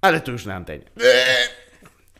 Ale 0.00 0.20
to 0.20 0.32
już 0.32 0.46
na 0.46 0.54
antenie. 0.54 0.84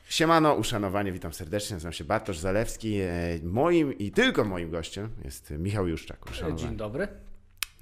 Siemano, 0.09 0.55
uszanowanie, 0.55 1.13
witam 1.13 1.33
serdecznie, 1.33 1.75
nazywam 1.75 1.93
się 1.93 2.05
Bartosz 2.05 2.39
Zalewski. 2.39 3.01
E, 3.01 3.09
Moim 3.43 3.99
i 3.99 4.11
tylko 4.11 4.45
moim 4.45 4.71
gościem 4.71 5.09
jest 5.25 5.51
Michał 5.51 5.89
Juszczak, 5.89 6.19
Dzień 6.25 6.33
uszanowany. 6.35 6.77
dobry. 6.77 7.09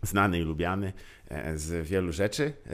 Znany 0.03 0.38
i 0.38 0.42
lubiany 0.42 0.92
e, 1.29 1.58
z 1.58 1.87
wielu 1.88 2.12
rzeczy. 2.12 2.53
E, 2.66 2.71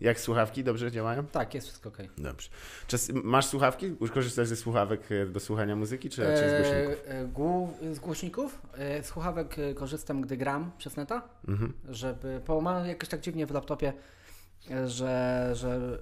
Jak 0.00 0.20
słuchawki 0.20 0.64
dobrze 0.64 0.90
działają? 0.92 1.26
Tak, 1.26 1.54
jest 1.54 1.66
wszystko 1.66 1.88
ok. 1.88 1.98
Dobrze. 2.18 2.48
Czas, 2.86 3.10
masz 3.24 3.46
słuchawki? 3.46 3.96
Korzystasz 4.14 4.48
ze 4.48 4.56
słuchawek 4.56 5.00
e, 5.12 5.26
do 5.26 5.40
słuchania 5.40 5.76
muzyki, 5.76 6.10
czy 6.10 6.24
raczej 6.24 6.48
z 6.50 6.52
głośników? 6.52 7.04
E, 7.82 7.88
e, 7.90 7.94
z 7.94 7.98
głośników. 7.98 8.62
E, 8.78 9.02
słuchawek 9.02 9.58
e, 9.58 9.74
korzystam, 9.74 10.20
gdy 10.22 10.36
gram 10.36 10.70
przez 10.78 10.96
neta, 10.96 11.22
Mhm. 11.48 11.72
żeby. 11.88 12.40
Bo 12.46 12.60
mam 12.60 12.86
jakoś 12.86 13.08
tak 13.08 13.20
dziwnie 13.20 13.46
w 13.46 13.50
laptopie, 13.50 13.88
e, 13.88 13.92
że, 14.86 15.50
że 15.54 15.98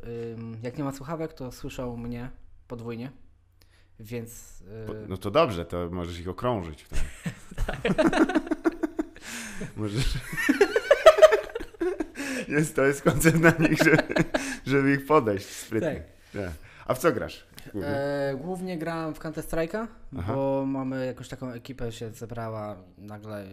jak 0.62 0.78
nie 0.78 0.84
ma 0.84 0.92
słuchawek, 0.92 1.32
to 1.32 1.52
słyszą 1.52 1.96
mnie 1.96 2.30
podwójnie. 2.68 3.10
Więc. 4.00 4.62
Po- 4.86 4.92
No 5.08 5.16
to 5.16 5.30
dobrze, 5.30 5.64
to 5.64 5.88
możesz 5.90 6.18
ich 6.20 6.28
okrążyć. 6.28 6.86
możesz... 9.76 10.04
jest, 12.48 12.76
to 12.76 12.84
jest 12.86 13.02
koncept 13.02 13.38
na 13.40 13.50
nich, 13.50 13.78
żeby, 13.84 14.02
żeby 14.66 14.92
ich 14.92 15.06
podejść 15.06 15.46
sprytnie. 15.46 16.02
Tak. 16.32 16.42
A 16.86 16.94
w 16.94 16.98
co 16.98 17.12
grasz? 17.12 17.46
głównie? 17.72 17.90
E, 17.90 18.34
głównie 18.36 18.78
gram 18.78 19.14
w 19.14 19.18
Counter 19.18 19.44
Strike'a, 19.44 19.86
bo 20.12 20.64
mamy 20.66 21.06
jakąś 21.06 21.28
taką 21.28 21.50
ekipę 21.50 21.92
się 21.92 22.10
zebrała 22.10 22.76
nagle. 22.98 23.44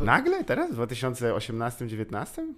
Nagle 0.00 0.44
teraz? 0.44 0.70
W 0.70 0.76
2018-2019? 0.78 2.54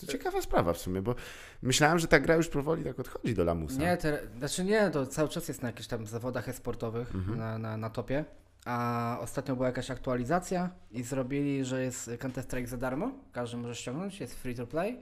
To 0.00 0.06
ciekawa 0.06 0.42
sprawa 0.42 0.72
w 0.72 0.78
sumie, 0.78 1.02
bo 1.02 1.14
myślałem, 1.62 1.98
że 1.98 2.06
ta 2.08 2.20
gra 2.20 2.36
już 2.36 2.48
powoli 2.48 2.84
tak 2.84 3.00
odchodzi 3.00 3.34
do 3.34 3.44
lamusa. 3.44 3.80
Nie, 3.80 3.96
te, 3.96 4.18
znaczy 4.38 4.64
nie, 4.64 4.90
to 4.90 5.06
cały 5.06 5.28
czas 5.28 5.48
jest 5.48 5.62
na 5.62 5.68
jakichś 5.68 5.88
tam 5.88 6.06
zawodach 6.06 6.48
e-sportowych 6.48 7.14
Mhm. 7.14 7.38
na, 7.38 7.58
na, 7.58 7.76
na 7.76 7.90
topie. 7.90 8.24
A 8.64 9.18
ostatnio 9.20 9.56
była 9.56 9.66
jakaś 9.68 9.90
aktualizacja 9.90 10.70
i 10.90 11.02
zrobili, 11.02 11.64
że 11.64 11.82
jest 11.82 12.10
Counter 12.20 12.44
Strike 12.44 12.68
za 12.68 12.76
darmo. 12.76 13.10
Każdy 13.32 13.56
może 13.56 13.74
ściągnąć, 13.74 14.20
jest 14.20 14.34
free 14.34 14.54
to 14.54 14.66
play. 14.66 14.98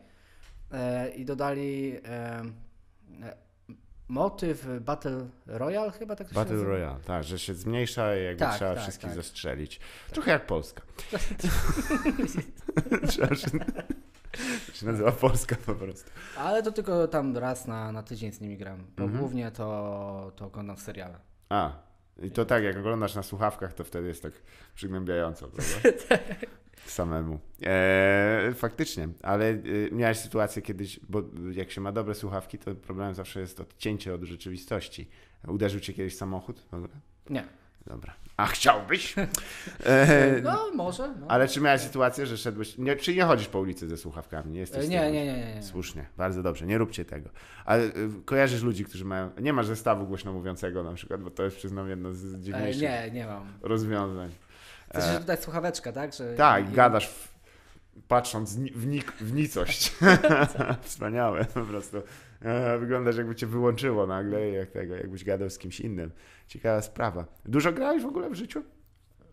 E, 0.73 1.09
I 1.11 1.25
dodali 1.25 1.97
e, 2.05 2.43
motyw 4.11 4.67
Battle 4.81 5.27
Royale 5.47 5.91
chyba 5.93 6.17
tak 6.17 6.27
to 6.29 6.35
się 6.35 6.41
Battle? 6.41 6.65
Royale, 6.65 7.01
tak, 7.07 7.25
że 7.25 7.39
się 7.39 7.55
zmniejsza 7.55 8.17
i 8.17 8.25
jakby 8.25 8.41
Tak, 8.41 8.57
trzeba 8.57 8.75
tak, 8.75 8.83
wszystkich 8.83 9.09
tak. 9.11 9.17
zastrzelić. 9.17 9.81
Trochę 10.11 10.31
jak 10.31 10.47
Polska. 10.47 10.83
Trzeba 13.09 13.35
się... 13.35 13.49
Się 14.75 14.87
nazywa 14.87 15.13
Polska 15.13 15.57
po 15.67 15.75
prostu. 15.75 16.11
Ale 16.37 16.63
to 16.63 16.73
tylko 16.73 17.09
tam 17.09 17.37
raz 17.37 17.67
na, 17.67 17.93
na 17.93 18.03
tydzień 18.03 18.33
z 18.33 18.41
nimi 18.41 18.57
gram. 18.57 18.87
Bo 18.97 19.05
Mhm. 19.05 19.21
głównie 19.21 19.51
to, 19.51 20.33
to 20.37 20.47
oglądam 20.47 20.77
seriale. 20.77 21.19
A, 21.49 21.73
i 22.23 22.31
to 22.31 22.45
tak, 22.45 22.65
jak 22.65 22.77
oglądasz 22.77 23.15
na 23.15 23.23
słuchawkach, 23.23 23.73
to 23.73 23.85
wtedy 23.85 24.09
jest 24.09 24.23
tak 24.23 24.33
przygnębiająco, 24.75 25.49
prawda? 25.49 26.19
Samemu. 26.87 27.41
E, 27.63 28.53
faktycznie, 28.55 29.09
ale 29.23 29.49
e, 29.49 29.59
miałeś 29.93 30.19
sytuację 30.19 30.63
kiedyś, 30.63 31.01
bo 31.09 31.23
jak 31.53 31.71
się 31.71 31.81
ma 31.81 31.93
dobre 31.93 32.15
słuchawki, 32.15 32.59
to 32.59 32.75
problemem 32.75 33.15
zawsze 33.15 33.41
jest 33.41 33.61
odcięcie 33.61 34.15
od 34.15 34.23
rzeczywistości. 34.23 35.09
Uderzył 35.49 35.81
cię 35.81 35.93
kiedyś 35.93 36.17
samochód? 36.17 36.61
w 36.71 36.75
ogóle? 36.75 36.95
Nie. 37.31 37.60
Dobra. 37.87 38.15
A 38.37 38.47
chciałbyś? 38.47 39.15
E, 39.87 40.41
No, 40.43 40.71
może. 40.75 41.15
No. 41.21 41.27
ale 41.29 41.49
czy 41.49 41.61
miałeś 41.61 41.81
sytuację, 41.81 42.27
że 42.27 42.37
szedłeś, 42.37 42.79
nie, 42.79 42.97
czy 42.97 43.15
nie 43.15 43.25
chodzisz 43.25 43.49
po 43.49 43.61
ulicy 43.61 43.89
ze 43.89 43.97
słuchawkami? 43.97 44.53
Nie, 44.53 44.61
jesteś 44.61 44.81
E, 44.85 44.87
z 44.87 44.89
nie, 44.89 45.01
nie, 45.13 45.25
nie, 45.27 45.37
nie, 45.39 45.55
nie. 45.55 45.63
Słusznie, 45.63 46.07
bardzo 46.17 46.43
dobrze, 46.43 46.67
nie 46.67 46.79
róbcie 46.79 47.05
tego. 47.05 47.31
Ale 47.65 47.85
y, 47.85 47.91
kojarzysz 48.25 48.63
ludzi, 48.63 48.85
którzy 48.85 49.05
mają. 49.05 49.31
Nie 49.41 49.53
masz 49.53 49.67
zestawu 49.67 50.07
głośno 50.07 50.33
mówiącego 50.33 50.83
na 50.83 50.93
przykład, 50.95 51.21
bo 51.23 51.31
to 51.31 51.43
jest 51.43 51.57
przyznam 51.57 51.89
jedno 51.89 52.13
z 52.13 52.35
E, 52.35 52.39
dziwniejszych 52.39 52.83
nie, 52.83 53.11
nie 53.13 53.27
mam. 53.27 53.47
rozwiązań. 53.63 54.31
Chcesz 54.91 55.05
E, 55.17 55.21
dodać 55.21 55.43
słuchaweczka, 55.43 55.93
tak? 55.93 56.13
Że 56.15 56.35
tak, 56.35 56.73
gadasz 56.73 57.09
w, 57.09 57.29
patrząc 58.09 58.57
w, 58.57 58.87
nik, 58.87 59.13
w 59.13 59.33
nicość. 59.33 59.93
Wspaniałe, 60.83 61.45
po 61.45 61.61
prostu. 61.61 61.97
Wyglądasz 62.79 63.17
jakby 63.17 63.35
cię 63.35 63.47
wyłączyło 63.47 64.07
nagle, 64.07 64.49
jak 64.51 64.71
tego, 64.71 64.95
jakbyś 64.95 65.25
gadał 65.25 65.51
z 65.51 65.59
kimś 65.59 65.81
innym. 65.81 66.11
Ciekawa 66.51 66.83
sprawa. 66.83 67.25
Dużo 67.45 67.73
grałeś 67.73 68.03
w 68.03 68.07
ogóle 68.07 68.31
w 68.31 68.35
życiu? 68.35 68.63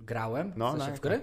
Grałem? 0.02 0.54
No, 0.56 0.68
w 0.74 0.78
sensie 0.78 0.92
na 0.92 0.98
w 0.98 1.00
gry? 1.00 1.20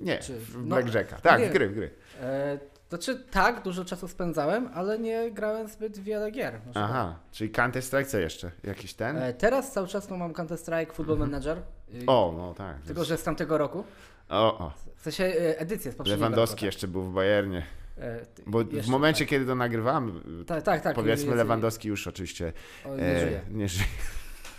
Nie, 0.00 0.18
Czy- 0.18 0.38
w 0.38 0.56
no, 0.56 0.62
Blackjacka. 0.76 1.16
Tak, 1.16 1.40
nie. 1.40 1.48
w 1.48 1.52
gry, 1.52 1.68
w 1.68 1.74
gry. 1.74 1.90
E, 2.20 2.58
znaczy 2.88 3.24
tak, 3.30 3.62
dużo 3.62 3.84
czasu 3.84 4.08
spędzałem, 4.08 4.68
ale 4.74 4.98
nie 4.98 5.30
grałem 5.30 5.68
zbyt 5.68 5.98
wiele 5.98 6.30
gier. 6.30 6.60
Aha, 6.74 7.18
czyli 7.32 7.50
Counter 7.50 7.82
Strike 7.82 8.04
co 8.04 8.18
jeszcze? 8.18 8.50
Jakiś 8.64 8.94
ten? 8.94 9.16
E, 9.16 9.32
teraz 9.34 9.72
cały 9.72 9.88
czas 9.88 10.10
no, 10.10 10.16
mam 10.16 10.32
Counter 10.32 10.58
Strike 10.58 10.92
Football 10.92 11.18
Manager. 11.18 11.58
Y, 11.58 11.62
Mhm. 11.88 12.08
O, 12.08 12.34
no 12.36 12.54
tak. 12.54 12.80
Tylko, 12.82 13.04
że 13.04 13.16
z 13.18 13.22
tamtego 13.22 13.58
roku. 13.58 13.84
O, 14.28 14.58
o. 14.58 14.72
W 14.96 15.02
sensie 15.02 15.24
e, 15.24 15.58
edycję 15.58 15.92
z 15.92 15.94
poprzedniego 15.94 16.24
Lewandowski 16.24 16.56
roku. 16.56 16.66
jeszcze 16.66 16.88
był 16.88 17.02
w 17.02 17.14
Bayernie. 17.14 17.66
tak. 17.96 18.04
E, 18.04 18.26
ty- 18.26 18.42
Bo 18.46 18.64
w 18.64 18.88
momencie, 18.88 19.26
kiedy 19.26 19.46
to 19.46 19.54
nagrywamy, 19.54 20.12
Tak, 20.46 20.62
tak, 20.62 20.80
tak. 20.80 20.94
powiedzmy 20.94 21.34
Lewandowski 21.34 21.88
już 21.88 22.06
oczywiście 22.06 22.52
O, 22.84 22.96
nie 22.96 23.02
e, 23.02 23.20
żyje. 23.20 23.40
nie 23.50 23.68
żyje. 23.68 23.86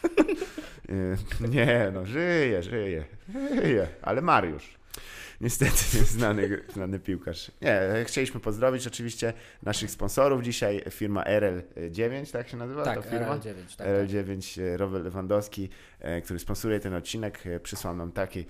Nie, 1.55 1.91
no 1.93 2.05
żyje, 2.05 2.63
żyje, 2.63 3.03
żyje, 3.55 3.87
ale 4.01 4.21
Mariusz. 4.21 4.77
Niestety 5.41 6.05
znany, 6.05 6.61
znany 6.73 6.99
piłkarz. 6.99 7.51
Nie, 7.61 7.81
chcieliśmy 8.05 8.39
pozdrowić 8.39 8.87
oczywiście 8.87 9.33
naszych 9.63 9.91
sponsorów 9.91 10.43
dzisiaj, 10.43 10.83
firma 10.89 11.23
RL9, 11.23 12.31
tak 12.31 12.49
się 12.49 12.57
nazywa 12.57 12.83
Tak, 12.83 12.95
ta 12.95 13.01
firma? 13.01 13.37
RL9. 13.37 13.53
Tak, 13.77 13.77
tak. 13.77 13.87
RL9 13.87 14.61
e, 14.61 14.77
Robert 14.77 15.03
Lewandowski, 15.03 15.69
e, 15.99 16.21
który 16.21 16.39
sponsoruje 16.39 16.79
ten 16.79 16.93
odcinek, 16.93 17.47
e, 17.47 17.59
przysłał 17.59 17.95
nam 17.95 18.11
taki, 18.11 18.45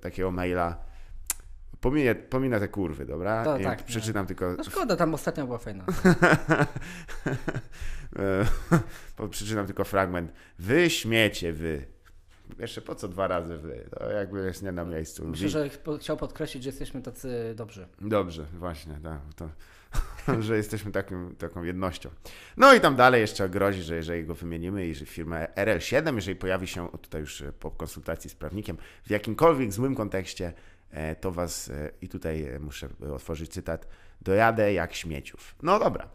takiego 0.00 0.30
maila. 0.30 0.87
Pominę, 1.80 2.14
pominę 2.14 2.60
te 2.60 2.68
kurwy, 2.68 3.06
dobra? 3.06 3.44
To 3.44 3.58
tak, 3.58 3.82
przeczytam 3.82 4.26
tylko 4.26 4.54
No 4.58 4.64
szkoda, 4.64 4.96
tam 4.96 5.14
ostatnio 5.14 5.46
była 5.46 5.58
fajna. 5.58 5.84
E, 9.20 9.28
Przeczytam 9.30 9.66
tylko 9.66 9.84
fragment. 9.84 10.32
Wy 10.58 10.90
śmiecie, 10.90 11.52
wy. 11.52 11.84
Jeszcze 12.58 12.80
po 12.80 12.94
co 12.94 13.08
dwa 13.08 13.28
razy 13.28 13.56
wy? 13.58 13.88
To 13.98 14.10
jakby 14.10 14.44
jest 14.46 14.62
nie 14.62 14.72
na 14.72 14.84
miejscu. 14.84 15.28
Myślę, 15.28 15.48
że 15.48 15.70
chciał 15.98 16.16
podkreślić, 16.16 16.62
że 16.64 16.68
jesteśmy 16.68 17.02
tacy 17.02 17.54
dobrzy. 17.56 17.88
Dobrze, 18.00 18.46
właśnie, 18.54 19.00
tak. 19.02 19.20
To, 19.36 19.50
że 20.42 20.56
jesteśmy 20.56 20.92
takim, 20.92 21.36
taką 21.38 21.62
jednością. 21.62 22.10
No 22.56 22.74
i 22.74 22.80
tam 22.80 22.96
dalej 22.96 23.20
jeszcze 23.20 23.48
grozi, 23.48 23.82
że 23.82 23.96
jeżeli 23.96 24.24
go 24.24 24.34
wymienimy 24.34 24.86
i 24.86 24.94
że 24.94 25.06
firma 25.06 25.44
RL7, 25.44 26.14
jeżeli 26.14 26.36
pojawi 26.36 26.66
się, 26.66 26.88
tutaj 27.02 27.20
już 27.20 27.42
po 27.60 27.70
konsultacji 27.70 28.30
z 28.30 28.34
prawnikiem, 28.34 28.76
w 29.04 29.10
jakimkolwiek 29.10 29.72
złym 29.72 29.94
kontekście, 29.94 30.52
to 31.20 31.32
was, 31.32 31.68
e, 31.68 31.90
i 32.00 32.08
tutaj 32.08 32.44
e, 32.44 32.58
muszę 32.58 32.88
e, 33.02 33.12
otworzyć 33.12 33.52
cytat, 33.52 33.88
dojadę 34.20 34.72
jak 34.72 34.94
śmieciów. 34.94 35.54
No 35.62 35.78
dobra, 35.78 36.08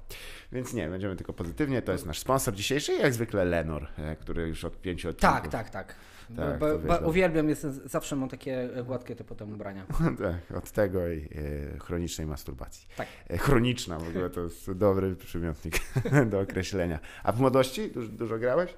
więc 0.51 0.73
nie, 0.73 0.89
będziemy 0.89 1.15
tylko 1.15 1.33
pozytywnie, 1.33 1.81
to 1.81 1.91
jest 1.91 2.05
nasz 2.05 2.19
sponsor 2.19 2.53
dzisiejszy, 2.53 2.93
jak 2.93 3.13
zwykle 3.13 3.45
Lenor, 3.45 3.87
e, 3.97 4.15
który 4.15 4.47
już 4.47 4.65
od 4.65 4.81
pięciu 4.81 5.09
odcinków. 5.09 5.41
Tak, 5.41 5.47
tak, 5.47 5.69
tak. 5.69 5.95
Tak, 6.35 6.59
bo, 6.59 6.79
bo, 6.79 6.99
bo 6.99 7.07
uwielbiam, 7.09 7.49
jestem, 7.49 7.73
zawsze 7.85 8.15
mam 8.15 8.29
takie 8.29 8.69
gładkie 8.85 9.15
te 9.15 9.23
potem 9.23 9.53
ubrania. 9.53 9.85
tak, 10.49 10.57
od 10.57 10.71
tego 10.71 11.07
i 11.09 11.29
e, 11.75 11.79
chronicznej 11.79 12.27
masturbacji. 12.27 12.87
Tak. 12.97 13.07
E, 13.29 13.37
chroniczna 13.37 13.99
w 13.99 14.07
ogóle 14.07 14.29
to 14.29 14.41
jest 14.41 14.71
dobry 14.71 15.15
przymiotnik 15.15 15.75
do 16.31 16.39
określenia. 16.39 16.99
A 17.23 17.31
w 17.31 17.39
młodości 17.39 17.91
dużo, 17.91 18.09
dużo 18.11 18.37
grałeś? 18.39 18.73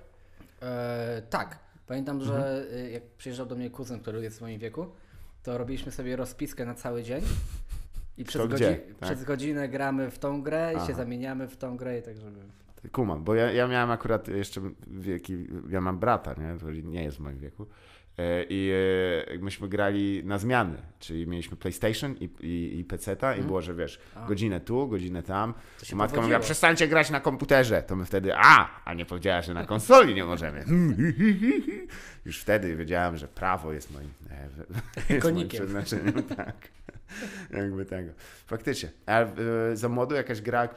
E, 0.61 1.21
tak. 1.29 1.59
Pamiętam, 1.87 2.21
Mhm. 2.21 2.41
że 2.41 2.65
y, 2.75 2.91
jak 2.91 3.03
przyjeżdżał 3.03 3.45
do 3.45 3.55
mnie 3.55 3.69
kuzyn, 3.69 3.99
który 3.99 4.21
jest 4.23 4.37
w 4.37 4.41
moim 4.41 4.59
wieku, 4.59 4.87
to 5.45 5.57
robiliśmy 5.57 5.91
sobie 5.91 6.15
rozpiskę 6.15 6.65
na 6.65 6.73
cały 6.73 7.03
dzień. 7.03 7.21
I 8.17 8.23
przez, 8.23 8.47
gdzie, 8.47 8.55
godzi- 8.55 8.93
tak? 8.99 9.09
przez 9.09 9.23
godzinę 9.23 9.69
gramy 9.69 10.11
w 10.11 10.19
tą 10.19 10.41
grę 10.41 10.71
i 10.73 10.75
Aha. 10.75 10.87
się 10.87 10.93
zamieniamy 10.93 11.47
w 11.47 11.57
tą 11.57 11.77
grę 11.77 11.99
i 11.99 12.01
tak, 12.01 12.17
żeby... 12.17 12.39
Kumam, 12.91 13.23
bo 13.23 13.35
ja, 13.35 13.51
ja 13.51 13.67
miałem 13.67 13.91
akurat 13.91 14.27
jeszcze 14.27 14.61
wieki, 14.87 15.47
ja 15.69 15.81
mam 15.81 15.99
brata, 15.99 16.33
nie, 16.33 16.57
który 16.57 16.83
nie 16.83 17.03
jest 17.03 17.17
w 17.17 17.19
moim 17.19 17.37
wieku. 17.37 17.65
E, 18.17 18.43
I 18.49 18.71
e, 19.33 19.37
myśmy 19.37 19.69
grali 19.69 20.21
na 20.25 20.37
zmiany, 20.37 20.77
czyli 20.99 21.27
mieliśmy 21.27 21.57
PlayStation 21.57 22.15
i, 22.19 22.29
i, 22.39 22.79
i 22.79 22.83
PC-ta 22.83 23.35
i 23.35 23.41
było, 23.41 23.61
że 23.61 23.73
wiesz, 23.73 23.99
A. 24.15 24.27
godzinę 24.27 24.59
tu, 24.59 24.87
godzinę 24.87 25.23
tam. 25.23 25.53
To 25.89 25.95
Matka 25.95 26.21
mówiła, 26.21 26.39
przestańcie 26.39 26.87
grać 26.87 27.09
na 27.09 27.19
komputerze. 27.19 27.83
To 27.83 27.95
my 27.95 28.05
wtedy, 28.05 28.31
a, 28.35 28.81
a 28.85 28.93
nie 28.93 29.05
powiedziała, 29.05 29.41
że 29.41 29.53
na 29.53 29.65
konsoli 29.73 30.15
nie 30.15 30.25
możemy. 30.25 30.65
Już 32.25 32.39
wtedy 32.39 32.75
wiedziałem, 32.75 33.17
że 33.17 33.27
prawo 33.27 33.73
jest 33.73 33.91
moim, 33.93 34.09
e, 34.31 34.43
jest 34.95 35.09
moim 35.09 35.21
Konikiem. 35.21 35.59
przeznaczeniem. 35.59 36.23
Tak. 36.23 36.55
Jakby 37.51 37.85
tego. 37.85 38.11
Faktycznie. 38.47 38.89
A 39.05 39.21
e, 39.21 39.27
za 39.73 39.89
młodu 39.89 40.15
jakaś 40.15 40.41
gra, 40.41 40.69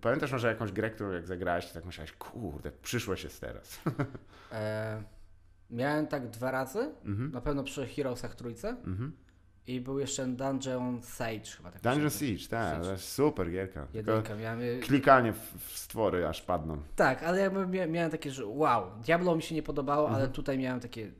pamiętasz 0.00 0.32
może 0.32 0.48
jakąś 0.48 0.72
grę, 0.72 0.90
którą 0.90 1.12
jak 1.12 1.26
zagrałeś, 1.26 1.66
tak 1.66 1.84
myślałeś, 1.84 2.12
kurde, 2.12 2.72
przyszłość 2.82 3.24
jest 3.24 3.40
teraz. 3.40 3.80
E, 4.52 5.02
miałem 5.70 6.06
tak 6.06 6.28
dwa 6.30 6.50
razy, 6.50 6.90
Mhm. 7.04 7.30
na 7.32 7.40
pewno 7.40 7.62
przy 7.64 7.86
Heroesach 7.86 8.34
trójce 8.34 8.68
Mhm. 8.68 9.12
I 9.66 9.80
był 9.80 9.98
jeszcze 9.98 10.26
Dungeon 10.26 11.02
Sage 11.02 11.44
chyba. 11.56 11.70
Tak 11.70 11.82
Dungeon 11.82 12.10
Siege, 12.10 12.48
tak, 12.50 12.82
super 12.96 13.50
gierka. 13.50 13.86
Jedynka 13.94 14.34
miałem. 14.34 14.60
klikanie 14.80 15.32
w, 15.32 15.72
stwory 15.78 16.26
aż 16.28 16.42
padną. 16.42 16.82
Tak, 16.96 17.22
ale 17.22 17.50
mia- 17.50 17.88
miałem 17.88 18.10
takie, 18.10 18.30
że 18.30 18.46
wow, 18.46 18.90
Diablo 19.04 19.36
mi 19.36 19.42
się 19.42 19.54
nie 19.54 19.62
podobało, 19.62 20.10
ale 20.10 20.28
tutaj 20.28 20.58
miałem 20.58 20.80
takie, 20.80 21.10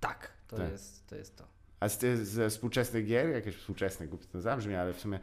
tak, 0.00 0.32
to, 0.48 0.56
Mhm. 0.56 0.70
Tak. 0.70 0.72
Jest, 0.80 1.06
to 1.06 1.16
jest 1.16 1.36
to. 1.36 1.44
A 1.80 1.88
z, 1.88 2.00
ze 2.28 2.50
współczesnych 2.50 3.06
gier, 3.06 3.28
jakieś 3.30 3.56
współczesne, 3.56 4.06
głupie 4.06 4.24
to 4.32 4.40
zabrzmi, 4.40 4.74
ale 4.74 4.92
w 4.92 5.00
sumie 5.00 5.20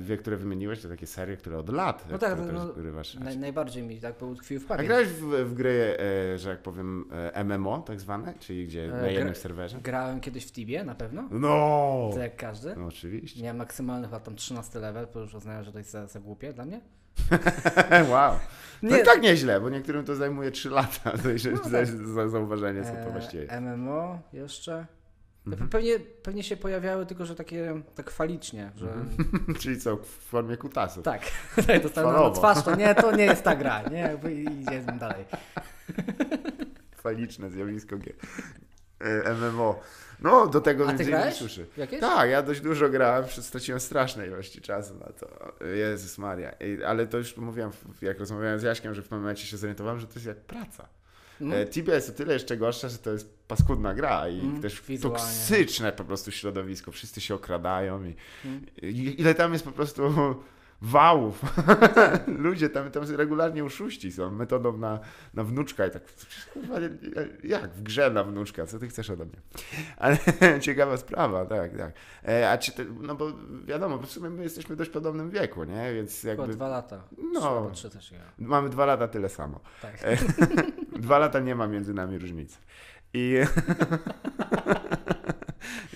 dwie, 0.00 0.16
które 0.16 0.36
wymieniłeś, 0.36 0.82
to 0.82 0.88
takie 0.88 1.06
serie, 1.06 1.36
które 1.36 1.58
od 1.58 1.68
lat 1.68 2.04
No 2.10 2.16
e, 2.16 2.18
tak, 2.18 2.32
które 2.34 2.52
no, 2.52 2.64
też 2.66 2.74
zgrywasz. 2.76 3.14
Naj, 3.14 3.38
najbardziej 3.38 3.82
mi 3.82 4.00
tak 4.00 4.22
utkwił 4.22 4.60
w 4.60 4.64
A 4.64 4.68
pamięć. 4.68 4.86
grałeś 4.88 5.08
w, 5.08 5.22
w 5.50 5.54
gry, 5.54 5.96
e, 6.34 6.38
że 6.38 6.50
jak 6.50 6.62
powiem, 6.62 7.04
e, 7.34 7.44
MMO 7.44 7.78
tak 7.78 8.00
zwane, 8.00 8.34
czyli 8.40 8.66
gdzie 8.66 8.84
E, 8.84 8.88
na 8.88 9.06
jednym 9.08 9.34
serwerze? 9.34 9.78
Grałem 9.82 10.20
kiedyś 10.20 10.46
w 10.46 10.52
Tibie, 10.52 10.84
na 10.84 10.94
pewno, 10.94 11.28
No! 11.30 12.10
to 12.14 12.18
jak 12.20 12.36
każdy. 12.36 12.76
No 12.76 12.86
oczywiście. 12.86 13.42
Miałem 13.42 13.56
maksymalny 13.56 14.06
chyba 14.06 14.20
tam 14.20 14.36
13 14.36 14.78
level, 14.78 15.06
bo 15.14 15.20
już 15.20 15.34
uznałem, 15.34 15.64
że 15.64 15.72
to 15.72 15.78
jest 15.78 15.90
za, 15.90 16.06
za 16.06 16.20
głupie 16.20 16.52
dla 16.52 16.64
mnie. 16.64 16.80
wow. 18.10 18.34
No 18.82 18.96
Nie. 18.96 19.02
i 19.02 19.04
tak 19.04 19.22
nieźle, 19.22 19.60
bo 19.60 19.70
niektórym 19.70 20.04
to 20.04 20.14
zajmuje 20.14 20.50
3 20.50 20.70
lata. 20.70 21.10
To 21.22 21.28
jest 21.30 21.44
No 21.52 21.56
za, 21.56 21.70
tak. 21.78 21.86
za 21.86 22.28
zauważenie, 22.28 22.82
co 22.84 22.90
to 22.92 22.96
E, 22.98 23.10
właściwie 23.10 23.42
jest. 23.42 23.54
MMO 23.60 24.18
jeszcze. 24.32 24.86
Mhm. 25.46 25.68
Pewnie, 25.70 25.98
pewnie 25.98 26.42
się 26.42 26.56
pojawiały, 26.56 27.06
tylko 27.06 27.26
że 27.26 27.34
takie 27.34 27.80
tak 27.94 28.10
falicznie, 28.10 28.72
że 28.76 28.88
Czyli 29.60 29.80
co, 29.80 29.96
w 29.96 30.06
formie 30.06 30.56
kutasów. 30.56 31.04
tak, 31.04 31.22
tak 31.66 31.82
dostałem 31.82 32.22
na 32.22 32.30
twarz, 32.30 32.62
to 32.62 32.76
nie, 32.76 32.94
to 32.94 33.16
nie 33.16 33.24
jest 33.24 33.42
ta 33.42 33.56
gra, 33.56 33.82
nie, 33.92 34.18
idziemy 34.60 34.92
dalej. 34.98 35.24
Faliczne 36.96 37.50
zjawisko 37.50 37.96
gier. 37.96 38.14
E, 39.00 39.34
MMO. 39.34 39.80
No, 40.20 40.46
do 40.46 40.60
tego 40.60 40.88
A 40.88 40.92
ty 40.92 41.04
grałeś? 41.04 41.34
słyszy. 41.34 41.66
Jakieś? 41.76 42.00
Tak, 42.00 42.30
ja 42.30 42.42
dość 42.42 42.60
dużo 42.60 42.88
grałem, 42.88 43.24
straciłem 43.28 43.80
straszne 43.80 44.26
ilości 44.26 44.60
czasu 44.60 44.94
na 44.94 45.06
to. 45.06 45.28
Jezus 45.66 46.18
Maria. 46.18 46.54
Ale 46.86 47.06
to 47.06 47.18
już 47.18 47.36
mówiłem, 47.36 47.70
jak 48.02 48.18
rozmawiałem 48.18 48.58
z 48.60 48.62
Jaśkiem, 48.62 48.94
że 48.94 49.02
w 49.02 49.04
pewnym 49.04 49.20
momencie 49.20 49.46
się 49.46 49.56
zorientowałem, 49.56 50.00
że 50.00 50.06
to 50.06 50.14
jest 50.14 50.26
jak 50.26 50.36
praca. 50.36 50.88
No. 51.40 51.56
E, 51.56 51.66
Tibia 51.66 51.94
jest 51.94 52.10
o 52.10 52.12
tyle 52.12 52.32
jeszcze 52.34 52.56
gorsza, 52.56 52.88
że 52.88 52.98
to 52.98 53.10
jest 53.12 53.36
paskudna 53.48 53.94
gra 53.94 54.28
i 54.28 54.40
Mm, 54.40 54.62
też 54.62 54.82
wizualnie. 54.82 55.18
toksyczne 55.18 55.92
po 55.92 56.04
prostu 56.04 56.30
środowisko. 56.30 56.92
Wszyscy 56.92 57.20
się 57.20 57.34
okradają 57.34 58.04
i, 58.04 58.14
Mm. 58.44 58.66
i 58.82 59.20
ile 59.20 59.34
tam 59.34 59.52
jest 59.52 59.64
po 59.64 59.72
prostu 59.72 60.02
wałów. 60.82 61.42
Ludzie 62.26 62.68
tam, 62.70 62.90
tam 62.90 63.02
regularnie 63.16 63.64
oszuści 63.64 64.12
są 64.12 64.30
metodą 64.30 64.76
na, 64.78 65.00
na 65.34 65.44
wnuczka 65.44 65.86
i 65.86 65.90
tak 65.90 66.02
jak 67.44 67.70
w 67.74 67.82
grze 67.82 68.10
na 68.10 68.24
wnuczka, 68.24 68.66
co 68.66 68.78
ty 68.78 68.88
chcesz 68.88 69.10
ode 69.10 69.24
mnie? 69.24 69.36
Ale 69.98 70.18
ciekawa 70.60 70.96
sprawa, 70.96 71.46
tak, 71.46 71.76
tak. 71.76 71.92
E, 72.28 72.50
a 72.50 72.58
czy 72.58 72.72
te, 72.72 72.84
no 72.84 73.14
bo 73.14 73.32
wiadomo, 73.64 73.98
w 73.98 74.10
sumie 74.10 74.30
my 74.30 74.42
jesteśmy 74.42 74.74
w 74.74 74.78
dość 74.78 74.90
podobnym 74.90 75.30
wieku, 75.30 75.64
nie? 75.64 75.94
Więc 75.94 76.20
Chyba 76.20 76.30
jakby 76.42 76.54
dwa 76.56 76.68
lata. 76.68 77.02
No. 77.32 77.70
Trzy 77.74 77.90
też 77.90 78.10
grałem. 78.10 78.28
mamy 78.38 78.68
dwa 78.68 78.86
lata 78.86 79.08
tyle 79.08 79.28
samo. 79.28 79.60
Tak. 79.82 79.98
E, 80.96 80.98
Dwa 80.98 81.18
lata 81.18 81.40
nie 81.40 81.54
ma 81.54 81.66
między 81.66 81.94
nami 81.94 82.18
różnicy. 82.18 82.58
I 83.14 83.34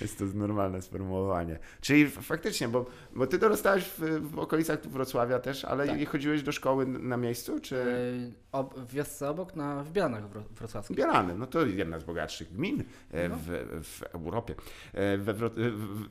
jest 0.01 0.19
to 0.19 0.25
normalne 0.35 0.83
sformułowanie. 0.83 1.59
Czyli 1.81 2.09
faktycznie, 2.11 2.69
bo, 2.69 2.87
bo 3.17 3.27
ty 3.27 3.39
dorastałeś 3.39 3.85
w, 3.85 3.99
w 4.31 4.39
okolicach 4.39 4.81
tu 4.81 4.91
Wrocławia 4.91 5.39
też, 5.39 5.65
ale 5.65 5.87
Tak. 5.87 6.01
i 6.01 6.07
chodziłeś 6.07 6.43
do 6.43 6.53
szkoły 6.53 6.87
na 6.87 7.17
miejscu, 7.17 7.61
czy 7.61 7.75
Yy, 7.75 8.33
ob, 8.53 8.79
w 8.79 8.93
wiosce 8.95 9.31
obok, 9.31 9.57
na, 9.57 9.85
w 9.85 9.91
Bielanach 9.93 10.23
wro- 10.31 10.43
wrocławskich. 10.51 10.97
Bielanem? 10.97 11.39
No 11.39 11.47
to 11.47 11.67
jedna 11.67 11.99
z 11.99 12.05
bogatszych 12.05 12.53
gmin 12.53 12.85
e, 13.11 13.29
No. 13.29 13.37
w, 13.37 13.47
w 13.85 14.03
Europie. 14.03 14.55
E, 14.95 15.19
We, 15.19 15.35
w, 15.35 15.51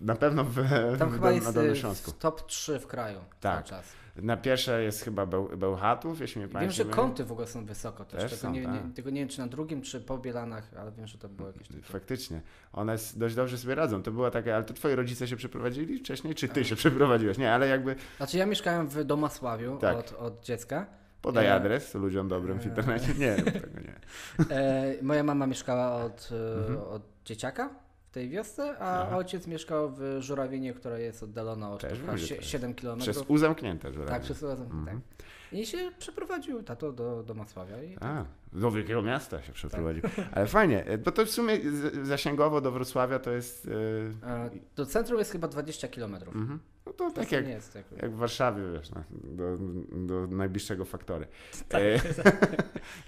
na 0.02 0.16
pewno 0.16 0.44
w, 0.44 0.56
Tam 1.00 1.10
w, 1.10 1.14
chyba 1.14 1.32
jest 1.32 1.46
na 1.48 1.54
Dolnym 1.54 1.76
Śląsku. 1.76 2.12
top 2.12 2.46
3 2.48 2.80
w 2.80 2.88
kraju 2.88 3.20
Tak. 3.40 3.66
cały 3.68 3.82
czas. 3.82 3.94
Na 4.22 4.38
pierwsze 4.38 4.84
jest 4.84 5.04
chyba 5.04 5.26
Beł, 5.26 5.50
Bełchatów, 5.58 6.20
jeśli 6.22 6.40
mnie 6.40 6.48
Wiem, 6.48 6.54
pamięć 6.54 6.76
że 6.76 6.86
kąty 6.86 7.26
w 7.26 7.32
ogóle 7.32 7.48
są 7.48 7.66
wysoko 7.66 8.06
też. 8.06 8.22
Też 8.22 8.32
tego, 8.32 8.42
są, 8.42 8.52
nie, 8.52 8.64
tak. 8.64 8.74
nie, 8.88 8.94
tego 8.94 9.10
nie 9.10 9.22
wiem, 9.22 9.30
czy 9.30 9.40
na 9.40 9.48
drugim, 9.48 9.82
czy 9.82 10.02
po 10.02 10.18
Bielanach, 10.18 10.72
ale 10.80 10.92
wiem, 10.92 11.08
że 11.08 11.18
to 11.18 11.30
było 11.30 11.48
jakieś 11.48 11.68
takie... 11.68 11.82
Faktycznie. 11.82 12.42
One 12.74 12.96
dość 13.16 13.36
dobrze 13.36 13.58
sobie 13.58 13.76
radzą. 13.76 14.04
To 14.04 14.12
była 14.12 14.32
taka, 14.32 14.56
ale 14.56 14.64
to 14.64 14.74
twoi 14.74 14.96
rodzice 14.96 15.28
się 15.28 15.36
przeprowadzili 15.36 15.98
wcześniej, 16.00 16.36
czy 16.36 16.48
Tak. 16.48 16.56
ty 16.56 16.66
się 16.66 16.76
przeprowadziłeś? 16.76 17.38
Nie, 17.38 17.54
ale 17.54 17.68
jakby 17.68 17.96
Znaczy 18.18 18.38
ja 18.38 18.46
mieszkałem 18.46 18.88
w 18.88 19.04
Domasławiu 19.04 19.78
Tak. 19.78 19.98
od, 19.98 20.14
od 20.14 20.44
dziecka. 20.46 20.86
podaj 21.22 21.46
E, 21.46 21.54
adres 21.54 21.94
ludziom 21.94 22.28
dobrym 22.28 22.60
w 22.60 22.66
e, 22.66 22.70
internecie. 22.70 23.14
Nie, 23.18 23.36
tego 23.36 23.68
nie. 23.82 24.00
E, 24.56 24.94
moja 25.02 25.24
mama 25.24 25.48
mieszkała 25.48 26.06
od, 26.06 26.30
e, 26.32 26.58
Mhm. 26.60 26.80
od 26.88 27.02
dzieciaka 27.26 27.70
w 28.10 28.12
tej 28.12 28.30
wiosce, 28.30 28.78
a 28.80 29.02
Aha. 29.08 29.18
ojciec 29.18 29.48
mieszkał 29.48 29.90
w 29.92 30.18
Żurawinie, 30.20 30.74
która 30.74 30.98
jest 31.00 31.24
oddalona 31.24 31.72
od 31.72 31.82
Też 31.82 32.00
jest. 32.32 32.44
7 32.44 32.74
km. 32.74 33.00
Przez 33.00 33.24
U 33.28 33.38
zamknięte, 33.38 33.94
że 33.94 34.06
Tak, 34.06 34.22
przez 34.22 34.44
razem, 34.44 34.66
Mhm. 34.66 35.02
tak. 35.18 35.26
I 35.52 35.66
się 35.66 35.92
przeprowadził 36.00 36.64
tato 36.64 36.92
do, 36.92 37.24
do 37.24 37.34
Macławia. 37.34 37.84
I 37.84 37.98
A, 38.02 38.26
do 38.54 38.72
wielkiego 38.72 39.02
miasta 39.02 39.38
się 39.42 39.46
Tak. 39.48 39.56
przeprowadził. 39.56 40.04
Ale 40.32 40.48
fajnie, 40.48 40.86
e, 40.86 40.98
bo 40.98 41.12
to 41.12 41.26
w 41.26 41.30
sumie 41.30 41.58
zasięgowo 42.04 42.62
do 42.62 42.72
Wrocławia 42.72 43.20
to 43.20 43.32
jest... 43.32 43.68
e, 44.24 44.50
do 44.76 44.86
centrum 44.86 45.20
jest 45.20 45.32
chyba 45.32 45.48
20 45.48 45.88
km. 45.88 46.16
mhm. 46.16 46.60
No 46.86 46.94
to 46.94 47.12
To 47.12 47.16
tak 47.16 47.32
nie 47.32 47.38
jak, 47.38 47.48
jest 47.48 47.74
tak. 47.74 47.84
jak 48.02 48.12
w 48.12 48.16
Warszawie, 48.18 48.62
wiesz, 48.74 48.92
no, 48.92 49.04
do, 49.12 49.58
do 50.08 50.28
najbliższego 50.36 50.86
faktory. 50.86 51.28
Tak. 51.70 51.82
E, 51.82 52.00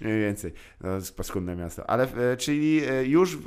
Mniej 0.00 0.20
więcej. 0.20 0.52
No, 0.80 0.88
to 0.88 0.94
jest 0.94 1.16
paskudne 1.16 1.56
miasto. 1.56 1.90
Ale 1.90 2.08
e, 2.32 2.36
czyli 2.36 2.80
już 3.02 3.38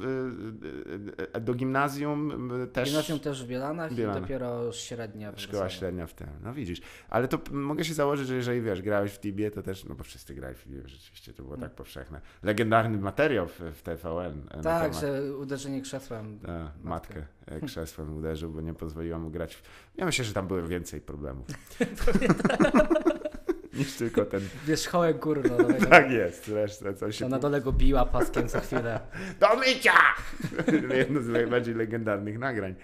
e, 1.34 1.42
do 1.42 1.54
gimnazjum 1.54 2.50
też... 2.74 2.90
Gimnazjum 2.90 3.20
też 3.20 3.44
w 3.46 3.48
Bielanach 3.48 3.94
Bielana. 3.94 4.18
i 4.20 4.22
dopiero 4.22 4.72
średnia 4.72 5.32
w 5.32 5.42
Szkoła 5.42 5.52
Wrocławiu. 5.60 5.80
średnia 5.80 6.08
w 6.08 6.14
tym. 6.14 6.28
No 6.44 6.54
widzisz. 6.54 6.82
Ale 7.10 7.28
to 7.28 7.40
mogę 7.52 7.84
się 7.86 7.94
założyć, 7.94 8.28
że 8.28 8.36
jeżeli 8.36 8.62
wiesz, 8.62 8.82
grałeś 8.86 9.12
w 9.12 9.20
Tibie, 9.20 9.52
to 9.52 9.62
też, 9.64 9.86
no 9.86 9.96
bo 9.96 10.04
wszyscy 10.04 10.36
grali 10.36 10.56
w 10.56 10.64
Tibie, 10.64 10.82
rzeczywiście 10.86 11.34
to 11.34 11.44
było 11.44 11.58
tak 11.58 11.72
powszechne. 11.72 12.22
Legendarny 12.44 12.98
materiał 12.98 13.48
w, 13.48 13.60
w 13.60 13.82
TVN. 13.82 14.48
e, 14.52 14.62
Tak, 14.62 14.92
temat- 14.92 15.00
że 15.02 15.36
uderzenie 15.38 15.82
krzesłem. 15.82 16.40
Ta, 16.40 16.72
matkę 16.84 17.26
e, 17.46 17.62
krzesłem 17.62 18.18
uderzył, 18.18 18.52
bo 18.52 18.62
nie 18.62 18.74
pozwoliła 18.74 19.20
mu 19.20 19.30
grać. 19.30 19.56
W... 19.56 19.62
Ja 19.98 20.06
myślę, 20.06 20.26
że 20.26 20.34
tam 20.34 20.48
było 20.48 20.64
więcej 20.68 21.02
problemów. 21.02 21.48
niż 23.74 23.94
tylko 23.94 24.26
ten. 24.26 24.42
Wierzchołek 24.66 25.20
górnolowego. 25.20 25.86
Tak 25.86 26.12
jest, 26.12 26.46
zresztą 26.46 26.94
coś 26.94 27.18
się 27.18 27.26
To 27.26 27.30
na 27.30 27.40
dole 27.40 27.62
go 27.62 27.72
biła 27.72 28.06
paskiem 28.06 28.48
co 28.48 28.60
chwilę. 28.62 29.00
Do 29.40 29.56
mycia! 29.56 29.94
Jedno 30.98 31.22
z 31.22 31.28
najbardziej 31.28 31.76
legendarnych 31.76 32.40
nagrań. 32.40 32.76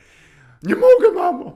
Nie 0.64 0.76
mogę, 0.76 1.12
mamo! 1.16 1.56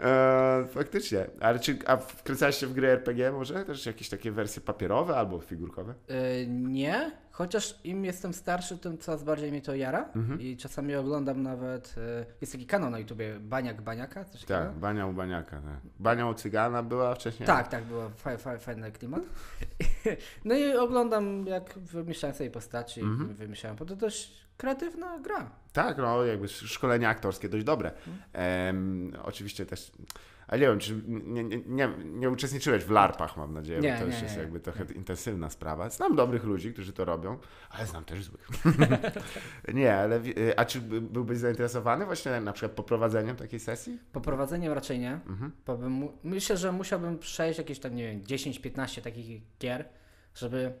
E, 0.00 0.66
faktycznie. 0.68 1.26
Ale 1.40 1.58
czy 1.58 1.78
a 1.86 1.96
wkręcałeś 1.96 2.56
się 2.56 2.66
w 2.66 2.72
gry 2.72 2.88
RPG 2.88 3.32
może? 3.32 3.64
Też 3.64 3.86
jakieś 3.86 4.08
takie 4.08 4.32
wersje 4.32 4.62
papierowe 4.62 5.16
albo 5.16 5.40
figurkowe? 5.40 5.94
E, 6.08 6.46
nie, 6.46 7.10
chociaż 7.38 7.78
im 7.84 8.04
jestem 8.04 8.32
starszy, 8.34 8.78
tym 8.78 8.98
coraz 8.98 9.22
bardziej 9.24 9.50
mnie 9.50 9.62
to 9.62 9.74
jara 9.74 10.08
Mhm. 10.16 10.40
i 10.40 10.56
czasami 10.56 10.94
oglądam 10.94 11.42
nawet, 11.42 11.94
e, 12.20 12.26
jest 12.40 12.52
taki 12.52 12.66
kanał 12.66 12.90
na 12.90 12.98
YouTubie, 12.98 13.40
Baniak 13.40 13.82
Baniaka, 13.82 14.24
coś 14.24 14.40
Tak, 14.44 14.48
takiego. 14.48 14.80
Bania 14.80 15.06
u 15.06 15.12
Baniaka. 15.12 15.50
Tak. 15.60 15.80
Bania 15.98 16.26
u 16.26 16.34
Cygana 16.34 16.82
była 16.82 17.14
wcześniej? 17.14 17.46
Tak, 17.46 17.68
tak, 17.68 17.82
fa, 18.38 18.58
fajny 18.58 18.92
klimat. 18.92 19.22
No 20.44 20.54
i 20.54 20.76
oglądam, 20.76 21.46
jak 21.46 21.78
wymyślają 21.78 22.34
sobie 22.34 22.50
postaci, 22.50 23.00
Mhm. 23.00 23.34
wymyślają, 23.34 23.76
bo 23.76 23.84
to 23.84 23.96
dość 23.96 24.46
kreatywna 24.56 25.18
gra. 25.18 25.50
Tak, 25.72 25.98
no 25.98 26.24
jakby 26.24 26.48
szkolenia 26.48 27.08
aktorskie 27.08 27.48
dość 27.48 27.64
dobre. 27.64 27.92
Em, 28.32 29.12
oczywiście 29.24 29.66
też, 29.66 29.92
ale 30.48 30.60
nie 30.60 30.66
wiem, 30.66 30.78
czy 30.78 31.02
nie, 31.06 31.44
nie, 31.44 31.58
nie, 31.66 31.88
nie 32.04 32.30
uczestniczyłeś 32.30 32.84
w 32.84 32.90
larpach, 32.90 33.36
mam 33.36 33.54
nadzieję, 33.54 33.80
Nie, 33.80 33.92
bo 33.92 33.98
to 33.98 34.06
już 34.06 34.22
jest 34.22 34.36
jakby 34.36 34.60
trochę 34.60 34.84
intensywna 34.94 35.50
sprawa. 35.50 35.90
Znam 35.90 36.16
dobrych 36.16 36.44
ludzi, 36.44 36.72
którzy 36.72 36.92
to 36.92 37.04
robią, 37.04 37.38
ale 37.70 37.86
znam 37.86 38.04
też 38.04 38.24
złych. 38.24 38.48
nie, 39.74 39.94
ale 39.96 40.20
a 40.56 40.64
czy 40.64 40.80
by- 40.80 41.00
byłbyś 41.00 41.38
zainteresowany 41.38 42.06
właśnie 42.06 42.40
na 42.40 42.52
przykład 42.52 42.72
poprowadzeniem 42.72 43.36
takiej 43.36 43.60
sesji? 43.60 43.98
Poprowadzeniem 44.12 44.72
raczej 44.72 44.98
nie, 44.98 45.12
Mhm. 45.12 45.52
bo 45.66 45.76
bym, 45.76 46.08
myślę, 46.24 46.56
że 46.56 46.72
musiałbym 46.72 47.18
przejść 47.18 47.58
jakieś 47.58 47.78
tam, 47.78 47.94
nie 47.94 48.02
wiem, 48.12 48.22
10-15 48.24 49.02
takich 49.02 49.40
gier, 49.60 49.84
żeby, 50.34 50.72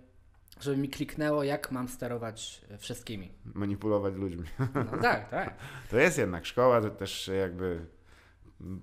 żeby 0.60 0.76
mi 0.76 0.88
kliknęło, 0.88 1.44
jak 1.44 1.72
mam 1.72 1.88
sterować 1.88 2.60
wszystkimi. 2.78 3.32
Manipulować 3.54 4.14
ludźmi. 4.14 4.44
No 4.74 4.98
tak, 5.02 5.28
tak. 5.30 5.54
To 5.90 5.98
jest 5.98 6.18
jednak 6.18 6.46
szkoła, 6.46 6.80
to 6.80 6.90
też 6.90 7.30
jakby 7.40 7.86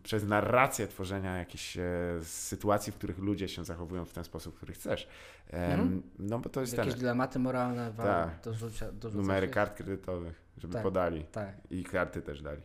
przez 0.03 0.23
narrację 0.23 0.87
tworzenia 0.87 1.37
jakichś 1.37 1.77
e, 1.77 1.83
sytuacji, 2.23 2.91
w 2.93 2.95
których 2.95 3.17
ludzie 3.19 3.47
się 3.47 3.65
zachowują 3.65 4.05
w 4.05 4.13
ten 4.13 4.23
sposób, 4.23 4.55
który 4.57 4.73
chcesz. 4.73 5.07
Em, 5.49 5.71
Mhm. 5.71 6.01
No 6.19 6.39
bo 6.39 6.49
to 6.49 6.61
jest 6.61 6.75
ten, 6.75 6.85
Jakieś 6.85 6.99
dylematy 6.99 7.39
moralne 7.39 7.91
wam 7.91 8.07
Tak. 8.07 8.41
do 8.43 8.53
rzucia, 8.53 8.91
do 8.91 9.09
rzucać 9.09 9.13
numery 9.27 9.45
jest? 9.45 9.53
kart 9.53 9.77
kredytowych, 9.77 10.41
żeby 10.57 10.73
Tak. 10.73 10.83
podali. 10.83 11.23
Tak. 11.31 11.55
I 11.69 11.83
karty 11.83 12.21
też 12.21 12.41
dali. 12.41 12.61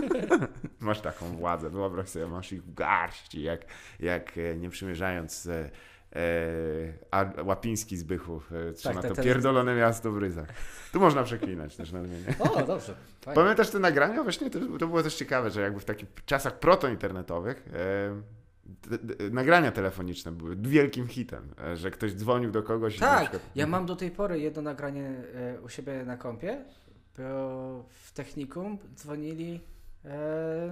masz 0.80 1.00
taką 1.00 1.36
władzę, 1.36 1.70
wyobraź 1.70 2.08
sobie, 2.08 2.26
masz 2.26 2.52
ich 2.52 2.62
w 2.64 2.74
garści, 2.74 3.42
jak, 3.42 3.64
jak 4.00 4.38
e, 4.38 4.56
nie 4.56 4.70
przymierzając 4.70 5.48
e, 6.16 6.20
a 7.10 7.24
Łapiński 7.44 7.96
z 7.96 8.02
Bychów 8.02 8.52
e, 8.52 8.72
trzyma 8.72 8.94
tak, 9.02 9.08
to 9.10 9.14
ten- 9.14 9.24
pierdolone 9.24 9.74
miasto 9.76 10.12
w 10.12 10.18
ryzach. 10.18 10.48
Tu 10.92 11.00
można 11.00 11.22
przeklinać 11.22 11.76
też 11.76 11.92
nadmienię. 11.92 12.24
O, 12.38 12.62
dobrze. 12.66 12.94
Fajnie. 13.20 13.34
Pamiętasz 13.42 13.70
te 13.70 13.78
nagrania? 13.78 14.22
Właśnie 14.22 14.50
to, 14.50 14.58
to 14.78 14.86
było 14.86 15.02
też 15.02 15.14
ciekawe, 15.14 15.50
że 15.50 15.60
jakby 15.60 15.80
w 15.80 15.84
takich 15.84 16.08
czasach 16.26 16.58
protointernetowych 16.58 17.64
e, 17.74 18.22
d- 18.90 18.98
d- 18.98 19.30
nagrania 19.30 19.72
telefoniczne 19.72 20.32
były 20.32 20.56
wielkim 20.56 21.06
hitem, 21.08 21.54
e, 21.64 21.76
że 21.76 21.90
ktoś 21.90 22.14
dzwonił 22.14 22.50
do 22.50 22.62
kogoś 22.62 22.98
Tak, 22.98 23.20
przykład... 23.22 23.42
ja 23.54 23.66
mam 23.66 23.86
do 23.86 23.96
tej 23.96 24.10
pory 24.10 24.40
jedno 24.40 24.62
nagranie 24.62 25.14
u 25.64 25.68
siebie 25.68 26.04
na 26.04 26.16
kompie, 26.16 26.64
bo 27.18 27.84
w 27.88 28.12
technikum 28.12 28.78
dzwonili 28.94 29.60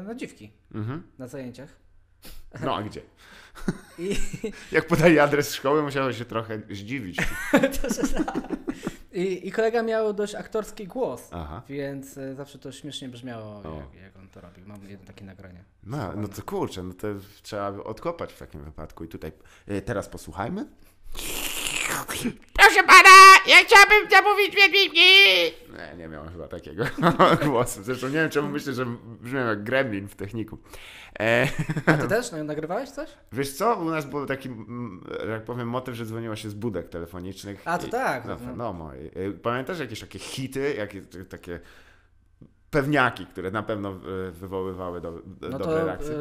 na 0.06 0.14
dziwki 0.14 0.52
Mhm. 0.74 1.02
na 1.18 1.26
zajęciach. 1.26 1.76
No 2.64 2.76
a 2.76 2.82
gdzie? 2.82 3.00
I, 3.98 4.16
Jak 4.72 4.86
podali 4.86 5.18
adres 5.18 5.54
szkoły, 5.54 5.82
musiało 5.82 6.12
się 6.12 6.24
trochę 6.24 6.60
zdziwić. 6.70 7.16
to, 7.82 7.88
że, 7.88 8.24
I, 9.12 9.48
I 9.48 9.52
kolega 9.52 9.82
miał 9.82 10.12
dość 10.14 10.34
aktorski 10.34 10.86
głos, 10.86 11.28
Aha. 11.32 11.62
więc 11.68 12.18
e, 12.18 12.34
zawsze 12.34 12.58
to 12.58 12.72
śmiesznie 12.72 13.08
brzmiało, 13.08 13.62
jak, 13.78 14.02
jak 14.02 14.16
on 14.16 14.28
to 14.28 14.40
robił. 14.40 14.66
Mam 14.66 14.88
jedno 14.88 15.06
takie 15.06 15.24
nagranie. 15.24 15.64
No, 15.82 16.12
no 16.16 16.28
to 16.28 16.42
kurczę, 16.42 16.82
no 16.82 16.94
to 16.94 17.08
trzeba 17.42 17.72
by 17.72 17.84
odkopać 17.84 18.32
w 18.32 18.38
takim 18.38 18.64
wypadku. 18.64 19.04
I 19.04 19.08
tutaj 19.08 19.32
e, 19.66 19.82
teraz 19.82 20.08
posłuchajmy. 20.08 20.66
Proszę 22.06 22.82
pana, 22.86 23.10
ja 23.46 23.56
chciałbym 23.64 24.10
zamówić 24.10 24.54
wiedźminki! 24.56 25.00
Nie, 25.78 25.96
nie 25.98 26.08
miałem 26.08 26.28
chyba 26.32 26.48
takiego 26.48 26.84
głosu. 27.50 27.82
Zresztą 27.82 28.06
nie 28.06 28.12
wiem, 28.12 28.30
czemu 28.30 28.48
myślę, 28.48 28.72
że 28.72 28.86
brzmiałem 29.20 29.48
jak 29.48 29.62
gremlin 29.64 30.08
w 30.08 30.14
techniku. 30.14 30.58
E, 31.20 31.48
A 31.86 31.92
ty 31.92 32.08
też 32.08 32.32
no, 32.32 32.44
nagrywałeś 32.44 32.90
coś? 32.90 33.08
wiesz 33.32 33.52
co, 33.52 33.74
u 33.76 33.84
nas 33.84 34.06
był 34.06 34.26
taki, 34.26 34.48
mm, 34.48 35.04
że 35.26 35.30
jak 35.32 35.44
powiem, 35.44 35.68
motyw, 35.68 35.94
że 35.94 36.06
dzwoniło 36.06 36.36
się 36.36 36.50
z 36.50 36.54
budek 36.54 36.88
telefonicznych. 36.88 37.62
A, 37.64 37.78
to 37.78 37.86
I- 37.86 37.90
tak. 37.90 38.24
No, 38.24 38.36
No. 38.56 38.72
no, 38.72 38.92
Pamiętasz 39.42 39.78
jakieś 39.78 40.00
takie 40.00 40.18
hity, 40.18 40.74
jakieś 40.78 41.02
takie 41.28 41.60
pewniaki, 42.70 43.26
które 43.26 43.50
na 43.50 43.62
pewno 43.62 43.90
e, 44.28 44.30
wywoływały 44.30 45.00
do, 45.00 45.12
do, 45.12 45.48
No 45.48 45.58
dobre 45.58 45.76
to 45.76 45.86
reakcje? 45.86 46.14
e, 46.14 46.18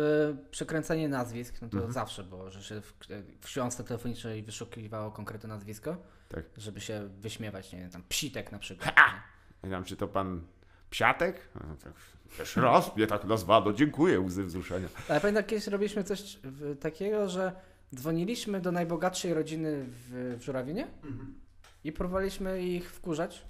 przekręcenie 0.52 1.10
nazwisk, 1.10 1.62
no 1.62 1.70
to 1.70 1.78
Mhm. 1.78 1.94
zawsze 1.94 2.24
było, 2.24 2.50
że 2.50 2.64
się 2.64 2.82
w, 2.82 2.94
w 3.42 3.46
książce 3.46 3.84
telefonicznej 3.84 4.44
wyszukiwało 4.44 5.12
konkretne 5.12 5.50
nazwisko, 5.50 5.98
Tak. 6.30 6.44
żeby 6.58 6.82
się 6.82 7.10
wyśmiewać, 7.20 7.74
nie 7.74 7.80
wiem, 7.80 7.90
tam 7.90 8.04
psitek 8.10 8.52
na 8.52 8.60
przykład. 8.60 8.96
Nie 9.64 9.70
wiem, 9.70 9.84
czy 9.84 9.96
to 9.96 10.08
pan 10.08 10.42
Psiatek? 10.90 11.50
No, 11.56 11.62
Też 12.38 12.56
raz 12.56 12.96
mnie 12.96 13.08
tak 13.08 13.26
nazwano, 13.26 13.74
dziękuję, 13.74 14.20
łzy 14.20 14.44
wzruszenia. 14.44 14.88
Ale 15.10 15.22
pamiętam, 15.22 15.44
kiedyś 15.44 15.68
robiliśmy 15.68 16.04
coś 16.04 16.40
takiego, 16.80 17.30
że 17.30 17.52
dzwoniliśmy 17.96 18.62
do 18.62 18.72
najbogatszej 18.72 19.34
rodziny 19.34 19.86
w, 19.88 20.36
w 20.40 20.44
Żurawinie 20.44 20.88
i 21.84 21.92
próbowaliśmy 21.92 22.62
ich 22.64 22.92
wkurzać, 22.92 23.46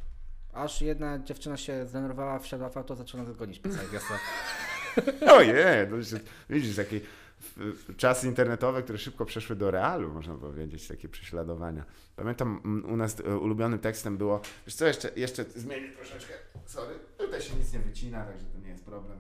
aż 0.58 0.82
jedna 0.82 1.20
dziewczyna 1.20 1.58
się 1.58 1.86
zdenerwowała, 1.88 2.40
wsiadła 2.40 2.70
w 2.70 2.78
auto, 2.78 2.96
zaczęła 2.96 3.24
nas 3.24 3.38
gonić 3.38 3.60
po 3.60 3.70
całej 3.70 3.88
wiosce. 3.90 4.14
Ojej, 5.38 5.88
widzisz, 6.50 6.76
w- 7.58 7.96
czasy 7.98 8.28
internetowe, 8.28 8.84
które 8.84 8.98
szybko 8.98 9.26
przeszły 9.26 9.56
do 9.56 9.72
realu, 9.72 10.14
można 10.14 10.36
powiedzieć, 10.36 10.88
takie 10.88 11.10
prześladowania. 11.10 11.84
Pamiętam, 12.16 12.82
u 12.94 12.98
nas 12.98 13.20
e, 13.20 13.38
ulubionym 13.38 13.80
tekstem 13.80 14.18
było, 14.18 14.42
wiesz 14.66 14.76
co, 14.76 14.86
jeszcze, 14.88 15.12
jeszcze 15.16 15.44
zmienię 15.44 15.92
troszeczkę, 15.92 16.34
sorry, 16.66 16.96
tutaj 17.18 17.42
się 17.42 17.56
nic 17.56 17.74
nie 17.74 17.80
wycina, 17.80 18.26
także 18.26 18.46
to 18.46 18.60
nie 18.60 18.70
jest 18.70 18.86
problem. 18.86 19.20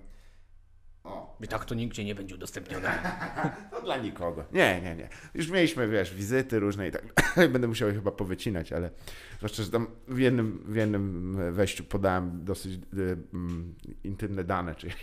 O, 1.07 1.37
I 1.43 1.47
tak 1.47 1.65
to 1.65 1.75
nigdzie 1.75 2.05
nie 2.05 2.15
będzie 2.15 2.35
udostępnione. 2.35 2.89
No 3.71 3.81
dla 3.81 3.97
nikogo. 3.97 4.43
Nie, 4.53 4.81
nie, 4.81 4.95
nie. 4.95 5.09
Już 5.33 5.49
mieliśmy, 5.49 5.87
wiesz, 5.87 6.13
wizyty 6.13 6.59
różne 6.59 6.87
i 6.87 6.91
tak. 6.91 7.03
Będę 7.53 7.67
musiał 7.67 7.87
je 7.87 7.93
chyba 7.93 8.11
powycinać, 8.11 8.73
ale 8.73 8.89
zwłaszcza, 9.37 9.63
że 9.63 9.71
tam 9.71 9.87
w 10.07 10.19
jednym, 10.19 10.63
w 10.65 10.75
jednym 10.75 11.37
wejściu 11.53 11.83
podałem 11.83 12.45
dosyć 12.45 12.73
y, 12.73 13.17
mm, 13.33 13.75
intymne 14.03 14.43
dane, 14.43 14.75
czyli 14.75 14.93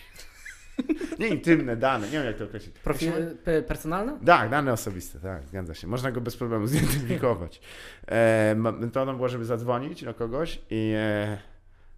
nie 1.18 1.28
intymne 1.28 1.76
dane, 1.76 2.06
nie 2.06 2.12
wiem 2.12 2.24
jak 2.26 2.36
to 2.36 2.44
określić. 2.44 2.78
Profil 2.78 3.12
pe- 3.44 3.62
personalny? 3.62 4.12
Tak, 4.26 4.50
dane 4.50 4.72
osobiste, 4.72 5.20
tak, 5.20 5.46
zgadza 5.48 5.74
się. 5.74 5.86
Można 5.86 6.12
go 6.12 6.20
bez 6.20 6.36
problemu 6.36 6.66
zidentyfikować. 6.66 7.60
E, 8.06 8.54
metodą 8.54 9.16
było, 9.16 9.28
żeby 9.28 9.44
zadzwonić 9.44 10.04
do 10.04 10.14
kogoś 10.14 10.60
i 10.70 10.92
e, 10.96 11.38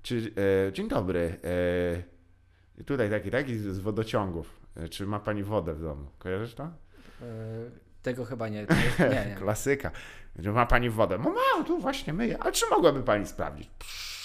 czy, 0.03 0.33
e, 0.69 0.73
dzień 0.73 0.89
dobry, 0.89 1.37
e, 1.45 2.16
tutaj 2.85 3.11
taki, 3.11 3.31
taki 3.31 3.59
z 3.59 3.79
wodociągów. 3.79 4.61
E, 4.77 4.89
czy 4.89 5.07
ma 5.07 5.21
pani 5.21 5.43
wodę 5.43 5.75
w 5.75 5.81
domu? 5.83 6.07
Kojarzysz 6.19 6.55
to? 6.55 6.63
E, 6.65 6.71
Tego 8.03 8.25
chyba 8.25 8.49
nie. 8.49 8.67
Nie, 8.99 9.27
nie. 9.29 9.35
Klasyka. 9.39 9.91
Ma 10.55 10.67
pani 10.67 10.91
wodę? 10.91 11.19
No 11.19 11.35
mam, 11.55 11.65
tu 11.65 11.79
właśnie 11.79 12.13
myję. 12.13 12.39
A 12.43 12.53
czy 12.53 12.67
mogłaby 12.71 13.03
pani 13.03 13.27
sprawdzić? 13.27 13.71
Psz, 13.79 14.16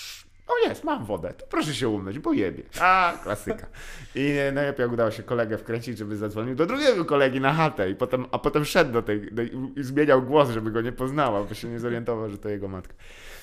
O 0.48 0.68
jest, 0.70 0.84
mam 0.84 1.06
wodę. 1.06 1.34
To 1.34 1.46
proszę 1.48 1.74
się 1.74 1.90
umyć, 1.90 2.20
bo 2.20 2.34
jebie. 2.34 2.64
A, 2.80 3.14
klasyka. 3.24 3.68
I 4.16 4.34
najlepiej 4.54 4.84
jak 4.84 4.92
udało 4.94 5.12
się 5.12 5.24
kolegę 5.24 5.58
wkręcić, 5.58 5.98
żeby 5.98 6.18
zadzwonił 6.18 6.56
do 6.56 6.66
drugiego 6.66 7.06
kolegi 7.06 7.40
na 7.42 7.54
chatę 7.54 7.90
i 7.90 7.96
potem, 7.96 8.26
a 8.32 8.40
potem 8.40 8.66
szedł 8.66 8.92
do 8.92 9.02
tej, 9.02 9.32
do, 9.32 9.42
i 9.42 9.52
zmieniał 9.78 10.22
głos, 10.24 10.50
żeby 10.50 10.72
go 10.72 10.82
nie 10.82 10.92
poznała, 10.92 11.44
bo 11.44 11.54
się 11.54 11.68
nie 11.68 11.80
zorientował, 11.80 12.30
że 12.30 12.38
to 12.38 12.50
jego 12.50 12.68
matka. 12.68 12.94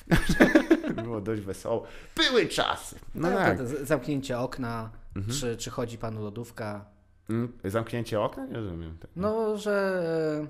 Było 1.04 1.20
dość 1.20 1.42
wesoło. 1.42 1.86
Były 2.16 2.46
czasy. 2.46 2.96
No 3.14 3.30
No, 3.30 3.36
tak. 3.36 3.58
to 3.58 3.64
zamknięcie 3.86 4.38
okna, 4.38 4.90
Mhm. 5.16 5.38
czy, 5.38 5.56
czy 5.56 5.70
chodzi 5.70 5.98
panu 5.98 6.22
lodówka. 6.22 6.84
Mm, 7.30 7.52
Zamknięcie 7.64 8.20
okna? 8.20 8.46
Nie 8.46 8.54
rozumiem. 8.54 8.98
Tak. 9.00 9.10
No, 9.16 9.56
że 9.56 10.48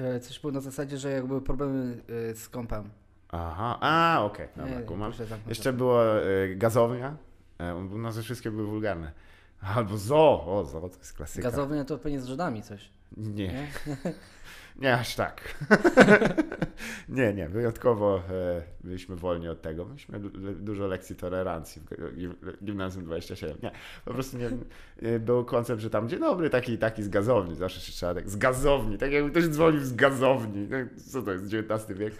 e, 0.00 0.20
coś 0.20 0.40
było 0.40 0.52
na 0.52 0.60
zasadzie, 0.60 0.98
że 0.98 1.10
jak 1.10 1.26
były 1.26 1.42
problemy 1.42 1.96
e, 2.30 2.34
z 2.34 2.48
kompem. 2.48 2.90
Aha, 3.36 3.78
a 3.80 4.24
okej, 4.24 4.48
dobra, 4.56 4.78
Nie, 4.80 4.82
kumam. 4.86 5.12
Jeszcze 5.48 5.72
było 5.72 6.18
e, 6.22 6.22
gazownia. 6.56 7.16
E, 7.58 7.74
u 7.74 7.98
nas 7.98 8.18
wszystkie 8.18 8.50
były 8.50 8.66
wulgarne. 8.66 9.12
Albo 9.76 9.98
zo, 9.98 10.44
o 10.46 10.64
zo, 10.64 10.80
to 10.80 10.98
jest 10.98 11.12
klasyka. 11.12 11.50
Gazownia 11.50 11.84
to 11.84 11.98
pewnie 11.98 12.20
z 12.20 12.26
Żydami 12.26 12.62
coś. 12.62 12.90
Nie, 13.16 13.46
Nie? 13.46 13.66
nie 14.82 14.94
aż 14.94 15.14
tak. 15.14 15.54
nie, 17.08 17.34
nie, 17.34 17.48
wyjątkowo 17.48 18.18
e, 18.30 18.62
byliśmy 18.84 19.16
wolni 19.16 19.48
od 19.48 19.62
tego. 19.62 19.84
Mieliśmy 19.84 20.20
du- 20.20 20.54
dużo 20.54 20.86
lekcji 20.86 21.16
tolerancji 21.16 21.82
w 21.82 22.16
gim- 22.16 22.64
gimnazjum 22.64 23.04
27. 23.04 23.56
Nie, 23.62 23.70
po 24.04 24.12
prostu 24.12 24.38
nie, 24.38 24.50
nie, 25.02 25.18
był 25.18 25.44
koncept, 25.44 25.80
że 25.82 25.90
tam 25.90 26.08
dzień 26.08 26.20
dobry, 26.20 26.50
taki 26.50 26.72
i 26.72 26.78
taki 26.78 27.02
z 27.02 27.08
gazowni. 27.08 27.54
Zawsze 27.56 27.80
się 27.80 27.92
trzeba 27.92 28.14
tak, 28.14 28.30
z 28.30 28.36
gazowni, 28.36 28.98
tak 28.98 29.12
jakby 29.12 29.30
ktoś 29.30 29.44
dzwonił 29.44 29.80
z 29.80 29.94
gazowni. 29.94 30.68
No, 30.70 30.76
Co 31.06 31.22
to 31.22 31.32
jest, 31.32 31.44
XIX 31.54 31.98
wiek? 31.98 32.14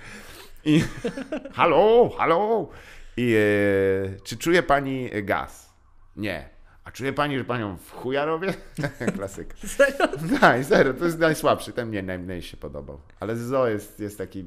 I 0.65 0.85
halo, 1.57 2.11
halo. 2.19 2.69
I 3.17 3.35
e, 3.35 4.21
czy 4.21 4.37
czuje 4.37 4.63
pani 4.63 5.11
gaz? 5.23 5.75
Nie. 6.17 6.49
A 6.85 6.91
czuje 6.91 7.13
pani, 7.13 7.39
że 7.39 7.45
panią 7.45 7.77
w 7.77 7.91
chuja 7.91 8.25
robię? 8.25 8.55
Klasyka. 9.17 9.55
Serio? 9.67 10.09
Tak, 10.41 10.65
serio, 10.65 10.95
to 10.95 11.05
jest 11.05 11.19
najsłabszy, 11.19 11.73
ten 11.73 11.89
mnie 11.89 12.03
najmniej 12.03 12.43
się 12.43 12.57
podobał. 12.57 13.01
Ale 13.21 13.37
Zo 13.37 13.69
jest, 13.69 14.01
jest 14.01 14.19
taki, 14.19 14.41
e, 14.41 14.45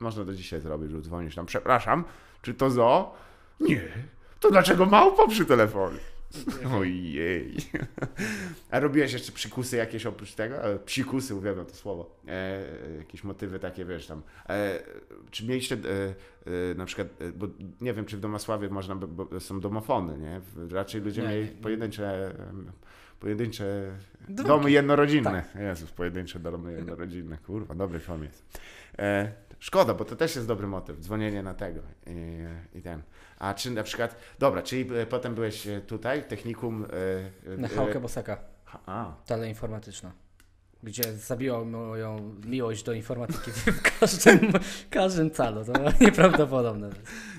można 0.00 0.24
to 0.24 0.34
dzisiaj 0.34 0.60
zrobić, 0.60 0.90
że 0.90 1.00
dzwonisz 1.00 1.34
tam, 1.34 1.46
przepraszam, 1.46 2.04
czy 2.42 2.54
to 2.54 2.70
Zo? 2.70 3.14
Nie. 3.60 3.88
To 4.40 4.50
dlaczego 4.50 4.86
małpo 4.86 5.28
przy 5.28 5.44
telefonie? 5.44 5.98
Ojej. 6.78 7.56
A 8.70 8.80
robiłeś 8.80 9.12
jeszcze 9.12 9.32
psikusy 9.32 9.76
jakieś 9.76 10.06
oprócz 10.06 10.32
tego? 10.34 10.64
E, 10.64 10.78
Psikusy, 10.78 11.34
uwielbiam 11.34 11.66
to 11.66 11.74
słowo. 11.74 12.16
E, 12.28 12.62
jakieś 12.98 13.24
motywy 13.24 13.58
takie, 13.58 13.84
wiesz 13.84 14.06
tam. 14.06 14.22
E, 14.48 14.80
czy 15.30 15.46
mieliście 15.46 15.74
e, 15.74 15.78
e, 16.70 16.74
na 16.74 16.84
przykład, 16.86 17.08
e, 17.22 17.32
bo 17.32 17.46
nie 17.80 17.94
wiem, 17.94 18.04
czy 18.04 18.16
w 18.16 18.20
Domasławie 18.20 18.68
można, 18.68 18.94
bo 18.96 19.40
są 19.40 19.60
domofony, 19.60 20.18
nie? 20.18 20.40
Raczej 20.70 21.00
ludzie 21.00 21.22
Nie, 21.22 21.28
mieli 21.28 21.44
nie, 21.44 21.62
pojedyncze, 21.62 22.34
pojedyncze 23.20 23.92
Dwójki. 24.20 24.44
domy 24.44 24.70
jednorodzinne. 24.70 25.44
Jezus, 25.60 25.90
pojedyncze 25.90 26.38
domy 26.38 26.72
jednorodzinne. 26.72 27.38
Kurwa, 27.38 27.74
dobry 27.74 28.00
film 28.00 28.24
jest. 28.24 28.60
E, 28.98 29.32
szkoda, 29.58 29.94
bo 29.94 30.04
to 30.04 30.16
też 30.16 30.34
jest 30.36 30.48
dobry 30.48 30.66
motyw. 30.66 30.98
Dzwonienie 31.00 31.42
na 31.42 31.54
tego 31.54 31.80
i, 32.06 32.78
i 32.78 32.82
ten. 32.82 33.02
A 33.40 33.54
czy 33.54 33.70
na 33.70 33.82
przykład, 33.82 34.16
dobra, 34.38 34.62
czyli 34.62 34.98
e, 34.98 35.06
potem 35.06 35.34
byłeś 35.34 35.66
e, 35.66 35.80
tutaj, 35.80 36.24
technikum... 36.28 36.86
e, 37.46 37.56
Na 37.56 37.68
Hałkę 37.68 38.00
Bosaka, 38.00 38.38
A, 38.86 39.14
teleinformatyczna. 39.26 40.12
Gdzie 40.82 41.12
zabiło 41.16 41.64
moją 41.64 42.34
miłość 42.46 42.82
do 42.82 42.92
informatyki 42.92 43.50
w 43.80 44.00
każdym, 44.00 44.52
każdym 44.90 45.30
calu. 45.30 45.64
To 45.64 45.72
nieprawdopodobne. 46.00 46.90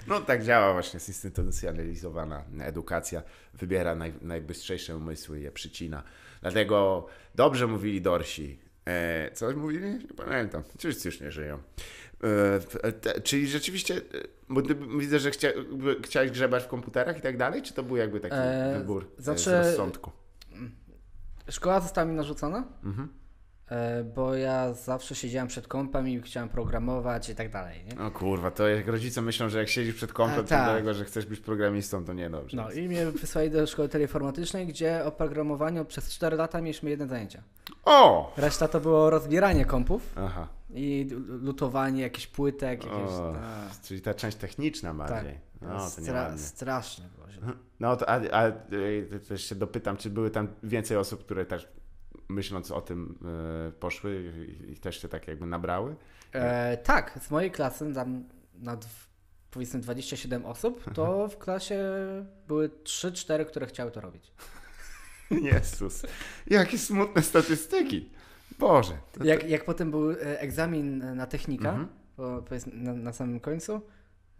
No 0.07 0.19
tak 0.21 0.43
działa 0.43 0.73
właśnie 0.73 0.99
zinstytucjonalizowana 0.99 2.43
edukacja. 2.59 3.23
Wybiera 3.53 3.95
naj, 3.95 4.13
najbystrzejsze 4.21 4.97
umysły 4.97 5.39
i 5.39 5.43
je 5.43 5.51
przycina. 5.51 6.03
Dlatego 6.41 7.07
dobrze 7.35 7.67
mówili 7.67 8.01
Dorsi. 8.01 8.59
E, 8.85 9.31
co 9.33 9.51
mówili? 9.51 9.91
Nie 9.91 9.99
pamiętam. 10.17 10.63
Wszyscy 10.77 11.07
już 11.07 11.21
nie 11.21 11.31
żyją. 11.31 11.59
E, 12.83 12.91
te, 12.91 13.21
czyli 13.21 13.47
rzeczywiście, 13.47 13.95
e, 13.97 14.01
bo 14.49 14.61
ty, 14.61 14.75
widzę, 14.99 15.19
że 15.19 15.31
chcia, 15.31 15.49
chciałeś 16.03 16.31
grzebać 16.31 16.63
w 16.63 16.67
komputerach 16.67 17.17
i 17.17 17.21
tak 17.21 17.37
dalej, 17.37 17.61
czy 17.61 17.73
to 17.73 17.83
był 17.83 17.97
jakby 17.97 18.19
taki 18.19 18.35
E, 18.35 18.75
wybór 18.79 19.07
e, 19.19 19.21
znaczy- 19.21 19.39
z 19.41 19.47
rozsądku? 19.47 20.11
Szkoła 21.49 21.79
została 21.79 22.05
mi 22.07 22.13
narzucona. 22.15 22.63
Mhm. 22.83 23.07
E, 23.71 24.03
bo 24.03 24.35
ja 24.35 24.73
zawsze 24.73 25.15
siedziałem 25.15 25.47
przed 25.47 25.67
kompem 25.67 26.09
i 26.09 26.21
chciałem 26.21 26.49
programować 26.49 27.29
i 27.29 27.35
tak 27.35 27.51
dalej, 27.51 27.83
nie? 27.85 28.05
O 28.05 28.11
kurwa, 28.11 28.51
to 28.51 28.67
jak 28.67 28.87
rodzice 28.87 29.21
myślą, 29.21 29.49
że 29.49 29.59
jak 29.59 29.69
siedzisz 29.69 29.95
przed 29.95 30.13
kompem, 30.13 30.39
A, 30.39 30.43
to 30.43 30.49
tak. 30.49 30.65
dlatego, 30.65 30.93
że 30.93 31.05
chcesz 31.05 31.25
być 31.25 31.39
programistą, 31.39 32.05
to 32.05 32.13
nie 32.13 32.29
dobrze. 32.29 32.57
No 32.57 32.71
i 32.71 32.87
mnie 32.87 33.05
wysłali 33.05 33.49
do 33.49 33.67
szkoły 33.67 33.89
teleinformatycznej, 33.89 34.67
gdzie 34.67 35.05
o 35.05 35.11
programowaniu 35.11 35.85
przez 35.85 36.09
4 36.09 36.37
lata 36.37 36.61
mieliśmy 36.61 36.89
jedne 36.89 37.07
zajęcia. 37.07 37.43
O! 37.85 38.33
Reszta 38.37 38.67
to 38.67 38.79
było 38.79 39.09
rozbieranie 39.09 39.65
kompów 39.65 40.13
Aha. 40.15 40.47
i 40.73 41.09
lutowanie 41.27 42.01
jakichś 42.01 42.27
płytek, 42.27 42.83
jakieś... 42.83 43.11
O, 43.11 43.35
a, 43.35 43.83
czyli 43.83 44.01
ta 44.01 44.13
część 44.13 44.37
techniczna 44.37 44.93
bardziej. 44.93 45.39
No, 45.61 45.67
to 45.67 45.75
stra- 45.75 46.37
strasznie 46.37 47.05
było 47.15 47.31
źle. 47.31 47.53
No 47.79 47.95
to, 47.95 48.09
a, 48.09 48.13
a 48.31 48.47
e, 48.47 48.53
też 49.27 49.45
się 49.45 49.55
dopytam, 49.55 49.97
czy 49.97 50.09
były 50.09 50.31
tam 50.31 50.47
więcej 50.63 50.97
osób, 50.97 51.25
które 51.25 51.45
też 51.45 51.67
myśląc 52.33 52.71
o 52.71 52.81
tym 52.81 53.17
e, 53.69 53.71
poszły 53.71 54.33
i, 54.71 54.75
też 54.77 55.01
się 55.01 55.07
tak 55.07 55.27
jakby 55.27 55.45
nabrały? 55.45 55.95
E, 56.33 56.77
tak, 56.77 57.19
z 57.21 57.31
mojej 57.31 57.51
klasy 57.51 57.93
tam 57.93 58.23
na 58.53 58.77
powiedzmy 59.51 59.79
27 59.79 60.45
osób, 60.45 60.93
to 60.93 61.27
w 61.27 61.37
klasie 61.37 61.79
były 62.47 62.69
3-4, 62.69 63.45
które 63.45 63.65
chciały 63.65 63.91
to 63.91 64.01
robić. 64.01 64.31
Jezus, 65.31 66.03
jakie 66.47 66.77
smutne 66.77 67.21
statystyki. 67.21 68.09
Boże. 68.59 68.93
To, 69.11 69.23
Jak, 69.23 69.49
jak 69.49 69.65
potem 69.65 69.91
był 69.91 70.11
e, 70.11 70.39
egzamin 70.39 71.15
na 71.15 71.25
technika, 71.25 71.69
Mhm. 71.69 71.87
po, 72.15 72.43
powiedzmy 72.47 72.73
na, 72.75 72.93
na 72.93 73.13
samym 73.13 73.39
końcu, 73.39 73.81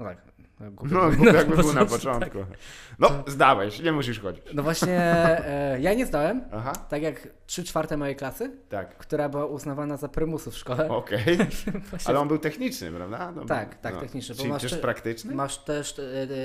no 0.01 0.09
tak. 0.09 0.17
No, 0.59 0.71
głupio 0.71 0.95
no, 0.95 1.11
bo 1.11 1.25
jakby 1.25 1.57
był 1.63 1.73
na 1.73 1.85
początku, 1.85 2.39
tak. 2.39 2.57
No, 2.99 3.23
zdałeś, 3.27 3.79
nie 3.81 3.91
musisz 3.91 4.19
chodzić. 4.19 4.43
No 4.53 4.63
właśnie, 4.63 4.99
e, 5.01 5.77
ja 5.79 5.93
nie 5.93 6.05
zdałem, 6.05 6.41
Aha, 6.51 6.73
tak 6.89 7.01
jak 7.01 7.27
3 7.45 7.63
czwarte 7.63 7.97
mojej 7.97 8.15
klasy, 8.15 8.51
tak. 8.69 8.97
która 8.97 9.29
była 9.29 9.45
uznawana 9.45 9.97
za 9.97 10.07
prymusu 10.07 10.51
w 10.51 10.57
szkole. 10.57 10.89
Okej, 10.89 11.37
Właśnie 11.89 12.09
ale 12.09 12.19
on 12.19 12.27
był 12.27 12.37
techniczny, 12.37 12.91
prawda? 12.91 13.31
No, 13.31 13.45
Tak, 13.45 13.75
tak, 13.75 13.99
techniczny, 13.99 14.35
bo 14.35 14.39
Czyli 14.41 14.53
masz 14.53 14.61
też 14.61 14.71
te- 14.71 14.77
praktyczny? 14.77 15.35
Masz 15.35 15.57
też 15.57 15.99
e, 15.99 16.03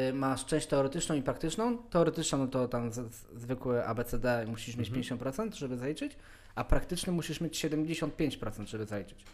e, 0.09 0.13
masz 0.13 0.45
część 0.47 0.67
teoretyczną 0.67 1.15
i 1.15 1.23
praktyczną. 1.23 1.79
Teoretyczną 1.79 2.39
no 2.39 2.47
to 2.47 2.69
tam 2.69 2.93
z, 2.93 2.95
z, 3.15 3.27
zwykłe 3.35 3.85
ABCD 3.85 4.45
musisz 4.47 4.77
mieć 4.77 4.89
Mhm. 4.89 5.19
50%, 5.19 5.55
żeby 5.55 5.77
zaliczyć, 5.77 6.17
a 6.55 6.65
praktyczny 6.65 7.13
musisz 7.13 7.41
mieć 7.41 7.65
75%, 7.65 8.67
żeby 8.67 8.87
zaliczyć. 8.87 9.25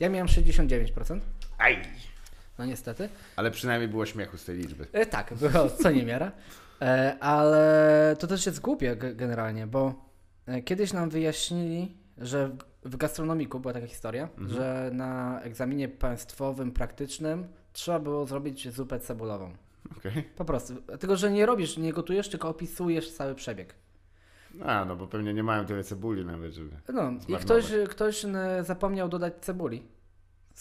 Ja 0.00 0.08
miałem 0.08 0.26
69%, 0.26 1.20
Aj! 1.58 1.82
No 2.62 2.66
niestety. 2.66 3.08
Ale 3.36 3.50
przynajmniej 3.50 3.88
było 3.88 4.06
śmiechu 4.06 4.36
z 4.36 4.44
tej 4.44 4.56
liczby. 4.56 4.86
E, 4.92 5.06
tak, 5.06 5.34
było 5.34 5.68
co 5.70 5.90
niemiara. 5.90 6.32
E, 6.82 7.16
ale 7.20 8.16
to 8.18 8.26
też 8.26 8.46
jest 8.46 8.60
głupie 8.60 8.96
ge- 8.96 9.16
generalnie, 9.16 9.66
bo 9.66 9.94
e, 10.46 10.62
kiedyś 10.62 10.92
nam 10.92 11.10
wyjaśnili, 11.10 11.96
że 12.18 12.50
w, 12.84 12.96
gastronomiku 12.96 13.60
była 13.60 13.74
taka 13.74 13.86
historia, 13.86 14.28
Mhm. 14.38 14.48
że 14.50 14.90
na 14.94 15.40
egzaminie 15.40 15.88
państwowym 15.88 16.72
praktycznym 16.72 17.46
trzeba 17.72 17.98
było 17.98 18.26
zrobić 18.26 18.68
zupę 18.74 19.00
cebulową. 19.00 19.52
Okej. 19.98 20.22
Po 20.36 20.44
prostu. 20.44 20.74
Dlatego, 20.86 21.16
że 21.16 21.30
nie 21.30 21.46
robisz, 21.46 21.76
nie 21.76 21.92
gotujesz, 21.92 22.28
tylko 22.28 22.48
opisujesz 22.48 23.12
cały 23.12 23.34
przebieg. 23.34 23.74
A, 24.64 24.84
no 24.84 24.96
bo 24.96 25.06
pewnie 25.06 25.34
nie 25.34 25.42
mają 25.42 25.64
tyle 25.66 25.84
cebuli 25.84 26.24
nawet, 26.24 26.52
żeby... 26.52 26.70
No 26.92 27.10
i 27.10 27.20
Zmarnować. 27.20 27.44
ktoś, 27.44 27.72
ktoś 27.88 28.24
n- 28.24 28.36
zapomniał 28.60 29.08
dodać 29.08 29.34
cebuli. 29.40 29.82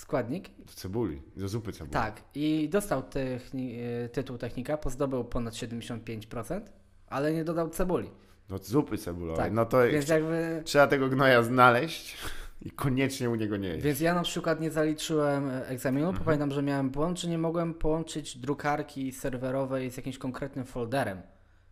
Składnik. 0.06 0.50
Do 0.66 0.74
cebuli, 0.74 1.22
do 1.38 1.48
zupy 1.50 1.72
cebuli. 1.72 1.92
Tak. 1.94 2.22
I 2.36 2.70
dostał 2.72 3.02
techni- 3.02 3.80
e, 4.06 4.10
tytuł 4.10 4.38
technika, 4.38 4.78
pozdobył 4.78 5.24
ponad 5.24 5.54
75%, 5.54 6.62
ale 7.08 7.34
nie 7.34 7.44
dodał 7.44 7.70
cebuli. 7.70 8.10
Do 8.50 8.58
zupy 8.58 8.98
cebulowej. 8.98 9.38
Tak. 9.46 9.54
No 9.54 9.66
to 9.66 9.88
Więc 9.88 10.08
jakby... 10.10 10.62
trzeba 10.66 10.88
tego 10.88 11.10
gnoja 11.10 11.44
znaleźć 11.44 12.18
i 12.68 12.72
koniecznie 12.72 13.30
u 13.30 13.36
niego 13.36 13.58
nie 13.58 13.68
jeść. 13.68 13.84
Więc 13.84 14.00
ja 14.00 14.14
na 14.14 14.24
przykład 14.24 14.62
nie 14.62 14.72
zaliczyłem 14.72 15.50
e, 15.50 15.68
egzaminu, 15.68 16.08
Mhm. 16.08 16.26
pamiętam, 16.26 16.52
że 16.52 16.62
miałem 16.64 16.90
błąd, 16.90 17.20
że 17.20 17.28
nie 17.30 17.38
mogłem 17.38 17.74
połączyć 17.74 18.38
drukarki 18.38 19.12
serwerowej 19.12 19.92
z 19.92 19.98
jakimś 19.98 20.18
konkretnym 20.18 20.66
folderem. 20.66 21.22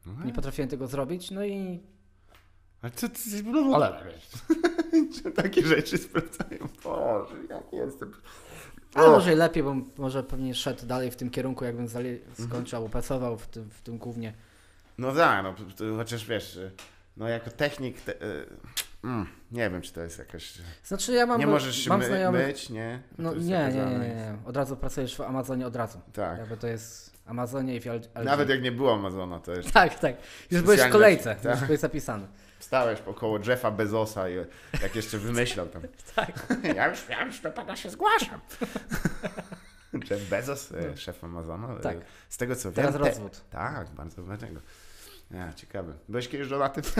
No, 0.05 0.25
Nie 0.25 0.33
potrafiłem 0.33 0.69
tego 0.69 0.87
zrobić, 0.87 1.31
no 1.31 1.45
i 1.45 1.79
Ale 2.81 2.91
co 2.91 3.09
ty... 3.09 3.19
No, 3.45 3.75
ale 3.75 4.03
wiesz. 4.05 4.29
Czy 5.23 5.31
takie 5.43 5.61
rzeczy 5.67 5.97
sprawdzają? 5.97 6.67
Boże, 6.83 7.35
ja 7.49 7.61
nie 7.73 7.79
jestem... 7.79 8.13
Ale 8.93 9.07
O. 9.07 9.11
może 9.11 9.33
i 9.33 9.35
lepiej, 9.35 9.63
bo 9.63 9.75
może 9.97 10.23
pewnie 10.23 10.55
szedł 10.55 10.85
dalej 10.85 11.11
w 11.11 11.15
tym 11.15 11.29
kierunku, 11.29 11.65
jakbym 11.65 11.87
zali- 11.87 12.19
Mhm. 12.29 12.49
skończył 12.49 12.77
albo 12.77 12.89
pracował 12.89 13.37
w 13.37 13.47
tym, 13.47 13.69
w 13.69 13.81
tym 13.81 13.97
głównie. 13.97 14.33
No 14.97 15.13
tak, 15.15 15.43
no 15.43 15.55
chociaż 15.97 16.25
wiesz, 16.25 16.59
no 17.17 17.27
jako 17.27 17.51
technik, 17.51 18.01
te, 18.01 18.13
y, 18.21 18.45
mm, 19.03 19.27
nie 19.51 19.69
wiem, 19.69 19.81
czy 19.81 19.93
to 19.93 20.01
jest 20.01 20.19
jakaś... 20.19 20.53
Znaczy 20.83 21.13
ja 21.13 21.25
mam, 21.25 21.39
nie 21.39 21.47
możesz 21.47 21.75
się 21.75 21.89
mam 21.89 21.99
my, 21.99 22.05
znajomych... 22.05 22.47
myć, 22.47 22.69
nie? 22.69 23.01
No 23.17 23.33
nie, 23.33 23.37
jest 23.37 23.49
nie, 23.77 23.85
nie, 23.85 23.91
nie, 23.91 23.99
nie. 24.15 24.37
Od 24.45 24.57
razu 24.57 24.77
pracujesz 24.77 25.15
w 25.15 25.21
Amazonie 25.21 25.67
od 25.67 25.75
razu. 25.75 26.01
Tak. 26.13 26.39
Jakby 26.39 26.57
to 26.57 26.67
jest 26.67 27.13
Amazonie 27.25 27.75
i 27.75 27.79
w. 27.79 27.85
Nawet 28.23 28.49
jak 28.49 28.61
nie 28.61 28.71
było 28.71 28.93
Amazona, 28.93 29.39
to 29.39 29.51
jeszcze 29.53 29.71
Tak, 29.71 29.99
tak. 29.99 30.15
Już 30.51 30.61
byłeś 30.61 30.81
w 30.81 30.89
kolejce, 30.89 31.35
tak. 31.35 31.51
już 31.51 31.65
byłeś 31.65 31.79
zapisany. 31.79 32.27
stałeś 32.59 33.01
około 33.05 33.39
Jeffa 33.47 33.71
Bezosa 33.71 34.29
i 34.29 34.35
jak 34.81 34.95
jeszcze 34.95 35.17
wymyślał 35.17 35.67
tam. 35.67 35.81
Tak. 36.15 36.31
Ja 36.75 36.87
już, 36.87 37.09
ja 37.09 37.25
już 37.25 37.39
do 37.41 37.51
pana 37.51 37.75
się 37.75 37.89
zgłaszam. 37.89 38.39
Jeff 40.09 40.29
Bezos, 40.29 40.71
e, 40.71 40.97
szef 40.97 41.23
Amazona. 41.23 41.73
e, 41.73 41.79
Tak. 41.79 41.97
Z 42.29 42.37
tego 42.37 42.55
co 42.55 42.71
Teraz 42.71 42.93
wiem. 42.93 43.03
te- 43.03 43.09
rozwód. 43.09 43.41
Tak, 43.49 43.89
bardzo 43.89 44.23
dlaczego. 44.23 44.59
Ja, 45.31 45.53
ciekawe. 45.53 45.93
Byłeś 46.09 46.27
kiedyś 46.27 46.47
żonaty? 46.47 46.81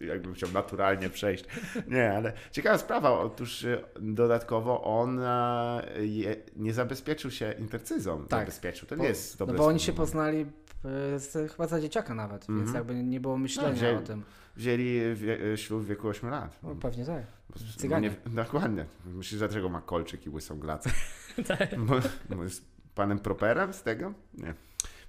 Jakbym 0.00 0.34
chciał 0.34 0.50
naturalnie 0.52 1.10
przejść. 1.10 1.44
Nie, 1.88 2.12
ale 2.12 2.32
ciekawa 2.50 2.78
sprawa. 2.78 3.10
Otóż 3.10 3.64
e, 3.64 3.78
dodatkowo 4.00 4.82
on 4.84 5.20
e, 5.22 5.82
je, 5.98 6.36
nie 6.56 6.72
zabezpieczył 6.72 7.30
się 7.30 7.52
intercyzą. 7.58 8.26
Tak. 8.26 8.40
Zabezpieczył. 8.40 8.88
To 8.88 8.96
Bo- 8.96 9.02
nie 9.02 9.08
jest 9.08 9.40
No 9.40 9.46
dobre 9.46 9.58
bo 9.58 9.66
oni 9.66 9.80
się 9.80 9.92
poznali 9.92 10.40
e, 10.40 11.18
z, 11.18 11.52
chyba 11.52 11.66
za 11.66 11.80
dzieciaka 11.80 12.14
nawet, 12.14 12.46
więc 12.48 12.60
Mhm. 12.60 12.74
jakby 12.76 12.94
nie 12.94 13.20
było 13.20 13.38
myślenia 13.38 13.68
No, 13.70 13.74
wzięli- 13.76 13.98
o 13.98 14.02
tym. 14.02 14.22
Wzięli 14.56 15.00
wie, 15.14 15.56
ślub 15.56 15.82
w 15.82 15.86
wieku 15.86 16.08
8 16.08 16.30
lat. 16.30 16.58
No, 16.62 16.74
pewnie 16.74 17.04
tak. 17.06 17.22
Bo- 17.50 17.58
Cyganie. 17.78 18.10
nie- 18.26 18.32
Dokładnie. 18.42 18.86
Myślisz, 19.06 19.38
dlaczego 19.38 19.68
ma 19.68 19.80
kolczyk 19.80 20.26
i 20.26 20.30
łysą 20.30 20.58
glacę? 20.60 20.90
Tak. 21.48 21.78
Bo, 21.80 21.94
bo 22.36 22.42
jest 22.44 22.64
panem 22.94 23.18
Properem 23.18 23.72
z 23.72 23.82
tego? 23.82 24.12
Nie. 24.34 24.54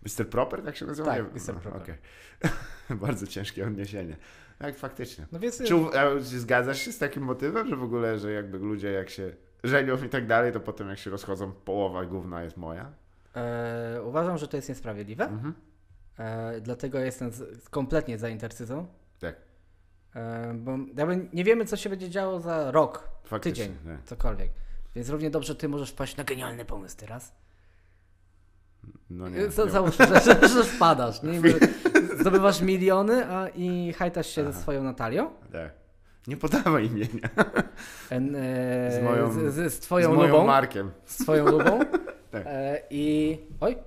Mr. 0.07 0.29
Proper, 0.29 0.63
tak 0.63 0.75
się 0.75 0.85
nazywa? 0.85 1.15
Tak, 1.15 1.33
Mr. 1.33 1.53
no, 1.53 1.59
Proper. 1.59 1.81
okej. 1.81 1.95
Bardzo 3.05 3.27
ciężkie 3.27 3.67
odniesienie. 3.67 4.17
Tak, 4.59 4.77
faktycznie. 4.77 5.25
No 5.31 5.39
więc 5.39 5.63
Czy, 5.63 5.75
zgadzasz 6.21 6.79
się 6.79 6.91
z 6.91 6.97
takim 6.97 7.23
motywem, 7.23 7.67
że 7.67 7.75
w 7.75 7.83
ogóle, 7.83 8.19
że 8.19 8.31
jakby 8.31 8.57
ludzie 8.57 8.91
jak 8.91 9.09
się 9.09 9.31
żenią 9.63 10.03
i 10.03 10.09
tak 10.09 10.27
dalej, 10.27 10.53
to 10.53 10.59
potem 10.59 10.89
jak 10.89 10.99
się 10.99 11.09
rozchodzą, 11.09 11.51
połowa 11.51 12.05
gówna 12.05 12.43
jest 12.43 12.57
moja? 12.57 12.91
e, 13.35 14.01
uważam, 14.03 14.37
że 14.37 14.47
to 14.47 14.57
jest 14.57 14.69
niesprawiedliwe. 14.69 15.25
Mhm. 15.25 15.53
E, 16.17 16.61
dlatego 16.61 16.99
jestem 16.99 17.31
z, 17.31 17.69
kompletnie 17.69 18.17
za 18.17 18.29
intercyzą. 18.29 18.87
Tak. 19.19 19.35
E, 20.15 20.53
bo 20.53 20.77
nie 21.33 21.43
wiemy, 21.43 21.65
co 21.65 21.75
się 21.77 21.89
będzie 21.89 22.09
działo 22.09 22.39
za 22.39 22.71
rok, 22.71 23.09
Faktycznie. 23.23 23.65
tydzień, 23.65 23.77
nie. 23.85 23.97
cokolwiek. 24.05 24.51
Więc 24.95 25.09
równie 25.09 25.29
dobrze 25.29 25.55
ty 25.55 25.69
możesz 25.69 25.91
wpaść 25.91 26.17
na 26.17 26.23
genialny 26.23 26.65
pomysł 26.65 26.97
teraz. 26.97 27.35
No 29.09 29.29
nie. 29.29 29.37
Nie, 29.37 29.49
za, 29.51 29.65
załóżmy, 29.69 30.05
że, 30.07 30.19
że, 30.21 30.47
że 30.47 30.63
wpadasz. 30.63 31.23
Nie? 31.23 31.41
Zdobywasz 32.19 32.61
miliony 32.61 33.25
a, 33.27 33.47
i 33.49 33.93
hajtasz 33.93 34.27
się 34.27 34.41
Aha. 34.41 34.51
ze 34.51 34.61
swoją 34.61 34.83
Natalią. 34.83 35.29
Tak. 35.51 35.71
Nie 36.27 36.37
podawaj 36.37 36.85
imienia. 36.85 37.29
En, 38.09 38.35
e, 38.35 38.91
Z 38.99 39.03
moją- 39.03 39.31
z, 39.31 39.53
z, 39.53 39.73
z 39.73 39.79
twoją 39.79 40.13
Z 40.13 40.15
moją 40.15 40.31
lubą. 40.33 40.45
Markiem. 40.47 40.91
Z 41.05 41.17
twoją 41.17 41.45
lubą. 41.45 41.79
Tak. 42.31 42.43
e, 42.45 42.81
I. 42.89 43.37
Oj, 43.61 43.77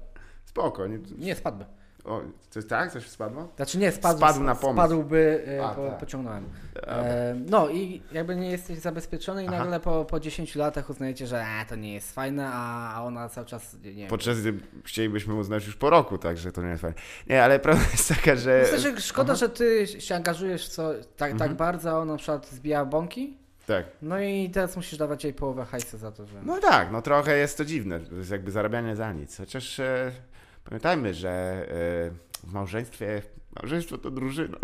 Spoko. 0.45 0.87
Nie, 0.87 0.99
nie 1.19 1.35
spadłby. 1.35 1.65
O, 2.11 2.21
coś, 2.51 2.67
tak? 2.67 2.93
Coś 2.93 3.09
spadło? 3.09 3.49
Znaczy 3.57 3.79
nie, 3.79 3.93
spadł, 3.93 4.19
Spadł 4.19 4.41
na 4.41 4.55
pomysł. 4.55 4.87
Spadłby, 4.87 5.45
e, 5.59 5.65
A, 5.65 5.69
po, 5.75 5.87
tak. 5.89 5.99
pociągnąłem. 5.99 6.45
E, 6.87 7.35
no 7.51 7.69
i 7.69 8.03
jakby 8.13 8.37
nie 8.37 8.51
jesteś 8.51 8.79
zabezpieczony 8.79 9.45
i 9.45 9.49
Aha. 9.49 9.59
nagle 9.59 9.81
po, 9.81 10.05
po 10.05 10.21
10 10.21 10.55
latach 10.57 10.91
uznajecie, 10.91 11.27
że 11.27 11.47
a, 11.47 11.65
to 11.65 11.77
nie 11.77 11.95
jest 11.95 12.15
fajne, 12.15 12.49
a, 12.53 12.95
a 12.95 13.03
ona 13.05 13.29
cały 13.29 13.47
czas, 13.47 13.77
nie 13.85 13.93
wiem. 13.93 14.09
Podczas 14.09 14.41
gdy 14.41 14.55
chcielibyśmy 14.85 15.35
uznać 15.35 15.67
już 15.67 15.77
po 15.77 15.91
roku, 15.91 16.19
także 16.19 16.53
to 16.53 16.63
nie 16.63 16.69
jest 16.69 16.83
fajne. 16.83 16.97
Nie, 17.27 17.45
ale 17.45 17.59
prawda 17.59 17.85
jest 17.93 18.09
taka, 18.09 18.37
że... 18.37 18.61
Myślę, 18.63 18.79
że 18.93 19.01
szkoda, 19.01 19.35
że 19.35 19.49
ty 19.49 19.87
się 19.87 20.15
angażujesz 20.15 20.69
co 20.69 20.93
tak, 20.95 21.03
tak 21.17 21.33
Mhm. 21.33 21.57
bardzo, 21.57 21.91
a 21.91 21.95
ona 21.99 22.13
na 22.13 22.19
przykład 22.19 22.49
zbija 22.51 22.85
bąki, 22.85 23.37
Tak. 23.67 23.87
no 24.03 24.21
i 24.21 24.51
teraz 24.51 24.77
musisz 24.77 24.99
dawać 24.99 25.25
jej 25.25 25.35
połowę 25.35 25.65
hajsu 25.65 25.99
za 25.99 26.13
to, 26.13 26.27
że... 26.27 26.43
No 26.43 26.59
tak, 26.61 26.93
no 26.93 27.03
trochę 27.03 27.37
jest 27.37 27.59
to 27.59 27.65
dziwne. 27.65 28.01
To 28.01 28.15
jest 28.15 28.31
jakby 28.31 28.51
zarabianie 28.51 28.97
za 28.97 29.13
nic. 29.13 29.37
Chociaż 29.37 29.81
e, 29.81 30.13
pamiętajmy, 30.71 31.15
że 31.15 31.31
e, 31.31 32.47
w 32.49 32.53
małżeństwie... 32.53 33.23
Małżeństwo 33.63 33.99
to 33.99 34.11
drużyna. 34.11 34.59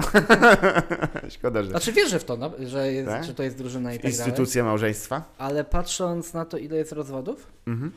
Szkoda, 1.36 1.62
że... 1.62 1.70
Znaczy 1.70 1.92
wierzę 1.92 2.18
w 2.18 2.24
to, 2.24 2.36
no, 2.36 2.50
że, 2.66 2.92
jest, 2.92 3.08
Tak? 3.08 3.24
że 3.24 3.34
to 3.34 3.42
jest 3.42 3.58
drużyna 3.58 3.92
i 3.92 3.96
tak 3.96 4.02
dalej, 4.02 4.16
Instytucja 4.18 4.64
małżeństwa. 4.64 5.34
ale 5.38 5.64
patrząc 5.64 6.34
na 6.34 6.44
to, 6.44 6.58
ile 6.58 6.76
jest 6.76 6.92
rozwodów, 6.92 7.52
Mhm. 7.66 7.92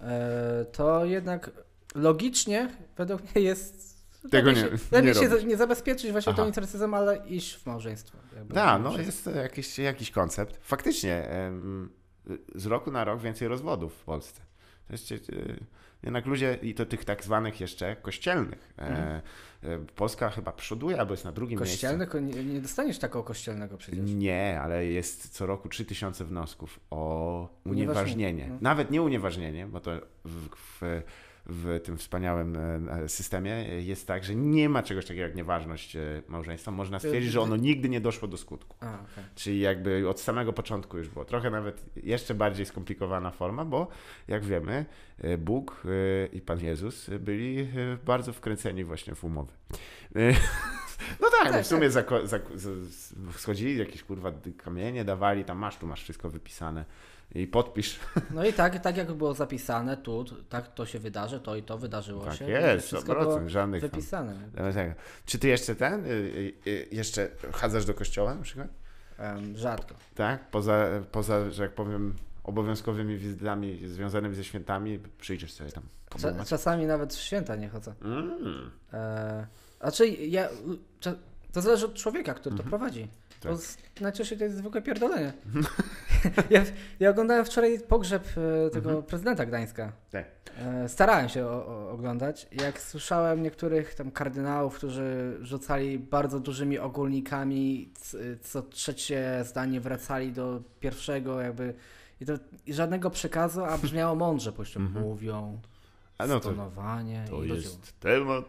e, 0.00 0.64
to 0.72 1.04
jednak 1.04 1.50
logicznie 1.94 2.68
według 2.96 3.22
mnie 3.22 3.42
jest 3.44 3.92
Tego 4.30 4.48
lepiej 4.50 4.62
nie- 4.64 4.68
się, 4.70 4.76
nie 4.92 4.98
lepiej 5.12 5.40
się 5.40 5.46
nie 5.46 5.56
zabezpieczyć 5.56 6.12
właśnie 6.12 6.32
tą 6.34 6.38
Aha. 6.42 6.48
intercyzem, 6.48 6.94
ale 6.94 7.26
iść 7.28 7.56
w 7.56 7.66
małżeństwo. 7.66 8.18
Da, 8.44 8.78
no 8.78 8.98
jest 8.98 9.24
to 9.24 9.30
jakiś, 9.30 9.78
jakiś 9.78 10.10
koncept. 10.10 10.58
Faktycznie, 10.62 11.28
z 12.54 12.66
roku 12.66 12.90
na 12.90 13.04
rok 13.04 13.20
więcej 13.20 13.48
rozwodów 13.48 13.94
w 13.94 14.04
Polsce. 14.04 14.40
To 14.86 14.92
jest, 14.92 15.12
jednak 16.02 16.26
ludzie, 16.26 16.58
i 16.62 16.74
to 16.74 16.86
tych 16.86 17.04
tak 17.04 17.24
zwanych 17.24 17.60
jeszcze 17.60 17.96
kościelnych. 17.96 18.74
E, 18.78 18.82
Mhm. 18.88 19.20
e, 19.62 19.78
Polska 19.96 20.30
chyba 20.30 20.52
przoduje, 20.52 21.00
albo 21.00 21.12
jest 21.14 21.24
na 21.24 21.32
drugim 21.32 21.58
Kościelnych 21.58 22.14
nie, 22.14 22.44
nie 22.44 22.60
dostaniesz 22.60 22.98
takiego 22.98 23.22
kościelnego 23.24 23.76
przecież. 23.76 23.98
miejscu. 24.00 24.16
Nie, 24.18 24.60
ale 24.60 24.86
jest 24.86 25.28
co 25.28 25.46
roku 25.46 25.68
3000 25.68 26.24
wniosków 26.24 26.80
o 26.90 27.48
Unieważnienie. 27.64 27.82
unieważnienie. 27.92 28.42
Mhm. 28.42 28.62
Nawet 28.62 28.90
nie 28.90 29.02
unieważnienie, 29.02 29.66
bo 29.66 29.80
to 29.80 29.90
w, 30.24 30.48
w, 30.80 31.02
w 31.46 31.80
tym 31.84 31.96
wspaniałym 31.96 32.56
e, 32.56 33.08
systemie 33.08 33.50
jest 33.80 34.06
tak, 34.06 34.24
że 34.24 34.34
nie 34.34 34.68
ma 34.68 34.82
czegoś 34.82 35.04
takiego 35.06 35.22
jak 35.22 35.34
nieważność 35.34 35.96
e, 35.96 36.22
małżeństwa. 36.28 36.70
Można 36.70 36.98
stwierdzić, 36.98 37.32
że 37.32 37.40
ono 37.40 37.56
nigdy 37.56 37.88
nie 37.88 38.00
doszło 38.00 38.28
do 38.28 38.36
skutku. 38.36 38.76
A, 38.80 38.94
okej. 38.94 39.24
Czyli 39.34 39.60
jakby 39.60 40.08
od 40.08 40.20
samego 40.20 40.52
początku 40.52 40.98
już 40.98 41.08
było. 41.08 41.24
Trochę 41.24 41.50
nawet 41.50 41.84
jeszcze 41.96 42.34
bardziej 42.34 42.66
skomplikowana 42.66 43.30
forma, 43.30 43.64
bo 43.64 43.88
jak 44.28 44.44
wiemy, 44.44 44.84
e, 45.18 45.38
Bóg 45.38 45.82
e, 45.84 46.26
i 46.26 46.40
Pan 46.40 46.60
Jezus 46.60 47.10
byli 47.20 47.60
e, 47.60 47.66
bardzo 48.04 48.32
wkręceni 48.32 48.84
właśnie 48.84 49.14
w 49.14 49.24
umowy. 49.24 49.52
E, 50.16 50.32
No 51.20 51.28
tak, 51.30 51.46
no 51.46 51.52
Tak, 51.52 51.62
w 51.64 51.66
sumie 51.66 51.90
zako- 51.90 52.26
zak- 52.26 52.56
z- 52.58 52.88
z- 52.88 53.14
schodzili, 53.36 53.78
jakieś 53.78 54.02
kurwa 54.02 54.32
kamienie 54.56 55.04
dawali, 55.04 55.44
tam 55.44 55.58
masz, 55.58 55.76
tu 55.78 55.86
masz 55.86 56.02
wszystko 56.02 56.30
wypisane 56.30 56.84
i 57.34 57.46
podpisz. 57.46 57.98
No 58.34 58.44
i 58.44 58.52
tak, 58.52 58.78
tak 58.78 58.96
jak 58.96 59.12
było 59.12 59.34
zapisane 59.34 59.96
tu, 59.96 60.24
tak 60.48 60.74
to 60.74 60.86
się 60.86 60.98
wydarzy, 60.98 61.40
to 61.40 61.56
i 61.56 61.62
to 61.62 61.78
wydarzyło 61.78 62.24
Tak 62.24 62.34
się. 62.34 62.44
jest, 62.50 62.86
wszystko 62.86 63.12
100%, 63.12 63.18
było 63.18 63.48
żadnych 63.48 63.80
tam- 63.82 63.90
wypisane. 63.90 64.34
Tak. 64.74 64.96
Czy 65.26 65.38
ty 65.38 65.48
jeszcze 65.48 65.74
ten, 65.74 66.06
y, 66.06 66.08
y, 66.08 66.54
y, 66.66 66.88
jeszcze 66.92 67.28
chadzasz 67.52 67.84
do 67.84 67.94
kościoła 67.94 68.34
na 68.34 68.42
przykład? 68.42 68.68
Rzadko. 69.54 69.94
Tak? 70.14 70.50
Poza, 70.50 70.88
poza, 71.12 71.50
że 71.50 71.62
jak 71.62 71.74
powiem, 71.74 72.14
obowiązkowymi 72.44 73.16
wizytami 73.16 73.88
związanymi 73.88 74.34
ze 74.34 74.44
świętami, 74.44 75.00
przyjdziesz 75.18 75.52
sobie 75.52 75.72
tam 75.72 75.82
Cza, 76.18 76.44
czasami 76.44 76.86
nawet 76.86 77.14
w 77.14 77.20
święta 77.20 77.56
nie 77.56 77.68
chodzę. 77.68 77.94
Mm. 78.02 78.70
E, 78.92 79.46
znaczy, 79.80 80.08
ja, 80.08 80.48
to 81.52 81.60
zależy 81.60 81.86
od 81.86 81.94
człowieka, 81.94 82.34
który 82.34 82.56
to 82.56 82.62
prowadzi. 82.62 83.08
Tak. 83.42 83.52
Bo 83.52 83.58
najczęściej 84.00 84.38
to 84.38 84.44
jest 84.44 84.56
zwykłe 84.56 84.82
pierdolenie. 84.82 85.32
ja, 86.50 86.64
ja 87.00 87.10
oglądałem 87.10 87.44
wczoraj 87.44 87.80
pogrzeb 87.88 88.24
e, 88.66 88.70
tego 88.70 88.88
Mhm. 88.88 89.06
prezydenta 89.06 89.46
Gdańska. 89.46 89.92
Tak. 90.10 90.24
E, 90.58 90.88
starałem 90.88 91.28
się 91.28 91.46
o, 91.46 91.66
o, 91.66 91.90
oglądać. 91.90 92.48
Jak 92.52 92.80
słyszałem 92.80 93.42
niektórych 93.42 93.94
tam 93.94 94.10
kardynałów, 94.10 94.74
którzy 94.76 95.38
rzucali 95.42 95.98
bardzo 95.98 96.40
dużymi 96.40 96.78
ogólnikami, 96.78 97.92
co 98.42 98.62
trzecie 98.62 99.44
zdanie 99.44 99.80
wracali 99.80 100.32
do 100.32 100.62
pierwszego, 100.80 101.40
jakby. 101.40 101.74
I, 102.20 102.26
to, 102.26 102.32
i 102.66 102.74
żadnego 102.74 103.10
przekazu, 103.10 103.64
a 103.64 103.78
brzmiało 103.78 104.14
mądrze, 104.14 104.52
po 104.52 104.56
prostu 104.56 104.80
mówią, 104.80 105.36
Mhm. 105.36 105.72
A 106.18 106.26
no 106.26 106.40
to, 106.40 106.48
stonowanie 106.48 107.24
to 107.30 107.44
i 107.44 107.48
jest 107.48 108.00
temat, 108.00 108.44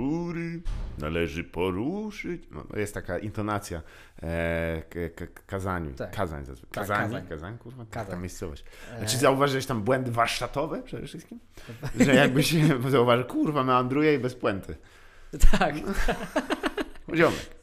który 0.00 0.60
należy 0.98 1.44
poruszyć. 1.44 2.42
No, 2.50 2.64
to 2.64 2.78
jest 2.78 2.94
taka 2.94 3.18
intonacja 3.18 3.82
e, 4.22 4.82
k, 4.90 4.98
k, 5.16 5.26
kazaniu. 5.46 5.94
Tak. 5.94 6.10
Kazań 6.16 6.44
zazwyczaj. 6.44 6.72
Tak, 6.72 6.82
Kazań, 6.88 7.02
kazań. 7.06 7.26
kazań, 7.28 7.58
kurwa, 7.58 7.84
Kazań. 7.90 8.06
taka 8.06 8.20
miejscowość. 8.20 8.64
E, 9.00 9.06
Czy 9.06 9.16
zauważyłeś 9.18 9.66
tam 9.66 9.82
błędy 9.82 10.10
warsztatowe 10.10 10.82
przede 10.82 11.06
wszystkim? 11.06 11.40
Że 12.00 12.14
jakby 12.14 12.42
się 12.42 12.56
zauważył, 12.90 13.24
kurwa, 13.24 13.64
meandruje 13.64 14.14
i 14.14 14.18
bez 14.18 14.34
puenty. 14.34 14.76
Tak, 15.58 15.74
Ziomek. 17.14 17.56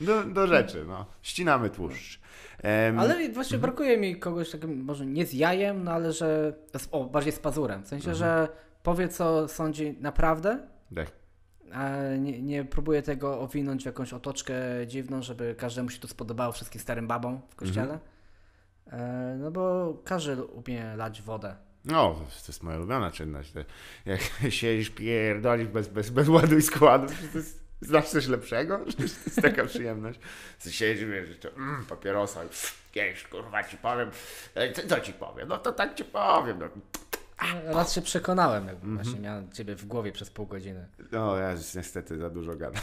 Do, 0.00 0.24
do 0.24 0.46
rzeczy, 0.46 0.84
no. 0.88 1.06
Ścinamy 1.22 1.70
tłuszcz. 1.70 2.20
Em, 2.62 2.98
ale 2.98 3.14
właśnie 3.14 3.56
Mhm. 3.56 3.60
brakuje 3.60 3.98
mi 3.98 4.16
kogoś 4.16 4.50
takim, 4.50 4.84
może 4.84 5.06
nie 5.06 5.26
z 5.26 5.32
jajem, 5.32 5.84
no 5.84 5.92
ale 5.92 6.12
że, 6.12 6.52
o, 6.90 7.04
bardziej 7.04 7.32
z 7.32 7.38
pazurem. 7.38 7.82
W 7.82 7.88
sensie, 7.88 8.10
Mhm. 8.10 8.16
że 8.16 8.48
powie, 8.82 9.08
co 9.08 9.48
sądzi 9.48 9.96
naprawdę, 10.00 10.58
tak. 10.94 11.06
A 11.72 12.16
nie, 12.16 12.42
nie 12.42 12.64
próbuje 12.64 13.02
tego 13.02 13.40
owinąć 13.40 13.82
w 13.82 13.86
jakąś 13.86 14.12
otoczkę 14.12 14.54
dziwną, 14.86 15.22
żeby 15.22 15.54
każdemu 15.58 15.90
się 15.90 15.98
to 15.98 16.08
spodobało, 16.08 16.52
wszystkim 16.52 16.80
starym 16.80 17.06
babom 17.06 17.40
w 17.48 17.54
kościele. 17.54 17.98
Mhm. 18.86 19.30
E, 19.34 19.36
no 19.36 19.50
bo 19.50 19.94
każdy 20.04 20.44
umie 20.44 20.96
lać 20.96 21.22
wodę. 21.22 21.56
No, 21.84 22.14
to 22.14 22.48
jest 22.48 22.62
moja 22.62 22.76
ulubiona 22.76 23.10
czynność. 23.10 23.52
Jak 24.06 24.20
siedzisz, 24.52 24.90
pierdolisz 24.90 25.68
bez, 25.68 25.88
bez, 25.88 26.10
bez 26.10 26.28
ładu 26.28 26.58
i 26.58 26.62
składu, 26.62 27.06
to 27.32 27.38
jest, 27.38 27.64
znasz 27.80 28.08
coś 28.08 28.26
lepszego? 28.26 28.78
To 28.96 29.02
jest 29.02 29.42
taka 29.42 29.64
przyjemność. 29.64 30.20
Ty 30.62 30.72
Siedzisz, 30.72 31.04
wiesz, 31.04 31.38
to, 31.38 31.48
mm, 31.48 31.84
papierosa, 31.84 32.40
kiedyś, 32.92 33.24
kurwa, 33.24 33.64
ci 33.64 33.76
powiem, 33.76 34.10
co, 34.74 34.88
co 34.88 35.00
ci 35.00 35.12
powiem? 35.12 35.48
No 35.48 35.58
to 35.58 35.72
tak 35.72 35.94
ci 35.94 36.04
powiem. 36.04 36.58
No, 36.58 36.68
Raz 37.66 37.92
się 37.92 38.02
przekonałem, 38.02 38.66
jak 38.66 38.74
Mhm. 38.74 38.94
właśnie 38.96 39.20
miałem 39.20 39.52
ciebie 39.52 39.76
w 39.76 39.84
głowie 39.86 40.12
przez 40.12 40.30
pół 40.30 40.46
godziny. 40.46 40.86
no 41.12 41.36
ja 41.36 41.52
już 41.52 41.74
niestety 41.74 42.18
za 42.18 42.30
dużo 42.30 42.56
gadam. 42.56 42.82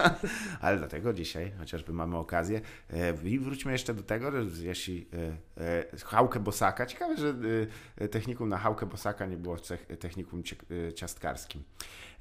Ale 0.60 0.78
dlatego 0.78 1.12
dzisiaj, 1.12 1.52
chociażby 1.58 1.92
mamy 1.92 2.16
okazję, 2.16 2.60
e, 2.92 3.14
i 3.28 3.38
wróćmy 3.38 3.72
jeszcze 3.72 3.94
do 3.94 4.02
tego, 4.02 4.30
że 4.32 4.62
jeśli 4.64 5.08
e, 5.58 5.62
e, 5.64 5.84
Hałkę 6.04 6.40
Bosaka, 6.40 6.86
ciekawe, 6.86 7.16
że 7.16 7.34
technikum 8.10 8.48
na 8.48 8.58
Hałkę 8.58 8.86
Bosaka 8.86 9.26
nie 9.26 9.36
było 9.36 9.56
technikum 10.00 10.42
ciastkarskim. 10.94 11.62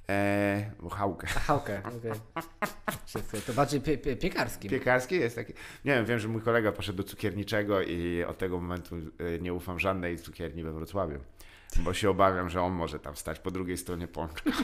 E, 0.10 0.72
bo 0.80 0.90
Hałkę. 0.90 1.28
A 1.36 1.40
Hałkę, 1.40 1.82
okej. 1.98 2.12
Wszyscy- 3.06 3.42
To 3.42 3.54
bardziej 3.54 3.82
pie, 3.82 3.98
pie, 3.98 4.16
piekarskim. 4.16 4.72
Piekarski 4.72 5.16
jest 5.16 5.36
taki. 5.36 5.54
Nie 5.86 5.94
wiem, 5.96 6.06
wiem, 6.06 6.20
że 6.20 6.28
mój 6.28 6.42
kolega 6.42 6.72
poszedł 6.72 6.98
do 6.98 7.04
cukierniczego 7.04 7.82
i 7.82 8.24
od 8.24 8.38
tego 8.38 8.60
momentu 8.62 8.96
nie 9.42 9.54
ufam 9.54 9.80
żadnej 9.80 10.18
cukierni 10.20 10.64
we 10.64 10.74
Wrocławiu. 10.74 11.20
Bo 11.80 11.94
się 11.94 12.10
obawiam, 12.10 12.50
że 12.50 12.62
on 12.62 12.74
może 12.74 13.00
tam 13.00 13.16
stać 13.16 13.40
po 13.40 13.52
drugiej 13.52 13.78
stronie 13.78 14.08
pączka. 14.08 14.52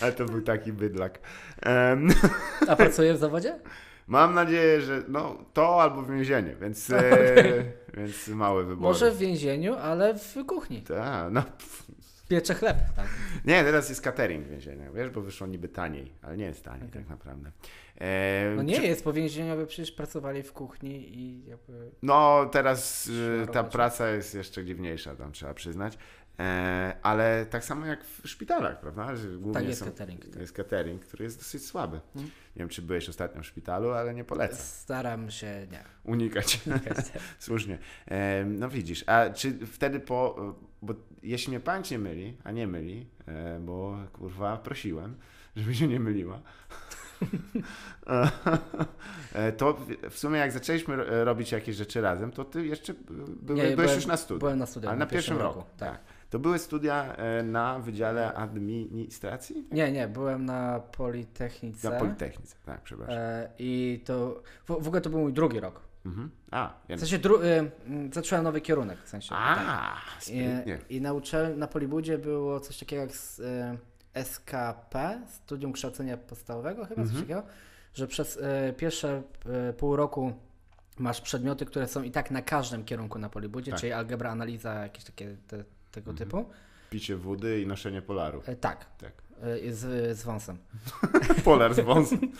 Ale 0.00 0.12
to 0.12 0.24
był 0.24 0.42
taki 0.42 0.72
bydlak. 0.72 1.18
Em, 1.62 2.08
A 2.68 2.76
pracuje 2.76 3.14
w 3.14 3.18
zawodzie? 3.18 3.58
mam 4.06 4.34
nadzieję, 4.34 4.80
że 4.80 5.02
no, 5.08 5.44
to 5.52 5.82
albo 5.82 6.02
więzienie, 6.02 6.56
więc, 6.60 6.90
e, 6.90 7.64
więc 7.94 8.28
mały 8.28 8.64
wybór. 8.64 8.82
Może 8.82 9.10
w 9.10 9.18
więzieniu, 9.18 9.74
ale 9.74 10.14
w 10.14 10.46
kuchni. 10.46 10.82
Ta, 10.82 11.30
no, 11.30 11.42
pff. 11.42 11.82
Piecze 12.32 12.54
chleb, 12.54 12.76
tak. 12.96 13.06
Nie, 13.44 13.64
teraz 13.64 13.88
jest 13.88 14.00
catering 14.00 14.46
w 14.46 14.50
więzieniu, 14.50 14.92
wiesz, 14.92 15.10
bo 15.10 15.20
wyszło 15.20 15.46
niby 15.46 15.68
taniej, 15.68 16.12
ale 16.22 16.36
nie 16.36 16.44
jest 16.44 16.64
taniej 16.64 16.88
tak 16.90 17.08
naprawdę. 17.08 17.50
E, 18.00 18.52
No 18.56 18.62
nie 18.62 18.76
czy- 18.76 18.82
jest, 18.82 19.04
bo 19.04 19.12
więzieniowie 19.12 19.66
przecież 19.66 19.92
pracowali 19.92 20.42
w 20.42 20.52
kuchni 20.52 21.18
i 21.18 21.46
jakby... 21.46 21.90
No, 22.02 22.46
teraz 22.52 23.10
ta 23.52 23.64
praca 23.64 24.10
jest 24.10 24.34
jeszcze 24.34 24.64
dziwniejsza, 24.64 25.16
tam 25.16 25.32
trzeba 25.32 25.54
przyznać. 25.54 25.98
E, 26.38 26.96
ale 27.02 27.46
tak 27.46 27.64
samo 27.64 27.86
jak 27.86 28.04
w 28.04 28.28
szpitalach, 28.28 28.80
prawda? 28.80 29.16
Że 29.16 29.28
głównie 29.28 29.52
Tak, 29.52 29.64
jest 29.68 29.80
są, 29.80 29.86
catering, 29.86 30.24
tak. 30.26 30.40
Jest 30.40 30.52
catering, 30.52 31.02
który 31.04 31.24
jest 31.24 31.38
dosyć 31.38 31.66
słaby. 31.66 31.96
Mhm. 32.14 32.24
Nie 32.56 32.58
wiem, 32.60 32.68
czy 32.68 32.82
byłeś 32.82 33.08
ostatnio 33.08 33.42
w 33.42 33.46
szpitalu, 33.46 33.90
ale 33.90 34.14
nie 34.14 34.24
polecam. 34.24 34.58
Staram 34.58 35.30
się, 35.30 35.66
nie. 35.70 35.84
Unikać. 36.04 36.60
Słusznie. 37.38 37.78
E, 38.08 38.44
no 38.44 38.68
widzisz, 38.68 39.04
a 39.06 39.30
czy 39.30 39.66
wtedy 39.66 40.00
po... 40.00 40.36
Bo 40.82 40.94
jeśli 41.22 41.50
mnie 41.50 41.60
pamięć 41.60 41.90
nie 41.90 41.98
myli, 41.98 42.36
a 42.44 42.50
nie 42.50 42.66
myli, 42.66 43.06
e, 43.26 43.58
bo 43.60 43.96
kurwa 44.12 44.56
prosiłem, 44.56 45.14
żeby 45.56 45.74
się 45.74 45.88
nie 45.88 46.00
myliła, 46.00 46.40
to 49.56 49.78
w- 50.10 50.18
sumie 50.18 50.38
jak 50.38 50.52
zaczęliśmy 50.52 50.96
ro- 50.96 51.24
robić 51.24 51.52
jakieś 51.52 51.76
rzeczy 51.76 52.00
razem, 52.00 52.30
to 52.32 52.44
ty 52.44 52.66
jeszcze 52.66 52.94
byłeś 53.76 53.94
już 53.94 54.06
na 54.06 54.16
studiach. 54.16 54.40
Byłem 54.40 54.58
na 54.58 54.66
studiach 54.66 54.90
Ale 54.90 54.98
na 54.98 55.06
pierwszym 55.06 55.38
roku. 55.38 55.64
tak. 55.76 55.90
Tak. 55.90 56.00
To 56.32 56.38
były 56.38 56.58
studia 56.58 57.16
e, 57.16 57.42
na 57.42 57.78
Wydziale 57.78 58.34
Administracji? 58.34 59.66
Nie, 59.72 59.92
nie, 59.92 60.08
byłem 60.08 60.44
na 60.44 60.80
Politechnice. 60.80 61.90
Na 61.90 61.98
Politechnice, 61.98 62.56
tak, 62.66 62.80
przepraszam. 62.82 63.14
e, 63.18 63.48
I 63.58 64.02
to, 64.04 64.42
w, 64.68 64.84
w 64.84 64.86
ogóle 64.88 65.00
to 65.00 65.10
był 65.10 65.20
mój 65.20 65.32
drugi 65.32 65.60
rok. 65.60 65.80
Mhm. 66.06 66.30
A, 66.50 66.74
W 66.96 66.98
sensie, 67.00 67.18
dru, 67.18 67.42
y, 67.42 67.70
mm, 67.86 68.12
zacząłem 68.12 68.44
nowy 68.44 68.60
kierunek, 68.60 68.98
w 69.04 69.08
sensie. 69.08 69.28
tak. 69.28 69.58
A, 69.68 69.96
sprytnie. 70.20 70.78
I, 70.88 70.96
I 70.96 71.00
na 71.00 71.12
uczelni, 71.12 71.58
na 71.58 71.66
Polibudzie 71.66 72.18
było 72.18 72.60
coś 72.60 72.78
takiego 72.78 73.02
jak 73.02 73.10
s- 73.10 73.38
y, 73.38 73.78
SKP, 74.24 75.20
Studium 75.28 75.72
Kształcenia 75.72 76.16
Podstawowego 76.16 76.84
chyba, 76.84 77.02
coś 77.02 77.10
Mhm. 77.10 77.22
takiego, 77.22 77.42
że 77.94 78.06
przez 78.06 78.36
y, 78.36 78.72
pierwsze 78.76 79.22
y, 79.70 79.72
pół 79.72 79.96
roku 79.96 80.32
masz 80.98 81.20
przedmioty, 81.20 81.66
które 81.66 81.88
są 81.88 82.02
i 82.02 82.10
tak 82.10 82.30
na 82.30 82.42
każdym 82.42 82.84
kierunku 82.84 83.18
na 83.18 83.28
Polibudzie, 83.28 83.70
Tak. 83.70 83.80
czyli 83.80 83.92
algebra, 83.92 84.30
analiza, 84.30 84.74
jakieś 84.74 85.04
takie 85.04 85.36
te, 85.48 85.64
tego 85.92 86.10
Mhm. 86.10 86.16
typu. 86.30 86.44
picie 86.90 87.16
wody 87.16 87.60
i 87.60 87.66
noszenie 87.66 88.02
polaru. 88.02 88.42
E, 88.46 88.56
tak. 88.56 88.86
Tak. 88.98 89.12
E, 89.42 89.72
z, 89.72 90.18
z 90.18 90.22
wąsem. 90.24 90.58
Polar 91.44 91.74
z 91.74 91.80
wąsem. 91.80 92.18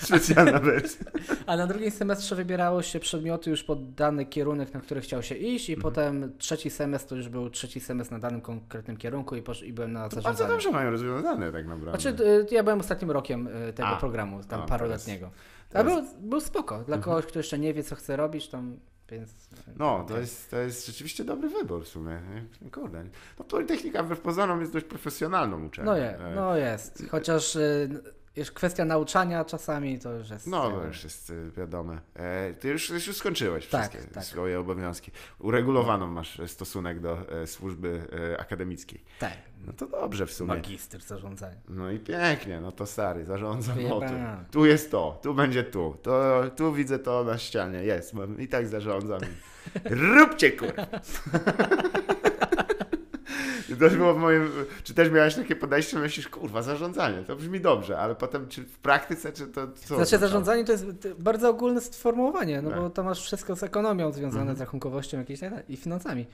Specjalna 0.00 0.58
wersja. 0.58 1.06
A 1.46 1.56
na 1.56 1.66
drugim 1.66 1.90
semestrze 1.90 2.36
wybierało 2.36 2.82
się 2.82 3.00
przedmioty 3.00 3.50
już 3.50 3.64
pod 3.64 3.94
dany 3.94 4.26
kierunek, 4.26 4.74
na 4.74 4.80
który 4.80 5.00
chciał 5.00 5.22
się 5.22 5.34
iść 5.34 5.68
i 5.68 5.72
Mhm. 5.74 5.82
potem 5.92 6.32
trzeci 6.38 6.70
semestr 6.70 7.08
to 7.08 7.16
już 7.16 7.28
był 7.28 7.50
trzeci 7.50 7.80
semestr 7.80 8.12
na 8.12 8.18
danym 8.18 8.40
konkretnym 8.40 8.96
kierunku 8.96 9.36
i, 9.36 9.42
posz, 9.42 9.62
i 9.62 9.72
byłem 9.72 9.92
na 9.92 10.00
Bardzo 10.00 10.20
zarządzaniu. 10.20 10.50
dobrze 10.50 10.70
mają 10.70 10.90
rozwiązane 10.90 11.52
tak 11.52 11.66
naprawdę. 11.66 12.00
Znaczy, 12.00 12.24
y, 12.24 12.54
ja 12.54 12.62
byłem 12.62 12.80
ostatnim 12.80 13.10
rokiem 13.10 13.46
y, 13.68 13.72
tego 13.72 13.88
A. 13.88 13.96
programu, 13.96 14.40
tam 14.44 14.60
A, 14.62 14.66
paroletniego. 14.66 15.30
A 15.70 15.72
teraz- 15.72 15.92
był, 15.94 16.28
był 16.30 16.40
spoko. 16.40 16.78
Dla 16.84 16.98
kogoś, 16.98 17.26
kto 17.26 17.38
jeszcze 17.38 17.58
nie 17.58 17.74
wie, 17.74 17.82
co 17.82 17.94
chce 17.94 18.16
robić, 18.16 18.48
tam, 18.48 18.76
więc... 19.18 19.34
No, 19.76 20.04
to 20.08 20.18
jest, 20.18 20.50
to 20.50 20.58
jest 20.58 20.86
rzeczywiście 20.86 21.24
dobry 21.24 21.48
wybór 21.48 21.84
w 21.84 21.88
sumie. 21.88 22.22
Kurde. 22.72 23.04
No 23.38 23.44
Politechnika 23.44 24.02
wbrew 24.02 24.20
pozorom 24.20 24.60
jest 24.60 24.72
dość 24.72 24.86
profesjonalną 24.86 25.66
uczelnią. 25.66 25.90
No, 25.90 25.96
je, 25.96 26.18
E, 26.18 26.34
no 26.34 26.56
jest. 26.56 27.02
Chociaż 27.10 27.56
y, 27.56 28.02
już 28.36 28.50
kwestia 28.52 28.84
nauczania 28.84 29.44
czasami 29.44 29.98
to 29.98 30.12
już 30.12 30.30
jest... 30.30 30.46
No, 30.46 30.70
to 30.70 30.86
już 30.86 31.04
jest 31.04 31.30
y, 31.30 31.50
wiadome. 31.56 31.98
E, 32.14 32.54
ty 32.54 32.68
już, 32.68 32.90
już 32.90 33.16
skończyłeś 33.16 33.66
Tak, 33.66 33.90
wszystkie 33.90 34.14
tak. 34.14 34.24
swoje 34.24 34.60
obowiązki. 34.60 35.10
Uregulowaną 35.38 36.06
masz 36.06 36.40
stosunek 36.46 37.00
do 37.00 37.42
e, 37.42 37.46
służby 37.46 38.02
e, 38.32 38.40
akademickiej. 38.40 39.04
Tak. 39.18 39.36
No 39.66 39.72
to 39.72 39.86
dobrze 39.86 40.26
w 40.26 40.32
sumie. 40.32 40.54
Magister 40.54 41.00
zarządzania. 41.00 41.56
No 41.68 41.90
i 41.90 41.98
pięknie, 41.98 42.60
no 42.60 42.72
to 42.72 42.86
stary, 42.86 43.24
zarządzam. 43.24 43.74
Wyjebane. 43.74 44.44
Tu 44.50 44.66
jest 44.66 44.90
to, 44.90 45.20
tu 45.22 45.34
będzie 45.34 45.64
tu, 45.64 45.96
to, 46.02 46.42
tu 46.56 46.72
widzę 46.72 46.98
to 46.98 47.24
na 47.24 47.38
ścianie, 47.38 47.78
jest, 47.78 48.14
mam, 48.14 48.40
i 48.40 48.48
tak 48.48 48.68
zarządzam. 48.68 49.20
Róbcie 49.84 50.52
kurwa! 50.52 50.86
I 53.70 53.76
też 53.76 53.96
było 53.96 54.14
w 54.14 54.18
moim, 54.18 54.50
czy 54.84 54.94
też 54.94 55.10
miałeś 55.10 55.34
takie 55.34 55.56
podejście, 55.56 55.98
myślisz, 55.98 56.28
kurwa, 56.28 56.62
zarządzanie, 56.62 57.22
to 57.22 57.36
brzmi 57.36 57.60
dobrze, 57.60 57.98
ale 57.98 58.14
potem, 58.14 58.48
czy 58.48 58.62
w 58.64 58.78
praktyce, 58.78 59.32
czy 59.32 59.46
to 59.46 59.68
co? 59.72 59.96
Znaczy 59.96 60.18
zarządzanie 60.18 60.64
to 60.64 60.72
jest 60.72 60.86
bardzo 61.18 61.48
ogólne 61.50 61.80
sformułowanie, 61.80 62.62
no 62.62 62.70
bo 62.70 62.90
to 62.90 63.02
masz 63.02 63.22
wszystko 63.22 63.56
z 63.56 63.62
ekonomią 63.62 64.12
związane, 64.12 64.40
Mhm. 64.40 64.56
z 64.56 64.60
rachunkowością 64.60 65.18
jakieś 65.18 65.40
tak 65.40 65.70
i 65.70 65.76
finansami. 65.76 66.26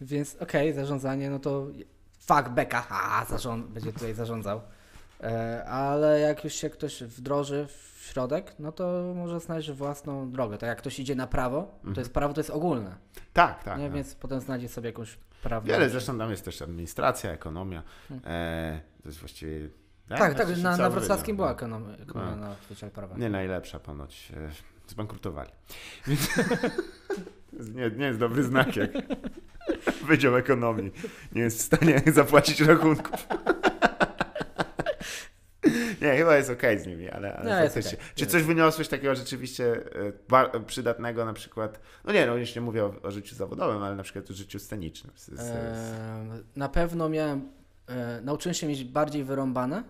Więc 0.00 0.36
okej, 0.40 0.72
zarządzanie, 0.72 1.30
no 1.30 1.38
to 1.38 1.66
fuck 2.20 2.48
beka, 2.48 2.80
ha, 2.80 3.26
zarząd, 3.30 3.66
będzie 3.66 3.92
tutaj 3.92 4.14
zarządzał. 4.14 4.60
E, 5.22 5.64
ale 5.64 6.20
jak 6.20 6.44
już 6.44 6.52
się 6.52 6.70
ktoś 6.70 7.02
wdroży 7.02 7.66
w 7.66 8.02
środek, 8.04 8.54
no 8.58 8.72
to 8.72 9.12
może 9.16 9.40
znaleźć 9.40 9.70
własną 9.70 10.30
drogę. 10.30 10.58
Tak 10.58 10.68
jak 10.68 10.78
ktoś 10.78 10.98
idzie 11.00 11.14
na 11.14 11.26
prawo, 11.26 11.78
to 11.94 12.00
jest 12.00 12.12
prawo, 12.12 12.34
to 12.34 12.40
jest 12.40 12.50
ogólne, 12.50 12.94
Tak, 13.32 13.64
tak. 13.64 13.78
nie? 13.78 13.84
tak. 13.84 13.92
więc 13.94 14.14
potem 14.14 14.40
znajdzie 14.40 14.68
sobie 14.68 14.88
jakąś 14.88 15.18
prawdę. 15.42 15.72
Wiele, 15.72 15.90
zresztą 15.90 16.18
tam 16.18 16.30
jest 16.30 16.44
też 16.44 16.62
administracja, 16.62 17.30
ekonomia, 17.32 17.82
Hmm. 18.08 18.24
e, 18.26 18.80
to 19.02 19.08
jest 19.08 19.18
właściwie... 19.20 19.68
Tak, 20.08 20.18
tak, 20.18 20.36
Właściwie 20.36 20.62
na, 20.62 20.76
na 20.76 20.90
wrocławskim 20.90 21.36
wydział, 21.36 21.36
była 21.36 21.48
no. 21.48 21.52
ekonomia, 21.54 21.96
ekonomia 22.02 22.36
No. 22.36 22.48
na 22.48 22.54
Wydziale 22.68 22.90
Prawa. 22.92 23.16
Nie 23.16 23.30
najlepsza 23.30 23.78
ponoć. 23.80 24.32
E, 24.36 24.50
zbankrutowali. 24.90 25.50
Więc 26.06 26.30
nie, 27.74 27.90
nie 27.90 28.06
jest 28.06 28.18
dobry 28.18 28.42
znak, 28.42 28.76
jak 28.76 28.90
Wydział 30.08 30.36
Ekonomii 30.36 30.92
nie 31.32 31.42
jest 31.42 31.58
w 31.58 31.62
stanie 31.62 32.02
zapłacić 32.12 32.60
rachunków. 32.60 33.26
Chyba 36.28 36.36
jest 36.36 36.50
okej 36.50 36.78
z 36.78 36.86
nimi, 36.86 37.10
ale, 37.10 37.36
ale 37.36 37.50
No, 37.50 37.64
faktycznie. 37.66 37.98
okej. 37.98 38.10
Czy 38.14 38.26
coś 38.26 38.42
wyniosłeś 38.42 38.88
takiego 38.88 39.14
rzeczywiście 39.14 39.80
e, 40.54 40.60
przydatnego 40.66 41.24
na 41.24 41.32
przykład, 41.32 41.80
no 42.04 42.12
nie, 42.12 42.26
no 42.26 42.36
już 42.36 42.54
nie 42.54 42.60
mówię 42.60 42.84
o, 42.84 42.94
o 43.02 43.10
życiu 43.10 43.34
zawodowym, 43.36 43.82
ale 43.82 43.96
na 43.96 44.02
przykład 44.02 44.30
o 44.30 44.34
życiu 44.34 44.58
scenicznym. 44.58 45.12
Z, 45.16 45.26
z, 45.26 45.40
z, 45.40 46.44
Na 46.56 46.68
pewno 46.68 47.08
miałem, 47.08 47.48
e, 47.88 48.20
nauczyłem 48.20 48.54
się 48.54 48.66
mieć 48.66 48.84
bardziej 48.84 49.24
wyrąbane. 49.24 49.82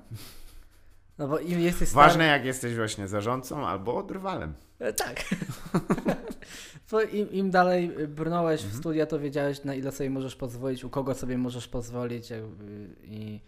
No 1.19 1.29
bo 1.29 1.39
im 1.39 1.61
jesteś 1.61 1.89
stary... 1.89 2.07
Ważne 2.07 2.27
jak 2.27 2.45
jesteś 2.45 2.75
właśnie 2.77 3.09
zarządcą 3.09 3.67
albo 3.67 4.03
drwalem. 4.03 4.55
E, 4.79 4.93
tak. 4.93 5.25
bo 6.91 7.01
im, 7.03 7.33
im 7.33 7.51
dalej 7.51 7.89
brnąłeś 8.09 8.61
Mhm. 8.61 8.77
w 8.77 8.81
studia, 8.81 9.07
to 9.07 9.19
wiedziałeś 9.19 9.65
na 9.65 9.75
ile 9.75 9.93
sobie 9.93 10.11
możesz 10.11 10.37
pozwolić, 10.37 10.85
u 10.85 10.91
kogo 10.91 11.15
sobie 11.15 11.39
możesz 11.39 11.69
pozwolić 11.69 12.33
i, 13.05 13.41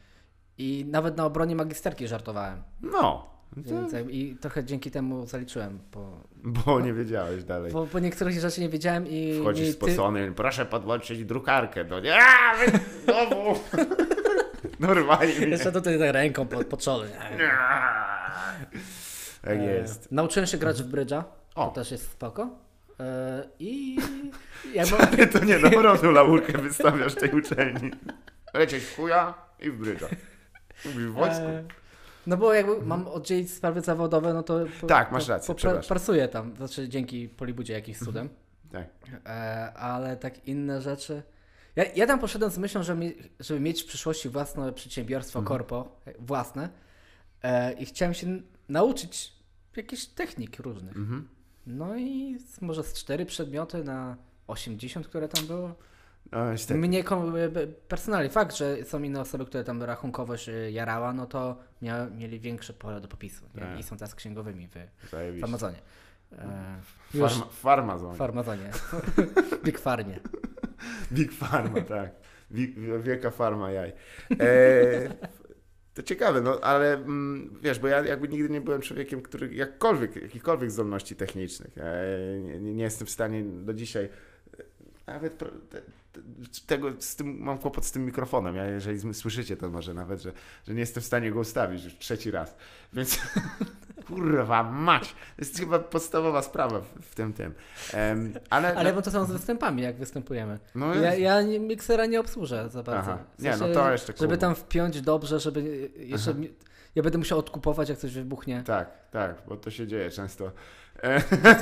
i 0.60 0.84
nawet 0.88 1.16
na 1.16 1.24
obronie 1.24 1.56
magisterki 1.56 2.08
żartowałem. 2.08 2.62
No, 2.82 3.30
Więc, 3.56 3.94
I 4.10 4.36
trochę 4.40 4.64
dzięki 4.64 4.90
temu 4.90 5.26
zaliczyłem, 5.26 5.78
bo, 5.92 6.20
bo 6.44 6.80
nie 6.80 6.92
wiedziałeś 6.92 7.44
dalej. 7.44 7.72
bo, 7.72 7.86
bo 7.86 7.98
niektórych 7.98 8.40
rzeczy 8.40 8.60
nie 8.60 8.68
wiedziałem 8.68 9.06
i... 9.08 9.38
Wchodzisz 9.40 9.68
i 9.68 9.72
spocony, 9.72 10.32
proszę 10.32 10.66
podłączyć 10.66 11.24
drukarkę. 11.24 11.84
No 11.84 12.00
nie, 12.00 12.14
a, 12.16 12.56
wy 12.56 12.78
znowu. 13.04 13.60
Normalnie. 14.80 15.32
Jeszcze 15.34 15.72
tutaj 15.72 15.98
tak 15.98 16.10
ręką 16.12 16.46
po, 16.46 16.64
po 16.64 16.76
czole. 16.76 17.08
Tak 19.42 19.52
E, 19.58 19.64
jest. 19.64 20.12
Nauczyłem 20.12 20.46
się 20.46 20.58
grać 20.58 20.82
w 20.82 20.86
brydża. 20.86 21.24
To 21.54 21.60
O. 21.68 21.70
też 21.70 21.90
jest 21.90 22.10
spoko. 22.10 22.48
E, 23.00 23.42
I 23.58 23.98
jakby, 24.74 25.26
To 25.26 25.44
nie 25.44 25.58
dobrą 25.58 26.12
laurkę 26.12 26.58
wystawiasz 26.58 27.14
tej 27.14 27.30
uczelni. 27.30 27.90
Lecieć 28.54 28.84
w 28.84 28.96
chuja 28.96 29.34
i 29.60 29.70
w 29.70 29.76
brydża. 29.78 30.06
Mówisz 30.84 31.06
w 31.06 31.12
wojsku. 31.12 31.42
e, 31.44 31.64
no 32.26 32.36
bo 32.36 32.54
jakby 32.54 32.82
mam 32.86 33.08
oddzielić 33.08 33.50
sprawy 33.52 33.80
zawodowe, 33.80 34.34
no 34.34 34.42
to 34.42 34.60
po, 34.80 34.86
Tak, 34.86 35.12
masz 35.12 35.28
rację, 35.28 35.54
po- 35.54 35.88
pracuję 35.88 36.28
tam, 36.28 36.56
znaczy 36.56 36.88
dzięki 36.88 37.28
Polibudzie 37.28 37.72
jakimś 37.74 37.98
cudem. 37.98 38.28
Tak. 38.72 38.86
E, 39.26 39.72
ale 39.74 40.16
tak 40.16 40.48
inne 40.48 40.82
rzeczy. 40.82 41.22
Ja, 41.76 41.84
ja 41.96 42.06
tam 42.06 42.18
poszedłem 42.18 42.50
z 42.50 42.58
myślą, 42.58 42.82
żeby, 42.82 43.00
mie- 43.00 43.12
żeby 43.40 43.60
mieć 43.60 43.82
w 43.82 43.86
przyszłości 43.86 44.28
własne 44.28 44.72
przedsiębiorstwo, 44.72 45.38
Mhm. 45.38 45.58
korpo, 45.58 46.00
e, 46.06 46.12
własne. 46.18 46.68
E, 47.42 47.72
I 47.72 47.86
chciałem 47.86 48.14
się 48.14 48.26
nauczyć 48.68 49.32
jakichś 49.76 50.04
technik 50.06 50.58
różnych. 50.58 50.96
Mhm. 50.96 51.28
No 51.66 51.96
i 51.96 52.38
może 52.60 52.84
z 52.84 52.94
cztery 52.94 53.26
przedmioty 53.26 53.84
na 53.84 54.16
80, 54.46 55.06
które 55.08 55.28
tam 55.28 55.46
było. 55.46 55.74
No, 56.32 56.52
niestety. 56.52 56.80
Mnie 56.80 57.00
e, 57.00 57.66
personalnie 57.88 58.30
fakt, 58.30 58.56
że 58.56 58.84
są 58.84 59.02
inne 59.02 59.20
osoby, 59.20 59.46
które 59.46 59.64
tam 59.64 59.82
rachunkowość 59.82 60.48
e, 60.48 60.70
jarała, 60.70 61.12
no 61.12 61.26
to 61.26 61.56
mia, 61.82 62.06
mieli 62.06 62.40
większe 62.40 62.72
pole 62.72 63.00
do 63.00 63.08
popisu. 63.08 63.44
Tak. 63.60 63.78
I 63.78 63.82
są 63.82 63.96
teraz 63.96 64.14
księgowymi 64.14 64.68
w, 64.68 65.06
w 65.06 65.10
Zajebiście. 65.10 65.44
Amazonie. 65.44 65.78
E, 66.38 66.76
już 67.14 67.32
Farma, 67.38 67.46
farmazon. 67.52 68.16
w 68.16 68.22
Amazonie. 68.22 68.70
Big 69.64 69.78
Farnie. 69.78 70.20
Big 71.12 71.32
Pharma, 71.32 71.80
tak. 71.80 72.10
Wi- 72.50 72.74
Wielka 73.02 73.30
farma 73.30 73.70
jaj. 73.72 73.92
E, 74.40 75.14
to 75.94 76.02
ciekawe, 76.02 76.40
no 76.40 76.60
ale 76.60 76.94
mm, 76.94 77.58
wiesz, 77.62 77.78
bo 77.78 77.88
ja 77.88 78.04
jakby 78.04 78.28
nigdy 78.28 78.50
nie 78.50 78.60
byłem 78.60 78.80
człowiekiem, 78.80 79.22
który 79.22 79.54
jakkolwiek, 79.54 80.16
jakichkolwiek 80.16 80.70
zdolności 80.70 81.16
technicznych, 81.16 81.78
e, 81.78 82.38
nie, 82.40 82.60
nie 82.74 82.82
jestem 82.82 83.06
w 83.06 83.10
stanie 83.10 83.44
do 83.44 83.74
dzisiaj 83.74 84.08
nawet 85.06 85.42
tego, 86.66 86.92
z 86.98 87.16
tym, 87.16 87.38
mam 87.42 87.58
kłopot 87.58 87.84
z 87.84 87.92
tym 87.92 88.04
mikrofonem, 88.06 88.56
ja, 88.56 88.64
jeżeli 88.64 89.14
słyszycie 89.14 89.56
to 89.56 89.70
może 89.70 89.94
nawet, 89.94 90.22
że, 90.22 90.32
że 90.68 90.74
nie 90.74 90.80
jestem 90.80 91.02
w 91.02 91.06
stanie 91.06 91.30
go 91.30 91.40
ustawić 91.40 91.84
już 91.84 91.98
trzeci 91.98 92.30
raz, 92.30 92.56
więc 92.92 93.18
kurwa 94.06 94.62
mać, 94.62 95.08
to 95.08 95.14
jest 95.38 95.58
chyba 95.58 95.78
podstawowa 95.78 96.42
sprawa 96.42 96.80
w, 96.80 96.86
w 97.02 97.14
tym 97.14 97.32
tym. 97.32 97.54
Em, 97.92 98.32
ale, 98.50 98.74
Ale 98.74 98.92
bo 98.92 99.02
to 99.02 99.10
są 99.10 99.24
z 99.24 99.32
występami, 99.32 99.82
jak 99.82 99.96
występujemy. 99.96 100.58
no, 100.74 100.94
Ja, 100.94 101.08
jest- 101.10 101.20
ja 101.20 101.42
nie, 101.42 101.60
miksera 101.60 102.06
nie 102.06 102.20
obsłużę 102.20 102.68
za 102.70 102.82
bardzo. 102.82 103.18
W 103.38 103.42
Nie, 103.42 103.50
no 103.50 103.56
sensie, 103.58 103.74
to 103.74 103.92
jeszcze 103.92 104.06
Żeby 104.12 104.18
kurwa. 104.18 104.36
tam 104.36 104.54
wpiąć 104.54 105.00
dobrze, 105.00 105.40
żeby 105.40 105.90
jeszcze... 105.96 106.30
Aha. 106.30 106.40
Ja 106.94 107.02
będę 107.02 107.18
musiał 107.18 107.38
odkupować, 107.38 107.88
jak 107.88 107.98
coś 107.98 108.12
wybuchnie. 108.14 108.62
Tak, 108.66 108.88
tak, 109.10 109.34
bo 109.48 109.56
to 109.56 109.70
się 109.70 109.86
dzieje 109.86 110.10
często. 110.10 110.52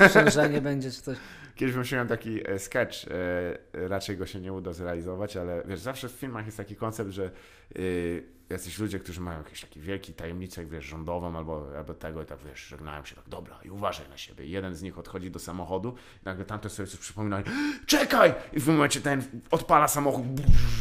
Sprzężenie 0.07 0.61
będzie 0.61 0.91
czy 0.91 1.01
coś. 1.01 1.17
Kiedyś 1.55 1.73
wymyśliłem 1.73 2.07
taki 2.07 2.49
e, 2.49 2.59
sketch, 2.59 2.95
e, 3.07 3.87
raczej 3.87 4.17
go 4.17 4.25
się 4.25 4.41
nie 4.41 4.53
uda 4.53 4.73
zrealizować, 4.73 5.37
ale 5.37 5.63
wiesz, 5.65 5.79
zawsze 5.79 6.09
w 6.09 6.11
filmach 6.11 6.45
jest 6.45 6.57
taki 6.57 6.75
koncept, 6.75 7.11
że 7.11 7.31
y, 7.75 8.23
jacyś 8.49 8.79
ludzie, 8.79 8.99
którzy 8.99 9.21
mają 9.21 9.37
jakiś 9.37 9.61
taki 9.61 9.79
wielki 9.79 10.13
tajemnicę, 10.13 10.61
jak 10.61 10.69
wiesz, 10.69 10.85
rządową 10.85 11.37
albo, 11.37 11.67
albo 11.77 11.93
tego 11.93 12.23
i 12.23 12.25
tak 12.25 12.39
wiesz, 12.39 12.59
żegnają 12.59 13.05
się 13.05 13.15
tak, 13.15 13.29
dobra 13.29 13.59
i 13.63 13.69
uważaj 13.69 14.09
na 14.09 14.17
siebie. 14.17 14.45
I 14.45 14.51
jeden 14.51 14.75
z 14.75 14.81
nich 14.81 14.97
odchodzi 14.97 15.31
do 15.31 15.39
samochodu 15.39 15.95
i 16.21 16.25
nagle 16.25 16.45
tamten 16.45 16.71
sobie 16.71 16.87
coś 16.87 16.99
przypomina, 16.99 17.43
czekaj! 17.85 18.33
I 18.53 18.59
w 18.59 18.65
tym 18.65 18.73
momencie 18.73 19.01
ten 19.01 19.23
odpala 19.51 19.87
samochód 19.87 20.25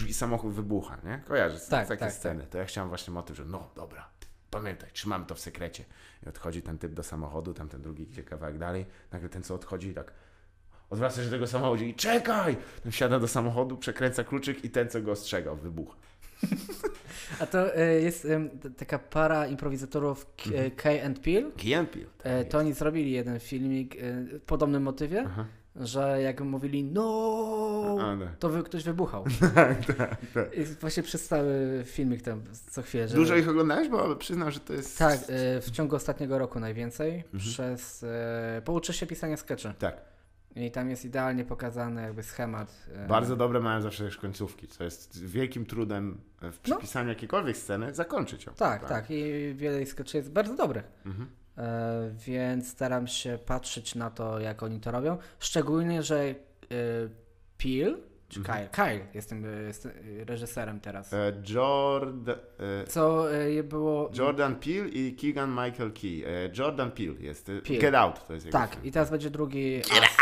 i 0.08 0.14
samochód 0.14 0.52
wybucha, 0.52 0.96
nie? 1.04 1.22
Kojarzysz 1.28 1.68
Tak, 1.68 1.88
takie 1.88 2.00
tak, 2.00 2.12
sceny. 2.12 2.46
To 2.50 2.58
ja 2.58 2.64
chciałem 2.64 2.88
właśnie 2.88 3.14
motyw, 3.14 3.36
że 3.36 3.44
no 3.44 3.70
dobra, 3.76 4.08
pamiętaj, 4.50 4.90
trzymamy 4.92 5.26
to 5.26 5.34
w 5.34 5.40
sekrecie. 5.40 5.84
I 6.26 6.28
odchodzi 6.28 6.62
ten 6.62 6.78
typ 6.78 6.92
do 6.92 7.02
samochodu, 7.02 7.54
tamten 7.54 7.82
drugi 7.82 8.02
idzie 8.02 8.22
kawałek 8.22 8.58
dalej, 8.58 8.86
nagle 9.12 9.28
ten 9.28 9.42
co 9.42 9.54
odchodzi 9.54 9.94
tak 9.94 10.12
odwraca 10.90 11.16
się 11.16 11.24
do 11.24 11.30
tego 11.30 11.46
samochodu 11.46 11.84
i 11.84 11.94
czekaj! 11.94 12.56
Ten 12.82 12.92
wsiada 12.92 13.18
do 13.20 13.28
samochodu, 13.28 13.76
przekręca 13.76 14.24
kluczyk 14.24 14.64
i 14.64 14.70
ten 14.70 14.88
co 14.88 15.00
go 15.00 15.12
ostrzegał 15.12 15.56
wybucha. 15.56 15.96
A 17.40 17.46
to 17.46 17.76
e, 17.76 18.00
jest 18.00 18.26
taka 18.76 18.98
para 18.98 19.46
improwizatorów 19.46 20.26
K, 20.36 20.44
Mhm. 20.50 20.70
Kay 20.70 21.04
and 21.04 21.18
Peel. 21.20 21.52
Key 21.56 21.74
and 21.74 21.90
Peele. 21.90 22.06
E, 22.22 22.44
to 22.44 22.58
oni 22.58 22.72
zrobili 22.72 23.10
jeden 23.12 23.40
filmik 23.40 23.96
w 24.00 24.40
podobnym 24.46 24.82
motywie. 24.82 25.24
Aha. 25.26 25.44
Że 25.80 26.22
jak 26.22 26.40
mówili 26.40 26.84
no, 26.84 27.02
no. 28.18 28.26
to 28.38 28.48
wy, 28.48 28.62
ktoś 28.62 28.84
wybuchał. 28.84 29.24
tak, 29.54 29.84
tak, 29.84 30.16
tak. 30.34 30.54
I 30.58 30.64
właśnie 30.64 31.02
przez 31.02 31.28
cały 31.28 31.82
filmik 31.84 32.22
tam 32.22 32.42
co 32.70 32.82
chwilę. 32.82 33.08
Że... 33.08 33.14
Dużo 33.16 33.36
ich 33.36 33.48
oglądałeś? 33.48 33.88
Bo 33.88 34.16
przyznam, 34.16 34.50
że 34.50 34.60
to 34.60 34.72
jest... 34.72 34.98
Tak, 34.98 35.20
y, 35.20 35.60
w 35.60 35.70
ciągu 35.70 35.96
ostatniego 35.96 36.38
roku 36.38 36.60
najwięcej. 36.60 37.14
Mhm. 37.16 37.40
Przez. 37.40 38.02
Y, 38.02 38.06
pouczę 38.64 38.92
się 38.92 39.06
pisania 39.06 39.36
skeczy. 39.36 39.74
Tak. 39.78 40.00
I 40.56 40.70
tam 40.70 40.90
jest 40.90 41.04
idealnie 41.04 41.44
pokazany 41.44 42.02
jakby 42.02 42.22
schemat. 42.22 42.86
y, 43.04 43.08
Bardzo 43.08 43.36
dobre 43.36 43.60
mają 43.60 43.80
zawsze 43.80 44.04
też 44.04 44.16
końcówki, 44.16 44.68
co 44.68 44.84
jest 44.84 45.24
wielkim 45.24 45.66
trudem 45.66 46.20
No. 46.42 46.52
w 46.52 46.58
przypisaniu 46.58 47.08
jakiejkolwiek 47.08 47.56
sceny 47.56 47.94
zakończyć 47.94 48.46
ją. 48.46 48.52
Tak, 48.52 48.88
tak. 48.88 49.10
I 49.10 49.52
wiele 49.56 49.86
skeczy 49.86 50.16
jest 50.16 50.30
bardzo 50.32 50.54
dobrych. 50.56 50.84
Mhm. 51.06 51.28
E, 51.58 52.10
więc 52.26 52.68
staram 52.68 53.06
się 53.06 53.38
patrzeć 53.46 53.94
na 53.94 54.10
to, 54.10 54.40
jak 54.40 54.62
oni 54.62 54.80
to 54.80 54.90
robią. 54.90 55.18
Szczególnie, 55.38 56.02
że 56.02 56.24
y, 56.24 56.34
Peel, 57.58 57.98
czy 58.28 58.40
Mhm. 58.40 58.68
Kyle, 58.68 58.84
Kyle 58.86 59.06
jestem, 59.14 59.44
jestem 59.66 59.92
reżyserem 60.26 60.80
teraz. 60.80 61.12
E, 61.12 61.32
Jordan, 61.48 62.36
e, 62.82 62.86
Co 62.86 63.24
było. 63.64 64.10
Jordan 64.18 64.56
Peele 64.56 64.88
i 64.88 65.16
Keegan 65.16 65.50
Michael 65.50 65.92
Key. 65.92 66.24
E, 66.26 66.50
Jordan 66.58 66.90
Peele 66.90 67.14
jest. 67.20 67.48
e, 67.48 67.60
Peele. 67.62 67.80
Get 67.80 67.94
Out 67.94 68.26
to 68.26 68.34
jest 68.34 68.50
Tak, 68.50 68.70
film. 68.70 68.84
i 68.84 68.92
teraz 68.92 69.10
będzie 69.10 69.30
drugi 69.30 69.80
As. 69.80 70.16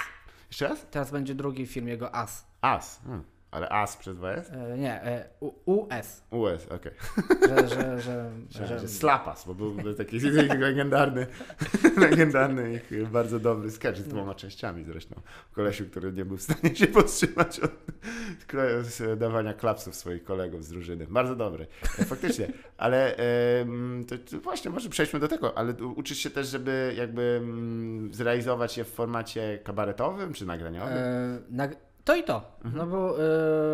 Jeszcze 0.51 0.68
raz? 0.68 0.87
Teraz 0.90 1.11
będzie 1.11 1.35
drugi 1.35 1.66
film 1.66 1.88
jego 1.88 2.14
As. 2.14 2.46
As. 2.61 3.01
Hmm. 3.05 3.25
Ale 3.57 3.69
As 3.69 3.97
przez 3.97 4.16
dwa 4.16 4.33
jest? 4.33 4.53
E, 4.53 4.79
nie, 4.79 5.03
e, 5.05 5.29
US. 5.64 6.23
US, 6.31 6.66
okej. 6.66 6.92
Że, 7.49 7.69
że, 7.69 8.01
że, 8.01 8.31
Myślałem, 8.49 8.69
że, 8.69 8.79
że 8.81 8.88
Slapas, 8.88 9.47
bo 9.47 9.55
był 9.55 9.95
taki 9.95 10.21
legendarny, 10.59 11.27
legendarny 11.97 12.73
ich 12.73 13.09
bardzo 13.09 13.40
dobry 13.40 13.71
sketch 13.71 13.99
z 13.99 14.09
dwoma 14.09 14.35
częściami 14.35 14.85
zresztą. 14.85 15.21
Kolesiu, 15.53 15.85
który 15.87 16.12
nie 16.12 16.25
był 16.25 16.37
w 16.37 16.42
stanie 16.42 16.77
się 16.77 16.87
powstrzymać 16.87 17.61
od 17.61 17.71
z 18.83 19.19
dawania 19.19 19.55
klapsów 19.55 19.95
swoich 19.95 20.25
kolegów 20.25 20.64
z 20.64 20.69
drużyny. 20.69 21.07
Bardzo 21.07 21.37
dobry. 21.37 21.66
E, 21.99 22.05
Faktycznie. 22.05 22.49
Ale 22.77 23.16
to, 24.09 24.19
to 24.19 24.40
właśnie, 24.40 24.71
może 24.71 24.88
przejdźmy 24.88 25.21
do 25.21 25.29
tego, 25.29 25.59
ale 25.59 25.73
uczysz 25.73 26.19
się 26.19 26.31
też, 26.31 26.49
żeby 26.49 26.95
jakby 26.97 27.40
mm, 27.42 28.14
zrealizować 28.14 28.79
je 28.79 28.85
w 28.85 28.88
formacie 28.88 29.59
kabaretowym 29.64 30.33
czy 30.33 30.47
nagraniowym? 30.47 30.99
E, 30.99 31.38
nag- 31.53 31.86
to 32.07 32.16
i 32.16 32.23
to. 32.25 32.42
Mhm. 32.64 32.77
No 32.77 32.87
bo 32.87 33.16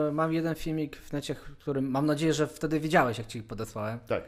e, 0.09 0.13
mam 0.13 0.33
jeden 0.33 0.55
filmik 0.55 0.97
w 0.97 1.13
necie, 1.13 1.35
który 1.35 1.83
mam 1.83 2.07
nadzieję, 2.07 2.33
że 2.33 2.47
wtedy 2.47 2.81
widziałeś, 2.81 3.19
jak 3.19 3.27
ci 3.27 3.43
podesłałem. 3.43 3.99
Tak. 4.07 4.23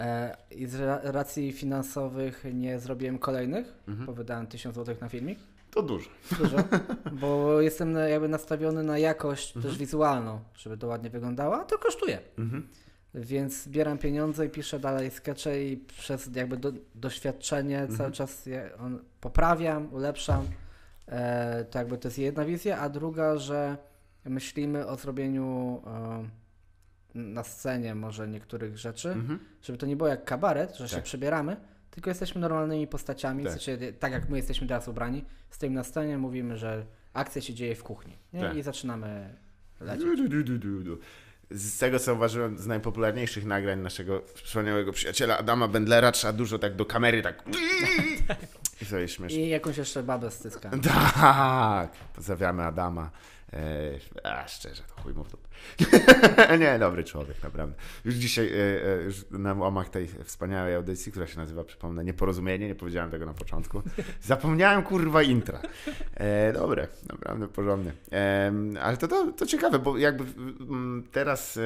E, 0.00 0.36
I 0.50 0.66
z 0.66 0.74
ra- 0.80 1.00
racji 1.02 1.52
finansowych 1.52 2.44
nie 2.52 2.78
zrobiłem 2.78 3.18
kolejnych, 3.18 3.72
Mhm. 3.88 4.06
bo 4.06 4.12
wydałem 4.12 4.46
1000 4.46 4.74
zł 4.74 4.96
na 5.00 5.08
filmik. 5.08 5.38
To 5.70 5.82
dużo. 5.82 6.10
Dużo. 6.38 6.56
bo 7.12 7.60
jestem 7.68 7.94
jakby 7.94 8.28
nastawiony 8.28 8.82
na 8.82 8.98
jakość 8.98 9.56
Mhm. 9.56 9.62
też 9.72 9.78
wizualną, 9.78 10.40
żeby 10.56 10.76
to 10.78 10.86
ładnie 10.86 11.10
wyglądało, 11.10 11.56
a 11.60 11.64
to 11.64 11.78
kosztuje. 11.78 12.18
Mhm. 12.38 12.68
Więc 13.14 13.62
zbieram 13.62 13.98
pieniądze 13.98 14.46
i 14.46 14.50
piszę 14.50 14.78
dalej 14.78 15.10
skecze 15.10 15.62
i 15.64 15.76
przez 15.76 16.30
jakby 16.34 16.56
do, 16.56 16.72
doświadczenie 16.94 17.78
Mhm. 17.78 17.98
cały 17.98 18.12
czas 18.12 18.46
je 18.46 18.70
on, 18.78 18.98
poprawiam, 19.20 19.94
ulepszam. 19.94 20.44
E, 21.10 21.64
to 21.70 21.78
jakby 21.78 21.98
to 21.98 22.08
jest 22.08 22.18
jedna 22.18 22.44
wizja, 22.44 22.78
a 22.78 22.88
druga, 22.88 23.36
że 23.36 23.76
myślimy 24.24 24.86
o 24.86 24.96
zrobieniu 24.96 25.82
e, 25.86 26.28
na 27.14 27.44
scenie 27.44 27.94
może 27.94 28.28
niektórych 28.28 28.78
rzeczy, 28.78 29.08
Mhm. 29.08 29.38
żeby 29.62 29.78
to 29.78 29.86
nie 29.86 29.96
było 29.96 30.08
jak 30.08 30.24
kabaret, 30.24 30.76
że 30.76 30.88
się 30.88 30.94
Tak. 30.96 31.04
przebieramy, 31.04 31.56
tylko 31.90 32.10
jesteśmy 32.10 32.40
normalnymi 32.40 32.86
postaciami, 32.86 33.44
Tak. 33.44 33.52
w 33.52 33.62
sensie, 33.62 33.92
tak 33.92 34.12
jak 34.12 34.28
my 34.28 34.36
jesteśmy 34.36 34.66
teraz 34.66 34.88
ubrani, 34.88 35.24
stoimy 35.50 35.76
na 35.76 35.84
scenie, 35.84 36.18
mówimy, 36.18 36.56
że 36.56 36.86
akcja 37.12 37.42
się 37.42 37.54
dzieje 37.54 37.74
w 37.74 37.82
kuchni? 37.82 38.16
Tak. 38.40 38.56
i 38.56 38.62
zaczynamy 38.62 39.34
lecieć. 39.80 40.04
Du, 40.28 40.42
du, 40.58 40.82
du. 40.82 40.98
Z 41.50 41.78
tego, 41.78 41.98
co 41.98 42.14
uważałem, 42.14 42.58
z 42.58 42.66
najpopularniejszych 42.66 43.44
nagrań 43.44 43.80
naszego 43.80 44.22
wspaniałego 44.34 44.92
przyjaciela 44.92 45.38
Adama 45.38 45.68
Bendlera, 45.68 46.12
trzeba 46.12 46.32
dużo 46.32 46.58
tak 46.58 46.76
do 46.76 46.84
kamery, 46.86 47.22
tak. 47.22 47.42
I 48.82 48.84
sobie 48.84 49.08
śmiesznie. 49.08 49.46
I 49.46 49.48
jakąś 49.48 49.76
jeszcze 49.76 50.02
babę 50.02 50.30
styska. 50.30 50.70
Tak! 51.14 51.90
Pozdrawiamy 52.14 52.62
Adama. 52.62 53.10
E, 53.52 53.98
a 54.24 54.48
szczerze, 54.48 54.82
to 54.82 55.02
chuj 55.02 55.14
mu 55.14 55.24
w. 55.24 55.36
Nie, 56.60 56.78
dobry 56.78 57.04
człowiek, 57.04 57.42
naprawdę. 57.42 57.76
Już 58.04 58.14
dzisiaj, 58.14 58.46
e, 58.46 58.84
e, 58.84 59.02
już 59.02 59.24
na 59.30 59.54
łamach 59.54 59.88
tej 59.88 60.08
wspaniałej 60.24 60.74
audycji, 60.74 61.12
która 61.12 61.26
się 61.26 61.36
nazywa, 61.36 61.64
przypomnę, 61.64 62.04
Nieporozumienie, 62.04 62.68
nie 62.68 62.74
powiedziałem 62.74 63.10
tego 63.10 63.26
na 63.26 63.34
początku. 63.34 63.82
Zapomniałem, 64.22 64.82
kurwa, 64.82 65.22
intra. 65.22 65.60
E, 66.14 66.52
dobre, 66.52 66.88
naprawdę 67.08 67.48
porządne. 67.48 67.92
E, 68.12 68.52
ale 68.82 68.96
to, 68.96 69.08
to, 69.08 69.32
to 69.32 69.46
ciekawe, 69.46 69.78
bo 69.78 69.98
jakby 69.98 70.24
mm, 70.60 71.08
teraz 71.12 71.56
e, 71.56 71.60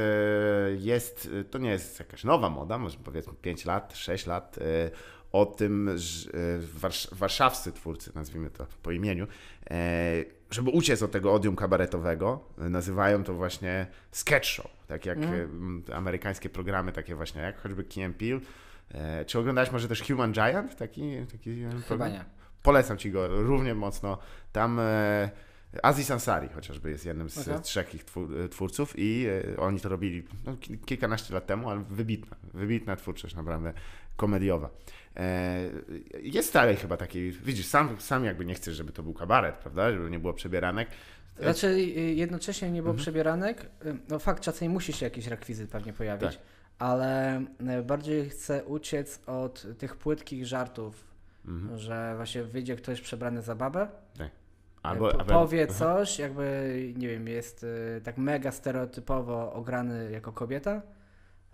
jest, 0.79 1.29
to 1.51 1.59
nie 1.59 1.71
jest 1.71 1.99
jakaś 1.99 2.25
nowa 2.25 2.51
moda, 2.51 2.79
może 2.79 2.99
powiedzmy 3.05 3.33
5 3.43 3.65
lat, 3.65 3.97
6 3.97 4.27
lat, 4.27 4.59
e, 4.59 4.91
o 5.35 5.47
tym, 5.47 5.91
że 5.99 6.31
e, 6.31 6.35
warsz- 6.81 7.15
warszawscy 7.15 7.73
twórcy, 7.73 8.13
nazwijmy 8.15 8.51
to 8.51 8.67
po 8.83 8.91
imieniu, 8.91 9.27
e, 9.71 10.25
żeby 10.51 10.71
uciec 10.71 11.03
od 11.03 11.11
tego 11.11 11.35
odium 11.35 11.57
kabaretowego, 11.57 12.45
e, 12.59 12.69
nazywają 12.69 13.25
to 13.25 13.35
właśnie 13.35 13.87
sketch 14.11 14.47
show, 14.47 14.67
tak 14.87 15.07
jak 15.07 15.19
m, 15.19 15.83
te 15.87 15.97
amerykańskie 15.97 16.49
programy 16.51 16.93
takie 16.93 17.15
właśnie, 17.15 17.43
jak 17.43 17.61
choćby 17.63 17.85
Key 17.85 18.13
Peele. 18.13 18.41
Czy 19.27 19.39
oglądałeś 19.39 19.71
może 19.73 19.89
też 19.89 20.03
Human 20.03 20.33
Giant? 20.33 20.77
Taki, 20.77 21.27
taki 21.33 21.63
Chyba 21.65 21.81
program? 21.87 22.13
nie. 22.13 22.25
Polecam 22.63 22.99
ci 22.99 23.11
go 23.11 23.29
równie 23.29 23.75
mocno. 23.75 24.19
Tam 24.53 24.81
Aziz 25.83 26.11
Ansari 26.11 26.49
chociażby 26.49 26.91
jest 26.91 27.07
jednym 27.07 27.31
z 27.31 27.49
Aha. 27.49 27.59
trzech 27.59 27.95
ich 27.95 28.05
twór, 28.05 28.29
twórców 28.51 28.95
i 28.97 29.27
oni 29.59 29.81
to 29.81 29.89
robili 29.89 30.23
no, 30.45 30.57
ki- 30.57 30.79
kilkanaście 30.79 31.35
lat 31.35 31.47
temu, 31.47 31.71
ale 31.71 31.85
wybitna, 31.91 32.37
wybitna 32.55 32.97
twórczość, 32.97 33.35
naprawdę 33.35 33.73
komediowa. 34.17 34.71
E, 35.17 35.61
jest 36.23 36.55
dalej 36.55 36.77
chyba 36.77 36.97
taki, 36.97 37.31
widzisz, 37.31 37.67
sam, 37.67 38.01
sam 38.01 38.25
jakby 38.25 38.45
nie 38.45 38.55
chcesz, 38.55 38.77
żeby 38.77 38.93
to 38.93 39.03
był 39.03 39.15
kabaret, 39.15 39.55
prawda, 39.59 39.93
żeby 39.93 40.11
nie 40.11 40.19
było 40.19 40.33
przebieranek. 40.33 40.89
Raczej 41.37 41.99
y, 42.11 42.15
jednocześnie 42.15 42.71
nie 42.71 42.83
było 42.83 42.91
Mhm. 42.93 43.03
przebieranek. 43.03 43.63
Y, 43.87 43.97
No 44.09 44.19
fakt, 44.19 44.43
czasem 44.43 44.71
musi 44.73 44.93
się 44.93 45.07
jakiś 45.07 45.27
rekwizyt 45.27 45.71
pewnie 45.71 45.93
pojawić, 45.93 46.31
Tak. 46.37 46.39
ale 46.79 47.41
y, 47.81 47.83
bardziej 47.83 48.29
chcę 48.31 48.65
uciec 48.65 49.21
od 49.27 49.67
tych 49.79 49.97
płytkich 49.97 50.47
żartów, 50.47 51.05
Mhm. 51.47 51.79
że 51.79 52.13
właśnie 52.17 52.43
wyjdzie 52.45 52.77
ktoś 52.77 53.01
przebrany 53.01 53.43
za 53.43 53.55
babę, 53.55 53.89
Albo, 54.83 55.09
po, 55.11 55.21
albo- 55.21 55.33
powie 55.33 55.67
coś, 55.67 56.19
jakby, 56.19 56.93
nie 56.97 57.09
wiem, 57.09 57.29
jest 57.29 57.65
y, 57.65 58.01
tak 58.05 58.19
mega 58.19 58.53
stereotypowo 58.53 59.53
ograny 59.53 60.11
jako 60.11 60.33
kobieta 60.33 60.83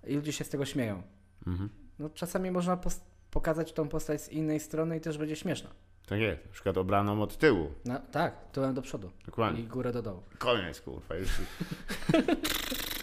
i 0.07 0.15
ludzie 0.17 0.33
się 0.33 0.45
z 0.45 0.49
tego 0.49 0.65
śmieją. 0.65 1.03
Mhm. 1.47 1.69
No 1.99 2.11
czasami 2.11 2.51
można 2.51 2.77
pokazać 3.31 3.73
tą 3.73 3.89
postać 3.89 4.23
z 4.23 4.29
innej 4.29 4.61
strony 4.61 4.97
i 4.97 5.01
też 5.01 5.19
będzie 5.19 5.37
śmieszna. 5.37 5.71
Tak 6.07 6.21
jest, 6.21 6.47
na 6.47 6.53
przykład 6.53 6.77
obraną 6.79 7.23
od 7.23 7.39
tyłu, 7.39 7.71
No 7.85 8.01
tak, 8.13 8.35
tyłem 8.53 8.75
do 8.75 8.83
przodu 8.83 9.11
dokładnie. 9.27 9.61
i 9.61 9.67
górę 9.67 9.93
do 9.93 10.03
dołu. 10.03 10.23
Koniec, 10.39 10.81
kurwa, 10.81 11.15
już 11.15 11.29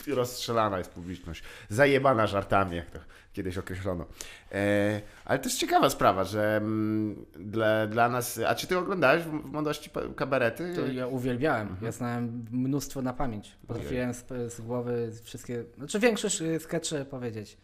rozstrzelana 0.15 0.77
jest 0.77 0.91
publiczność. 0.91 1.43
Zajebana 1.69 2.27
żartami, 2.27 2.75
jak 2.75 2.91
to 2.91 2.99
kiedyś 3.33 3.57
określono. 3.57 4.05
E, 4.51 5.01
ale 5.25 5.39
to 5.39 5.45
jest 5.45 5.59
ciekawa 5.59 5.89
sprawa, 5.89 6.23
że 6.23 6.57
mm, 6.57 7.25
dla, 7.39 7.87
dla 7.87 8.09
nas... 8.09 8.39
A 8.47 8.55
czy 8.55 8.67
ty 8.67 8.77
oglądałeś 8.77 9.23
w, 9.23 9.29
w 9.29 9.51
młodości 9.51 9.89
kabarety? 10.15 10.73
To 10.75 10.87
ja 10.87 11.07
uwielbiałem. 11.07 11.67
Mhm. 11.67 11.85
Ja 11.85 11.91
znałem 11.91 12.45
mnóstwo 12.51 13.01
na 13.01 13.13
pamięć. 13.13 13.55
Potrafiłem 13.67 14.13
z, 14.13 14.25
z 14.53 14.61
głowy 14.61 15.11
wszystkie, 15.23 15.63
znaczy 15.77 15.99
większość 15.99 16.41
y, 16.41 16.59
skeczy 16.59 17.05
powiedzieć. 17.05 17.57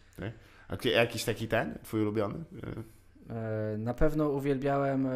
A 0.68 0.76
ki- 0.76 0.90
jakiś 0.90 1.24
taki 1.24 1.48
ten, 1.48 1.78
twój 1.82 2.02
ulubiony? 2.02 2.44
E, 3.30 3.78
Na 3.78 3.94
pewno 3.94 4.28
uwielbiałem 4.28 5.06
e, 5.06 5.10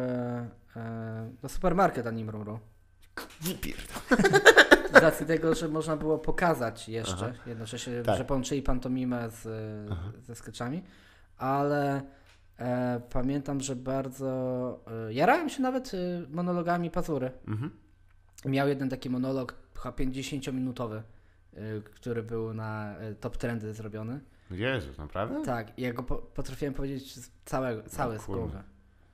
e, 0.75 1.31
no 1.43 1.49
supermarket 1.49 2.07
Animruru. 2.07 2.59
Nie 3.47 3.55
pierdol. 3.55 4.17
Z 4.93 5.01
racji 5.01 5.25
tego, 5.25 5.55
że 5.55 5.67
można 5.67 5.97
było 5.97 6.17
pokazać 6.17 6.89
jeszcze, 6.89 7.25
Aha. 7.25 7.33
jednocześnie, 7.45 8.01
Tak. 8.01 8.17
że 8.17 8.25
połączyli 8.25 8.61
pantomimę 8.61 9.29
z, 9.29 9.47
Aha. 9.91 10.11
ze 10.21 10.35
sketchami, 10.35 10.83
ale 11.37 12.01
e, 12.59 13.01
pamiętam, 13.09 13.61
że 13.61 13.75
bardzo 13.75 14.29
e, 15.07 15.13
jarałem 15.13 15.49
się 15.49 15.61
nawet 15.61 15.91
e, 15.93 15.97
monologami 16.29 16.91
Pazury. 16.91 17.31
Mhm. 17.47 17.71
Miał 18.45 18.67
jeden 18.67 18.89
taki 18.89 19.09
monolog, 19.09 19.55
chyba 19.77 19.95
50-minutowy, 19.95 21.01
y, 21.57 21.81
który 21.95 22.23
był 22.23 22.53
na 22.53 22.95
top 23.19 23.37
trendy 23.37 23.73
zrobiony. 23.73 24.19
Jezus, 24.51 24.97
naprawdę? 24.97 25.45
Tak, 25.45 25.67
ja 25.79 25.93
go 25.93 26.03
po, 26.03 26.15
potrafiłem 26.15 26.73
powiedzieć 26.73 27.15
z 27.15 27.31
całego, 27.45 27.83
cały 27.89 28.19
z 28.19 28.21
kurde. 28.21 28.41
głowy. 28.41 28.63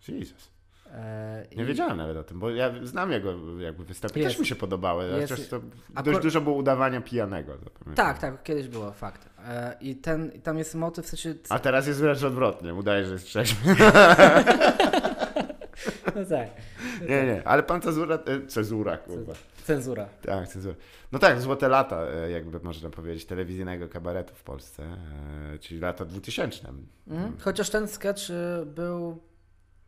Jezus. 0.08 0.56
E, 0.92 1.46
Nie 1.56 1.64
i- 1.64 1.66
wiedziałem 1.66 1.98
nawet 1.98 2.18
o 2.18 2.24
tym, 2.24 2.40
bo 2.40 2.50
ja 2.50 2.72
znam 2.84 3.12
jego 3.12 3.60
jakby 3.60 3.86
występy, 3.86 4.20
Jest. 4.20 4.32
też 4.32 4.40
mi 4.40 4.46
się 4.46 4.56
podobały, 4.56 5.06
Jest. 5.06 5.36
też 5.36 5.48
to 5.50 5.60
dość 6.04 6.20
dużo 6.20 6.42
było 6.42 6.56
udawania 6.56 7.02
pijanego. 7.02 7.54
Tak, 7.96 8.20
tak, 8.20 8.44
kiedyś 8.44 8.68
było, 8.68 8.92
fakt. 8.92 9.30
E, 9.48 9.76
I 9.82 9.96
ten, 9.96 10.32
tam 10.42 10.58
jest 10.58 10.76
motyw, 10.76 11.06
w 11.06 11.10
sensie... 11.10 11.36
A 11.50 11.60
teraz 11.60 11.88
jest 11.88 12.00
wręcz 12.00 12.24
odwrotnie, 12.24 12.74
udaje, 12.74 13.06
że 13.06 13.14
jest 13.14 13.26
trzeźwy. 13.26 13.76
No 16.16 16.26
tak. 16.26 16.50
Nie, 17.02 17.26
nie, 17.26 17.48
ale 17.48 17.64
pan 17.64 17.82
cezura, 17.82 18.16
e, 18.16 18.48
cezura, 18.48 18.98
kurwa. 18.98 19.34
Cenzura. 19.64 20.06
Tak, 20.22 20.48
cenzura. 20.48 20.76
No 21.12 21.20
tak, 21.20 21.42
złote 21.42 21.68
lata, 21.68 22.02
e, 22.02 22.32
jakby 22.32 22.60
można 22.60 22.90
powiedzieć, 22.90 23.26
telewizyjnego 23.26 23.90
kabaretu 23.90 24.36
w 24.36 24.44
Polsce, 24.44 24.84
e, 24.84 25.60
czyli 25.60 25.80
lata 25.80 26.06
2000. 26.06 26.74
Mhm. 27.08 27.38
Chociaż 27.40 27.70
ten 27.70 27.88
sketch 27.88 28.22
był. 28.66 29.22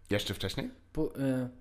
Jeszcze 0.09 0.33
wcześniej? 0.33 0.71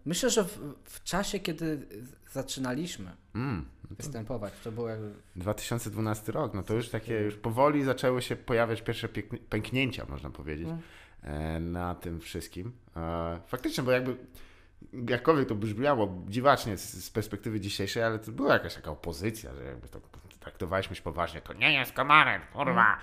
Myślę, 0.05 0.31
że 0.31 0.45
w, 0.45 0.59
w 0.85 1.03
czasie, 1.05 1.39
kiedy 1.39 1.87
zaczynaliśmy 2.33 3.11
Mm. 3.35 3.65
występować, 3.91 4.53
to 4.65 4.73
było 4.73 4.89
jakby. 4.89 5.13
2012 5.37 6.33
rok, 6.33 6.55
no 6.55 6.63
to 6.63 6.75
już 6.75 6.89
takie, 6.89 7.15
już 7.21 7.37
powoli 7.37 7.85
zaczęły 7.85 8.23
się 8.23 8.37
pojawiać 8.37 8.83
pierwsze 8.83 9.09
pęknięcia, 9.49 10.07
można 10.09 10.31
powiedzieć, 10.31 10.67
Mm. 10.67 10.81
E, 11.23 11.61
na 11.61 11.95
tym 11.95 12.21
wszystkim. 12.21 12.73
E, 12.97 13.41
Faktycznie, 13.47 13.85
bo 13.85 13.91
jakby 13.91 14.17
jakkolwiek 15.09 15.49
to 15.49 15.55
brzmiało 15.55 16.23
dziwacznie 16.29 16.77
z, 16.77 17.11
perspektywy 17.11 17.61
dzisiejszej, 17.61 18.03
ale 18.03 18.19
to 18.19 18.33
była 18.33 18.53
jakaś 18.53 18.75
taka 18.75 18.91
opozycja, 18.91 19.55
że 19.55 19.65
jakby 19.65 19.89
to 19.89 20.01
traktowaliśmy 20.41 20.97
poważnie, 20.97 21.41
to 21.41 21.53
nie 21.53 21.73
jest 21.73 21.93
kabaret, 21.93 22.43
kurwa, 22.53 22.99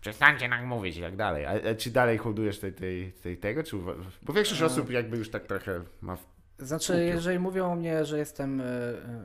przestańcie 0.00 0.48
tak 0.48 0.64
mówić 0.64 0.96
i 0.96 1.00
tak 1.00 1.16
dalej. 1.16 1.46
A, 1.46 1.70
a 1.70 1.74
czy 1.74 1.90
dalej 1.90 2.18
hołdujesz 2.18 2.58
tej, 2.58 2.72
tej, 2.72 3.12
tej, 3.12 3.36
tego, 3.36 3.62
czy 3.62 3.76
bo 4.22 4.32
większość 4.32 4.62
E. 4.62 4.66
osób 4.66 4.90
jakby 4.90 5.16
już 5.16 5.30
tak 5.30 5.46
trochę 5.46 5.80
ma... 6.00 6.16
W... 6.16 6.26
Znaczy, 6.58 7.04
jeżeli 7.04 7.38
mówią 7.38 7.72
o 7.72 7.74
mnie, 7.74 8.04
że 8.04 8.18
jestem, 8.18 8.62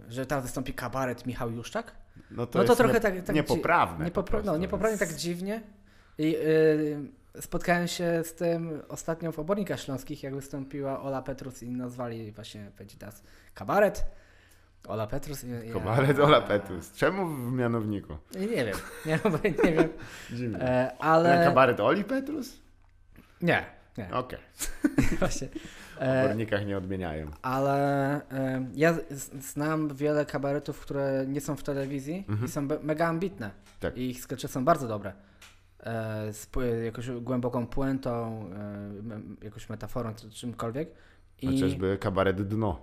że 0.07 0.25
tam 0.25 0.41
wystąpi 0.41 0.73
kabaret 0.73 1.25
Michał 1.25 1.51
Juszczak, 1.51 1.95
No 2.31 2.45
to, 2.47 2.59
no 2.59 2.65
to 2.65 2.71
jest 2.71 2.77
trochę 2.77 2.93
nie, 2.93 2.99
tak, 2.99 3.25
tak 3.25 3.35
niepoprawne. 3.35 4.05
Niepopra- 4.05 4.45
no, 4.45 4.57
niepoprawnie 4.57 4.97
tak 4.97 5.13
dziwnie. 5.13 5.61
I 6.17 6.35
y, 6.35 6.99
spotkałem 7.41 7.87
się 7.87 8.23
z 8.23 8.33
tym 8.33 8.81
ostatnio 8.89 9.31
w 9.31 9.39
Obornikach 9.39 9.79
Śląskich, 9.79 10.23
jak 10.23 10.35
wystąpiła 10.35 11.01
Ola 11.01 11.21
Petrus 11.21 11.63
i 11.63 11.69
nazwali 11.71 12.31
właśnie 12.31 12.71
Veggitas 12.77 13.23
kabaret. 13.53 14.05
Ola 14.87 15.07
Petrus 15.07 15.45
Kabaret 15.73 16.19
Ola 16.19 16.41
Petrus. 16.41 16.91
Czemu 16.93 17.27
w 17.27 17.51
mianowniku? 17.53 18.17
Nie 18.39 18.47
wiem, 18.47 18.75
nie, 19.05 19.19
nie 19.63 19.71
wiem, 19.73 19.89
Dziwne. 20.37 20.59
e, 20.61 20.91
Ale... 20.99 21.45
Kabaret 21.45 21.79
Oli 21.79 22.03
Petrus? 22.03 22.59
Nie, 23.41 23.65
nie, 23.97 24.13
Okej. 24.13 24.39
właśnie. 25.19 25.47
W 26.01 26.25
Obornikach 26.25 26.65
nie 26.65 26.77
odmieniają. 26.77 27.31
ale 27.41 28.15
e, 28.31 28.65
ja 28.75 28.95
znam 29.39 29.95
wiele 29.95 30.25
kabaretów, 30.25 30.79
które 30.79 31.25
nie 31.27 31.41
są 31.41 31.55
w 31.55 31.63
telewizji 31.63 32.25
i 32.45 32.47
są 32.47 32.67
mega 32.81 33.07
ambitne. 33.07 33.45
Mhm. 33.45 33.63
Tak. 33.79 33.97
I 33.97 34.09
ich 34.09 34.21
skecze 34.21 34.47
są 34.47 34.65
bardzo 34.65 34.87
dobre. 34.87 35.13
E, 35.83 36.33
z 36.33 36.47
pu- 36.47 36.83
jakąś 36.83 37.09
głęboką 37.11 37.67
puentą, 37.67 38.45
e, 39.41 39.45
jakąś 39.45 39.69
metaforą, 39.69 40.13
czy 40.15 40.29
czymkolwiek. 40.29 40.89
I 41.41 41.47
Chociażby 41.47 41.97
kabaret 41.97 42.47
Dno. 42.47 42.79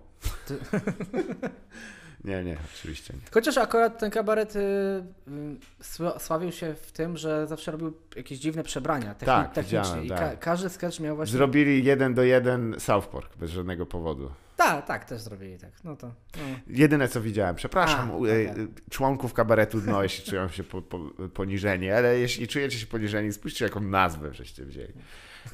Ty- 0.47 0.59
nie, 2.25 2.45
nie, 2.45 2.57
oczywiście 2.75 3.15
nie. 3.15 3.21
Chociaż 3.35 3.59
akurat 3.59 3.99
ten 3.99 4.11
kabaret 4.11 4.57
y, 4.57 4.59
y, 4.59 5.83
sła- 5.83 6.19
sławił 6.19 6.53
się 6.53 6.75
w 6.75 6.93
tym, 6.93 7.17
że 7.17 7.47
zawsze 7.47 7.73
robił 7.73 7.93
jakieś 8.17 8.39
dziwne 8.39 8.63
przebrania 8.63 9.15
techni- 9.15 9.27
Tak, 9.27 9.53
technicznie. 9.53 9.79
widziałem, 9.81 10.05
I 10.05 10.09
tak. 10.09 10.19
ka- 10.19 10.37
każdy 10.37 10.69
sketch 10.69 11.01
miał 11.01 11.17
właśnie. 11.17 11.33
Zrobili 11.33 11.85
jeden 11.85 12.15
do 12.15 12.23
jeden 12.23 12.75
South 12.79 13.07
Park 13.09 13.37
bez 13.37 13.51
żadnego 13.51 13.87
powodu. 13.87 14.31
Tak, 14.65 14.87
tak, 14.87 15.05
też 15.05 15.21
zrobili 15.21 15.59
tak. 15.59 15.71
No 15.85 15.97
to. 15.97 16.07
No. 16.07 16.43
Jedyne 16.67 17.09
co 17.09 17.21
widziałem, 17.21 17.57
przepraszam 17.57 18.11
A, 18.11 18.15
e, 18.27 18.55
członków 18.91 19.33
kabaretu 19.35 19.81
Dno, 19.81 20.03
jeśli 20.03 20.25
czują 20.25 20.49
się 20.49 20.63
po, 20.65 20.83
po, 20.83 20.99
poniżeni, 21.35 21.91
ale 21.91 22.19
jeśli 22.19 22.49
czujecie 22.49 22.79
się 22.79 22.87
poniżeni, 22.87 23.33
spójrzcie 23.33 23.65
jaką 23.65 23.81
nazwę 23.81 24.35
żeście 24.35 24.65
wzięli. 24.65 24.93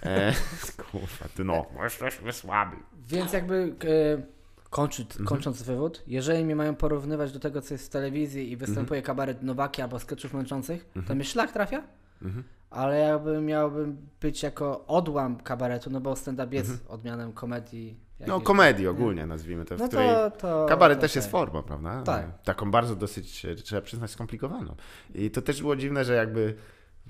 E, 0.02 0.32
kurwa, 0.90 1.26
Dno. 1.36 1.66
Jesteśmy 1.82 2.32
słabi. 2.32 2.76
Więc 3.08 3.32
jakby 3.32 3.74
e, 3.84 4.22
kończy, 4.70 5.02
Mhm. 5.02 5.26
kończąc 5.26 5.62
wywód, 5.62 6.02
jeżeli 6.06 6.44
mnie 6.44 6.56
mają 6.56 6.74
porównywać 6.74 7.32
do 7.32 7.40
tego, 7.40 7.62
co 7.62 7.74
jest 7.74 7.86
w 7.86 7.90
telewizji 7.90 8.50
i 8.52 8.56
występuje 8.56 8.98
Mhm. 9.00 9.02
kabaret 9.06 9.42
Nowaki 9.42 9.82
albo 9.82 9.98
sketchów 9.98 10.34
męczących, 10.34 10.86
to 11.06 11.14
mnie 11.14 11.24
szlak 11.24 11.52
trafia. 11.52 11.82
Mhm. 12.22 12.44
Ale 12.70 12.98
jakby 12.98 13.40
miałbym 13.40 13.96
być 14.20 14.42
jako 14.42 14.86
odłam 14.86 15.36
kabaretu, 15.36 15.90
no 15.90 16.00
bo 16.00 16.16
stand-up 16.16 16.56
jest 16.56 16.70
Mhm. 16.70 16.90
odmianą 16.90 17.32
komedii. 17.32 18.05
No 18.26 18.40
komedii 18.40 18.88
ogólnie 18.88 19.26
nazwijmy 19.26 19.64
to, 19.64 19.76
w 19.76 19.80
No 19.80 19.88
której 19.88 20.08
to, 20.08 20.30
to, 20.30 20.66
Kabaret 20.68 20.98
to 20.98 21.02
też 21.02 21.16
jest 21.16 21.26
tak. 21.26 21.32
formą, 21.32 21.62
prawda? 21.62 22.02
Tak. 22.02 22.42
Taką 22.42 22.70
bardzo 22.70 22.96
dosyć, 22.96 23.44
e, 23.44 23.54
trzeba 23.54 23.82
przyznać, 23.82 24.10
skomplikowaną. 24.10 24.74
I 25.14 25.30
to 25.30 25.42
też 25.42 25.60
było 25.60 25.76
dziwne, 25.76 26.04
że 26.04 26.14
jakby 26.14 26.54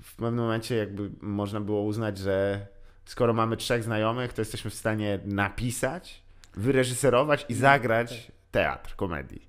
w 0.01 0.15
pewnym 0.15 0.43
momencie 0.43 0.75
jakby 0.75 1.09
można 1.21 1.61
było 1.61 1.81
uznać, 1.81 2.17
że 2.17 2.67
skoro 3.05 3.33
mamy 3.33 3.57
trzech 3.57 3.83
znajomych, 3.83 4.33
to 4.33 4.41
jesteśmy 4.41 4.71
w 4.71 4.75
stanie 4.75 5.19
napisać, 5.25 6.23
wyreżyserować 6.55 7.45
i 7.49 7.53
zagrać 7.53 8.31
teatr 8.51 8.95
komedii 8.95 9.46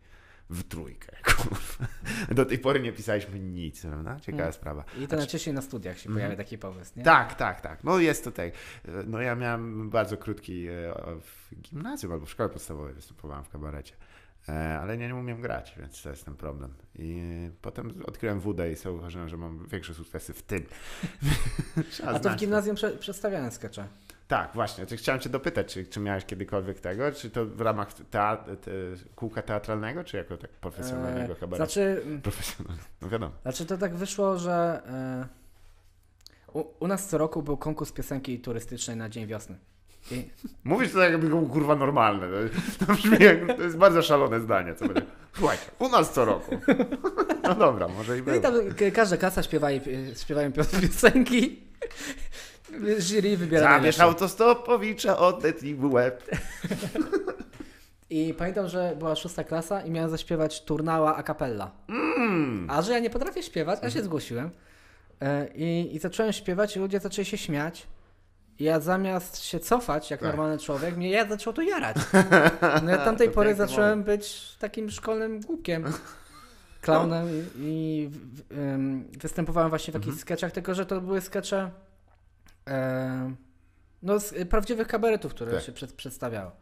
w 0.50 0.62
trójkę. 0.68 1.16
Kurwa. 1.36 1.86
Do 2.30 2.44
tej 2.44 2.58
pory 2.58 2.80
nie 2.80 2.92
pisaliśmy 2.92 3.40
nic, 3.40 3.82
prawda? 3.82 4.20
Ciekawa 4.20 4.42
Mm. 4.42 4.52
sprawa. 4.52 4.84
I 5.00 5.06
to 5.06 5.16
najczęściej 5.16 5.54
na 5.54 5.62
studiach 5.62 5.98
się 5.98 6.08
Mhm. 6.08 6.14
pojawia 6.16 6.36
taki 6.36 6.58
pomysł, 6.58 6.92
nie? 6.96 7.02
Tak, 7.04 7.34
tak, 7.34 7.60
tak. 7.60 7.84
No 7.84 7.98
jest 7.98 8.24
to 8.24 8.30
tak. 8.32 8.52
No 9.06 9.20
ja 9.20 9.34
miałem 9.34 9.90
bardzo 9.90 10.16
krótki 10.16 10.66
e, 10.68 10.72
w 11.20 11.54
gimnazjum 11.60 12.12
albo 12.12 12.26
w 12.26 12.30
szkole 12.30 12.48
podstawowej 12.48 12.94
występowałem 12.94 13.44
w 13.44 13.48
kabarecie. 13.48 13.94
E, 14.48 14.78
Ale 14.80 14.96
nie, 14.98 15.08
nie 15.08 15.14
umiem 15.14 15.40
grać, 15.40 15.74
więc 15.78 16.02
to 16.02 16.10
jest 16.10 16.24
ten 16.24 16.34
problem. 16.34 16.74
I 16.98 17.22
potem 17.62 18.02
odkryłem 18.06 18.40
WD 18.40 18.60
i 18.72 18.76
zauważyłem, 18.76 19.28
że 19.28 19.36
mam 19.36 19.66
większe 19.66 19.94
sukcesy 19.94 20.32
w 20.34 20.42
tym. 20.42 20.66
A 22.06 22.18
to 22.18 22.30
w 22.30 22.36
gimnazjum 22.36 22.76
prze, 22.76 22.90
przedstawiałem 22.90 23.50
skecze. 23.50 23.88
Tak, 24.28 24.50
właśnie. 24.54 24.86
To 24.86 24.96
chciałem 24.96 25.20
cię 25.20 25.28
dopytać, 25.30 25.72
czy, 25.74 25.86
czy 25.86 26.00
miałeś 26.00 26.24
kiedykolwiek 26.24 26.80
tego, 26.80 27.12
czy 27.12 27.30
to 27.30 27.46
w 27.46 27.60
ramach 27.60 27.88
tea, 28.10 28.36
te, 28.36 28.70
kółka 29.16 29.42
teatralnego, 29.42 30.04
czy 30.04 30.16
jako 30.16 30.36
tak 30.36 30.50
profesjonalnego 30.50 31.32
E, 31.32 31.36
kabaretu? 31.36 31.56
znaczy, 31.72 32.02
Profesjonalnego, 32.22 32.84
no 33.02 33.08
wiadomo. 33.08 33.32
znaczy 33.42 33.66
to 33.66 33.78
tak 33.78 33.94
wyszło, 33.94 34.38
że 34.38 34.82
e, 34.86 36.58
u, 36.58 36.64
u 36.80 36.86
nas 36.86 37.08
co 37.08 37.18
roku 37.18 37.42
był 37.42 37.56
konkurs 37.56 37.92
piosenki 37.92 38.38
turystycznej 38.40 38.96
na 38.96 39.08
Dzień 39.08 39.26
Wiosny. 39.26 39.58
I, 40.10 40.30
Mówisz 40.64 40.92
to 40.92 40.98
tak, 40.98 41.12
jakby 41.12 41.28
było 41.28 41.42
kurwa 41.46 41.76
normalne. 41.76 42.26
To, 42.86 42.92
brzmi 42.92 43.16
jak, 43.24 43.56
to 43.56 43.62
jest 43.62 43.76
bardzo 43.76 44.02
szalone 44.02 44.40
zdanie. 44.40 44.74
Co 44.74 44.86
będzie. 44.88 45.02
Słuchajcie, 45.36 45.64
u 45.78 45.88
nas 45.88 46.12
co 46.12 46.24
roku. 46.24 46.56
No 47.42 47.54
dobra, 47.54 47.88
może 47.88 48.18
i 48.18 48.22
no 48.22 48.34
i 48.34 48.40
było. 48.40 48.52
tam 48.52 48.54
każda 48.94 49.16
klasa 49.16 49.42
śpiewa, 49.42 49.68
śpiewają 50.22 50.50
pio- 50.50 50.80
piosenki. 50.88 51.68
Jury 52.98 53.36
wybiera 53.36 53.70
Zabierz 53.78 54.00
autostopowicza, 54.00 55.18
odetnij 55.18 55.74
w 55.74 55.92
łeb. 55.92 56.24
I 58.10 58.34
pamiętam, 58.38 58.68
że 58.68 58.96
była 58.98 59.16
szósta 59.16 59.44
klasa 59.44 59.80
i 59.82 59.90
miałem 59.90 60.10
zaśpiewać 60.10 60.64
turnała 60.64 61.16
a 61.16 61.22
cappella. 61.22 61.70
Mm. 61.88 62.66
A 62.70 62.82
że 62.82 62.92
ja 62.92 62.98
nie 62.98 63.10
potrafię 63.10 63.42
śpiewać, 63.42 63.78
a 63.82 63.90
się 63.90 64.02
zgłosiłem. 64.02 64.50
E, 65.20 65.48
I, 65.54 65.96
I 65.96 65.98
zacząłem 65.98 66.32
śpiewać 66.32 66.76
i 66.76 66.80
ludzie 66.80 67.00
zaczęli 67.00 67.24
się 67.24 67.38
śmiać. 67.38 67.86
I 68.58 68.64
ja 68.64 68.80
zamiast 68.80 69.38
się 69.44 69.60
cofać 69.60 70.10
jak 70.10 70.20
Tak. 70.20 70.28
normalny 70.28 70.58
człowiek, 70.58 70.96
mnie 70.96 71.10
ja 71.10 71.28
zaczął 71.28 71.52
to 71.52 71.62
jarać. 71.62 71.96
No 72.84 72.90
ja 72.90 72.98
tamtej 72.98 73.30
pory 73.30 73.54
zacząłem 73.54 74.02
być 74.04 74.56
takim 74.58 74.90
szkolnym 74.90 75.40
głupkiem. 75.40 75.84
Klaunem 76.80 77.26
i, 77.30 77.44
i 77.60 78.08
w- 78.12 79.18
występowałem 79.18 79.68
właśnie 79.68 79.92
w 79.92 79.96
Mhm. 79.96 80.08
jakichś 80.10 80.20
sketchach, 80.22 80.52
tylko 80.52 80.74
że 80.74 80.86
to 80.86 81.00
były 81.00 81.20
skecze 81.20 81.70
e, 82.68 83.34
no, 84.02 84.20
z 84.20 84.48
prawdziwych 84.48 84.88
kabaretów, 84.88 85.34
które 85.34 85.52
Tak. 85.52 85.62
się 85.62 85.72
przed, 85.72 85.92
przedstawiało. 85.92 86.52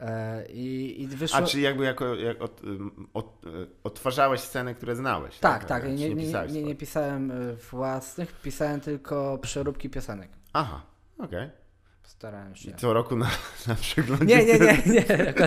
E, 0.00 0.46
i, 0.46 1.02
I 1.02 1.06
wyszło... 1.06 1.38
A 1.38 1.42
czy 1.42 1.60
jakby 1.60 1.84
jako, 1.84 2.14
jak 2.14 2.42
od, 2.42 2.64
ym, 2.64 3.08
od, 3.14 3.44
y, 3.46 3.66
odtwarzałeś 3.84 4.40
sceny, 4.40 4.74
które 4.74 4.96
znałeś? 4.96 5.38
Tak, 5.38 5.64
tak. 5.64 5.82
Czy 5.82 5.92
Nie, 5.92 6.14
nie, 6.14 6.46
nie, 6.48 6.62
nie 6.62 6.74
pisałem 6.74 7.30
y, 7.30 7.56
własnych, 7.56 8.40
pisałem 8.40 8.80
tylko 8.80 9.38
przeróbki 9.38 9.90
piosenek. 9.90 10.30
Aha, 10.52 10.82
okej. 11.18 11.50
Starałem 12.02 12.54
I 12.54 12.58
się. 12.58 12.74
co 12.74 12.92
roku 12.92 13.16
na, 13.16 13.30
na 13.66 13.74
przeglądzie 13.74 14.24
Nie, 14.26 14.44
nie, 14.44 14.58
nie, 14.58 14.82
nie, 14.86 15.04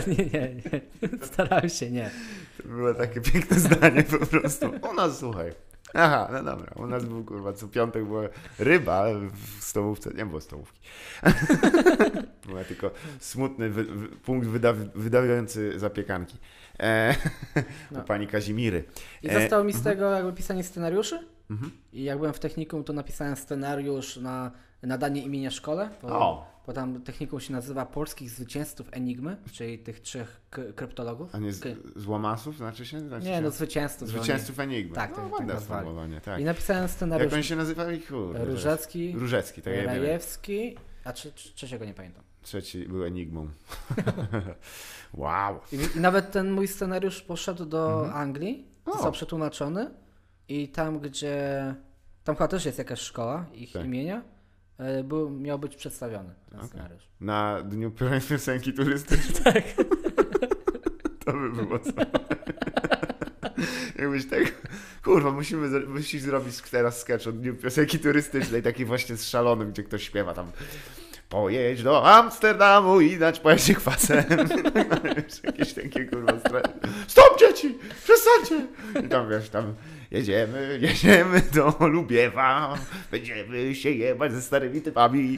nie, 0.08 0.16
nie, 0.34 0.56
nie. 0.56 1.26
Starałem 1.26 1.70
się, 1.70 1.92
nie. 1.92 2.12
To 2.58 2.68
było 2.68 2.94
takie 2.94 3.22
piękne 3.22 3.60
zdanie 3.60 4.04
po 4.04 4.26
prostu. 4.26 4.72
U 4.92 4.94
nas, 4.94 5.20
słuchaj. 5.20 5.52
Aha, 5.94 6.30
no 6.32 6.44
dobra. 6.44 6.72
U 6.76 6.88
nas 6.88 7.06
był 7.06 7.24
kurwa, 7.24 7.54
co 7.54 7.68
piątek 7.68 8.06
była 8.06 8.22
ryba 8.60 9.06
w 9.60 9.64
stołówce. 9.64 10.12
Nie 10.14 10.26
było 10.26 10.42
stołówki. 10.42 10.80
Była 12.48 12.64
tylko 12.64 12.92
smutny 13.20 13.70
wy, 13.70 13.84
wy, 13.84 14.08
punkt 14.08 14.48
wydaw, 14.48 14.76
wydawiający 14.96 15.80
zapiekanki. 15.80 16.38
E, 16.80 17.16
No. 17.92 18.00
U 18.00 18.04
pani 18.04 18.28
Kazimiry. 18.28 18.84
I 19.24 19.30
E, 19.30 19.42
zostało 19.42 19.64
mi 19.64 19.74
z 19.74 19.82
tego 19.84 20.12
jakby 20.12 20.34
pisanie 20.34 20.64
scenariuszy. 20.64 21.28
Mhm. 21.50 21.72
I 21.94 22.04
jak 22.04 22.18
byłem 22.18 22.34
w 22.34 22.40
technikum, 22.40 22.84
to 22.84 22.94
napisałem 22.94 23.36
scenariusz 23.36 24.18
na 24.18 24.52
nadanie 24.84 25.22
imienia 25.22 25.52
szkole. 25.52 25.90
Bo, 26.02 26.08
O, 26.08 26.59
bo 26.68 26.74
tam 26.74 27.02
technikum 27.02 27.40
się 27.40 27.54
nazywa 27.54 27.86
Polskich 27.86 28.30
Zwycięzców 28.30 28.88
Enigmy, 28.92 29.38
czyli 29.52 29.80
tych 29.80 30.00
trzech 30.00 30.42
kryptologów. 30.76 31.36
a 31.36 31.40
nie 31.40 31.54
z, 31.54 31.64
z 31.96 32.06
łamasów 32.06 32.58
znaczy 32.58 32.86
się? 32.86 33.00
Znaczy 33.00 33.26
Nie, 33.28 33.36
się? 33.36 33.42
no 33.42 33.52
zwycięzców. 33.52 34.08
Zwycięzców 34.10 34.60
Enigmy. 34.60 34.96
Tak, 34.96 35.18
no, 35.18 35.38
tak, 35.38 35.48
tak 35.48 35.60
sformułowanie, 35.62 36.22
tak. 36.22 36.42
I 36.42 36.44
napisałem 36.44 36.82
Jak 36.82 36.92
scenariusz 36.92 37.34
oni 37.34 37.44
się 37.44 37.56
nazywali? 37.56 38.02
Kurde, 38.02 38.46
Różecki, 38.46 39.14
Różecki, 39.18 39.62
tak 39.62 39.74
jak. 39.76 39.86
Rajewski 39.86 40.78
A 41.04 41.12
trze- 41.12 41.32
trze- 41.32 41.54
trzeciego 41.54 41.86
nie 41.86 41.94
pamiętam. 41.94 42.24
Trzeci 42.42 42.86
był 42.86 43.04
Enigmą. 43.06 43.48
wow. 45.14 45.60
I, 45.72 45.98
I 45.98 46.00
nawet 46.00 46.32
ten 46.32 46.52
mój 46.52 46.68
scenariusz 46.68 47.22
poszedł 47.22 47.66
do 47.66 48.02
Mhm. 48.04 48.18
Anglii, 48.22 48.68
został 48.86 49.12
przetłumaczony 49.12 49.92
i 50.48 50.68
tam, 50.70 51.00
gdzie... 51.00 51.76
Tam 52.24 52.36
chyba 52.36 52.48
też 52.48 52.66
jest 52.66 52.78
jakaś 52.78 53.00
szkoła 53.00 53.46
ich 53.54 53.72
Tak. 53.72 53.86
imienia, 53.86 54.22
był, 55.04 55.30
miał 55.30 55.60
być 55.60 55.76
przedstawiony 55.76 56.34
ten 56.52 56.68
scenariusz. 56.68 57.04
Na 57.22 57.62
dniu 57.64 57.92
piosenki 58.30 58.74
turystycznej. 58.74 59.30
Tak. 59.44 59.64
To 61.26 61.34
by 61.34 61.50
było 61.50 61.80
co. 61.80 61.92
Jakbyś 64.00 64.26
tak. 64.30 64.62
Kurwa, 65.04 65.32
musimy 65.32 65.80
musisz 65.80 66.22
zrobić 66.22 66.62
teraz 66.62 67.00
sketch 67.00 67.28
o 67.28 67.32
dniu 67.32 67.56
piosenki 67.56 68.00
turystycznej, 68.00 68.64
taki 68.64 68.86
właśnie 68.86 69.16
z 69.16 69.28
szalonym, 69.28 69.72
gdzie 69.72 69.84
ktoś 69.84 70.04
śpiewa 70.04 70.34
tam. 70.34 70.52
Pojedź 71.30 71.84
do 71.84 72.06
Amsterdamu 72.06 73.02
i 73.02 73.18
dać 73.18 73.40
pojeździ 73.40 73.76
kwasem. 73.76 74.24
Jakieś 75.44 75.74
takie 75.74 76.06
kurwa 76.06 76.34
Stop 77.08 77.40
dzieci! 77.40 77.78
Przestańcie! 78.04 78.68
I 79.06 79.10
tam 79.10 79.30
wiesz, 79.30 79.50
tam 79.50 79.76
jedziemy, 80.12 80.78
jedziemy 80.82 81.42
do 81.42 81.88
Lubiewa, 81.88 82.78
będziemy 83.12 83.76
się 83.76 83.92
jebać 83.92 84.34
ze 84.34 84.42
starymi 84.42 84.82
typami. 84.82 85.38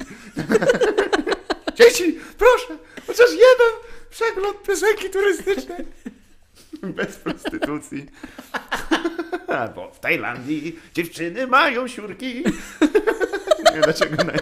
Dzieci, 1.76 2.20
proszę, 2.38 2.78
chociaż 3.08 3.30
jeden 3.32 3.72
przegląd 4.10 4.62
piosenki 4.64 5.10
turystycznej. 5.10 5.86
Bez 6.96 7.18
prostytucji. 7.18 8.06
Bo 9.76 9.92
w 9.92 10.00
Tajlandii 10.00 10.80
dziewczyny 10.94 11.48
mają 11.48 11.88
siurki. 11.88 12.44
Nie 13.66 13.72
wiem 13.74 13.82
dlaczego 13.84 14.24
nie. 14.24 14.40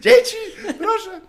Dzieci, 0.00 0.36
proszę. 0.78 1.20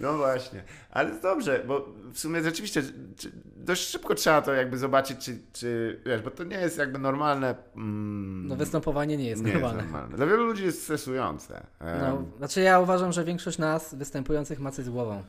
No 0.00 0.16
właśnie, 0.16 0.62
ale 0.90 1.10
dobrze, 1.10 1.62
bo 1.66 1.88
w 2.12 2.18
sumie 2.18 2.42
rzeczywiście 2.42 2.82
czy- 3.18 3.32
dość 3.64 3.88
szybko 3.88 4.14
trzeba 4.14 4.42
to 4.42 4.52
jakby 4.54 4.78
zobaczyć, 4.78 5.18
czy, 5.24 5.38
czy 5.52 6.00
wiesz, 6.06 6.22
bo 6.22 6.30
to 6.30 6.44
nie 6.44 6.56
jest 6.56 6.78
jakby 6.78 6.98
normalne. 6.98 7.54
Mm, 7.76 8.46
No 8.48 8.56
występowanie 8.56 9.16
nie 9.16 9.26
jest 9.28 9.42
nie 9.44 9.52
normalne. 9.52 9.76
jest 9.82 9.92
normalne. 9.92 10.16
Dla 10.16 10.26
wielu 10.26 10.44
ludzi 10.46 10.64
jest 10.64 10.82
stresujące. 10.82 11.66
Em, 11.80 12.00
No, 12.00 12.24
znaczy 12.38 12.60
ja 12.60 12.80
uważam, 12.80 13.12
że 13.12 13.24
większość 13.24 13.58
nas 13.58 13.94
występujących 13.94 14.60
ma 14.60 14.70
coś 14.70 14.84
z 14.84 14.88
głową. 14.90 15.22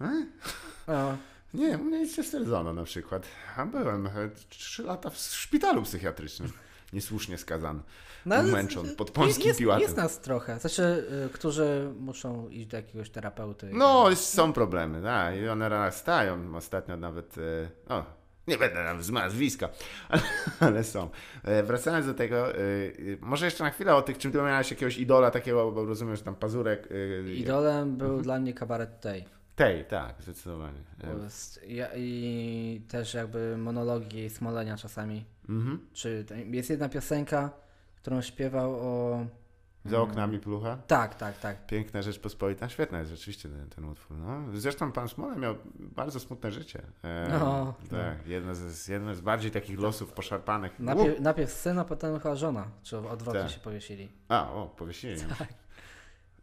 E? 0.00 0.26
No, 0.88 1.16
Nie, 1.54 1.78
u 1.78 1.84
mnie 1.84 1.98
jest 1.98 2.22
stwierdzono 2.26 2.72
na 2.72 2.84
przykład. 2.84 3.26
A 3.56 3.66
byłem 3.66 4.06
e, 4.06 4.10
trzy 4.48 4.82
lata 4.82 5.10
w 5.10 5.16
szpitalu 5.16 5.82
psychiatrycznym. 5.82 6.52
Niesłusznie 6.92 7.38
skazany. 7.38 7.80
no 8.26 8.34
ale 8.36 8.48
Umęczon 8.48 8.86
pod 8.96 9.10
polskim 9.10 9.46
jest, 9.46 9.58
piłatem. 9.58 9.82
jest 9.82 9.96
nas 9.96 10.20
trochę. 10.20 10.58
Znaczy, 10.58 11.04
y, 11.26 11.32
którzy 11.32 11.90
muszą 12.00 12.48
iść 12.48 12.66
do 12.66 12.76
jakiegoś 12.76 13.10
terapeuty. 13.10 13.70
No, 13.72 14.10
jest- 14.10 14.24
są 14.34 14.52
problemy, 14.52 15.02
tak. 15.02 15.36
I 15.36 15.48
one 15.48 15.68
narastają. 15.68 16.56
Ostatnio 16.56 16.96
nawet. 16.96 17.36
e, 17.38 17.94
O, 17.94 18.04
nie 18.46 18.58
będę 18.58 18.84
nawet 18.84 19.04
z 19.04 19.10
nazwiska, 19.10 19.68
ale, 20.08 20.22
ale 20.60 20.84
są. 20.84 21.10
E, 21.44 21.62
Wracając 21.62 22.06
do 22.06 22.14
tego, 22.14 22.54
e, 22.54 22.58
może 23.20 23.44
jeszcze 23.44 23.64
na 23.64 23.70
chwilę 23.70 23.94
o 23.96 24.02
tych, 24.02 24.18
czy 24.18 24.30
ty 24.30 24.38
miałeś 24.38 24.70
jakiegoś 24.70 24.98
idola 24.98 25.30
takiego, 25.30 25.72
bo 25.72 25.84
rozumiem, 25.84 26.16
że 26.16 26.22
tam 26.22 26.34
pazurek. 26.34 26.88
Idolem 27.34 27.96
był 27.96 28.06
Mhm. 28.06 28.22
dla 28.22 28.38
mnie 28.40 28.54
kabaret 28.54 29.00
tej. 29.00 29.24
Tej, 29.60 29.84
tak, 29.84 30.22
zdecydowanie. 30.22 30.78
Ja, 31.66 31.88
I 31.96 32.82
też 32.88 33.14
jakby 33.14 33.56
monologi 33.58 34.30
Smolenia 34.30 34.76
czasami. 34.76 35.24
Mhm. 35.48 35.86
Czy 35.92 36.24
jest 36.50 36.70
jedna 36.70 36.88
piosenka, 36.88 37.50
którą 37.96 38.22
śpiewał 38.22 38.74
o... 38.74 39.26
Za 39.84 40.00
oknami 40.00 40.38
plucha. 40.38 40.76
Tak, 40.86 41.14
tak, 41.14 41.38
tak. 41.38 41.66
Piękna 41.66 42.02
Rzeczpospolita. 42.02 42.68
Świetna 42.68 42.98
jest 42.98 43.10
rzeczywiście 43.10 43.48
ten, 43.48 43.68
ten 43.68 43.84
utwór. 43.84 44.16
No. 44.16 44.58
Zresztą 44.58 44.92
pan 44.92 45.08
Smolek 45.08 45.38
miał 45.38 45.54
bardzo 45.78 46.20
smutne 46.20 46.52
życie. 46.52 46.82
E, 47.04 47.28
No, 47.40 47.74
tak, 47.90 48.26
jedno, 48.26 48.54
z, 48.54 48.88
jedno 48.88 49.14
z 49.14 49.20
bardziej 49.20 49.50
takich 49.50 49.78
losów 49.78 50.12
poszarpanych. 50.12 50.80
Najpierw, 50.80 51.20
najpierw 51.20 51.52
syn, 51.52 51.78
a 51.78 51.84
potem 51.84 52.20
chyba 52.20 52.36
żona. 52.36 52.66
Czy 52.82 52.98
odwrotnie 52.98 53.40
Tak. 53.42 53.50
się 53.50 53.60
powiesili. 53.60 54.08
a, 54.28 54.52
o, 54.52 54.66
powiesili. 54.66 55.20
Tak. 55.38 55.48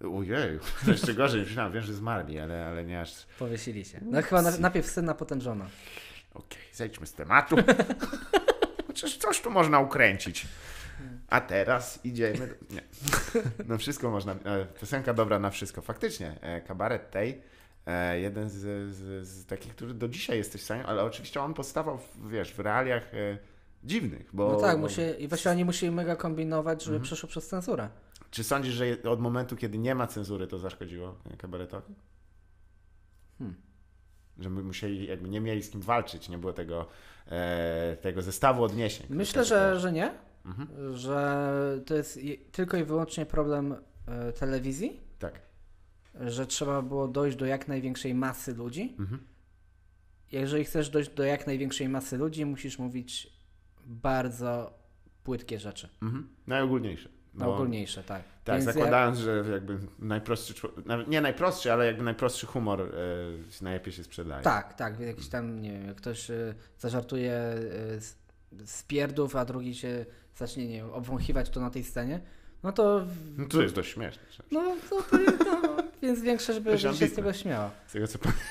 Ojej, 0.01 0.59
jeszcze 0.87 1.13
gorzej. 1.13 1.41
Myślałem, 1.41 1.73
wiem, 1.73 1.83
że 1.83 1.93
zmarli, 1.93 2.39
ale, 2.39 2.65
ale 2.67 2.85
nie 2.85 3.01
aż... 3.01 3.25
Powiesili 3.39 3.85
się. 3.85 3.99
No 4.01 4.21
chyba 4.21 4.41
na, 4.41 4.57
najpierw 4.57 4.87
syn, 4.87 5.09
a 5.09 5.13
potem 5.13 5.41
żona. 5.41 5.65
Okej, 6.33 6.59
zejdźmy 6.73 7.07
z 7.07 7.13
tematu. 7.13 7.55
Chociaż 8.87 9.17
coś 9.17 9.41
tu 9.41 9.51
można 9.51 9.79
ukręcić. 9.79 10.47
A 11.29 11.41
teraz 11.41 11.99
idziemy. 12.05 12.49
Nie. 12.69 12.81
Na 13.65 13.77
wszystko 13.77 14.11
można. 14.11 14.31
e, 14.31 14.65
Piosenka 14.79 15.13
dobra 15.13 15.39
na 15.39 15.49
wszystko. 15.49 15.81
Faktycznie, 15.81 16.35
e, 16.41 16.61
kabaret 16.61 17.11
tej. 17.11 17.41
e, 17.85 18.19
Jeden 18.19 18.49
z, 18.49 18.55
z, 18.95 19.27
z 19.27 19.45
takich, 19.45 19.75
który 19.75 19.93
do 19.93 20.07
dzisiaj 20.07 20.37
jesteś 20.37 20.61
w 20.61 20.65
stanie, 20.65 20.85
ale 20.85 21.03
oczywiście 21.03 21.41
on 21.41 21.53
powstawał, 21.53 21.97
w, 21.97 22.29
wiesz, 22.29 22.53
w 22.53 22.59
realiach 22.59 23.11
dziwnych, 23.83 24.29
bo... 24.33 24.51
No 24.51 24.59
tak, 24.59 24.75
bo- 24.75 24.81
musi, 24.81 25.01
i 25.19 25.27
właśnie 25.27 25.51
oni 25.51 25.65
musieli 25.65 25.91
mega 25.91 26.15
kombinować, 26.15 26.83
żeby 26.83 26.95
Mhm. 26.95 27.03
przeszło 27.05 27.29
przez 27.29 27.47
cenzurę. 27.47 27.89
Czy 28.31 28.43
sądzisz, 28.43 28.73
że 28.73 28.85
od 29.09 29.19
momentu, 29.19 29.55
kiedy 29.55 29.77
nie 29.77 29.95
ma 29.95 30.07
cenzury, 30.07 30.47
to 30.47 30.59
zaszkodziło 30.59 31.17
kabaretowi? 31.37 31.93
Hmm. 33.37 33.55
Że 34.39 34.49
my 34.49 34.63
musieli, 34.63 35.07
jakby 35.07 35.29
nie 35.29 35.41
mieli 35.41 35.63
z 35.63 35.69
kim 35.69 35.81
walczyć, 35.81 36.29
nie 36.29 36.37
było 36.37 36.53
tego, 36.53 36.87
e, 37.27 37.97
tego 38.01 38.21
zestawu 38.21 38.63
odniesień. 38.63 39.07
Myślę, 39.09 39.45
że, 39.45 39.79
że 39.79 39.91
nie, 39.91 40.13
Mhm. 40.45 40.97
że 40.97 41.37
to 41.85 41.95
jest 41.95 42.17
je- 42.23 42.37
tylko 42.37 42.77
i 42.77 42.83
wyłącznie 42.83 43.25
problem 43.25 43.75
e, 44.07 44.31
telewizji, 44.33 44.99
Tak. 45.19 45.41
że 46.19 46.47
trzeba 46.47 46.81
było 46.81 47.07
dojść 47.07 47.37
do 47.37 47.45
jak 47.45 47.67
największej 47.67 48.13
masy 48.15 48.53
ludzi. 48.55 48.95
Mhm. 48.99 49.27
Jeżeli 50.31 50.63
chcesz 50.63 50.89
dojść 50.89 51.09
do 51.09 51.23
jak 51.23 51.47
największej 51.47 51.89
masy 51.89 52.17
ludzi, 52.17 52.45
musisz 52.45 52.79
mówić 52.79 53.33
bardzo 53.85 54.79
płytkie 55.23 55.59
rzeczy. 55.59 55.89
Mhm. 56.01 56.29
Najogólniejsze. 56.47 57.09
Bo- 57.37 57.53
Ogólniejsze, 57.55 58.03
tak. 58.03 58.21
Tak, 58.43 58.55
Więc 58.55 58.65
zakładając, 58.65 59.17
że 59.17 59.43
jakby 59.51 59.77
najprostszy, 59.99 60.53
nie 61.07 61.21
najprostszy, 61.21 61.73
ale 61.73 61.85
jakby 61.85 62.03
najprostszy 62.03 62.45
humor 62.45 62.81
e, 62.81 62.85
najlepiej 63.63 63.93
się 63.93 64.03
sprzedaje. 64.03 64.35
Jak, 64.35 64.43
tak, 64.43 64.73
tak. 64.73 64.99
Jakiś 64.99 65.27
tam, 65.27 65.61
nie 65.61 65.71
wiem, 65.71 65.87
jak 65.87 65.95
ktoś 65.95 66.29
y, 66.29 66.55
zażartuje 66.79 67.55
y, 67.95 68.01
z, 68.01 68.15
z 68.65 68.83
pierdów, 68.83 69.35
a 69.35 69.45
drugi 69.45 69.75
się 69.75 70.05
zacznie, 70.35 70.67
nie 70.67 70.75
wiem, 70.75 70.93
obwąchiwać 70.93 71.49
to 71.49 71.59
na 71.59 71.69
tej 71.69 71.83
scenie, 71.83 72.19
no 72.63 72.71
to... 72.71 73.05
No 73.37 73.47
to 73.47 73.61
jest 73.61 73.75
dość 73.75 73.93
śmieszne. 73.93 74.23
No, 74.51 74.75
to, 74.89 75.01
to, 75.01 75.17
no 75.61 75.83
więc 76.01 76.21
większe, 76.21 76.53
żeby 76.53 76.79
się 76.79 76.93
z 76.93 77.13
tego 77.13 77.33
śmiała. 77.33 77.71
Z 77.87 77.91
tego 77.91 78.07
co 78.07 78.19
pamiętam, 78.19 78.47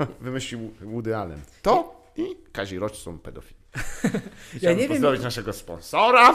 E, 0.00 0.06
wymyślił 0.24 0.74
Woody 0.80 1.16
Allen. 1.16 1.40
To 1.62 2.04
i 2.16 2.36
Kazi 2.52 2.78
Roć 2.78 2.98
są 2.98 3.18
pedofili. 3.18 3.61
Chciałbym 4.56 4.78
nie 4.78 4.82
wiem- 4.82 4.88
pozdrowić 4.88 5.22
naszego 5.22 5.52
sponsora. 5.52 6.34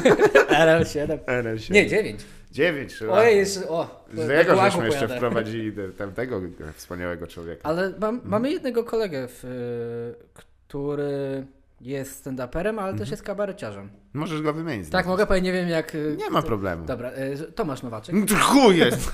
RL7. 0.66 1.18
RL7. 1.26 1.70
Nie, 1.74 1.86
9. 1.86 2.20
9 2.52 2.94
chyba. 2.94 3.12
Ojej, 3.12 3.38
jeszcze, 3.38 3.68
o. 3.68 4.04
Z 4.14 4.28
jego 4.28 4.56
żeśmy 4.56 4.84
jeszcze 4.84 4.98
pojadę. 5.00 5.16
wprowadzili 5.16 5.72
do 5.72 5.88
tamtego 5.92 6.40
wspaniałego 6.74 7.26
człowieka. 7.26 7.60
Ale 7.68 7.90
mam, 8.00 8.14
Mhm. 8.14 8.30
mamy 8.30 8.50
jednego 8.50 8.84
kolegę, 8.84 9.28
w, 9.28 9.44
y, 9.44 10.24
który 10.34 11.46
jest 11.80 12.26
stand-uperem, 12.26 12.68
ale 12.68 12.78
Mhm. 12.78 12.98
też 12.98 13.10
jest 13.10 13.22
kabareciarzem. 13.22 13.88
Możesz 14.12 14.42
go 14.42 14.52
wymienić. 14.52 14.90
Tak, 14.90 15.06
mogę 15.06 15.26
powiedzieć, 15.26 15.44
nie 15.46 15.52
wiem 15.52 15.68
jak... 15.68 15.94
y, 15.94 16.16
Nie 16.18 16.30
ma 16.30 16.42
problemu. 16.42 16.86
Dobra, 16.86 17.10
y, 17.10 17.52
Tomasz 17.52 17.82
Nowaczek. 17.82 18.14
Chuj 18.40 18.78
jest! 18.78 19.12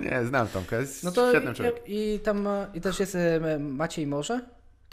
nie, 0.00 0.24
znam 0.24 0.48
Tomka, 0.48 0.76
jest 0.76 1.04
No 1.04 1.12
to 1.12 1.30
świetnym 1.30 1.52
i, 1.52 1.56
człowiekiem. 1.56 1.82
i 1.86 2.20
tam 2.24 2.48
i 2.74 2.80
też 2.80 3.00
jest 3.00 3.16
Maciej 3.60 4.06
Morze? 4.06 4.40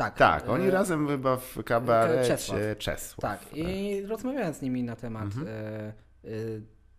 Tak. 0.02 0.18
Tak, 0.18 0.50
oni 0.50 0.68
E, 0.68 0.72
razem 0.72 1.08
chyba 1.08 1.38
w 1.38 1.64
kabarecie 1.66 2.28
Czesław. 2.30 2.60
Czesław. 2.78 3.22
Tak, 3.22 3.58
i 3.58 4.02
rozmawiałem 4.06 4.54
z 4.54 4.62
nimi 4.62 4.84
na 4.84 4.96
temat 4.96 5.24
Mhm. 5.24 5.48
e, 5.48 5.52
e, 5.52 5.94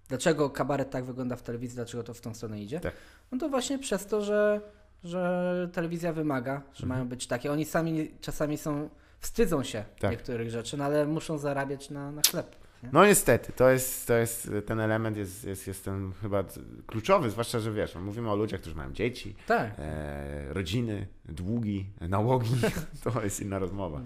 dlaczego 0.09 0.51
kabaret 0.51 0.91
tak 0.91 1.05
wygląda 1.05 1.37
w 1.37 1.43
telewizji, 1.43 1.77
dlaczego 1.77 2.03
to 2.03 2.15
w 2.15 2.21
tą 2.21 2.35
stronę 2.35 2.61
idzie. 2.61 2.81
Tak. 2.81 2.93
No 3.33 3.39
to 3.39 3.49
właśnie 3.49 3.79
przez 3.79 4.07
to, 4.07 4.21
że, 4.23 4.61
że 5.05 5.69
telewizja 5.73 6.13
wymaga, 6.13 6.55
że 6.75 6.83
Mhm. 6.85 6.89
mają 6.89 7.09
być 7.09 7.27
takie. 7.27 7.53
Oni 7.53 7.65
sami 7.65 8.11
czasami 8.21 8.59
są, 8.59 8.89
wstydzą 9.21 9.63
się 9.63 9.85
Tak. 10.01 10.11
niektórych 10.11 10.51
rzeczy, 10.51 10.77
no 10.77 10.85
ale 10.85 11.07
muszą 11.07 11.39
zarabiać 11.39 11.91
na, 11.91 12.13
na 12.13 12.23
chleb. 12.31 12.57
No 12.93 13.07
niestety, 13.07 13.53
to 13.53 13.71
jest, 13.71 14.07
to 14.07 14.15
jest, 14.15 14.51
ten 14.67 14.81
element 14.81 15.17
jest, 15.17 15.45
jest, 15.45 15.67
jest 15.67 15.85
ten 15.85 16.13
chyba 16.23 16.45
kluczowy, 16.87 17.31
zwłaszcza, 17.31 17.61
że 17.61 17.73
wiesz, 17.73 17.95
mówimy 17.95 18.31
o 18.31 18.37
ludziach, 18.37 18.61
którzy 18.61 18.77
mają 18.77 18.93
dzieci, 18.93 19.37
Tak. 19.47 19.71
e, 19.79 20.53
rodziny, 20.53 21.07
długi, 21.25 21.87
nałogi, 22.01 22.55
to 23.05 23.23
jest 23.25 23.41
inna 23.41 23.59
rozmowa. 23.59 24.01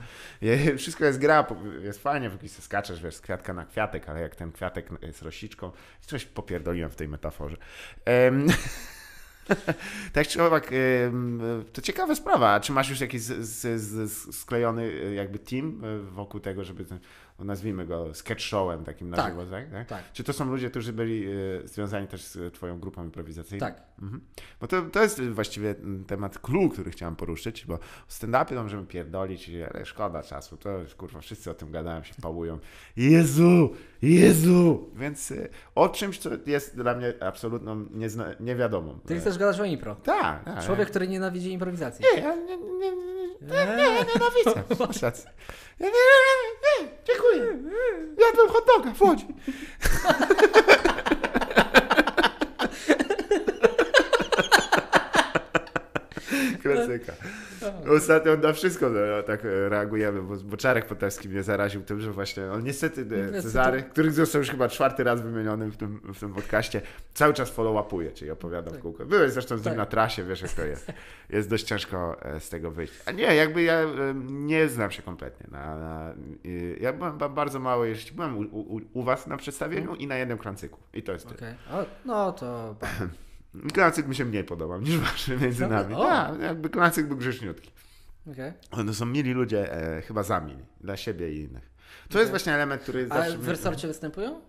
Wszystko 0.79 1.05
jest 1.05 1.18
gra, 1.18 1.47
jest 1.83 2.03
fajnie, 2.03 2.31
w 2.31 2.33
jakiś 2.33 2.53
skaczesz, 2.53 3.03
wiesz, 3.03 3.14
z 3.14 3.20
kwiatka 3.20 3.55
na 3.55 3.64
kwiatek, 3.64 4.09
ale 4.09 4.20
jak 4.20 4.37
ten 4.37 4.53
kwiatek 4.53 4.89
jest 5.03 5.22
rosiczką, 5.22 5.70
coś 6.01 6.24
popierdoliłem 6.24 6.91
w 6.91 6.97
tej 6.97 7.09
metaforze. 7.09 7.57
Em, 8.05 8.47
tak 10.12 10.27
czy 10.27 10.43
owak, 10.43 10.70
to 11.72 11.83
ciekawa 11.83 12.14
sprawa. 12.14 12.53
A 12.53 12.61
Czy 12.61 12.72
masz 12.72 12.91
już 12.91 13.01
jakiś 13.01 13.22
z, 13.22 13.47
z, 13.47 13.81
z, 13.81 14.35
sklejony 14.37 14.83
e, 14.83 15.14
jakby 15.14 15.39
team 15.39 15.83
e, 15.85 15.99
wokół 15.99 16.41
tego, 16.41 16.64
żeby 16.64 16.85
nazwijmy 17.39 17.87
go 17.87 18.14
sketch 18.14 18.43
showem 18.43 18.84
takim 18.84 19.11
na 19.11 19.16
Tak. 19.16 19.32
żywo, 19.32 19.47
tak? 19.47 19.70
tak? 19.70 19.89
Tak, 19.89 20.12
Czy 20.12 20.24
to 20.24 20.32
są 20.32 20.51
ludzie, 20.51 20.70
którzy 20.70 20.93
byli 20.93 21.26
e, 21.26 21.32
związani 21.68 22.09
też 22.09 22.24
z 22.24 22.55
twoją 22.55 22.80
grupą 22.80 23.05
improwizacyjną? 23.05 23.66
tak. 23.66 23.82
Mhm. 24.03 24.20
Bo 24.61 24.66
to, 24.66 24.82
to 24.82 25.03
jest 25.03 25.22
właściwie 25.22 25.70
mm, 25.70 26.05
temat 26.05 26.39
clue, 26.39 26.68
który 26.68 26.91
chciałem 26.91 27.16
poruszyć, 27.16 27.66
bo 27.66 27.74
o 27.74 27.78
stand-upie 28.09 28.62
możemy 28.62 28.87
pierdolić, 28.87 29.51
ale 29.74 29.87
szkoda 29.87 30.22
czasu, 30.22 30.57
to 30.57 30.78
już 30.78 30.95
kurwa, 30.95 31.20
wszyscy 31.20 31.51
o 31.51 31.55
tym 31.55 31.70
gadają, 31.70 32.03
się 32.03 32.14
pałują. 32.22 32.59
Jezu, 32.97 33.70
Jezu! 34.03 34.90
Więc 34.94 35.30
y, 35.30 35.49
o 35.74 35.88
czymś, 35.88 36.18
co 36.18 36.30
jest 36.47 36.76
dla 36.76 36.94
mnie 36.94 37.14
absolutną 37.20 37.86
niezna- 37.90 38.34
niewiadomą. 38.40 38.99
Ty 39.07 39.14
E, 39.14 39.20
chcesz 39.20 39.38
gadać 39.38 39.61
o 39.61 39.64
impro. 39.64 39.94
Tak, 39.94 40.44
tak. 40.44 40.64
Człowiek, 40.64 40.90
który 40.90 41.09
nienawidzi 41.09 41.53
improwizacji. 41.53 42.05
Nie, 42.14 42.20
ja 42.20 42.34
nie, 42.34 42.57
nie, 42.57 42.57
nie, 42.57 42.90
nie, 42.97 42.97
nie, 43.40 43.76
nie 43.76 44.05
nienawidzę. 44.14 44.62
Masz 44.86 45.03
rację. 45.03 45.30
Ja 45.80 45.86
nie, 45.86 45.92
nie, 45.92 46.82
nie, 46.82 46.84
nie, 46.86 46.92
dziękuję. 47.07 47.70
Jadłem 48.28 48.49
hot 48.49 48.64
doga 48.76 48.94
w 48.94 49.03
Łodzi. 49.03 49.26
Klasyka. 56.75 57.12
Ostatnio 57.97 58.37
na 58.37 58.53
wszystko 58.53 58.91
no, 58.91 59.23
tak 59.23 59.45
e, 59.45 59.69
reagujemy, 59.69 60.23
bo, 60.23 60.37
bo 60.37 60.57
Czarek 60.57 60.87
Potewski 60.87 61.29
mnie 61.29 61.43
zaraził 61.43 61.83
tym, 61.83 62.01
że 62.01 62.12
właśnie 62.12 62.51
on 62.53 62.64
niestety, 62.64 63.07
e, 63.35 63.43
Cezary, 63.43 63.83
który 63.83 64.11
został 64.11 64.39
już 64.41 64.51
chyba 64.51 64.69
czwarty 64.69 65.05
raz 65.05 65.21
wymieniony 65.21 65.71
w 65.71 65.77
tym, 65.77 66.01
w 66.14 66.21
tym 66.21 66.35
podcaście, 66.35 66.83
cały 67.14 67.35
czas 67.35 67.51
follow-upuje, 67.57 68.12
czyli 68.12 68.31
opowiada 68.31 68.71
w 68.71 68.79
kółko. 68.79 69.07
Byłeś 69.07 69.33
zresztą 69.33 69.57
z 69.57 69.61
nim 69.61 69.64
Tak. 69.71 69.77
na 69.77 69.87
trasie, 69.87 70.25
wiesz 70.25 70.43
jak 70.43 70.51
to 70.53 70.64
jest. 70.64 70.93
Jest 71.31 71.51
dość 71.51 71.64
ciężko 71.64 72.23
e, 72.23 72.41
z 72.41 72.49
tego 72.49 72.71
wyjść. 72.71 72.93
A 73.07 73.12
nie, 73.12 73.35
jakby 73.35 73.62
ja 73.62 73.81
nie 74.29 74.69
znam 74.69 74.91
się 74.91 75.03
kompletnie. 75.03 75.47
Na, 75.51 75.77
na, 75.79 76.14
ja 76.81 76.93
byłem 76.93 77.19
ba- 77.19 77.29
bardzo 77.29 77.59
mało, 77.61 77.85
jeśli 77.85 78.17
byłem 78.17 78.39
u, 78.39 78.41
u, 78.77 78.81
u 78.93 79.03
was 79.03 79.27
na 79.27 79.37
przedstawieniu 79.37 79.95
i 79.95 80.07
na 80.07 80.17
jednym 80.17 80.39
klancyku. 80.39 80.79
I 80.95 81.03
to 81.03 81.12
jest 81.12 81.27
Okej. 81.27 81.55
O, 81.73 81.85
No 82.05 82.33
to. 82.33 82.75
Klancyk 83.74 84.07
mi 84.09 84.14
się 84.14 84.24
mniej 84.24 84.44
podobał 84.44 84.80
niż 84.80 84.98
waszy 84.98 85.36
między 85.36 85.66
nami. 85.66 85.94
Tak, 85.94 86.40
jakby 86.40 86.70
klancyk 86.70 87.07
był 87.07 87.16
grzeczniutki. 87.16 87.70
Okej. 88.32 88.52
One 88.70 88.94
są 88.94 89.07
mili 89.07 89.32
ludzie, 89.32 89.72
e, 89.72 90.02
chyba 90.02 90.22
za 90.22 90.40
mili, 90.40 90.64
dla 90.80 90.96
siebie 90.96 91.32
i 91.32 91.40
innych. 91.40 91.70
To 92.02 92.09
Okej. 92.09 92.20
jest 92.20 92.30
właśnie 92.30 92.54
element, 92.54 92.82
który 92.82 93.07
Ale 93.11 93.22
zawsze... 93.22 93.38
w 93.38 93.48
resorcie 93.48 93.88
występują? 93.88 94.40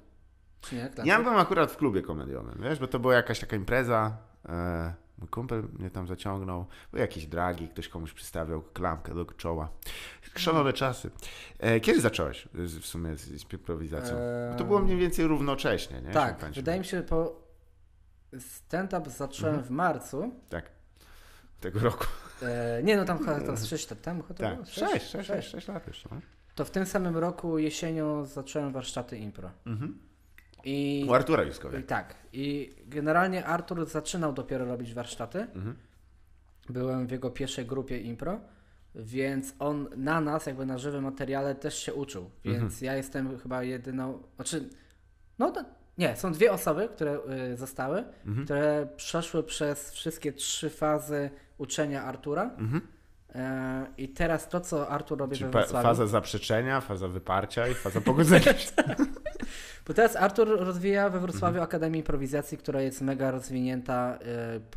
Czy 0.62 0.76
nie? 0.76 0.82
Klasyk? 0.82 1.06
Ja 1.06 1.22
byłem 1.22 1.38
akurat 1.38 1.72
w 1.72 1.78
klubie 1.78 2.02
komediowym, 2.02 2.60
wiesz, 2.64 2.80
bo 2.80 2.88
to 2.88 3.00
była 3.00 3.14
jakaś 3.14 3.40
taka 3.40 3.56
impreza. 3.56 4.18
E, 4.50 4.94
mój 5.18 5.28
kumpel 5.30 5.64
mnie 5.80 5.90
tam 5.90 6.08
zaciągnął. 6.08 6.66
Były 6.92 7.02
jakieś 7.02 7.28
dragi, 7.28 7.68
ktoś 7.68 7.88
komuś 7.88 8.14
przystawiał 8.14 8.62
klamkę 8.62 9.16
do 9.16 9.26
czoła. 9.26 9.70
Szalone 10.36 10.74
czasy. 10.74 11.12
E, 11.60 11.80
kiedy 11.80 12.02
zacząłeś 12.02 12.48
w 12.54 12.86
sumie 12.86 13.16
z, 13.16 13.22
z 13.22 13.54
improwizacją? 13.54 14.16
Bo 14.52 14.58
to 14.58 14.64
było 14.64 14.80
mniej 14.80 14.98
więcej 14.98 15.28
równocześnie, 15.28 16.02
nie? 16.02 16.12
Tak, 16.12 16.46
wydaje 16.56 16.80
mi 16.80 16.86
się, 16.86 17.02
po 17.02 17.47
stand-up 18.40 19.10
zacząłem 19.10 19.56
Mhm. 19.56 19.68
w 19.68 19.72
marcu. 19.78 20.32
Tak. 20.50 20.70
Tego 21.62 21.80
roku. 21.80 22.06
E, 22.42 22.84
nie, 22.84 22.98
no 22.98 23.06
tam 23.06 23.18
chyba 23.20 23.40
to 23.42 23.58
z 23.58 23.66
6 23.66 23.90
lat 23.90 24.02
temu. 24.02 24.24
chyba 24.24 24.40
Tak. 24.40 24.54
było? 24.54 24.66
Sześć, 24.66 24.82
sześć, 24.92 25.10
Sześć. 25.12 25.28
sześć, 25.28 25.50
sześć 25.50 25.68
lat 25.68 25.88
już. 25.88 26.06
No. 26.06 26.22
To 26.56 26.66
w 26.66 26.72
tym 26.72 26.86
samym 26.86 27.18
roku 27.18 27.58
jesienią 27.58 28.26
zacząłem 28.26 28.72
warsztaty 28.74 29.18
impro. 29.18 29.52
Mhm. 29.66 29.98
I, 30.64 31.06
U 31.10 31.14
Artura 31.14 31.44
Juskowiak. 31.44 31.82
i 31.82 31.84
tak. 31.84 32.16
I 32.34 32.76
generalnie 32.86 33.46
Artur 33.46 33.86
zaczynał 33.90 34.34
dopiero 34.34 34.66
robić 34.66 34.94
warsztaty. 34.94 35.40
Mhm. 35.40 35.76
Byłem 36.70 37.08
w 37.08 37.12
jego 37.12 37.32
pierwszej 37.32 37.66
grupie 37.66 38.00
impro, 38.00 38.40
więc 38.96 39.54
on 39.60 39.88
na 39.98 40.22
nas, 40.22 40.46
jakby 40.46 40.66
na 40.66 40.78
żywym 40.78 41.04
materiale, 41.04 41.56
też 41.56 41.78
się 41.80 41.94
uczył. 41.94 42.30
Więc 42.46 42.58
Mhm. 42.64 42.86
ja 42.86 42.96
jestem 42.96 43.40
chyba 43.40 43.64
jedyną. 43.64 44.24
Znaczy, 44.36 44.70
no 45.40 45.52
to, 45.52 45.64
nie, 45.98 46.16
są 46.16 46.32
dwie 46.32 46.52
osoby, 46.52 46.90
które 46.96 47.20
y, 47.54 47.58
zostały, 47.58 48.04
Mhm. 48.26 48.46
które 48.46 48.88
przeszły 48.98 49.44
przez 49.44 49.92
wszystkie 49.92 50.34
trzy 50.34 50.70
fazy 50.70 51.30
uczenia 51.58 52.04
Artura. 52.04 52.44
Mhm. 52.58 52.82
E, 53.36 53.88
I 53.98 54.10
teraz 54.10 54.50
to, 54.50 54.60
co 54.62 54.90
Artur 54.90 55.18
robi 55.20 55.38
Czyli 55.38 55.46
we 55.46 55.52
Wrocławiu. 55.60 55.84
faza 55.88 56.08
zaprzeczenia, 56.08 56.82
faza 56.82 57.08
wyparcia 57.08 57.68
i 57.68 57.74
faza 57.74 58.02
pogodzenia 58.02 58.54
się. 58.58 58.72
Bo 59.88 59.94
teraz 59.94 60.16
Artur 60.16 60.48
rozwija 60.60 61.10
we 61.10 61.20
Wrocławiu 61.20 61.48
Mhm. 61.48 61.64
Akademię 61.64 62.00
Improwizacji, 62.00 62.58
która 62.58 62.82
jest 62.82 63.02
mega 63.02 63.32
rozwinięta. 63.32 64.20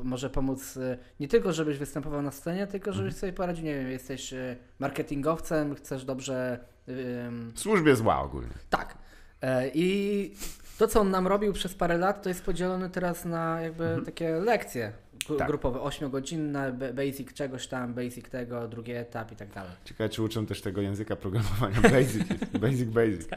y, 0.01 0.05
może 0.05 0.31
pomóc 0.31 0.77
y, 0.77 0.99
nie 1.21 1.29
tylko, 1.29 1.53
żebyś 1.53 1.79
występował 1.79 2.23
na 2.23 2.31
scenie, 2.31 2.67
tylko 2.67 2.93
żebyś 2.93 3.09
Mhm. 3.13 3.21
sobie 3.21 3.33
poradził, 3.33 3.65
nie 3.65 3.75
wiem, 3.75 3.91
jesteś 3.91 4.35
marketingowcem, 4.79 5.75
chcesz 5.75 6.05
dobrze. 6.05 6.59
W 6.87 7.53
służbie 7.61 7.97
zła 7.97 8.21
ogólnie. 8.23 8.55
tak. 8.71 8.99
E, 9.43 9.69
I 9.75 10.35
to, 10.81 10.89
co 10.89 11.01
on 11.01 11.11
nam 11.11 11.27
robił 11.27 11.53
przez 11.53 11.75
parę 11.75 11.99
lat, 11.99 12.23
to 12.23 12.29
jest 12.29 12.45
podzielone 12.45 12.91
teraz 12.91 13.25
na 13.25 13.61
jakby 13.61 13.99
takie 14.05 14.31
lekcje 14.31 14.93
Tak. 15.39 15.49
grupowe, 15.49 15.81
ośmiogodzinne, 15.81 16.73
ba- 16.73 16.93
basic 16.93 17.33
czegoś 17.35 17.67
tam, 17.67 17.95
basic 17.95 18.29
tego, 18.31 18.69
drugi 18.69 18.93
etap 18.93 19.33
i 19.33 19.37
tak 19.37 19.49
dalej. 19.49 19.71
Ciekawe, 19.85 20.09
czy 20.11 20.23
uczą 20.23 20.47
też 20.47 20.61
tego 20.63 20.81
języka 20.81 21.17
programowania 21.17 21.81
Basic. 21.97 22.23
Basic, 22.61 22.85
basic. 22.89 23.29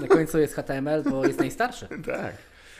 Na 0.00 0.08
końcu 0.08 0.38
jest 0.38 0.54
HTML, 0.54 1.02
bo 1.10 1.26
jest 1.26 1.38
najstarszy. 1.38 1.88
Tak. 2.06 2.34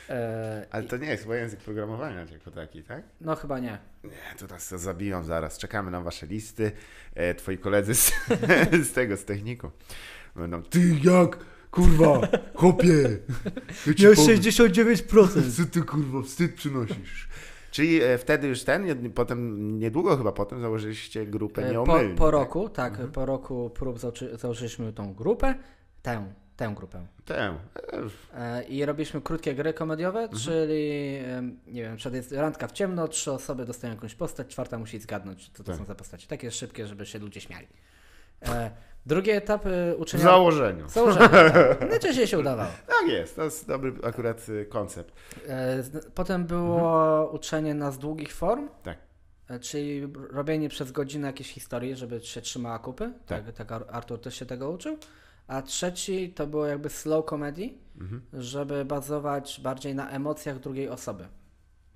E, 0.09 0.65
Ale 0.71 0.83
to 0.83 0.97
nie 0.97 1.07
jest 1.07 1.23
chyba 1.23 1.35
język 1.35 1.59
programowania 1.59 2.19
jako 2.31 2.51
taki, 2.51 2.83
tak? 2.83 3.03
No 3.21 3.35
chyba 3.35 3.59
nie. 3.59 3.77
Nie, 4.03 4.37
to 4.39 4.47
nas 4.47 4.69
zabiją 4.69 5.23
zaraz. 5.23 5.57
Czekamy 5.57 5.91
na 5.91 6.01
wasze 6.01 6.25
listy. 6.25 6.71
E, 7.15 7.35
twoi 7.35 7.57
koledzy 7.57 7.95
z, 7.95 8.13
z 8.89 8.91
tego, 8.93 9.17
z 9.17 9.25
techniką. 9.25 9.71
Będą, 10.35 10.63
ty 10.63 10.79
jak? 11.03 11.37
Kurwa, 11.73 12.27
chłopie! 12.55 13.17
Ja 13.85 14.09
powiem. 14.15 14.37
69%. 14.39 15.51
Co 15.57 15.65
ty 15.71 15.81
kurwa, 15.81 16.21
wstyd 16.21 16.53
przynosisz? 16.53 17.27
Czyli 17.71 18.01
e, 18.03 18.17
wtedy 18.17 18.47
już 18.47 18.63
ten, 18.63 19.11
potem, 19.11 19.79
niedługo 19.79 20.17
chyba 20.17 20.31
potem 20.31 20.61
założyliście 20.61 21.25
grupę 21.25 21.61
E, 21.61 21.65
Po, 21.65 21.71
nieomylnie. 21.71 22.15
po 22.15 22.23
tak? 22.25 22.31
roku, 22.33 22.69
tak, 22.69 22.97
po 23.11 23.25
roku 23.25 23.69
prób 23.69 23.99
założy, 23.99 24.37
założyliśmy 24.37 24.93
tą 24.93 25.13
grupę, 25.13 25.55
tę, 26.01 26.33
tę 26.57 26.73
grupę. 26.75 27.07
Tę. 27.25 27.57
E, 28.33 28.63
I 28.63 28.85
robiliśmy 28.85 29.21
krótkie 29.21 29.55
gry 29.55 29.73
komediowe, 29.73 30.19
Mhm. 30.19 30.41
czyli 30.43 31.19
nie 31.67 31.81
wiem, 31.83 31.97
przed 31.97 32.13
jest 32.13 32.31
randka 32.31 32.67
w 32.67 32.71
ciemno, 32.71 33.07
trzy 33.07 33.31
osoby 33.31 33.65
dostają 33.65 33.93
jakąś 33.93 34.15
postać, 34.15 34.47
czwarta 34.47 34.77
musi 34.77 34.99
zgadnąć, 34.99 35.49
co 35.49 35.63
to 35.63 35.71
Tak. 35.71 35.77
są 35.81 35.85
za 35.85 35.95
postacie. 35.95 36.27
Takie 36.27 36.51
szybkie, 36.51 36.87
żeby 36.87 37.05
się 37.05 37.19
ludzie 37.19 37.41
śmiali. 37.41 37.67
Drugi 39.05 39.31
etap 39.31 39.65
e, 39.65 39.95
W 39.95 39.99
uczenia... 40.01 40.23
założeniu. 40.23 40.85
Tak. 41.19 41.31
Najczęściej 41.89 42.27
się 42.27 42.39
udawało. 42.39 42.69
Tak 42.87 43.07
jest, 43.07 43.35
to 43.35 43.43
jest 43.43 43.67
dobry 43.67 43.93
akurat 44.03 44.49
y, 44.49 44.65
koncept. 44.65 45.13
E, 45.47 45.83
Potem 46.15 46.45
było 46.45 47.29
uczenie 47.31 47.73
nas 47.73 47.97
długich 47.97 48.33
form. 48.33 48.61
Mhm. 48.61 48.83
Tak. 48.83 48.97
E, 49.49 49.59
Czyli 49.59 50.07
robienie 50.31 50.69
przez 50.69 50.91
godzinę 50.91 51.27
jakiejś 51.27 51.49
historii, 51.51 51.95
żeby 51.95 52.19
się 52.21 52.41
trzymała 52.41 52.79
kupy. 52.79 53.13
Tak. 53.25 53.45
Tak. 53.45 53.55
tak 53.55 53.71
Ar- 53.71 53.85
Artur 53.91 54.21
też 54.21 54.35
się 54.35 54.45
tego 54.45 54.69
uczył. 54.71 54.97
A 55.47 55.61
trzeci 55.61 56.33
to 56.33 56.47
było 56.47 56.65
jakby 56.65 56.89
slow 56.89 57.25
comedy, 57.25 57.69
Mhm. 58.01 58.21
żeby 58.33 58.85
bazować 58.85 59.59
bardziej 59.63 59.95
na 59.95 60.09
emocjach 60.09 60.59
drugiej 60.59 60.89
osoby. 60.89 61.27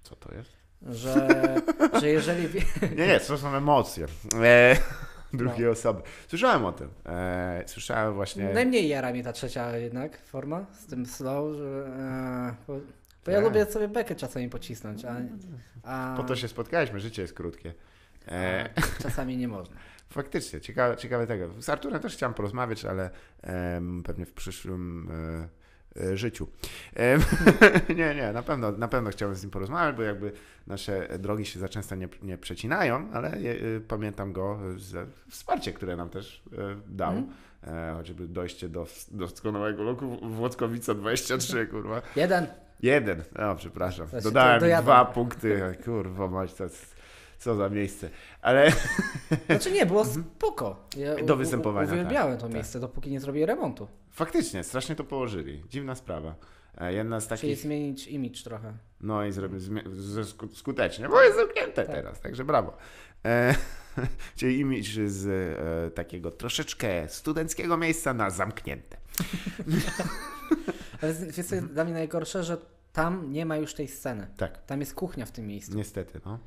Co 0.02 0.16
to 0.16 0.34
jest? 0.36 0.52
Że, 0.82 1.28
że 2.00 2.10
jeżeli. 2.10 2.48
Nie, 2.98 3.08
nie, 3.08 3.20
to 3.20 3.38
są 3.38 3.56
emocje. 3.56 4.06
E, 4.44 4.76
drugiej 5.34 5.66
No. 5.66 5.72
osoby. 5.72 6.02
Słyszałem 6.28 6.66
o 6.66 6.72
tym. 6.72 6.90
E, 7.06 7.64
słyszałem 7.68 8.14
właśnie. 8.14 8.54
Najmniej 8.54 8.88
jara 8.88 9.12
mnie 9.12 9.24
ta 9.24 9.34
trzecia 9.34 9.78
jednak 9.78 10.22
forma 10.22 10.66
z 10.74 10.86
tym 10.86 11.06
slow, 11.06 11.56
że. 11.56 11.88
E, 11.88 12.56
bo, 12.68 12.74
bo 13.26 13.32
ja 13.32 13.38
Tak. 13.38 13.46
lubię 13.46 13.66
sobie 13.66 13.88
bekę 13.88 14.16
czasami 14.16 14.50
pocisnąć, 14.50 15.06
a. 15.06 15.16
a 15.84 16.14
Po 16.18 16.24
to 16.24 16.36
się 16.36 16.48
spotkaliśmy, 16.48 17.00
życie 17.00 17.22
jest 17.22 17.34
krótkie. 17.34 17.74
E, 18.28 18.70
czasami 19.02 19.38
nie 19.38 19.48
można. 19.48 19.76
faktycznie, 20.10 20.62
ciekawe, 20.62 20.98
ciekawe 20.98 21.28
tego. 21.28 21.62
Z 21.62 21.70
Arturem 21.70 22.02
też 22.02 22.14
chciałem 22.14 22.34
porozmawiać, 22.34 22.86
ale 22.86 23.10
em, 23.42 24.04
pewnie 24.04 24.26
w 24.26 24.34
przyszłym 24.34 25.10
e, 25.12 25.48
życiu. 26.14 26.48
Em, 26.96 27.22
nie, 27.98 28.16
nie, 28.16 28.34
na 28.34 28.44
pewno, 28.44 28.72
na 28.72 28.88
pewno 28.88 29.10
chciałbym 29.10 29.36
z 29.36 29.44
nim 29.44 29.52
porozmawiać, 29.52 29.96
bo 29.96 30.02
jakby 30.02 30.32
nasze 30.68 31.08
drogi 31.20 31.46
się 31.46 31.60
za 31.60 31.70
często 31.70 31.96
nie, 31.96 32.10
nie 32.22 32.38
przecinają, 32.38 33.10
ale 33.14 33.32
e, 33.32 33.42
pamiętam 33.88 34.34
go 34.34 34.60
za 34.78 35.06
wsparcie, 35.30 35.74
które 35.74 35.96
nam 35.96 36.10
też 36.10 36.44
e, 36.58 36.76
dał. 36.88 37.14
E, 37.64 37.94
choćby 37.98 38.28
dojście 38.28 38.70
do 38.70 38.88
doskonałego 39.12 39.84
loku 39.84 40.18
Włockowica 40.22 40.94
23, 40.94 41.66
kurwa. 41.72 42.02
Jeden. 42.16 42.48
Jeden, 42.82 43.24
o 43.36 43.56
przepraszam. 43.56 44.08
Dodałem 44.24 44.82
dwa 44.82 45.06
punkty, 45.06 45.78
kurwa 45.86 46.28
mać, 46.28 46.54
to 46.54 46.64
jest, 46.64 46.97
co 47.40 47.56
za 47.56 47.70
miejsce. 47.70 48.10
Ale 48.42 48.72
Znaczy 49.48 49.72
nie, 49.72 49.86
było 49.86 50.06
spoko. 50.06 50.88
Ja 50.98 51.10
Mhm. 51.10 51.28
Do 51.28 51.36
występowania, 51.36 51.92
Uwielbiałem 51.94 52.32
tak, 52.34 52.40
to 52.42 52.46
tak. 52.48 52.54
miejsce, 52.56 52.80
dopóki 52.80 53.12
nie 53.12 53.20
zrobię 53.20 53.46
remontu. 53.46 53.88
faktycznie, 54.12 54.64
strasznie 54.64 54.96
to 54.96 55.04
położyli. 55.04 55.64
Dziwna 55.70 55.96
sprawa. 55.96 56.36
E, 56.78 56.94
Jedna 56.94 57.20
z 57.20 57.28
Czyli 57.28 57.40
takich, 57.40 57.58
zmienić 57.58 58.08
image 58.08 58.44
trochę. 58.44 58.74
no 59.02 59.26
i 59.26 59.32
sku- 59.32 60.56
skutecznie, 60.56 61.10
bo 61.10 61.22
jest 61.22 61.38
zamknięte 61.38 61.86
Tak. 61.86 61.96
teraz, 61.96 62.22
także 62.22 62.46
brawo. 62.46 62.78
E, 63.26 63.56
czyli 64.38 64.60
image 64.60 65.10
z 65.10 65.28
e, 65.28 65.92
takiego 65.92 66.32
troszeczkę 66.32 67.10
studenckiego 67.10 67.78
miejsca 67.78 68.14
na 68.14 68.30
zamknięte. 68.30 68.98
Ale 71.02 71.14
wiesz 71.14 71.46
co 71.48 71.56
jest 71.56 71.68
dla 71.68 71.84
mnie 71.84 71.94
najgorsze, 71.94 72.44
że 72.44 72.58
tam 72.94 73.32
nie 73.32 73.46
ma 73.46 73.58
już 73.58 73.74
tej 73.74 73.88
sceny. 73.88 74.28
Tak, 74.38 74.66
Tam 74.66 74.80
jest 74.80 74.94
kuchnia 74.94 75.26
w 75.26 75.32
tym 75.32 75.48
miejscu. 75.48 75.78
niestety, 75.78 76.20
no. 76.26 76.40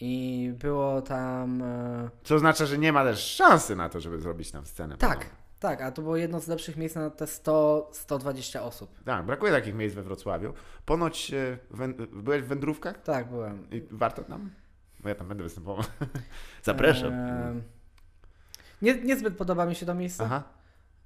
I 0.00 0.52
było 0.58 1.02
tam... 1.02 1.62
E... 1.62 2.10
Co 2.24 2.34
oznacza, 2.34 2.66
że 2.66 2.78
nie 2.78 2.92
ma 2.92 3.04
też 3.04 3.18
szansy 3.18 3.76
na 3.76 3.88
to, 3.88 4.00
żeby 4.00 4.20
zrobić 4.20 4.50
tam 4.50 4.66
scenę. 4.66 4.96
Tak, 4.96 5.26
tak, 5.60 5.82
a 5.82 5.92
to 5.92 6.02
było 6.02 6.16
jedno 6.16 6.40
z 6.40 6.48
lepszych 6.48 6.76
miejsc 6.76 6.94
na 6.94 7.10
te 7.10 7.24
100-120 7.24 8.60
osób. 8.60 9.04
Tak, 9.04 9.26
brakuje 9.26 9.52
takich 9.52 9.74
miejsc 9.74 9.94
we 9.94 10.02
Wrocławiu. 10.02 10.54
Ponoć 10.86 11.32
e, 11.34 11.58
byłeś 12.12 12.42
w 12.42 12.46
wędrówkach 12.46 13.02
Tak, 13.02 13.28
byłem. 13.28 13.70
i 13.70 13.82
warto 13.90 14.24
tam? 14.24 14.50
Bo 15.00 15.08
ja 15.08 15.14
tam 15.14 15.28
będę 15.28 15.42
występował. 15.42 15.84
Zapraszam. 16.62 17.12
E... 17.12 17.54
Nie, 18.82 18.94
niezbyt 18.94 19.36
podoba 19.36 19.66
mi 19.66 19.74
się 19.74 19.86
to 19.86 19.94
miejsce, 19.94 20.24
Aha. 20.24 20.42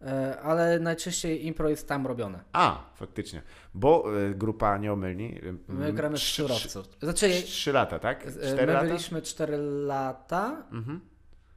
E, 0.03 0.41
ale 0.41 0.79
najczęściej 0.81 1.47
impro 1.47 1.69
jest 1.69 1.89
tam 1.89 2.07
robione. 2.07 2.41
A, 2.53 2.85
faktycznie. 2.95 3.43
Bo 3.75 4.05
e, 4.31 4.35
grupa 4.35 4.79
Nieomylni... 4.79 5.41
e, 5.69 5.73
My 5.73 5.93
gramy 5.93 6.17
w 6.17 6.21
Szczurowcu. 6.21 6.83
Znaczy, 7.03 7.29
trzy- 7.31 7.73
lata, 7.73 7.99
tak? 7.99 8.27
Cztery 8.33 8.67
my 8.67 8.73
lata? 8.73 8.87
byliśmy 8.87 9.23
4 9.23 9.57
lata, 9.87 10.63
Mhm. 10.73 11.01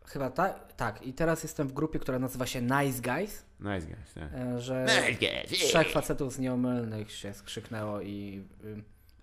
chyba 0.06 0.30
tak, 0.30 0.74
tak. 0.74 1.02
I 1.08 1.14
teraz 1.14 1.44
jestem 1.44 1.68
w 1.68 1.74
grupie, 1.74 2.00
która 2.00 2.20
nazywa 2.20 2.46
się 2.46 2.62
Nice 2.62 3.02
Guys, 3.02 3.46
Nice 3.60 3.88
guys, 3.88 4.14
tak. 4.14 4.60
że 4.62 4.86
Nice 5.12 5.56
trzech 5.56 5.92
facetów 5.92 6.34
z 6.34 6.40
nieomylnych 6.40 7.12
się 7.12 7.34
skrzyknęło 7.34 8.02
i 8.02 8.44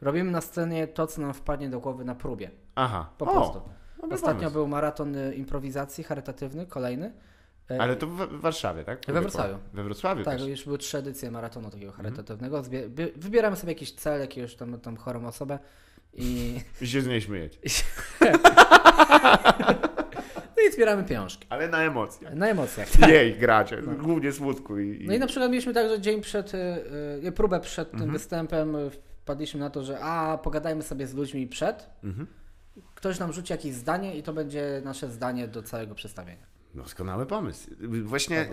robimy 0.00 0.30
na 0.30 0.40
scenie 0.40 0.86
to, 0.86 1.06
co 1.06 1.20
nam 1.20 1.34
wpadnie 1.34 1.68
do 1.70 1.80
głowy 1.80 2.04
na 2.04 2.14
próbie. 2.14 2.50
Aha. 2.74 3.10
Po 3.18 3.24
o, 3.24 3.32
prostu. 3.32 3.62
Ostatnio 4.10 4.34
pomysł. 4.34 4.52
był 4.52 4.68
maraton 4.68 5.16
y, 5.16 5.34
improwizacji 5.34 6.04
charytatywny, 6.04 6.66
kolejny. 6.66 7.12
E, 7.70 7.80
Ale 7.80 7.96
to 7.96 8.06
w 8.06 8.40
Warszawie, 8.40 8.84
tak? 8.84 9.00
We 9.08 9.20
Wrocławiu. 9.20 9.58
We 9.74 9.82
Wrocławiu 9.84 10.24
Tak, 10.24 10.38
też. 10.38 10.48
już 10.48 10.64
były 10.64 10.78
trzy 10.78 10.98
edycje 10.98 11.30
maratonu 11.30 11.70
takiego 11.70 11.92
Mhm. 11.92 12.04
charytatywnego. 12.04 12.62
Zbie- 12.62 13.10
wybieramy 13.16 13.56
sobie 13.56 13.72
jakiś 13.72 13.92
cel, 13.92 14.20
jakiegoś 14.20 14.54
tam, 14.54 14.80
tam 14.80 14.96
chorą 14.96 15.26
osobę 15.26 15.58
i, 16.14 16.60
I 16.82 16.86
się 16.86 17.00
z 17.00 17.06
niej 17.06 17.20
śmiejeć. 17.20 17.58
no 20.56 20.62
i 20.68 20.72
zbieramy 20.72 21.04
pieniążki. 21.04 21.46
Ale 21.50 21.68
na 21.68 21.82
emocjach. 21.82 22.34
Na 22.34 22.48
emocjach. 22.48 22.88
Jej 23.08 23.34
gracie, 23.38 23.82
głównie 23.82 24.32
smutku. 24.32 24.78
I, 24.78 25.02
i... 25.04 25.06
No 25.06 25.14
i 25.14 25.18
na 25.18 25.26
przykład 25.26 25.50
mieliśmy 25.50 25.74
tak, 25.74 25.88
że 25.88 26.00
dzień 26.00 26.20
przed, 26.20 26.54
y, 26.54 26.58
y, 27.26 27.32
próbę 27.32 27.60
przed 27.60 27.88
Mhm. 27.88 28.02
tym 28.02 28.12
występem 28.12 28.76
y, 28.76 28.90
wpadliśmy 28.90 29.60
na 29.60 29.70
to, 29.70 29.82
że 29.84 30.00
a, 30.00 30.38
pogadajmy 30.38 30.82
sobie 30.82 31.06
z 31.06 31.14
ludźmi 31.14 31.46
przed. 31.46 31.90
Mhm. 32.04 32.26
Ktoś 32.94 33.18
nam 33.18 33.32
rzuci 33.32 33.52
jakieś 33.52 33.72
zdanie 33.74 34.16
i 34.16 34.22
to 34.22 34.32
będzie 34.32 34.82
nasze 34.84 35.10
zdanie 35.10 35.48
do 35.48 35.62
całego 35.62 35.94
przedstawienia. 35.94 36.46
Doskonały 36.76 37.26
pomysł. 37.26 37.70
Właśnie, 38.04 38.40
e, 38.40 38.46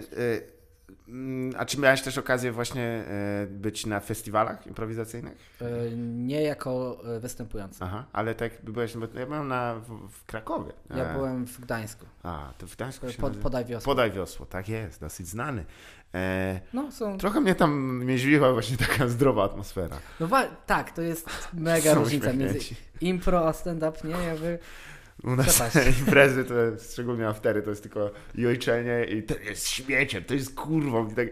mm, 1.08 1.54
a 1.58 1.66
czy 1.66 1.80
miałeś 1.80 2.02
też 2.02 2.18
okazję 2.18 2.52
właśnie 2.52 2.84
e, 2.84 3.48
być 3.50 3.86
na 3.86 4.00
festiwalach 4.00 4.68
improwizacyjnych? 4.68 5.38
Y, 5.62 5.66
Nie 5.98 6.42
jako 6.42 7.02
występujący. 7.20 7.80
Aha, 7.84 8.06
ale 8.14 8.36
tak 8.36 8.52
byłeś, 8.64 8.98
bo 8.98 9.08
ja 9.20 9.26
byłem 9.26 9.48
na, 9.48 9.76
w, 9.76 10.10
w 10.10 10.26
Krakowie. 10.26 10.74
Ja 10.96 11.10
E, 11.10 11.14
byłem 11.14 11.48
w 11.48 11.60
Gdańsku. 11.62 12.06
A, 12.24 12.54
to 12.58 12.68
w 12.68 12.76
Gdańsku 12.76 13.12
się 13.12 13.18
Pod, 13.18 13.30
nazywa- 13.32 13.44
podaj 13.44 13.66
wiosło. 13.66 13.86
Podaj 13.86 14.12
wiosło, 14.12 14.46
tak 14.46 14.70
jest, 14.70 15.02
dosyć 15.02 15.28
znany. 15.28 15.66
E, 16.14 16.60
No, 16.74 16.92
są, 16.92 17.18
trochę 17.18 17.42
mnie 17.42 17.56
tam 17.56 18.02
mieźliła 18.06 18.54
właśnie 18.54 18.78
taka 18.78 19.08
zdrowa 19.08 19.44
atmosfera. 19.44 19.98
no 20.20 20.28
tak, 20.66 20.92
to 20.92 21.02
jest 21.02 21.30
mega 21.54 21.94
różnica 21.94 22.34
między 22.34 22.60
impro 23.02 23.48
a 23.48 23.54
stand-up, 23.54 24.08
nie? 24.08 24.24
Jakby, 24.24 24.60
U 25.24 25.36
nas 25.36 25.48
Przepaść. 25.48 26.00
imprezy, 26.00 26.44
to 26.44 26.54
szczególnie 26.92 27.28
aftery, 27.28 27.62
to 27.62 27.70
jest 27.70 27.84
tylko 27.84 28.12
jojczenie 28.36 29.06
i 29.06 29.24
to 29.24 29.36
jest 29.40 29.68
śmieciem, 29.68 30.24
to 30.24 30.34
jest 30.34 30.56
kurwą 30.56 31.10
i 31.10 31.16
tak, 31.16 31.28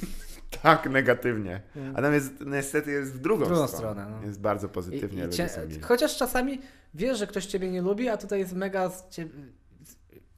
tak 0.62 0.90
negatywnie. 0.90 1.60
A 1.94 2.02
tam 2.02 2.14
jest, 2.14 2.32
niestety 2.46 2.90
jest 2.90 3.12
w 3.12 3.18
drugą, 3.18 3.44
W 3.44 3.48
drugą 3.48 3.66
stronę. 3.68 3.92
stronę, 4.02 4.16
no. 4.20 4.26
Jest 4.26 4.40
bardzo 4.40 4.66
I, 4.66 4.70
pozytywnie, 4.70 5.28
i 5.28 5.48
są 5.48 5.66
mili. 5.66 5.80
chociaż 5.80 6.16
czasami 6.16 6.60
wiesz, 6.94 7.18
że 7.18 7.26
ktoś 7.26 7.46
ciebie 7.46 7.70
nie 7.70 7.82
lubi, 7.82 8.08
a 8.08 8.16
tutaj 8.16 8.38
jest 8.38 8.52
mega 8.52 8.90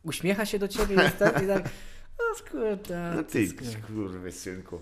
uśmiecha 0.02 0.46
się 0.46 0.58
do 0.58 0.68
ciebie 0.68 0.94
jest 0.94 1.16
tak, 1.18 1.42
i 1.42 1.46
tak 1.46 1.68
o 2.32 2.38
skurde, 2.38 3.12
No 3.16 3.22
ty, 3.22 3.48
skurde. 3.48 3.76
kurwy 3.86 4.32
synku. 4.32 4.80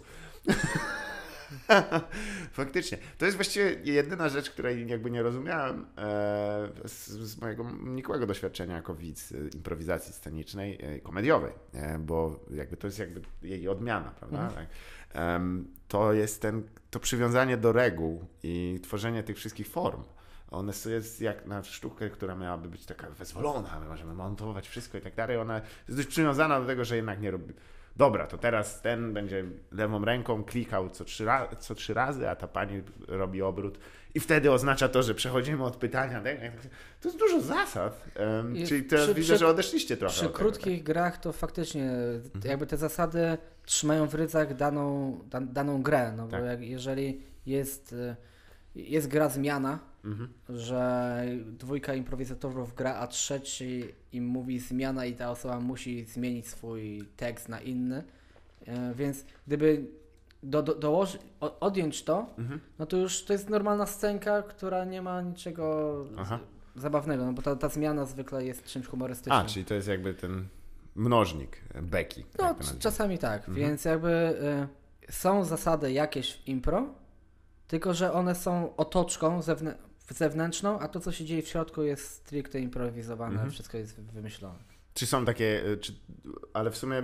Faktycznie. 2.52 2.98
To 3.18 3.24
jest 3.24 3.36
właściwie 3.36 3.76
jedyna 3.84 4.28
rzecz, 4.28 4.50
której 4.50 4.88
jakby 4.88 5.10
nie 5.10 5.22
rozumiałem 5.22 5.86
e, 5.98 6.68
z, 6.84 7.08
z 7.08 7.40
mojego 7.40 7.70
nikłego 7.70 8.26
doświadczenia 8.26 8.76
jako 8.76 8.94
widz 8.94 9.32
e, 9.32 9.36
improwizacji 9.54 10.12
scenicznej, 10.12 10.78
e, 10.82 11.00
komediowej, 11.00 11.52
bo 11.98 12.40
jakby 12.50 12.76
to 12.76 12.86
jest 12.86 12.98
jakby 12.98 13.20
jej 13.42 13.68
odmiana, 13.68 14.10
prawda? 14.10 14.46
Mhm. 14.46 14.66
Tak. 14.66 14.76
To 15.88 16.12
jest 16.12 16.42
ten, 16.42 16.62
to 16.90 17.00
przywiązanie 17.00 17.56
do 17.56 17.72
reguł 17.72 18.24
i 18.42 18.80
tworzenie 18.82 19.22
tych 19.22 19.36
wszystkich 19.36 19.68
form. 19.68 20.02
One 20.50 20.72
jest 20.86 21.20
jak 21.20 21.46
na 21.46 21.64
sztukę, 21.64 22.10
która 22.10 22.34
miałaby 22.34 22.68
być 22.68 22.86
taka 22.86 23.10
wyzwolona, 23.10 23.80
my 23.80 23.86
możemy 23.86 24.14
montować 24.14 24.68
wszystko 24.68 24.98
i 24.98 25.00
tak 25.00 25.14
dalej. 25.14 25.36
Ona 25.36 25.54
jest 25.88 25.98
dość 25.98 26.08
przywiązana 26.08 26.60
do 26.60 26.66
tego, 26.66 26.84
że 26.84 26.96
jednak 26.96 27.20
nie 27.20 27.30
robi. 27.30 27.54
Dobra, 27.96 28.26
to 28.26 28.38
teraz 28.38 28.80
ten 28.82 29.12
będzie 29.14 29.44
lewą 29.72 30.04
ręką 30.04 30.44
klikał 30.44 30.90
co 30.90 31.04
trzy, 31.04 31.24
ra- 31.24 31.48
co 31.58 31.74
trzy 31.74 31.94
razy, 31.94 32.28
a 32.30 32.36
ta 32.36 32.48
pani 32.48 32.82
robi 33.08 33.42
obrót. 33.42 33.78
I 34.14 34.20
wtedy 34.20 34.52
oznacza 34.52 34.88
to, 34.88 35.02
że 35.02 35.14
przechodzimy 35.14 35.64
od 35.64 35.76
pytania. 35.76 36.20
tak? 36.20 36.36
To 37.00 37.08
jest 37.08 37.18
dużo 37.18 37.40
zasad. 37.40 38.04
I 38.54 38.66
czyli 38.66 38.84
teraz 38.84 39.04
przy- 39.06 39.14
widzę, 39.14 39.34
przy- 39.34 39.38
że 39.38 39.48
odeszliście 39.48 39.96
trochę. 39.96 40.12
Przy 40.14 40.26
od 40.26 40.32
tego, 40.32 40.38
krótkich 40.38 40.82
grach 40.82 41.18
to 41.18 41.32
faktycznie 41.32 41.90
Mhm. 41.90 42.44
jakby 42.44 42.66
te 42.66 42.76
zasady 42.76 43.38
trzymają 43.64 44.06
w 44.06 44.14
rydzach 44.14 44.54
daną, 44.56 45.18
dan, 45.26 45.52
daną 45.52 45.82
grę, 45.82 46.12
no 46.16 46.24
bo 46.24 46.30
Tak. 46.30 46.44
jak, 46.44 46.60
jeżeli 46.60 47.22
jest, 47.46 47.92
y, 47.92 48.16
jest 48.74 49.08
gra 49.08 49.28
zmiana, 49.28 49.70
Tak? 49.78 49.89
Mhm. 50.04 50.28
że 50.48 51.24
dwójka 51.46 51.94
improwizatorów 51.94 52.74
gra, 52.74 52.94
a 52.94 53.06
trzeci 53.06 53.84
im 54.12 54.26
mówi 54.26 54.58
zmiana 54.58 55.06
i 55.06 55.14
ta 55.14 55.30
osoba 55.30 55.60
musi 55.60 56.04
zmienić 56.04 56.48
swój 56.48 57.04
tekst 57.16 57.48
na 57.48 57.60
inny. 57.60 58.04
E, 58.66 58.94
Więc 58.94 59.24
gdyby 59.46 59.84
do, 60.42 60.62
do, 60.62 60.74
dołoży, 60.74 61.18
odjąć 61.40 62.02
to, 62.04 62.26
Mhm. 62.38 62.60
no 62.78 62.86
to 62.86 62.96
już 62.96 63.24
to 63.24 63.32
jest 63.32 63.48
normalna 63.50 63.86
scenka, 63.86 64.42
która 64.42 64.84
nie 64.84 65.02
ma 65.02 65.22
niczego 65.22 65.96
Aha. 66.18 66.38
zabawnego, 66.76 67.26
no 67.26 67.32
bo 67.32 67.42
ta, 67.42 67.56
ta 67.56 67.68
zmiana 67.68 68.04
zwykle 68.04 68.44
jest 68.44 68.64
czymś 68.64 68.86
humorystycznym. 68.86 69.36
A, 69.36 69.44
czyli 69.44 69.64
to 69.64 69.74
jest 69.74 69.88
jakby 69.88 70.14
ten 70.14 70.46
mnożnik, 70.94 71.56
Beki. 71.82 72.24
No, 72.38 72.54
czasami 72.78 73.18
tak, 73.18 73.38
Mhm. 73.38 73.56
więc 73.56 73.84
jakby 73.84 74.08
y, 75.08 75.12
są 75.12 75.44
zasady 75.44 75.92
jakieś 75.92 76.32
w 76.34 76.48
impro, 76.48 76.86
tylko 77.68 77.94
że 77.94 78.12
one 78.12 78.34
są 78.34 78.76
otoczką 78.76 79.40
zewnę- 79.42 79.74
zewnętrzną, 80.14 80.78
a 80.78 80.88
to, 80.88 81.00
co 81.00 81.12
się 81.12 81.24
dzieje 81.24 81.42
w 81.42 81.48
środku 81.48 81.82
jest 81.82 82.10
stricte 82.14 82.60
improwizowane, 82.60 83.32
Mhm. 83.32 83.50
wszystko 83.50 83.78
jest 83.78 84.00
wymyślone. 84.00 84.58
Czy 84.94 85.06
są 85.06 85.24
takie, 85.24 85.66
y, 85.66 85.76
czy, 85.76 85.92
ale 86.52 86.70
w 86.70 86.76
sumie 86.76 87.02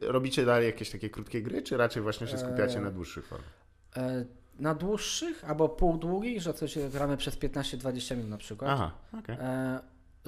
robicie 0.00 0.44
dalej 0.44 0.66
jakieś 0.66 0.90
takie 0.90 1.10
krótkie 1.10 1.42
gry, 1.42 1.62
czy 1.62 1.76
raczej 1.76 2.02
właśnie 2.02 2.26
się 2.26 2.38
skupiacie 2.38 2.76
Eee, 2.78 2.84
na 2.84 2.90
dłuższych 2.90 3.26
formach? 3.26 3.48
E, 3.96 4.24
na 4.58 4.74
dłuższych 4.74 5.44
albo 5.50 5.68
półdługich, 5.68 6.40
że 6.42 6.54
coś 6.54 6.78
gramy 6.92 7.16
przez 7.16 7.36
15-20 7.38 8.16
minut 8.16 8.30
na 8.30 8.38
przykład. 8.38 8.70
Aha. 8.74 8.92
E, 9.28 9.80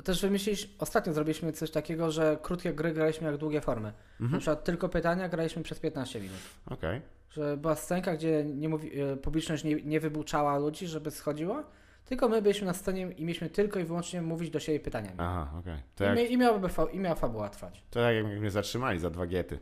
też 0.02 0.22
wymyśliliśmy, 0.22 0.70
ostatnio 0.78 1.12
zrobiliśmy 1.12 1.52
coś 1.52 1.70
takiego, 1.70 2.10
że 2.10 2.38
krótkie 2.42 2.72
gry 2.72 2.92
graliśmy 2.92 3.26
jak 3.26 3.36
długie 3.36 3.60
formy. 3.60 3.92
Na 4.20 4.24
Mhm. 4.24 4.40
przykład 4.40 4.64
tylko 4.64 4.88
pytania 4.88 5.28
graliśmy 5.28 5.62
przez 5.62 5.78
15 5.80 6.20
minut. 6.20 6.38
Okej. 6.66 7.00
Że 7.30 7.56
była 7.56 7.74
scenka, 7.76 8.16
gdzie 8.16 8.44
nie 8.44 8.68
mówi, 8.68 9.00
e, 9.00 9.16
publiczność 9.16 9.64
nie, 9.64 9.74
nie 9.82 10.00
wybuczała 10.00 10.58
ludzi, 10.58 10.86
żeby 10.86 11.10
schodziła, 11.10 11.64
tylko 12.10 12.28
my 12.28 12.42
byliśmy 12.42 12.66
na 12.66 12.74
scenie 12.74 13.02
i 13.02 13.24
mieliśmy 13.24 13.50
tylko 13.50 13.78
i 13.80 13.84
wyłącznie 13.84 14.22
mówić 14.22 14.50
do 14.50 14.60
siebie 14.60 14.80
pytaniami. 14.80 15.14
Aha, 15.18 15.50
okej. 15.60 15.78
To, 15.96 16.04
I, 16.14 16.18
jak, 16.18 16.30
i, 16.30 16.36
miałaby 16.38 16.68
fa- 16.68 16.90
I 16.92 16.98
miała 16.98 17.14
fabuła 17.14 17.48
trwać. 17.48 17.82
to 17.90 18.00
jak 18.00 18.14
jak 18.24 18.40
mnie 18.40 18.50
zatrzymali 18.50 18.98
za 18.98 19.10
dwa 19.10 19.26
giety. 19.26 19.58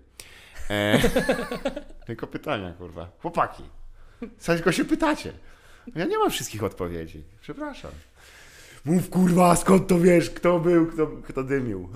E, 0.70 0.98
tylko 2.06 2.26
pytania, 2.26 2.72
kurwa. 2.72 3.08
Chłopaki, 3.18 3.62
co 4.38 4.54
tylko 4.54 4.72
się 4.72 4.84
pytacie? 4.84 5.32
Ja 5.94 6.04
nie 6.04 6.18
mam 6.18 6.30
wszystkich 6.30 6.64
odpowiedzi. 6.64 7.24
Przepraszam. 7.40 7.90
Mów 8.84 9.10
kurwa, 9.10 9.56
skąd 9.56 9.86
to 9.88 9.98
wiesz, 9.98 10.30
kto 10.30 10.58
był, 10.60 10.86
kto, 10.86 11.06
kto 11.06 11.42
dymił. 11.44 11.88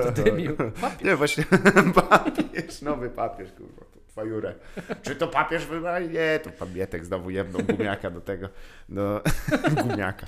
Kto 0.00 0.12
dymił? 0.12 0.56
Nie, 1.04 1.16
właśnie 1.16 1.44
papież, 2.08 2.82
nowy 2.82 3.10
papież, 3.10 3.52
kurwa, 3.52 3.82
fajurę. 4.14 4.54
Czy 5.02 5.16
to 5.16 5.28
papież 5.28 5.66
wybrał? 5.66 6.02
Nie, 6.02 6.40
to 6.44 6.50
pan 6.50 6.74
Mietek 6.74 7.04
znowu 7.04 7.30
jebną 7.30 7.58
gumiaka 7.58 8.10
do 8.10 8.20
tego, 8.20 8.48
do 8.88 9.22
gumiaka. 9.82 10.26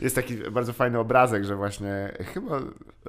Jest 0.00 0.16
taki 0.16 0.36
bardzo 0.36 0.72
fajny 0.72 0.98
obrazek, 0.98 1.44
że 1.44 1.56
właśnie 1.56 2.12
chyba 2.34 2.60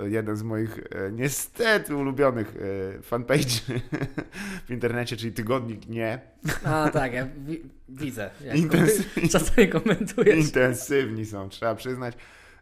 jeden 0.06 0.36
z 0.36 0.44
moich 0.44 0.80
e, 0.80 1.12
niestety 1.12 1.96
ulubionych 1.96 2.56
e, 2.98 3.00
fanpage'y 3.02 3.80
w 4.68 4.72
internecie, 4.72 5.18
czyli 5.18 5.34
Tygodnik 5.34 5.90
Nie, 5.90 6.20
A 6.64 6.90
tak, 6.94 7.14
ja 7.14 7.28
wi- 7.38 7.64
widzę. 7.90 8.30
Jak 8.46 8.58
Intensywnie. 8.58 9.30
Czasami 9.30 9.68
komentujesz. 9.70 10.38
intensywni 10.46 11.26
są, 11.26 11.50
trzeba 11.50 11.76
przyznać. 11.76 12.16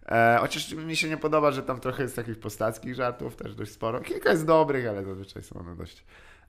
E, 0.06 0.38
chociaż 0.42 0.74
mi 0.74 0.96
się 0.96 1.10
nie 1.10 1.18
podoba, 1.18 1.52
że 1.52 1.64
tam 1.64 1.80
trochę 1.80 2.04
jest 2.04 2.16
takich 2.16 2.40
postackich 2.40 2.96
żartów, 2.96 3.36
też 3.36 3.56
dość 3.56 3.72
sporo. 3.72 4.00
Kilka 4.02 4.32
jest 4.32 4.46
dobrych, 4.46 4.88
ale 4.88 5.04
zazwyczaj 5.04 5.44
są 5.44 5.60
one 5.60 5.76
dość 5.76 6.06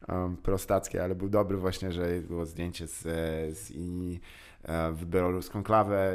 um, 0.08 0.36
prostackie, 0.36 1.04
ale 1.04 1.14
był 1.14 1.28
dobry 1.28 1.56
właśnie, 1.56 1.92
że 1.92 2.20
było 2.20 2.46
zdjęcie 2.46 2.86
z, 2.86 3.06
e, 3.06 3.10
z 3.54 3.70
i 3.70 4.20
w 4.92 5.04
białoruską 5.04 5.62
klawę, 5.62 6.12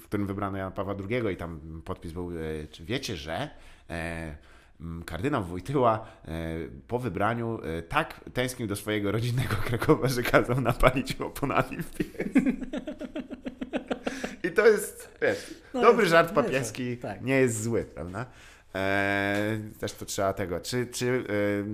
w 0.00 0.04
którym 0.04 0.26
wybrano 0.26 0.58
Jana 0.58 0.70
Pawła 0.70 0.94
II 1.10 1.32
i 1.34 1.36
tam 1.36 1.82
podpis 1.84 2.12
był, 2.12 2.30
e, 2.30 2.66
czy 2.70 2.84
wiecie, 2.84 3.16
że 3.16 3.50
kardynał 5.06 5.44
Wojtyła 5.44 6.06
po 6.88 6.98
wybraniu 6.98 7.60
tak 7.88 8.20
tęsknił 8.32 8.68
do 8.68 8.76
swojego 8.76 9.12
rodzinnego 9.12 9.54
Krakowa, 9.68 10.08
że 10.08 10.22
kazał 10.22 10.60
napalić 10.60 11.16
oponami 11.20 11.82
w 11.82 11.90
pies. 11.90 12.44
I 14.44 14.50
to 14.50 14.66
jest, 14.66 15.18
wiesz, 15.22 15.54
no 15.74 15.80
dobry 15.80 16.02
jest, 16.02 16.10
żart 16.10 16.32
papieski, 16.32 16.96
tak. 16.96 17.22
nie 17.22 17.34
jest 17.34 17.62
zły, 17.62 17.84
prawda? 17.84 18.26
Eee, 18.74 19.60
też 19.80 19.92
to 19.92 20.04
trzeba 20.04 20.32
tego. 20.32 20.60
Czy, 20.60 20.86
czy, 20.86 21.06
yy, 21.06 21.64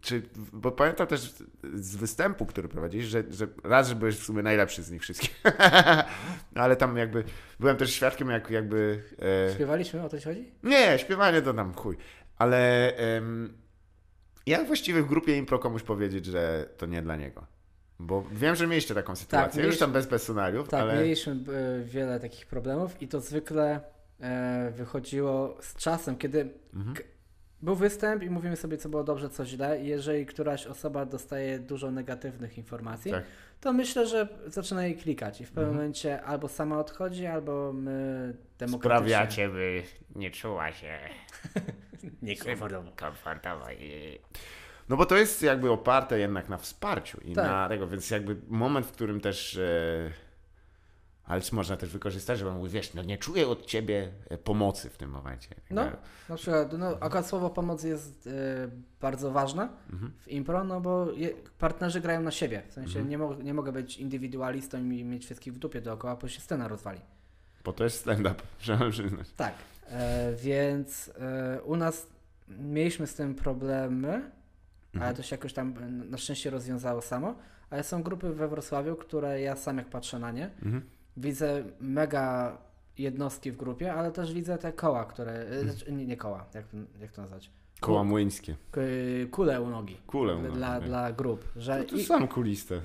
czy, 0.00 0.22
bo 0.52 0.72
pamiętam 0.72 1.06
też 1.06 1.34
z 1.74 1.96
występu, 1.96 2.46
który 2.46 2.68
prowadzisz, 2.68 3.06
że, 3.06 3.24
że 3.30 3.48
raz, 3.64 3.88
że 3.88 3.94
byłeś 3.94 4.16
w 4.16 4.24
sumie 4.24 4.42
najlepszy 4.42 4.82
z 4.82 4.90
nich 4.90 5.02
wszystkich. 5.02 5.40
no, 6.54 6.62
ale 6.62 6.76
tam 6.76 6.96
jakby 6.96 7.24
byłem 7.60 7.76
też 7.76 7.94
świadkiem, 7.94 8.30
jak 8.30 8.50
jakby. 8.50 9.02
E... 9.48 9.54
Śpiewaliśmy, 9.54 10.02
o 10.02 10.08
to 10.08 10.18
ci 10.18 10.24
chodzi? 10.24 10.52
Nie, 10.62 10.98
śpiewanie 10.98 11.42
to 11.42 11.52
nam 11.52 11.74
chuj. 11.74 11.96
Ale 12.36 12.92
jak 14.46 14.66
właściwie 14.66 15.02
w 15.02 15.06
grupie 15.06 15.36
impro 15.36 15.58
komuś 15.58 15.82
powiedzieć, 15.82 16.26
że 16.26 16.68
to 16.76 16.86
nie 16.86 17.02
dla 17.02 17.16
niego? 17.16 17.46
Bo 17.98 18.24
wiem, 18.32 18.56
że 18.56 18.66
mieliście 18.66 18.94
taką 18.94 19.16
sytuację, 19.16 19.62
tak, 19.62 19.70
już 19.70 19.78
tam 19.78 19.92
bez 19.92 20.06
personaliów, 20.06 20.68
tak, 20.68 20.80
ale... 20.80 21.02
mieliśmy 21.02 21.32
e, 21.32 21.84
wiele 21.84 22.20
takich 22.20 22.46
problemów 22.46 23.02
i 23.02 23.08
to 23.08 23.20
zwykle 23.20 23.80
wychodziło 24.70 25.56
z 25.60 25.74
czasem, 25.74 26.16
kiedy 26.16 26.50
mhm. 26.74 26.96
był 27.62 27.74
występ 27.74 28.22
i 28.22 28.30
mówimy 28.30 28.56
sobie, 28.56 28.76
co 28.76 28.88
było 28.88 29.04
dobrze, 29.04 29.30
co 29.30 29.46
źle. 29.46 29.82
I 29.82 29.86
jeżeli 29.86 30.26
któraś 30.26 30.66
osoba 30.66 31.06
dostaje 31.06 31.58
dużo 31.58 31.90
negatywnych 31.90 32.58
informacji, 32.58 33.10
tak. 33.10 33.24
to 33.60 33.72
myślę, 33.72 34.06
że 34.06 34.28
zaczyna 34.46 34.84
jej 34.84 34.96
klikać 34.96 35.40
i 35.40 35.44
w 35.44 35.48
pewnym 35.48 35.64
mhm. 35.64 35.76
momencie 35.76 36.22
albo 36.22 36.48
sama 36.48 36.78
odchodzi, 36.78 37.26
albo 37.26 37.72
my 37.72 38.34
demokratycznie... 38.58 39.08
Sprawiacie, 39.08 39.48
by 39.48 39.82
nie 40.14 40.30
czuła 40.30 40.72
się 40.72 40.98
niekomfortowo. 42.22 43.66
No 44.88 44.96
bo 44.96 45.06
to 45.06 45.16
jest 45.16 45.42
jakby 45.42 45.70
oparte 45.70 46.18
jednak 46.18 46.48
na 46.48 46.58
wsparciu 46.58 47.20
i 47.20 47.32
tak. 47.32 47.44
na 47.44 47.68
tego, 47.68 47.88
więc 47.88 48.10
jakby 48.10 48.36
moment, 48.48 48.86
w 48.86 48.92
którym 48.92 49.20
też... 49.20 49.56
E 49.56 50.27
ale 51.28 51.40
czy 51.40 51.54
można 51.54 51.76
też 51.76 51.90
wykorzystać, 51.90 52.38
że 52.38 52.48
on 52.48 52.56
mówi, 52.56 52.70
wiesz, 52.70 52.94
no 52.94 53.02
nie 53.02 53.18
czuję 53.18 53.48
od 53.48 53.66
ciebie 53.66 54.12
e, 54.28 54.38
pomocy 54.38 54.90
w 54.90 54.96
tym 54.96 55.10
momencie. 55.10 55.48
Tak 55.48 55.70
no, 55.70 55.84
na 56.28 56.36
przykład, 56.36 56.72
no, 56.78 56.96
akurat 57.00 57.26
słowo 57.26 57.50
pomoc 57.50 57.82
jest 57.82 58.26
y, 58.26 58.30
bardzo 59.00 59.30
ważne 59.30 59.68
mhm. 59.92 60.12
w 60.18 60.28
impro, 60.28 60.64
no 60.64 60.80
bo 60.80 61.12
je, 61.12 61.30
partnerzy 61.58 62.00
grają 62.00 62.20
na 62.20 62.30
siebie. 62.30 62.62
W 62.68 62.72
sensie 62.72 62.98
mhm. 62.98 63.08
nie, 63.08 63.18
mo 63.18 63.34
nie 63.34 63.54
mogę 63.54 63.72
być 63.72 63.96
indywidualistą 63.96 64.78
i 64.78 65.04
mieć 65.04 65.24
wszystkich 65.24 65.54
w 65.54 65.58
dupie 65.58 65.80
dookoła, 65.80 66.16
bo 66.16 66.28
się 66.28 66.40
scena 66.40 66.68
rozwali. 66.68 67.00
Bo 67.64 67.72
to 67.72 67.84
jest 67.84 68.00
stand-up, 68.00 68.34
trzeba 68.58 68.90
przyznać. 68.90 69.30
Tak, 69.36 69.54
e, 69.86 70.32
więc 70.36 71.10
e, 71.18 71.62
u 71.62 71.76
nas 71.76 72.06
mieliśmy 72.48 73.06
z 73.06 73.14
tym 73.14 73.34
problemy, 73.34 74.08
mhm. 74.08 74.32
ale 75.02 75.14
to 75.14 75.22
się 75.22 75.36
jakoś 75.36 75.52
tam 75.52 75.74
na 76.10 76.18
szczęście 76.18 76.50
rozwiązało 76.50 77.02
samo. 77.02 77.34
Ale 77.70 77.84
są 77.84 78.02
grupy 78.02 78.32
we 78.32 78.48
Wrocławiu, 78.48 78.96
które 78.96 79.40
ja 79.40 79.56
sam 79.56 79.78
jak 79.78 79.86
patrzę 79.88 80.18
na 80.18 80.30
nie, 80.30 80.50
mhm 80.62 80.97
widzę 81.18 81.64
mega 81.80 82.58
jednostki 82.98 83.52
w 83.52 83.56
grupie, 83.56 83.94
ale 83.94 84.12
też 84.12 84.32
widzę 84.32 84.58
te 84.58 84.72
koła, 84.72 85.04
które. 85.04 85.46
Hmm. 85.50 85.98
Nie, 85.98 86.06
nie 86.06 86.16
koła, 86.16 86.46
jak, 86.54 86.64
jak 87.00 87.12
to 87.12 87.22
nazwać? 87.22 87.50
Koła 87.80 88.04
młyńskie. 88.04 88.56
Kule 89.30 89.60
u 89.60 89.70
nogi. 89.70 89.96
Kule 90.06 90.36
u 90.36 90.42
nogi. 90.42 90.54
Dla, 90.54 90.80
dla 90.80 91.12
grup. 91.12 91.44
Że 91.56 91.84
to, 91.84 91.96
to 91.96 92.02
sam 92.02 92.28
kuliste. 92.28 92.80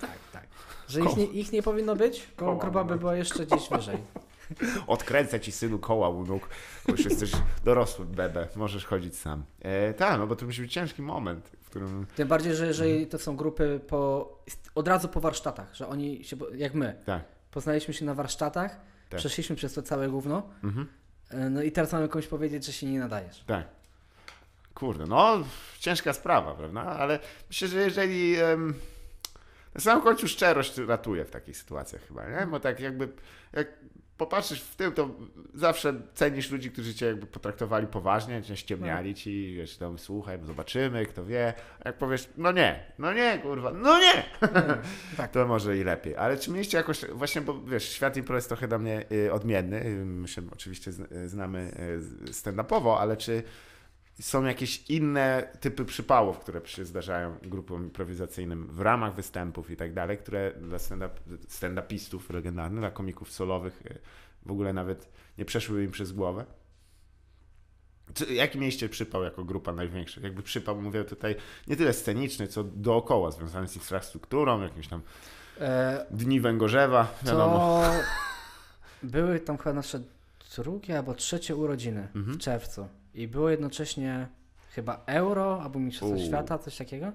Tak, 0.00 0.18
tak. 0.32 0.46
Że 0.88 1.00
ich 1.00 1.16
nie, 1.16 1.24
ich 1.24 1.52
nie 1.52 1.62
powinno 1.62 1.96
być, 1.96 2.28
bo 2.38 2.44
koła 2.44 2.56
grupa 2.56 2.84
by 2.84 2.96
była 2.96 3.16
jeszcze 3.16 3.46
gdzieś 3.46 3.68
wyżej. 3.68 3.98
Odkręcę 4.86 5.40
ci 5.40 5.52
synu 5.52 5.78
koła 5.78 6.08
u 6.08 6.24
nóg, 6.24 6.48
bo 6.86 6.92
już 6.92 7.04
jesteś 7.04 7.32
dorosły 7.64 8.04
bebe, 8.04 8.48
możesz 8.56 8.84
chodzić 8.84 9.16
sam. 9.16 9.44
E, 9.60 9.94
tak, 9.94 10.18
no 10.18 10.26
bo 10.26 10.36
to 10.36 10.46
musi 10.46 10.62
być 10.62 10.72
ciężki 10.72 11.02
moment, 11.02 11.50
w 11.62 11.70
którym... 11.70 12.06
Tym 12.16 12.28
bardziej, 12.28 12.54
że 12.54 12.66
jeżeli 12.66 13.06
to 13.06 13.18
są 13.18 13.36
grupy 13.36 13.80
po, 13.88 14.32
od 14.74 14.88
razu 14.88 15.08
po 15.08 15.20
warsztatach, 15.20 15.74
że 15.74 15.88
oni 15.88 16.24
się, 16.24 16.36
jak 16.54 16.74
my, 16.74 17.02
tak 17.06 17.35
poznaliśmy 17.56 17.94
się 17.94 18.04
na 18.04 18.14
warsztatach, 18.14 18.80
tak. 19.08 19.18
przeszliśmy 19.18 19.56
przez 19.56 19.74
to 19.74 19.82
całe 19.82 20.08
gówno, 20.08 20.42
mhm. 20.64 20.86
E, 21.30 21.50
no 21.50 21.62
i 21.62 21.72
teraz 21.72 21.92
mamy 21.92 22.08
komuś 22.08 22.26
powiedzieć, 22.26 22.66
że 22.66 22.72
się 22.72 22.86
nie 22.86 22.98
nadajesz. 22.98 23.44
Tak. 23.46 23.66
Kurde, 24.74 25.06
no 25.06 25.44
ciężka 25.78 26.12
sprawa, 26.12 26.54
prawda? 26.54 26.80
Ale 26.80 27.18
myślę, 27.48 27.68
że 27.68 27.80
jeżeli... 27.80 28.42
Um, 28.42 28.74
na 29.74 29.80
samym 29.80 30.04
końcu 30.04 30.28
szczerość 30.28 30.78
ratuje 30.78 31.24
w 31.24 31.30
takich 31.30 31.56
sytuacjach 31.56 32.02
chyba, 32.08 32.28
nie? 32.28 32.46
Bo 32.46 32.60
tak 32.60 32.80
jakby... 32.80 33.08
Jak 33.52 33.68
popatrzysz 34.16 34.62
w 34.62 34.76
tył, 34.76 34.92
to 34.92 35.10
zawsze 35.54 35.94
cenisz 36.14 36.50
ludzi, 36.50 36.70
którzy 36.70 36.94
cię 36.94 37.06
jakby 37.06 37.26
potraktowali 37.26 37.86
poważnie, 37.86 38.42
cię 38.42 38.56
ściemniali 38.56 39.10
no. 39.10 39.16
ci, 39.16 39.54
wiesz, 39.56 39.76
tam 39.76 39.98
słuchaj, 39.98 40.38
zobaczymy, 40.44 41.06
kto 41.06 41.24
wie. 41.24 41.54
A 41.80 41.88
jak 41.88 41.98
powiesz, 41.98 42.28
no 42.36 42.52
nie, 42.52 42.92
no 42.98 43.12
nie, 43.12 43.38
kurwa, 43.38 43.72
no 43.72 43.98
nie, 43.98 44.24
tak. 45.16 45.30
to 45.30 45.46
może 45.46 45.78
i 45.78 45.84
lepiej. 45.84 46.16
Ale 46.16 46.36
czy 46.36 46.50
mieliście 46.50 46.76
jakoś, 46.76 47.04
właśnie, 47.04 47.40
bo 47.40 47.60
wiesz, 47.60 47.88
świat 47.88 48.16
impro 48.16 48.36
jest 48.36 48.48
trochę 48.48 48.68
dla 48.68 48.78
mnie 48.78 49.04
y, 49.12 49.32
odmienny, 49.32 49.84
my 50.04 50.28
się 50.28 50.42
oczywiście 50.52 50.92
znamy 51.26 51.70
y, 52.28 52.32
stand-upowo, 52.32 52.96
ale 52.98 53.16
czy 53.16 53.42
są 54.20 54.44
jakieś 54.44 54.90
inne 54.90 55.48
typy 55.60 55.84
przypałów, 55.84 56.38
które 56.38 56.60
się 56.64 56.84
zdarzają 56.84 57.38
grupom 57.42 57.84
improwizacyjnym 57.84 58.66
w 58.66 58.80
ramach 58.80 59.14
występów 59.14 59.70
i 59.70 59.76
tak 59.76 59.94
dalej, 59.94 60.18
które 60.18 60.52
dla 60.52 60.78
stand-upistów 61.48 62.30
legendarnych, 62.30 62.80
dla 62.80 62.90
komików 62.90 63.32
solowych 63.32 63.82
y, 63.86 63.98
w 64.46 64.50
ogóle 64.50 64.72
nawet 64.72 65.08
nie 65.38 65.44
przeszły 65.44 65.84
im 65.84 65.90
przez 65.90 66.12
głowę? 66.12 66.44
Czy, 68.14 68.34
jaki 68.34 68.58
mieliście 68.58 68.88
przypał 68.88 69.22
jako 69.22 69.44
grupa 69.44 69.72
największa? 69.72 70.20
Jakby 70.20 70.42
przypał, 70.42 70.82
mówię 70.82 71.04
tutaj, 71.04 71.36
nie 71.66 71.76
tyle 71.76 71.92
sceniczny, 71.92 72.48
co 72.48 72.64
dookoła, 72.64 73.30
związany 73.30 73.68
z 73.68 73.76
infrastrukturą, 73.76 74.62
jakimś 74.62 74.88
tam 74.88 75.00
e, 75.60 76.06
dni 76.10 76.40
Węgorzewa, 76.40 77.14
wiadomo. 77.22 77.82
To 79.00 79.06
były 79.06 79.40
tam 79.40 79.58
chyba 79.58 79.72
nasze 79.72 80.00
drugie 80.56 80.98
albo 80.98 81.14
trzecie 81.14 81.56
urodziny 81.56 82.08
mhm. 82.14 82.38
w 82.38 82.40
czerwcu 82.40 82.88
i 83.16 83.28
było 83.28 83.50
jednocześnie 83.50 84.28
chyba 84.70 85.02
Euro 85.06 85.62
albo 85.62 85.78
Mistrzostwo 85.78 86.18
Świata, 86.18 86.58
coś 86.58 86.76
takiego. 86.76 87.12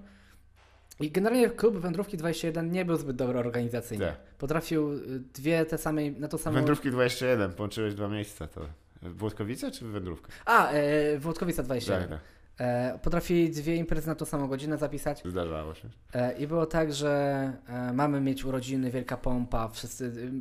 I 0.99 1.11
generalnie 1.11 1.49
klub 1.49 1.77
Wędrówki 1.77 2.17
21 2.17 2.71
nie 2.71 2.85
był 2.85 2.97
zbyt 2.97 3.15
dobry 3.15 3.39
organizacyjnie. 3.39 4.05
Nie. 4.05 4.15
Potrafił 4.37 4.91
y, 4.93 5.19
dwie 5.33 5.65
te 5.65 5.77
same, 5.77 6.11
na 6.11 6.27
to 6.27 6.37
samo... 6.37 6.55
Wędrówki 6.55 6.91
21, 6.91 7.53
połączyłeś 7.53 7.95
dwa 7.95 8.07
miejsca, 8.07 8.47
to 8.47 8.61
Włodkowice 9.01 9.71
czy 9.71 9.85
Wędrówka? 9.85 10.31
A, 10.45 10.69
e, 10.69 11.19
Włodkowica 11.19 11.63
21. 11.63 12.09
Tak, 12.09 12.09
tak. 12.09 12.19
E, 12.61 12.99
potrafili 13.01 13.49
dwie 13.49 13.75
imprezy 13.75 14.07
na 14.07 14.15
tą 14.15 14.25
samą 14.25 14.47
godzinę 14.47 14.77
zapisać. 14.77 15.21
Zdarzało 15.25 15.75
się. 15.75 15.89
E, 16.13 16.37
I 16.37 16.47
było 16.47 16.65
tak, 16.65 16.93
że 16.93 17.53
e, 17.67 17.93
mamy 17.93 18.21
mieć 18.21 18.45
urodziny, 18.45 18.91
wielka 18.91 19.17
pompa, 19.17 19.69
wszyscy, 19.69 20.31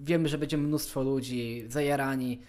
wiemy, 0.00 0.28
że 0.28 0.38
będzie 0.38 0.58
mnóstwo 0.58 1.02
ludzi, 1.02 1.64
zajarani, 1.68 2.40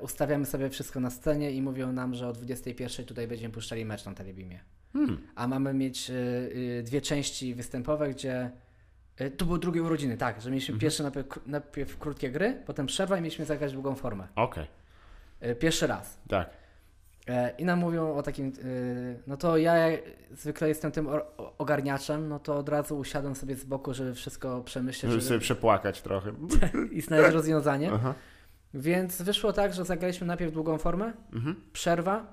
ustawiamy 0.00 0.46
sobie 0.46 0.70
wszystko 0.70 1.00
na 1.00 1.10
scenie 1.10 1.50
i 1.50 1.62
mówią 1.62 1.92
nam, 1.92 2.14
że 2.14 2.28
o 2.28 2.32
21 2.32 3.06
tutaj 3.06 3.28
będziemy 3.28 3.54
puszczali 3.54 3.84
mecz 3.84 4.04
na 4.04 4.14
Telebimie. 4.14 4.60
Hmm. 4.92 5.18
A 5.34 5.48
mamy 5.48 5.74
mieć 5.74 6.10
y, 6.10 6.12
y, 6.12 6.82
dwie 6.82 7.00
części 7.00 7.54
występowe, 7.54 8.10
gdzie 8.10 8.50
to 9.36 9.44
były 9.44 9.58
drugie 9.58 9.82
urodziny, 9.82 10.16
tak, 10.16 10.40
że 10.40 10.50
mieliśmy 10.50 10.72
hmm. 10.72 10.80
pierwsze 10.80 11.02
najpierw, 11.02 11.46
najpierw, 11.46 11.98
krótkie 11.98 12.30
gry, 12.30 12.62
potem 12.66 12.86
przerwa 12.86 13.18
i 13.18 13.20
mieliśmy 13.20 13.44
zagrać 13.44 13.72
długą 13.72 13.94
formę. 13.94 14.28
Okej. 14.36 14.66
Okay. 15.40 15.54
Pierwszy 15.54 15.86
raz. 15.86 16.18
Tak. 16.28 16.50
I 17.58 17.64
nam 17.64 17.78
mówią 17.78 18.14
o 18.14 18.22
takim, 18.22 18.52
no 19.26 19.36
to 19.36 19.56
ja 19.56 19.74
zwykle 20.32 20.68
jestem 20.68 20.92
tym 20.92 21.08
ogarniaczem, 21.58 22.28
no 22.28 22.38
to 22.38 22.56
od 22.56 22.68
razu 22.68 22.98
usiadłem 22.98 23.34
sobie 23.34 23.56
z 23.56 23.64
boku, 23.64 23.94
żeby 23.94 24.14
wszystko 24.14 24.60
przemyśleć. 24.60 25.12
Żeby, 25.12 25.20
żeby 25.20 25.28
sobie 25.28 25.40
przepłakać 25.40 26.02
trochę. 26.02 26.32
I 26.92 27.00
znaleźć 27.00 27.34
rozwiązanie. 27.34 27.90
Aha. 27.92 28.14
Więc 28.76 29.22
wyszło 29.22 29.52
tak, 29.52 29.74
że 29.74 29.84
zagraliśmy 29.84 30.26
najpierw 30.26 30.52
długą 30.52 30.78
formę, 30.78 31.12
mhm. 31.32 31.56
przerwa 31.72 32.26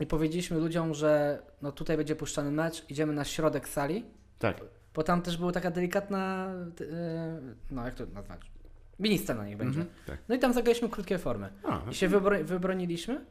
i 0.00 0.06
powiedzieliśmy 0.06 0.58
ludziom, 0.58 0.94
że 0.94 1.42
no 1.62 1.72
tutaj 1.72 1.96
będzie 1.96 2.16
puszczany 2.16 2.50
mecz, 2.50 2.90
idziemy 2.90 3.12
na 3.12 3.24
środek 3.24 3.68
sali. 3.68 4.04
Tak. 4.38 4.60
Bo 4.94 5.02
tam 5.02 5.22
też 5.22 5.36
była 5.36 5.52
taka 5.52 5.70
delikatna, 5.70 6.50
yy, 6.80 6.86
no 7.70 7.84
jak 7.84 7.94
to 7.94 8.06
nazwać, 8.06 8.40
mini 8.98 9.18
scena 9.18 9.46
niech 9.46 9.56
będzie. 9.56 9.80
Mhm, 9.80 9.96
tak. 10.06 10.18
No 10.28 10.34
i 10.34 10.38
tam 10.38 10.52
zagraliśmy 10.52 10.88
krótkie 10.88 11.18
formy. 11.18 11.50
A, 11.64 11.70
no 11.86 11.92
I 11.92 11.94
się 11.94 12.08
wybro 12.08 12.44
wybroniliśmy, 12.44 13.24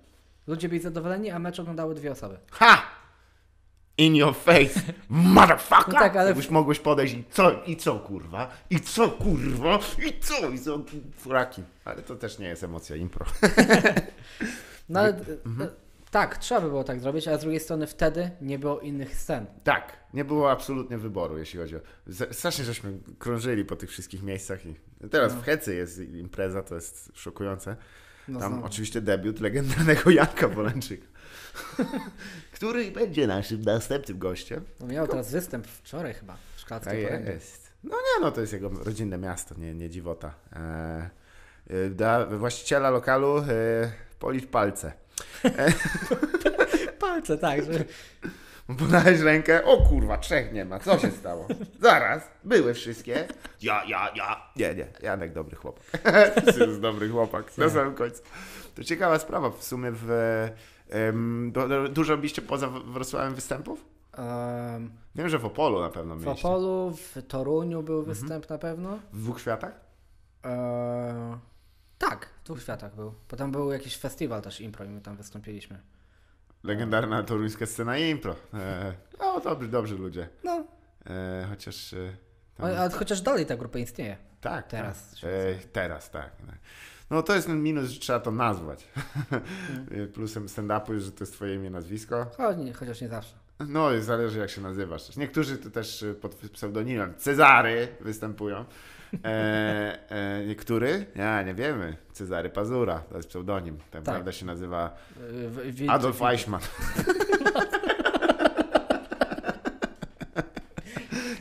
ludzie 0.48 0.70
byli 0.70 0.82
zadowoleni, 0.82 1.32
a 1.32 1.40
mecz 1.40 1.60
oglądały 1.60 1.96
dwie 1.96 2.12
osoby. 2.12 2.38
Ha! 2.52 2.82
In 3.98 4.16
your 4.16 4.36
face, 4.36 4.82
motherfucker! 5.10 5.94
No 5.94 6.00
tak, 6.00 6.16
ale... 6.16 6.28
Jakbyś 6.28 6.50
mogłeś 6.50 6.80
podejść 6.80 7.14
i 7.14 7.24
co, 7.32 7.64
i 7.66 7.78
co 7.78 8.00
kurwa, 8.00 8.52
i 8.70 8.80
co 8.80 9.10
kurwa, 9.10 9.80
i 10.08 10.20
co, 10.20 10.50
i 10.50 10.60
co, 10.60 10.80
fraki. 11.18 11.64
Ale 11.86 12.02
to 12.02 12.16
też 12.16 12.40
nie 12.40 12.48
jest 12.48 12.64
emocja 12.64 12.96
impro. 12.96 13.26
no 14.90 15.00
ale 15.00 15.10
mhm. 15.46 15.70
Tak, 16.12 16.38
trzeba 16.38 16.62
by 16.62 16.70
było 16.70 16.84
tak 16.84 17.00
zrobić, 17.00 17.28
a 17.28 17.38
z 17.38 17.42
drugiej 17.42 17.60
strony 17.60 17.88
wtedy 17.88 18.32
nie 18.42 18.60
było 18.60 18.80
innych 18.80 19.16
scen. 19.16 19.46
Tak, 19.64 19.98
nie 20.14 20.26
było 20.26 20.52
absolutnie 20.52 20.98
wyboru, 20.98 21.38
jeśli 21.38 21.60
chodzi 21.60 21.76
o... 21.76 21.80
Strasznie 22.32 22.66
żeśmy 22.66 22.98
krążyli 23.20 23.66
po 23.66 23.76
tych 23.76 23.90
wszystkich 23.90 24.24
miejscach 24.24 24.66
i 24.66 24.76
teraz 25.12 25.34
No. 25.34 25.42
w 25.42 25.44
Hecy 25.44 25.76
jest 25.76 26.00
impreza, 26.00 26.64
to 26.64 26.76
jest 26.76 27.12
szokujące. 27.14 27.76
No 28.28 28.40
Tam 28.40 28.52
znowu. 28.52 28.66
oczywiście 28.66 29.02
debiut 29.02 29.40
legendarnego 29.40 30.10
Janka 30.10 30.50
Polęczyka, 30.50 31.08
który 32.64 32.92
będzie 32.92 33.28
naszym 33.28 33.62
następnym 33.62 34.20
gościem. 34.20 34.66
No 34.80 34.88
miał 34.88 35.08
teraz 35.08 35.32
występ 35.32 35.68
wczoraj 35.68 36.14
chyba 36.14 36.34
w 36.34 36.38
Tak 36.38 36.60
Szklarskiej 36.60 37.04
Porębie. 37.06 37.32
jest. 37.32 37.72
No 37.84 37.96
nie, 37.96 38.22
no 38.22 38.32
to 38.32 38.42
jest 38.42 38.54
jego 38.54 38.70
rodzinne 38.70 39.18
miasto, 39.18 39.56
nie, 39.58 39.74
nie 39.74 39.90
dziwota. 39.90 40.34
E, 40.54 41.10
e, 41.70 41.90
da 41.90 42.26
właściciela 42.26 42.90
lokalu 42.90 43.38
e, 43.38 43.44
policz 44.20 44.46
palce. 44.46 44.94
Palce, 47.00 47.38
tak. 47.38 47.64
Że... 47.64 47.86
Podałeś 48.80 49.20
rękę, 49.32 49.66
o 49.66 49.78
kurwa, 49.78 50.18
trzech 50.18 50.54
nie 50.54 50.66
ma, 50.66 50.80
co 50.80 51.00
się 51.00 51.12
stało? 51.12 51.48
Zaraz, 51.82 52.24
były 52.44 52.74
wszystkie. 52.74 53.28
Ja, 53.62 53.84
ja, 53.88 54.12
ja. 54.16 54.52
Nie, 54.56 54.76
nie, 54.76 54.88
Janek 55.02 55.34
dobry 55.34 55.56
chłopak. 55.56 55.84
to 56.58 56.66
jest 56.66 56.82
dobry 56.82 57.10
chłopak, 57.10 57.58
na 57.58 57.70
samym 57.70 57.96
końcu. 57.96 58.22
To 58.76 58.84
ciekawa 58.84 59.20
sprawa, 59.20 59.50
w 59.50 59.64
sumie 59.64 59.92
w... 59.92 60.08
dużo 61.90 62.14
robiliście 62.14 62.42
poza 62.42 62.68
Wrocławiem 62.70 63.36
występów? 63.36 63.86
Um, 64.18 64.92
Wiem, 65.16 65.30
że 65.30 65.40
w 65.40 65.46
Opolu 65.46 65.80
na 65.82 65.90
pewno 65.90 66.16
w 66.16 66.26
mieliście. 66.26 66.48
Opolu, 66.48 66.92
w 66.98 67.18
Toruniu 67.28 67.80
Mhm. 67.80 67.86
był 67.86 68.04
występ 68.04 68.50
na 68.50 68.58
pewno. 68.58 69.00
W 69.14 69.22
dwóch 69.24 69.42
światach? 69.42 69.80
Eee, 70.44 71.38
tak, 71.98 72.30
w 72.42 72.46
dwóch 72.46 72.62
światach 72.62 72.96
był. 72.96 73.14
Potem 73.28 73.52
był 73.52 73.72
jakiś 73.72 73.98
festiwal 73.98 74.42
też 74.42 74.62
impro 74.62 74.86
i 74.86 74.90
my 74.90 75.02
tam 75.02 75.16
wystąpiliśmy. 75.18 75.80
Legendarna 76.64 77.24
toruńska 77.24 77.66
scena 77.66 77.98
impro. 77.98 78.36
E, 78.54 78.94
no, 79.20 79.40
dobrzy, 79.40 79.68
dobrzy 79.68 79.96
ludzie. 79.98 80.30
No, 80.44 80.64
E, 81.10 81.46
chociaż... 81.50 81.94
E, 81.94 82.16
tam, 82.58 82.92
chociaż 82.92 83.22
dalej 83.22 83.46
ta 83.46 83.58
grupa 83.58 83.80
istnieje. 83.80 84.18
tak, 84.42 84.68
teraz 84.68 85.10
Tak. 85.10 85.20
się 85.20 85.28
E, 85.28 85.56
teraz, 85.74 86.10
tak. 86.12 86.32
Tak. 87.14 87.18
No 87.18 87.24
to 87.24 87.36
jest 87.36 87.48
ten 87.48 87.64
minus, 87.64 87.90
że 87.90 88.00
trzeba 88.00 88.20
to 88.20 88.32
nazwać. 88.32 88.88
Mm. 89.92 90.08
Plusem 90.14 90.46
stand-upu 90.48 90.94
jest, 90.94 91.06
że 91.06 91.12
to 91.12 91.24
jest 91.24 91.34
twoje 91.34 91.56
imię, 91.56 91.70
nazwisko. 91.70 92.26
Choć 92.38 92.58
nie, 92.58 92.74
chociaż 92.74 93.02
nie 93.02 93.08
zawsze. 93.08 93.34
No 93.68 93.90
zależy 94.02 94.40
jak 94.40 94.50
się 94.50 94.62
nazywasz. 94.62 95.16
Niektórzy 95.16 95.58
to 95.58 95.70
też 95.70 96.04
e, 96.04 96.14
pod 96.14 96.36
pseudonimem 96.36 97.14
Cezary 97.18 97.88
występują. 98.02 98.66
E, 99.26 100.10
e, 100.10 100.46
niektóry? 100.46 101.06
Ja, 101.16 101.44
nie 101.44 101.54
wiemy. 101.54 101.98
Cezary 102.12 102.50
Pazura, 102.50 103.00
to 103.00 103.18
jest 103.18 103.30
pseudonim. 103.30 103.78
Tak, 103.78 103.86
Tak. 103.92 104.06
naprawdę 104.06 104.34
się 104.34 104.46
nazywa 104.46 104.96
Wilczy- 105.72 105.90
Adolf 105.92 106.22
Eichmann. 106.22 106.62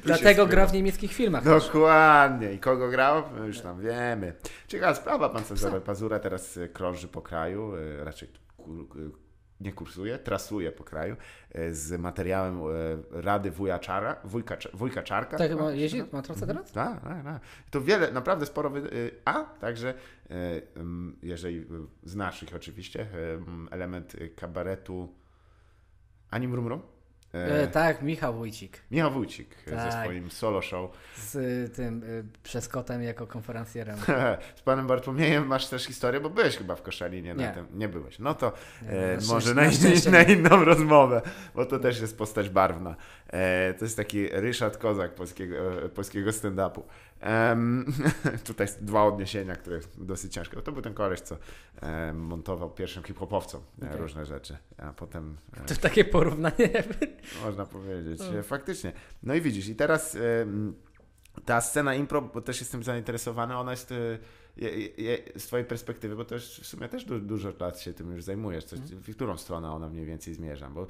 Dlatego 0.03 0.47
gra 0.47 0.67
w 0.67 0.73
niemieckich 0.73 1.13
filmach. 1.13 1.45
Dokładnie. 1.45 2.53
I 2.53 2.59
kogo 2.59 2.89
grał? 2.89 3.23
Już 3.47 3.61
tam 3.61 3.81
wiemy. 3.81 4.33
Ciekawa 4.69 4.95
sprawa, 4.95 5.29
pan 5.29 5.45
Cezary 5.45 5.81
Pazura 5.81 6.19
teraz 6.19 6.57
e, 6.57 6.69
krąży 6.69 7.09
po 7.09 7.23
kraju, 7.23 7.73
e, 7.77 8.05
raczej 8.05 8.29
e, 8.59 8.63
nie 9.61 9.73
kursuje, 9.73 10.19
trasuje 10.19 10.73
po 10.73 10.85
kraju 10.85 11.17
z 11.71 12.01
materiałem 12.01 12.61
Rady 13.11 13.51
Wuja 13.51 13.79
Czara, 13.79 14.17
wujka, 14.25 14.57
wujka 14.75 15.03
Czarka. 15.03 15.39
Tak, 15.39 15.51
się 15.51 15.77
jeździ? 15.77 16.05
Ma 16.13 16.23
trasę 16.23 16.47
teraz? 16.47 16.73
Tak, 16.73 17.01
tak, 17.01 17.25
tak. 17.25 17.41
To 17.71 17.81
wiele, 17.81 18.13
naprawdę 18.13 18.47
sporo. 18.47 18.71
Wy... 18.71 18.79
y, 18.93 19.11
A, 19.25 19.45
także, 19.45 19.95
jeżeli 21.23 21.57
y, 21.59 21.67
znasz 22.03 22.43
ich 22.43 22.55
oczywiście, 22.55 23.07
element 23.71 24.15
y, 24.15 24.29
kabaretu 24.29 25.15
Ani 26.31 26.49
Mrumrum. 26.49 26.83
E, 27.33 27.67
tak, 27.67 28.03
Michał 28.03 28.35
Wójcik. 28.35 28.83
Michał 28.91 29.11
Wójcik 29.11 29.57
e, 29.67 29.71
ze 29.71 29.77
Tak. 29.77 30.05
swoim 30.05 30.31
solo 30.31 30.63
show. 30.63 30.91
Z 31.17 31.35
y, 31.35 31.71
tym 31.77 32.03
y, 32.03 32.25
przeskotem 32.43 33.03
jako 33.03 33.27
konferencjerem. 33.27 33.97
Z 34.57 34.63
panem 34.65 34.87
Bartłomiejem 34.87 35.47
masz 35.47 35.69
też 35.69 35.85
historię, 35.85 36.21
bo 36.21 36.31
byłeś 36.31 36.57
chyba 36.57 36.77
w 36.77 36.83
Koszalinie. 36.83 37.35
Na 37.35 37.43
Nie. 37.43 37.53
tym. 37.53 37.67
nie 37.75 37.89
byłeś. 37.89 38.19
No 38.19 38.35
to 38.35 38.53
e, 38.89 39.17
na 39.17 39.27
może 39.35 39.55
na, 39.55 39.63
na 39.63 39.71
szczęście 39.71 40.11
na 40.11 40.23
inną 40.23 40.65
rozmowę, 40.65 41.23
bo 41.55 41.67
to 41.67 41.79
też 41.79 42.01
jest 42.01 42.19
postać 42.19 42.49
barwna. 42.49 42.97
E, 43.29 43.75
to 43.75 43.85
jest 43.85 43.97
taki 43.97 44.29
Ryszard 44.29 44.77
Kozak 44.77 45.15
polskiego, 45.15 45.85
e, 45.85 45.89
polskiego 45.89 46.31
stand-upu. 46.31 46.83
Em, 47.23 47.93
tutaj 48.45 48.67
dwa 48.81 49.05
odniesienia, 49.05 49.57
które 49.57 49.81
dosyć 49.99 50.33
ciężkie. 50.33 50.57
Bo 50.57 50.63
to 50.63 50.73
był 50.73 50.83
ten 50.83 50.95
koleś, 50.95 51.21
co 51.21 51.37
e, 51.83 52.13
montował 52.13 52.71
pierwszym 52.71 53.03
hip-hopowcom 53.03 53.61
e, 53.83 53.87
Okej. 53.87 54.01
różne 54.01 54.27
rzeczy, 54.27 54.57
a 54.79 54.93
potem 54.93 55.37
e, 55.57 55.65
To 55.65 55.75
takie 55.77 56.05
porównanie 56.05 56.67
jakby. 56.75 57.09
można 57.45 57.67
powiedzieć. 57.67 58.21
No. 58.33 58.39
E, 58.39 58.43
Faktycznie. 58.43 58.93
No 59.23 59.35
i 59.35 59.41
widzisz, 59.41 59.69
i 59.69 59.75
teraz 59.77 60.17
ta 61.45 61.61
scena 61.61 61.95
impro, 61.95 62.23
bo 62.23 62.41
też 62.41 62.61
jestem 62.61 62.83
zainteresowany, 62.85 63.57
ona 63.57 63.71
jest 63.71 63.93
e, 63.93 64.19
je, 64.57 64.87
je, 64.87 65.19
z 65.37 65.47
twojej 65.47 65.67
perspektywy, 65.67 66.17
bo 66.17 66.25
też 66.25 66.61
w 66.61 66.67
sumie 66.67 66.89
też 66.89 67.05
du, 67.05 67.21
dużo 67.21 67.53
lat 67.61 67.81
się 67.81 67.93
tym 67.93 68.13
już 68.13 68.25
zajmujesz, 68.25 68.65
coś, 68.65 68.79
Mhm. 68.79 69.03
w 69.03 69.15
którą 69.15 69.37
stronę 69.37 69.73
ona 69.73 69.89
mniej 69.89 70.07
więcej 70.07 70.35
zmierza, 70.35 70.71
bo 70.71 70.87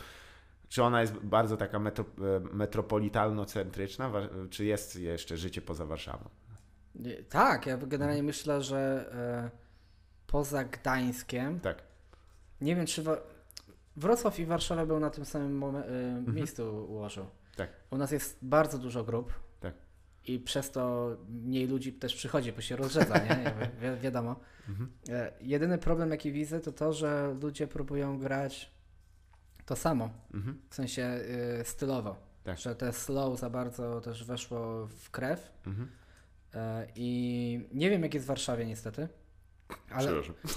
czy 0.73 0.83
ona 0.83 1.01
jest 1.01 1.15
bardzo 1.19 1.57
taka 1.57 1.79
metro, 1.79 2.05
e, 2.05 2.41
metropolitalno-centryczna, 2.41 4.11
czy 4.51 4.65
jest 4.65 4.97
jeszcze 4.97 5.37
życie 5.37 5.63
poza 5.63 5.87
Warszawą? 5.87 6.29
Tak, 7.29 7.67
ja 7.67 7.77
generalnie 7.77 8.23
myślę, 8.23 8.63
że 8.63 9.11
e, 9.13 9.51
poza 10.27 10.65
Gdańskiem, 10.65 11.61
Tak. 11.61 11.83
nie 12.61 12.77
wiem 12.77 12.87
czy 12.87 13.03
Wa- 13.03 13.21
Wrocław 13.97 14.39
i 14.41 14.47
Warszawa 14.47 14.87
był 14.87 15.01
na 15.01 15.11
tym 15.11 15.25
samym 15.25 15.63
e, 15.65 15.67
Mhm. 15.69 16.35
miejscu 16.37 16.87
ułożył. 16.89 17.27
Tak. 17.57 17.71
U 17.91 17.97
nas 17.97 18.11
jest 18.11 18.39
bardzo 18.43 18.79
dużo 18.79 19.05
grup. 19.05 19.33
Tak. 19.61 19.75
I 20.27 20.39
przez 20.41 20.71
to 20.71 21.17
mniej 21.29 21.67
ludzi 21.67 21.93
też 21.93 22.15
przychodzi, 22.15 22.53
bo 22.53 22.61
się 22.61 22.77
rozrzedza, 22.77 23.19
nie? 23.19 23.55
Wi- 23.81 24.01
wiadomo. 24.01 24.37
Mhm. 24.69 24.93
E, 25.09 25.33
jedyny 25.41 25.79
problem, 25.79 26.11
jaki 26.11 26.33
widzę, 26.33 26.61
to 26.61 26.73
to, 26.73 26.93
że 26.93 27.37
ludzie 27.43 27.67
próbują 27.67 28.19
grać 28.19 28.71
to 29.73 29.77
samo. 29.77 30.11
Mhm. 30.35 30.59
W 30.71 30.75
sensie 30.75 31.21
y, 31.61 31.65
stylowo. 31.65 32.17
Tak. 32.45 32.59
Że 32.59 32.75
te 32.75 32.93
slow 32.93 33.39
za 33.41 33.51
bardzo 33.51 34.01
też 34.01 34.25
weszło 34.25 34.87
w 34.87 35.11
krew. 35.11 35.53
Mhm. 35.67 35.89
E, 36.55 36.87
I 36.97 37.69
nie 37.73 37.91
wiem, 37.91 38.03
jak 38.03 38.15
jest 38.15 38.27
w 38.27 38.29
Warszawie 38.29 38.67
niestety, 38.67 39.09
ale, 39.91 40.11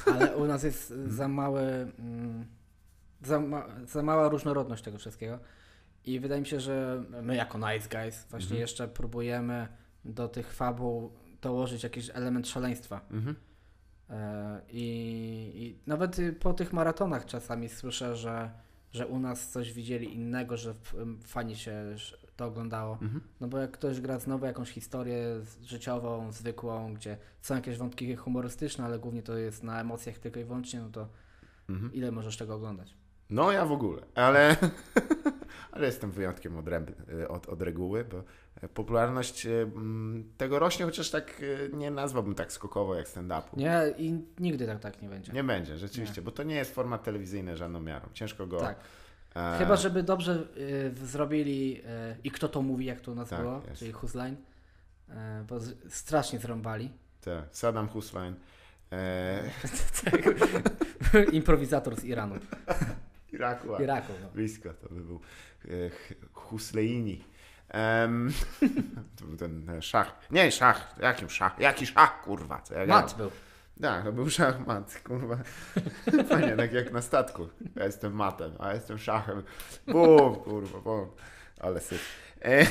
ale 0.06 0.38
u 0.38 0.46
nas 0.46 0.64
jest 0.64 0.94
za 1.08 1.28
mały, 1.28 1.62
mm, 1.62 2.46
za, 3.22 3.40
ma, 3.40 3.66
za 3.86 4.04
mała 4.04 4.30
różnorodność 4.30 4.84
tego 4.84 4.98
wszystkiego. 4.98 5.40
I 6.06 6.20
wydaje 6.20 6.42
mi 6.42 6.48
się, 6.48 6.60
że 6.60 7.04
my 7.22 7.36
jako 7.36 7.58
Nice 7.58 7.90
Guys 7.90 8.26
właśnie 8.30 8.46
Mhm. 8.46 8.62
jeszcze 8.62 8.88
próbujemy 8.88 9.68
do 10.06 10.28
tych 10.28 10.54
fabuł 10.54 11.14
dołożyć 11.42 11.84
jakiś 11.84 12.10
element 12.14 12.48
szaleństwa. 12.48 13.02
Mhm. 13.12 13.36
E, 14.10 14.62
I, 14.70 14.86
I 15.56 15.90
nawet 15.90 16.20
y, 16.20 16.34
po 16.34 16.54
tych 16.54 16.74
maratonach 16.74 17.26
czasami 17.26 17.70
słyszę, 17.70 18.16
że, 18.16 18.52
że 18.96 19.08
u 19.08 19.20
nas 19.20 19.50
coś 19.50 19.74
widzieli 19.74 20.14
innego, 20.14 20.58
że 20.58 20.74
fajnie 21.26 21.56
się 21.56 21.96
to 22.36 22.46
oglądało. 22.46 22.98
Mhm. 23.02 23.22
No 23.42 23.48
bo 23.48 23.58
jak 23.58 23.72
ktoś 23.72 24.02
gra 24.02 24.20
znowu 24.20 24.46
jakąś 24.46 24.70
historię 24.70 25.42
życiową, 25.64 26.32
zwykłą, 26.32 26.94
gdzie 26.94 27.18
są 27.42 27.56
jakieś 27.56 27.78
wątki 27.78 28.16
humorystyczne, 28.16 28.86
ale 28.86 29.00
głównie 29.00 29.24
to 29.24 29.38
jest 29.38 29.64
na 29.64 29.82
emocjach 29.82 30.18
tylko 30.20 30.40
i 30.40 30.44
wyłącznie, 30.44 30.82
no 30.82 30.90
to 30.90 31.08
Mhm. 31.70 31.94
ile 31.94 32.12
możesz 32.12 32.38
tego 32.38 32.56
oglądać? 32.56 32.94
No 33.30 33.52
ja 33.52 33.66
w 33.66 33.72
ogóle, 33.72 34.02
ale, 34.16 34.56
ale 35.72 35.86
jestem 35.86 36.12
wyjątkiem 36.12 36.58
od, 36.58 36.68
ręby, 36.68 36.94
od, 37.30 37.50
od 37.50 37.62
reguły, 37.62 38.06
bo 38.06 38.24
popularność 38.74 39.46
e, 39.46 39.62
mm, 39.62 40.32
tego 40.38 40.60
rośnie, 40.60 40.86
chociaż 40.86 41.10
tak 41.12 41.42
e, 41.74 41.78
nie 41.78 41.92
nazwałbym 41.92 42.36
tak 42.36 42.52
skokowo 42.52 42.96
jak 42.96 43.08
stand-upu. 43.08 43.58
Nie, 43.58 43.82
i 43.98 44.20
nigdy 44.40 44.68
tak, 44.68 44.80
tak 44.80 45.02
nie 45.02 45.10
będzie. 45.10 45.32
Nie 45.32 45.44
będzie, 45.44 45.78
rzeczywiście, 45.78 46.22
bo 46.22 46.32
to 46.32 46.44
nie 46.44 46.56
jest 46.56 46.76
format 46.76 47.04
telewizyjny 47.04 47.58
żadną 47.58 47.82
miarą. 47.82 48.10
Ciężko 48.14 48.48
go... 48.48 48.60
Tak. 48.60 48.80
e, 49.36 49.56
Chyba, 49.60 49.76
żeby 49.76 50.04
dobrze 50.04 50.48
y, 50.58 51.08
zrobili 51.08 51.82
y, 51.82 51.82
i 52.24 52.32
kto 52.32 52.50
to 52.50 52.62
mówi, 52.62 52.86
jak 52.86 53.02
to 53.02 53.12
u 53.12 53.16
nas 53.16 53.30
Tak, 53.30 53.42
było, 53.42 53.62
jest. 53.68 53.80
czyli 53.80 53.92
Husline, 53.92 54.36
y, 55.10 55.14
bo 55.48 55.60
strasznie 55.90 56.40
zrąbali. 56.40 56.92
te, 57.22 57.44
Saddam 57.52 57.88
Hussein. 57.88 58.36
E, 58.92 59.44
Improwizator 61.32 61.96
z 61.96 62.04
Iranu. 62.04 62.36
Iraku, 63.34 63.68
Iraku. 63.84 64.14
No. 64.22 64.30
blisko, 64.30 64.74
to 64.74 64.90
by 64.90 65.02
był 65.02 65.20
e, 65.66 65.70
Husleini. 66.34 67.24
Był 69.22 69.38
ten 69.38 69.70
e, 69.70 69.82
szach. 69.82 70.20
Nie, 70.32 70.52
szach. 70.52 70.96
Jakim 71.02 71.30
szach? 71.30 71.60
Jaki 71.60 71.86
szach, 71.86 72.22
kurwa? 72.22 72.62
Co 72.62 72.74
ja? 72.74 72.86
Mat 72.86 73.16
był. 73.18 73.32
Tak, 73.82 74.04
to 74.04 74.12
był 74.12 74.30
szachmat, 74.30 75.02
kurwa. 75.04 75.38
Fajnie, 76.30 76.56
tak 76.56 76.74
jak 76.74 76.92
na 76.92 77.02
statku. 77.02 77.48
Ja 77.76 77.86
jestem 77.86 78.14
matem, 78.14 78.52
a 78.60 78.74
jestem 78.74 78.98
szachem. 78.98 79.44
Bum, 79.88 80.36
kurwa, 80.36 80.80
bum. 80.80 81.10
Ale 81.60 81.82
syf. 81.82 82.02
E, 82.42 82.66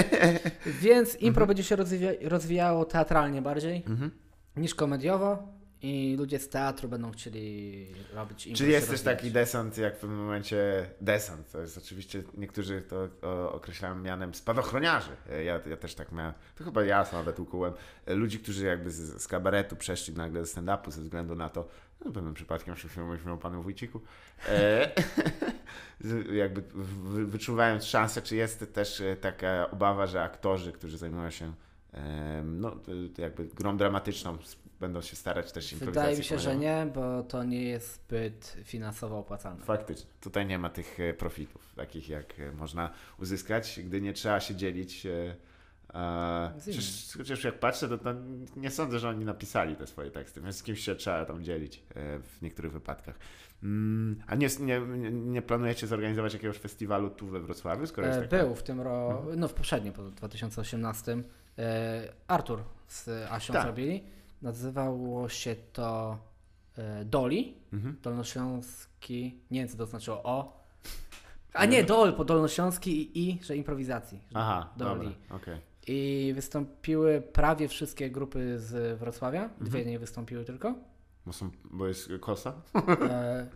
Więc 0.82 1.16
impro 1.16 1.46
będzie 1.46 1.62
się 1.62 1.76
rozwija- 1.76 2.28
rozwijało 2.28 2.84
teatralnie 2.84 3.42
bardziej 3.42 3.84
mhm. 3.86 4.10
niż 4.56 4.74
komediowo 4.74 5.48
I 5.82 6.16
ludzie 6.18 6.38
z 6.38 6.48
teatru 6.48 6.88
będą 6.88 7.10
chcieli 7.10 7.86
robić. 8.12 8.42
Czyli 8.42 8.56
się 8.56 8.66
jest 8.66 8.90
też 8.90 9.02
taki 9.02 9.30
desant, 9.30 9.78
jak 9.78 9.96
w 9.96 10.00
pewnym 10.00 10.18
momencie 10.18 10.86
desant. 11.00 11.52
To 11.52 11.60
jest 11.60 11.78
oczywiście, 11.78 12.22
niektórzy 12.34 12.82
to 12.82 13.08
określają 13.52 13.94
mianem 13.94 14.34
spadochroniarzy. 14.34 15.10
Ja, 15.44 15.60
ja 15.70 15.76
też 15.76 15.94
tak 15.94 16.12
miałem, 16.12 16.32
to 16.56 16.64
chyba 16.64 16.84
ja 16.84 17.06
nawet 17.12 17.40
ukułem, 17.40 17.72
ludzi, 18.06 18.38
którzy 18.38 18.66
jakby 18.66 18.90
z, 18.90 19.22
z 19.22 19.28
kabaretu 19.28 19.76
przeszli 19.76 20.14
nagle 20.14 20.40
do 20.40 20.46
stand-upu 20.46 20.90
ze 20.90 21.02
względu 21.02 21.34
na 21.34 21.48
to, 21.48 21.68
no 22.04 22.12
pewnym 22.12 22.34
przypadkiem 22.34 22.76
się 22.76 23.02
mówimy 23.04 23.32
o 23.32 23.36
panu 23.36 23.62
Wójciku, 23.62 24.00
e, 24.48 24.90
jakby 26.42 26.62
wyczuwając 27.26 27.84
szansę, 27.84 28.22
czy 28.22 28.36
jest 28.36 28.72
też 28.72 29.00
e, 29.00 29.16
taka 29.16 29.70
obawa, 29.70 30.06
że 30.06 30.22
aktorzy, 30.22 30.72
którzy 30.72 30.98
zajmują 30.98 31.30
się 31.30 31.52
no, 32.44 32.76
jakby 33.18 33.44
grą 33.44 33.76
dramatyczną, 33.76 34.38
będą 34.82 35.00
się 35.00 35.16
starać 35.16 35.52
też 35.52 35.74
Wydaje 35.74 35.90
mi 35.90 35.96
improwizację 35.96 36.24
się, 36.24 36.38
że 36.38 36.56
nie, 36.56 36.86
bo 36.94 37.22
to 37.22 37.44
nie 37.44 37.62
jest 37.62 37.94
zbyt 37.94 38.56
finansowo 38.64 39.18
opłacalne. 39.18 39.64
Faktycznie. 39.64 40.10
Tutaj 40.20 40.46
nie 40.46 40.58
ma 40.58 40.70
tych 40.70 41.00
e, 41.00 41.14
profitów, 41.14 41.74
takich 41.76 42.08
jak 42.08 42.40
e, 42.40 42.52
można 42.52 42.90
uzyskać, 43.18 43.80
gdy 43.84 44.00
nie 44.00 44.12
trzeba 44.12 44.40
się 44.40 44.54
dzielić. 44.54 45.06
e. 45.06 45.52
Chociaż, 46.64 47.14
chociaż 47.16 47.44
jak 47.44 47.58
patrzę, 47.58 47.88
to, 47.88 47.98
to 47.98 48.14
nie 48.56 48.70
sądzę, 48.70 48.98
że 48.98 49.08
oni 49.08 49.24
napisali 49.24 49.76
te 49.76 49.86
swoje 49.86 50.10
teksty, 50.10 50.40
więc 50.40 50.56
z 50.56 50.62
kimś 50.62 50.80
się 50.80 50.94
trzeba 50.94 51.24
tam 51.24 51.44
dzielić 51.44 51.82
w 52.22 52.42
niektórych 52.42 52.72
wypadkach. 52.72 53.18
Mm, 53.62 54.22
A 54.26 54.34
nie, 54.34 54.48
nie, 54.60 54.80
nie 55.10 55.42
planujecie 55.42 55.86
zorganizować 55.86 56.32
jakiegoś 56.34 56.58
festiwalu 56.58 57.10
tu 57.10 57.26
we 57.26 57.40
Wrocławiu? 57.40 57.86
Skoro 57.86 58.06
jest 58.06 58.18
E, 58.18 58.22
taka... 58.22 58.44
Był 58.44 58.54
w 58.54 58.62
tym 58.62 58.80
roku, 58.80 59.26
no 59.36 59.48
w 59.48 59.54
poprzednim, 59.54 59.92
po 59.92 60.02
2018, 60.02 61.22
e, 61.58 62.12
Artur 62.28 62.62
z 62.88 63.08
Asią 63.30 63.52
Tak. 63.52 63.62
zrobili. 63.62 64.04
Nazywało 64.42 65.28
się 65.28 65.56
to 65.72 66.18
e, 66.78 67.04
Doli, 67.04 67.54
Mhm. 67.72 67.96
Dolnośląski, 68.02 69.40
nie 69.50 69.60
wiem 69.60 69.68
co 69.68 69.76
to 69.76 69.86
znaczyło, 69.86 70.22
o. 70.22 70.62
A 71.54 71.64
nie, 71.66 71.84
Dol, 71.84 72.12
po 72.14 72.24
Dolnośląski 72.24 73.18
i 73.18 73.28
I, 73.30 73.38
że 73.44 73.56
improwizacji. 73.56 74.18
że 74.30 74.38
Aha, 74.38 74.72
Doli. 74.76 75.14
okej. 75.30 75.56
I 75.86 76.32
wystąpiły 76.34 77.20
prawie 77.20 77.68
wszystkie 77.68 78.10
grupy 78.10 78.58
z 78.58 78.98
Wrocławia, 78.98 79.42
Mhm. 79.42 79.66
dwie 79.70 79.84
nie 79.84 79.98
wystąpiły 79.98 80.44
tylko. 80.44 80.74
Bo, 81.26 81.32
są, 81.32 81.50
bo 81.64 81.86
jest 81.86 82.08
kosa? 82.20 82.52
E, 83.10 83.46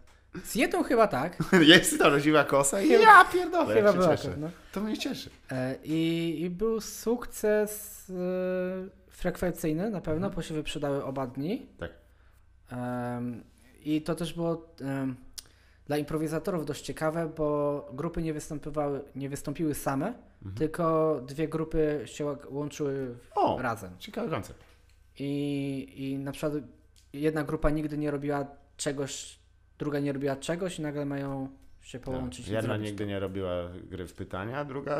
z 0.44 0.54
jedną 0.54 0.82
chyba 0.82 1.06
tak. 1.06 1.38
jest 1.62 1.98
ta 1.98 2.08
rodziła 2.08 2.44
kosa 2.44 2.80
i 2.82 2.88
ja 2.88 3.24
pierdolę, 3.32 3.74
chyba 3.74 3.92
była, 3.92 4.16
cieszę. 4.16 4.34
no. 4.38 4.50
To 4.72 4.80
mnie 4.80 4.98
cieszy. 4.98 5.30
E, 5.50 5.76
I, 5.84 6.36
I 6.40 6.50
był 6.50 6.80
sukces 6.80 8.10
e, 8.10 8.14
frekwencyjny 9.16 9.90
na 9.90 10.00
pewno, 10.00 10.30
bo 10.30 10.42
się 10.42 10.54
wyprzedały 10.54 11.04
oba 11.04 11.26
dni. 11.26 11.66
Tak. 11.78 11.90
Em, 12.72 13.44
I 13.84 14.02
to 14.02 14.14
też 14.14 14.34
było 14.34 14.74
em, 14.80 15.16
dla 15.86 15.96
improwizatorów 15.96 16.66
dość 16.66 16.84
ciekawe, 16.84 17.32
bo 17.36 17.88
grupy 17.92 18.22
nie 18.22 18.32
występowały, 18.32 19.04
nie 19.14 19.28
wystąpiły 19.28 19.74
same, 19.74 20.14
tylko 20.58 21.16
dwie 21.26 21.48
grupy 21.48 22.02
się 22.04 22.36
łączyły 22.50 23.16
O! 23.34 23.58
razem. 23.62 23.90
Ciekawy 23.98 24.30
koncept. 24.30 24.64
I, 25.18 25.92
I 25.96 26.18
na 26.18 26.32
przykład 26.32 26.52
jedna 27.12 27.44
grupa 27.44 27.70
nigdy 27.70 27.98
nie 27.98 28.10
robiła 28.10 28.46
czegoś, 28.76 29.38
druga 29.78 30.00
nie 30.00 30.12
robiła 30.12 30.36
czegoś 30.36 30.78
i 30.78 30.82
nagle 30.82 31.04
mają 31.04 31.48
się 31.80 31.98
połączyć. 31.98 32.44
Tak. 32.46 32.54
Jedna 32.54 32.76
nigdy 32.76 33.06
nie 33.06 33.20
robiła 33.20 33.68
gry 33.90 34.06
w 34.06 34.14
pytania, 34.14 34.64
druga 34.64 34.96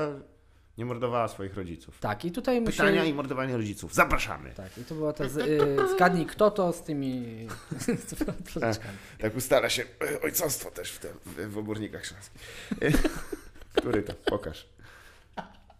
nie 0.79 0.85
mordowała 0.85 1.29
swoich 1.29 1.55
rodziców. 1.55 1.99
Tak, 2.01 2.25
i 2.25 2.33
tutaj 2.33 2.65
Pytania 2.65 3.05
i 3.05 3.15
mordowanie 3.15 3.57
rodziców. 3.57 3.95
Zapraszamy. 3.95 4.51
Tak, 4.51 4.79
i 4.79 4.85
to 4.85 4.95
była 4.95 5.13
ta 5.13 5.29
z, 5.29 5.37
y, 5.37 5.77
zgadnij 5.95 6.27
kto 6.27 6.51
to 6.51 6.73
z 6.73 6.83
tymi 6.83 7.47
floteczkami. 8.51 8.99
Tak 9.19 9.37
ustala 9.37 9.69
się 9.69 9.83
e, 9.83 10.21
ojcostwo 10.21 10.71
też 10.71 10.93
w, 10.93 11.01
w, 11.27 11.53
w 11.53 11.59
obornikach 11.59 12.07
śląskich. 12.07 12.43
E, 12.83 12.91
Który 13.81 14.03
to? 14.03 14.13
Pokaż. 14.25 14.67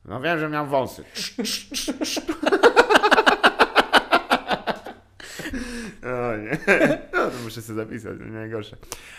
No 0.05 0.21
wiem, 0.21 0.39
że 0.39 0.49
miał 0.49 0.67
wąsy. 0.67 1.05
O 6.03 6.37
nie. 6.37 6.59
No 7.13 7.31
to 7.31 7.37
muszę 7.45 7.63
sobie 7.63 7.77
zapisać, 7.77 8.19
nie 8.21 8.27
najgorsze. 8.27 8.77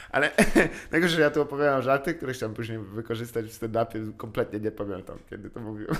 Ale 0.09 0.31
najgorsze, 0.91 1.15
że 1.15 1.21
ja 1.21 1.31
tu 1.31 1.41
opowiadam 1.41 1.81
żarty, 1.81 2.13
które 2.13 2.33
chciałem 2.33 2.55
później 2.55 2.79
wykorzystać 2.79 3.45
w 3.45 3.53
stand-upie. 3.59 4.13
Kompletnie 4.17 4.59
nie 4.59 4.71
pamiętam, 4.71 5.17
kiedy 5.29 5.49
to 5.49 5.59
mówiłem. 5.59 5.95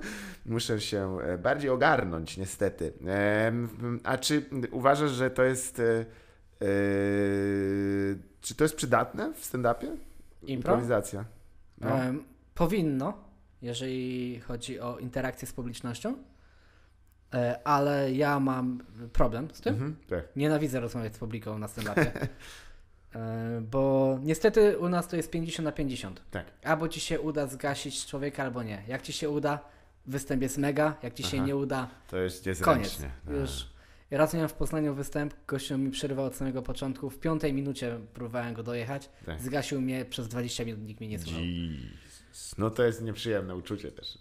Muszę 0.46 0.80
się 0.80 1.18
e, 1.20 1.38
bardziej 1.38 1.70
ogarnąć, 1.70 2.36
niestety. 2.36 2.92
A 4.04 4.18
czy 4.18 4.42
uważasz, 4.70 5.10
że 5.10 5.30
to 5.30 5.42
jest... 5.42 5.80
e, 5.80 5.84
e, 6.62 6.66
Czy 8.40 8.54
to 8.54 8.64
jest 8.64 8.76
przydatne 8.76 9.32
w 9.34 9.44
stand-upie? 9.44 9.86
Impro? 9.86 10.72
Improwizacja. 10.74 11.24
No. 11.80 11.98
Powinno, 12.54 13.24
jeżeli 13.62 14.40
chodzi 14.40 14.80
o 14.80 14.98
interakcję 14.98 15.48
z 15.48 15.52
publicznością, 15.52 16.16
ale 17.64 18.12
ja 18.12 18.40
mam 18.40 18.82
problem 19.12 19.48
z 19.52 19.60
tym. 19.60 19.74
Mhm, 19.74 19.96
tak. 20.08 20.24
Nienawidzę 20.36 20.80
rozmawiać 20.80 21.14
z 21.14 21.18
publiką 21.18 21.58
na 21.58 21.66
stand-upie. 21.66 22.10
E, 23.14 23.60
Bo 23.70 24.18
niestety 24.22 24.78
u 24.78 24.88
nas 24.88 25.08
to 25.08 25.16
jest 25.16 25.30
50 25.30 25.64
na 25.64 25.72
50. 25.72 26.22
Tak. 26.30 26.46
Albo 26.64 26.88
ci 26.88 27.00
się 27.00 27.20
uda 27.20 27.46
zgasić 27.46 28.06
człowieka, 28.06 28.42
albo 28.42 28.62
nie. 28.62 28.82
Jak 28.88 29.02
ci 29.02 29.12
się 29.12 29.30
uda, 29.30 29.58
występ 30.06 30.42
jest 30.42 30.58
mega. 30.58 30.96
Jak 31.02 31.14
ci 31.14 31.22
się 31.22 31.36
Aha. 31.36 31.46
nie 31.46 31.56
uda, 31.56 31.88
To 32.08 32.16
jest 32.16 32.44
koniec. 32.44 32.56
niezręcznie. 33.00 33.10
Już. 33.40 33.66
Ja 34.10 34.18
raz 34.18 34.34
miałem 34.34 34.48
w 34.48 34.52
Poznaniu 34.52 34.94
występ, 34.94 35.34
gościu 35.46 35.78
mi 35.78 35.90
przerywał 35.90 36.24
od 36.24 36.36
samego 36.36 36.62
początku. 36.62 37.10
W 37.10 37.18
piątej 37.18 37.52
minucie 37.52 37.98
próbowałem 38.14 38.54
go 38.54 38.62
dojechać. 38.62 39.10
Tak. 39.26 39.40
Zgasił 39.40 39.80
mnie 39.80 40.04
przez 40.04 40.28
20 40.28 40.64
minut, 40.64 40.80
nikt 40.86 41.00
mnie 41.00 41.08
nie 41.08 41.18
słuchał. 41.18 41.40
No 42.58 42.70
to 42.70 42.84
jest 42.84 43.02
nieprzyjemne 43.02 43.56
uczucie 43.56 43.92
też. 43.92 44.18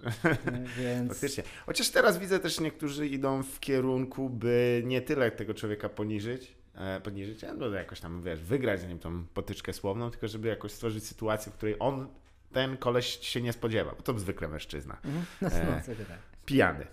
Więc 0.77 1.09
Faktycznie. 1.13 1.43
Chociaż 1.65 1.89
teraz 1.89 2.17
widzę 2.17 2.39
też 2.39 2.59
niektórzy 2.59 3.07
idą 3.07 3.43
w 3.43 3.59
kierunku, 3.59 4.29
by 4.29 4.83
nie 4.85 5.01
tyle 5.01 5.31
tego 5.31 5.53
człowieka 5.53 5.89
poniżyć, 5.89 6.55
e, 6.75 7.01
poniżyć, 7.01 7.41
no 7.57 7.69
jakoś 7.69 7.99
tam, 7.99 8.23
wiesz, 8.23 8.41
wygrać 8.41 8.81
z 8.81 8.87
nim 8.87 8.99
tą 8.99 9.25
potyczkę 9.25 9.73
słowną, 9.73 10.11
tylko 10.11 10.27
żeby 10.27 10.47
jakoś 10.47 10.71
stworzyć 10.71 11.07
sytuację, 11.07 11.51
w 11.51 11.55
której 11.55 11.75
on, 11.79 12.07
ten 12.51 12.77
koleś 12.77 13.19
się 13.21 13.41
nie 13.41 13.53
spodziewa, 13.53 13.95
bo 13.95 14.01
to 14.01 14.19
zwykle 14.19 14.47
mężczyzna. 14.47 14.97
Mhm. 15.05 15.25
no, 15.41 15.47
E. 15.47 15.83
no, 15.87 15.95
tak. 16.07 16.19
Pijany. 16.45 16.87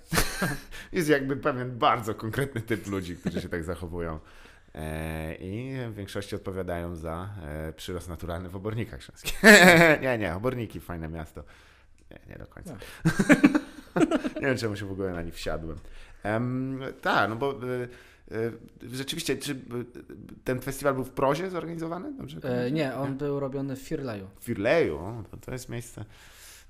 Jest 0.92 1.08
jakby 1.08 1.36
pewien 1.36 1.78
bardzo 1.78 2.14
konkretny 2.14 2.60
typ 2.60 2.86
ludzi, 2.86 3.16
którzy 3.16 3.40
się 3.40 3.48
tak 3.48 3.64
zachowują. 3.64 4.20
E, 4.74 5.34
I 5.34 5.74
w 5.90 5.94
większości 5.94 6.36
odpowiadają 6.36 6.96
za 6.96 7.28
e, 7.42 7.72
przyrost 7.72 8.08
naturalny 8.08 8.48
w 8.48 8.56
obornikach 8.56 9.02
śląskich. 9.02 9.42
nie, 10.02 10.18
nie, 10.18 10.34
oborniki, 10.34 10.80
fajne 10.80 11.08
miasto. 11.08 11.44
Nie, 12.10 12.18
nie 12.28 12.38
do 12.38 12.46
końca. 12.46 12.76
nie 14.40 14.46
wiem, 14.46 14.56
czemu 14.56 14.76
się 14.76 14.86
w 14.86 14.92
ogóle 14.92 15.12
na 15.12 15.22
nich 15.22 15.34
wsiadłem. 15.34 15.78
Em, 16.22 16.80
tak, 17.00 17.30
no 17.30 17.36
bo 17.36 17.52
e, 17.52 17.58
rzeczywiście, 18.82 19.36
czy 19.36 19.56
ten 20.44 20.60
festiwal 20.60 20.94
był 20.94 21.04
w 21.04 21.10
Prozie 21.10 21.50
zorganizowany? 21.50 22.16
Dobrze? 22.16 22.38
E, 22.42 22.70
nie, 22.70 22.94
on 22.94 23.16
był 23.16 23.40
robiony 23.40 23.76
w 23.76 23.82
Firleju. 23.82 24.28
W 24.40 24.44
Firleju, 24.44 25.24
to, 25.30 25.36
to 25.36 25.52
jest 25.52 25.68
miejsce 25.68 26.04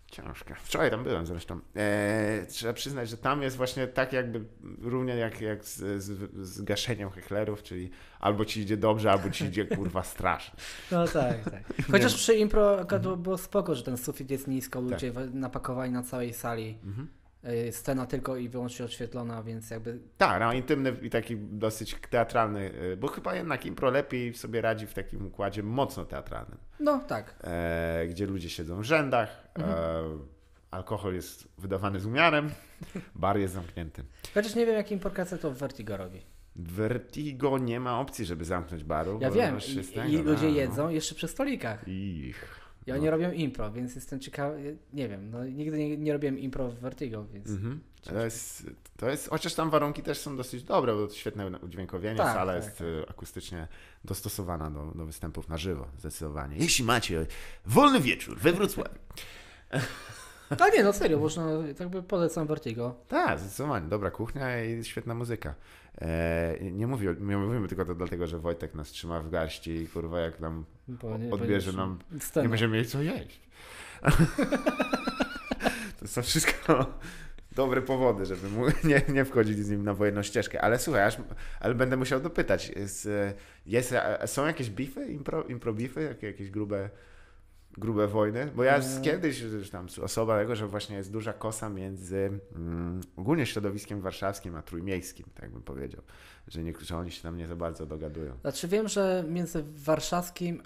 ciężkie. 0.07 0.55
Wczoraj 0.63 0.91
tam 0.91 1.05
byłem 1.05 1.27
zresztą. 1.27 1.61
E, 1.77 2.47
trzeba 2.49 2.73
przyznać, 2.73 3.09
że 3.09 3.17
tam 3.17 3.43
jest 3.43 3.57
właśnie 3.57 3.87
tak 3.87 4.13
jakby 4.13 4.45
równie 4.83 5.17
jak, 5.17 5.41
jak 5.41 5.65
z, 5.65 6.03
z, 6.03 6.31
z 6.49 6.63
gaszeniem 6.63 7.11
heklerów, 7.11 7.63
czyli 7.63 7.91
albo 8.21 8.45
ci 8.45 8.61
idzie 8.61 8.77
dobrze, 8.77 9.13
albo 9.13 9.31
ci 9.31 9.45
idzie 9.45 9.65
kurwa 9.65 10.03
strasznie. 10.03 10.55
No 10.93 11.09
tak, 11.09 11.45
tak. 11.51 11.63
Chociaż 11.93 12.15
przy 12.15 12.35
impro 12.35 12.85
było- 13.17 13.39
spoko, 13.39 13.75
że 13.75 13.83
ten 13.83 13.97
sufit 13.97 14.31
jest 14.31 14.49
nisko, 14.49 14.81
ludzie 14.81 15.13
w- 15.13 15.35
napakowani 15.35 15.93
na 15.93 16.03
całej 16.03 16.33
sali. 16.33 16.79
Mhm. 16.85 17.09
E, 17.45 17.73
Scena 17.73 18.07
tylko 18.07 18.37
i 18.37 18.49
wyłącznie 18.49 18.85
oświetlona, 18.85 19.43
więc 19.43 19.71
jakby 19.71 19.99
Tak, 20.19 20.41
no 20.41 20.53
intymny 20.53 20.97
i 21.03 21.11
taki 21.11 21.37
dosyć 21.37 21.97
teatralny, 22.11 22.73
e, 22.93 22.97
bo 22.97 23.09
chyba 23.09 23.35
jednak 23.35 23.67
impro 23.67 23.91
lepiej 23.91 24.35
sobie 24.35 24.61
radzi 24.61 24.87
w 24.87 24.95
takim 24.95 25.27
układzie 25.27 25.63
mocno 25.63 26.05
teatralnym, 26.05 26.59
no 26.81 26.99
tak. 26.99 27.35
e, 27.45 28.07
gdzie 28.07 28.27
ludzie 28.27 28.51
siedzą 28.51 28.81
w 28.81 28.85
rzędach, 28.85 29.49
e, 29.59 30.03
alkohol 30.71 31.15
jest 31.15 31.49
wydawany 31.59 32.01
z 32.01 32.07
umiarem, 32.07 32.51
bar 33.15 33.39
jest 33.39 33.55
zamknięty. 33.55 34.05
Chociaż 34.35 34.55
nie 34.55 34.67
wiem 34.67 34.75
jakim 34.75 34.99
porkace 34.99 35.39
to 35.39 35.51
Vertigo 35.51 35.97
robi. 35.97 36.21
W 36.57 36.73
Vertigo 36.73 37.59
nie 37.59 37.81
ma 37.81 38.01
opcji, 38.01 38.25
żeby 38.25 38.45
zamknąć 38.45 38.85
baru. 38.85 39.19
Ja 39.21 39.31
wiem 39.31 39.59
i, 40.07 40.13
i 40.13 40.19
ludzie 40.19 40.47
no. 40.47 40.55
jedzą 40.55 40.89
jeszcze 40.89 41.15
przy 41.15 41.29
stolikach. 41.29 41.89
Ich. 41.89 42.64
I 42.87 42.93
oni 42.93 43.11
robią 43.11 43.33
impro, 43.33 43.73
więc 43.73 43.95
jestem 43.95 44.21
ciekawy, 44.21 44.77
nie 44.93 45.09
wiem, 45.09 45.31
no 45.31 45.45
nigdy 45.45 45.79
nie, 45.79 45.97
nie 45.97 46.13
robiłem 46.13 46.39
impro 46.39 46.69
w 46.69 46.75
Vertigo, 46.75 47.25
więc 47.33 47.51
Mhm. 47.51 47.81
To, 48.03 48.25
jest, 48.25 48.71
to 48.97 49.11
jest, 49.11 49.29
chociaż 49.29 49.55
tam 49.55 49.71
warunki 49.71 50.03
też 50.03 50.19
są 50.19 50.37
dosyć 50.37 50.63
dobre, 50.63 50.95
bo 50.95 51.07
to 51.07 51.15
świetne 51.15 51.59
udźwiękowienie, 51.59 52.17
Tak, 52.17 52.35
sala 52.37 52.55
tak, 52.55 52.65
jest 52.65 52.81
e, 52.81 53.11
akustycznie 53.11 53.69
dostosowana 54.05 54.71
do, 54.71 54.93
do 54.95 55.07
występów 55.07 55.49
na 55.49 55.57
żywo, 55.57 55.87
zdecydowanie. 55.99 56.57
Jeśli 56.57 56.85
macie 56.85 57.27
wolny 57.67 58.01
wieczór 58.01 58.39
we 58.39 58.53
Wrocławiu. 58.53 58.99
A 60.61 60.69
nie, 60.69 60.85
no 60.85 60.93
serio, 60.93 61.19
można, 61.19 61.49
tak 61.79 61.89
by 61.89 62.03
polecam 62.03 62.47
Vertigo. 62.47 62.95
Tak, 63.09 63.39
zdecydowanie. 63.39 63.89
Dobra 63.89 64.11
kuchnia 64.11 64.65
i 64.65 64.85
świetna 64.85 65.15
muzyka. 65.15 65.55
E, 66.01 66.59
nie, 66.61 66.87
mówię, 66.87 67.17
nie 67.21 67.37
mówimy 67.37 67.69
tylko 67.69 67.85
to 67.85 67.95
dlatego, 67.95 68.27
że 68.27 68.39
Wojtek 68.39 68.75
nas 68.75 68.89
trzyma 68.89 69.21
w 69.21 69.31
garści 69.31 69.89
kurwa 69.93 70.21
jak 70.21 70.41
nam 70.41 70.65
Bo 70.89 71.19
nie, 71.19 71.31
odbierze 71.31 71.73
bo 71.73 71.79
nam, 71.79 71.99
scenę. 72.21 72.45
nie 72.45 72.49
będziemy 72.49 72.75
mieli 72.75 72.89
co 72.89 73.03
jeść. 73.03 73.41
to 76.01 76.09
są 76.09 76.23
wszystko 76.23 76.87
dobre 77.55 77.83
powody, 77.83 78.27
żeby 78.27 78.49
mu 78.49 78.65
nie, 78.91 79.03
nie 79.09 79.25
wchodzić 79.25 79.59
z 79.59 79.71
nim 79.71 79.85
na 79.85 79.95
wojenną 79.95 80.23
ścieżkę. 80.23 80.61
Ale 80.61 80.79
słuchaj, 80.79 81.03
aż, 81.03 81.17
ale 81.61 81.75
będę 81.75 81.97
musiał 81.97 82.21
dopytać. 82.21 82.69
Jest, 82.69 83.07
e, 83.07 83.35
jest, 83.67 83.95
są 84.27 84.47
jakieś 84.47 84.71
bify, 84.71 85.07
impro, 85.07 85.43
impro 85.43 85.73
bify, 85.73 86.03
jakie, 86.03 86.27
jakieś 86.27 86.51
grube, 86.51 86.91
grube 87.79 88.09
wojny? 88.09 88.51
Bo 88.55 88.65
ja 88.65 88.81
z 88.81 88.97
Eee. 88.97 89.03
kiedyś, 89.05 89.37
że 89.37 89.71
tam 89.71 89.87
osoba 90.03 90.39
tego, 90.39 90.57
że 90.57 90.67
właśnie 90.67 90.97
jest 90.97 91.13
duża 91.13 91.33
kosa 91.33 91.69
między 91.69 92.41
mm, 92.57 93.01
ogólnie 93.17 93.47
środowiskiem 93.47 94.01
warszawskim 94.01 94.57
a 94.57 94.63
trójmiejskim, 94.63 95.27
tak 95.35 95.51
bym 95.51 95.63
powiedział. 95.63 96.03
Że, 96.49 96.63
nie, 96.63 96.73
że 96.81 96.97
oni 96.97 97.11
się 97.11 97.23
tam 97.23 97.37
nie 97.37 97.47
za 97.47 97.57
bardzo 97.57 97.87
dogadują. 97.87 98.39
Znaczy 98.41 98.69
wiem, 98.69 98.89
że 98.89 99.25
między 99.29 99.65
warszawskim 99.75 100.63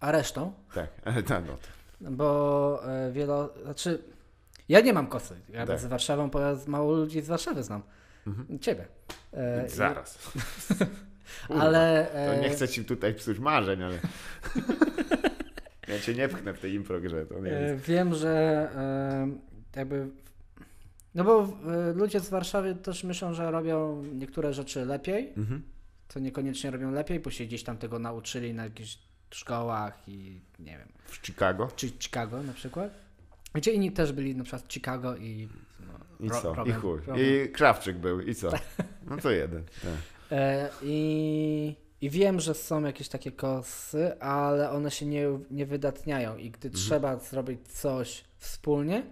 a 0.00 0.12
resztą, 0.12 0.52
Tak, 0.74 0.88
ale 1.04 1.22
tak, 1.22 1.44
no. 1.46 1.56
bo 2.10 2.80
e, 2.92 3.12
wielo, 3.12 3.54
znaczy 3.62 4.02
ja 4.68 4.80
nie 4.80 4.92
mam 4.92 5.06
kosy, 5.06 5.34
ja 5.48 5.66
Tak. 5.66 5.80
z 5.80 5.86
Warszawą, 5.86 6.30
bo 6.30 6.40
ja 6.40 6.56
mało 6.66 6.92
ludzi 6.92 7.20
z 7.22 7.28
Warszawy 7.28 7.62
znam. 7.62 7.82
Mhm. 8.26 8.58
Ciebie. 8.58 8.86
E, 9.32 9.66
i- 9.66 9.70
Zaraz. 9.70 10.18
Kurwa. 11.48 11.62
Ale 11.62 12.06
To 12.12 12.18
e, 12.18 12.40
nie 12.40 12.50
chcę 12.50 12.68
ci 12.68 12.84
tutaj 12.84 13.14
psuć 13.14 13.38
marzeń, 13.38 13.82
ale. 13.82 13.98
ja 15.88 15.98
cię 16.00 16.14
nie 16.14 16.28
pchnę 16.28 16.54
w 16.54 16.58
tej 16.60 16.74
impro 16.74 17.00
grze, 17.00 17.26
to 17.26 17.40
nie 17.40 17.50
e, 17.52 17.76
wiem, 17.76 18.14
że 18.14 18.30
e, 19.74 19.78
jakby 19.78 20.08
no 21.14 21.24
bo 21.24 21.42
e, 21.42 21.92
ludzie 21.92 22.20
z 22.20 22.28
Warszawy 22.30 22.74
też 22.74 23.04
myślą, 23.04 23.34
że 23.34 23.50
robią 23.50 24.02
niektóre 24.14 24.52
rzeczy 24.52 24.84
lepiej, 24.84 25.32
Mhm. 25.36 25.62
co 26.08 26.20
niekoniecznie 26.20 26.70
robią 26.70 26.90
lepiej, 26.90 27.20
bo 27.20 27.30
się 27.30 27.44
gdzieś 27.44 27.62
tam 27.64 27.78
tego 27.78 27.98
nauczyli 27.98 28.54
na 28.54 28.64
jakichś 28.64 28.98
szkołach 29.34 30.02
i 30.08 30.40
nie 30.58 30.78
wiem, 30.78 30.88
W 31.04 31.26
Chicago. 31.26 31.68
czy 31.76 31.88
Chicago 32.00 32.42
na 32.42 32.52
przykład. 32.52 32.92
Gdzie 33.54 33.72
inni 33.72 33.92
też 33.92 34.12
byli 34.12 34.36
na 34.36 34.44
przykład 34.44 34.62
w 34.68 34.72
Chicago 34.72 35.16
i 35.16 35.48
no, 35.80 36.26
I 36.26 36.30
co? 36.30 36.64
I 36.64 36.72
chuj. 36.72 37.00
robią. 37.06 37.22
I 37.22 37.48
Krawczyk 37.48 37.98
był. 37.98 38.20
I 38.20 38.34
co? 38.34 38.48
No 39.10 39.16
to 39.16 39.30
jeden. 39.30 39.64
Tak. 39.64 39.92
E, 40.32 40.68
i, 40.82 41.76
I 42.00 42.10
wiem, 42.10 42.40
że 42.40 42.54
są 42.54 42.82
jakieś 42.84 43.08
takie 43.08 43.32
kosy, 43.32 44.20
ale 44.20 44.70
one 44.70 44.90
się 44.90 45.06
nie, 45.06 45.26
nie 45.50 45.66
wydatniają 45.66 46.36
i 46.36 46.50
gdy 46.50 46.68
Mhm. 46.68 46.84
trzeba 46.84 47.16
zrobić 47.18 47.68
coś 47.68 48.24
wspólnie, 48.36 49.02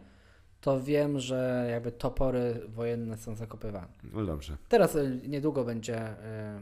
to 0.61 0.81
wiem, 0.81 1.21
że 1.21 1.69
jakby 1.71 1.93
topory 1.93 2.61
wojenne 2.69 3.19
są 3.19 3.35
zakopywane. 3.37 3.89
No 4.13 4.25
dobrze. 4.25 4.57
Teraz 4.69 4.97
e, 4.97 5.11
niedługo 5.29 5.65
będzie 5.65 5.97
e, 5.99 6.61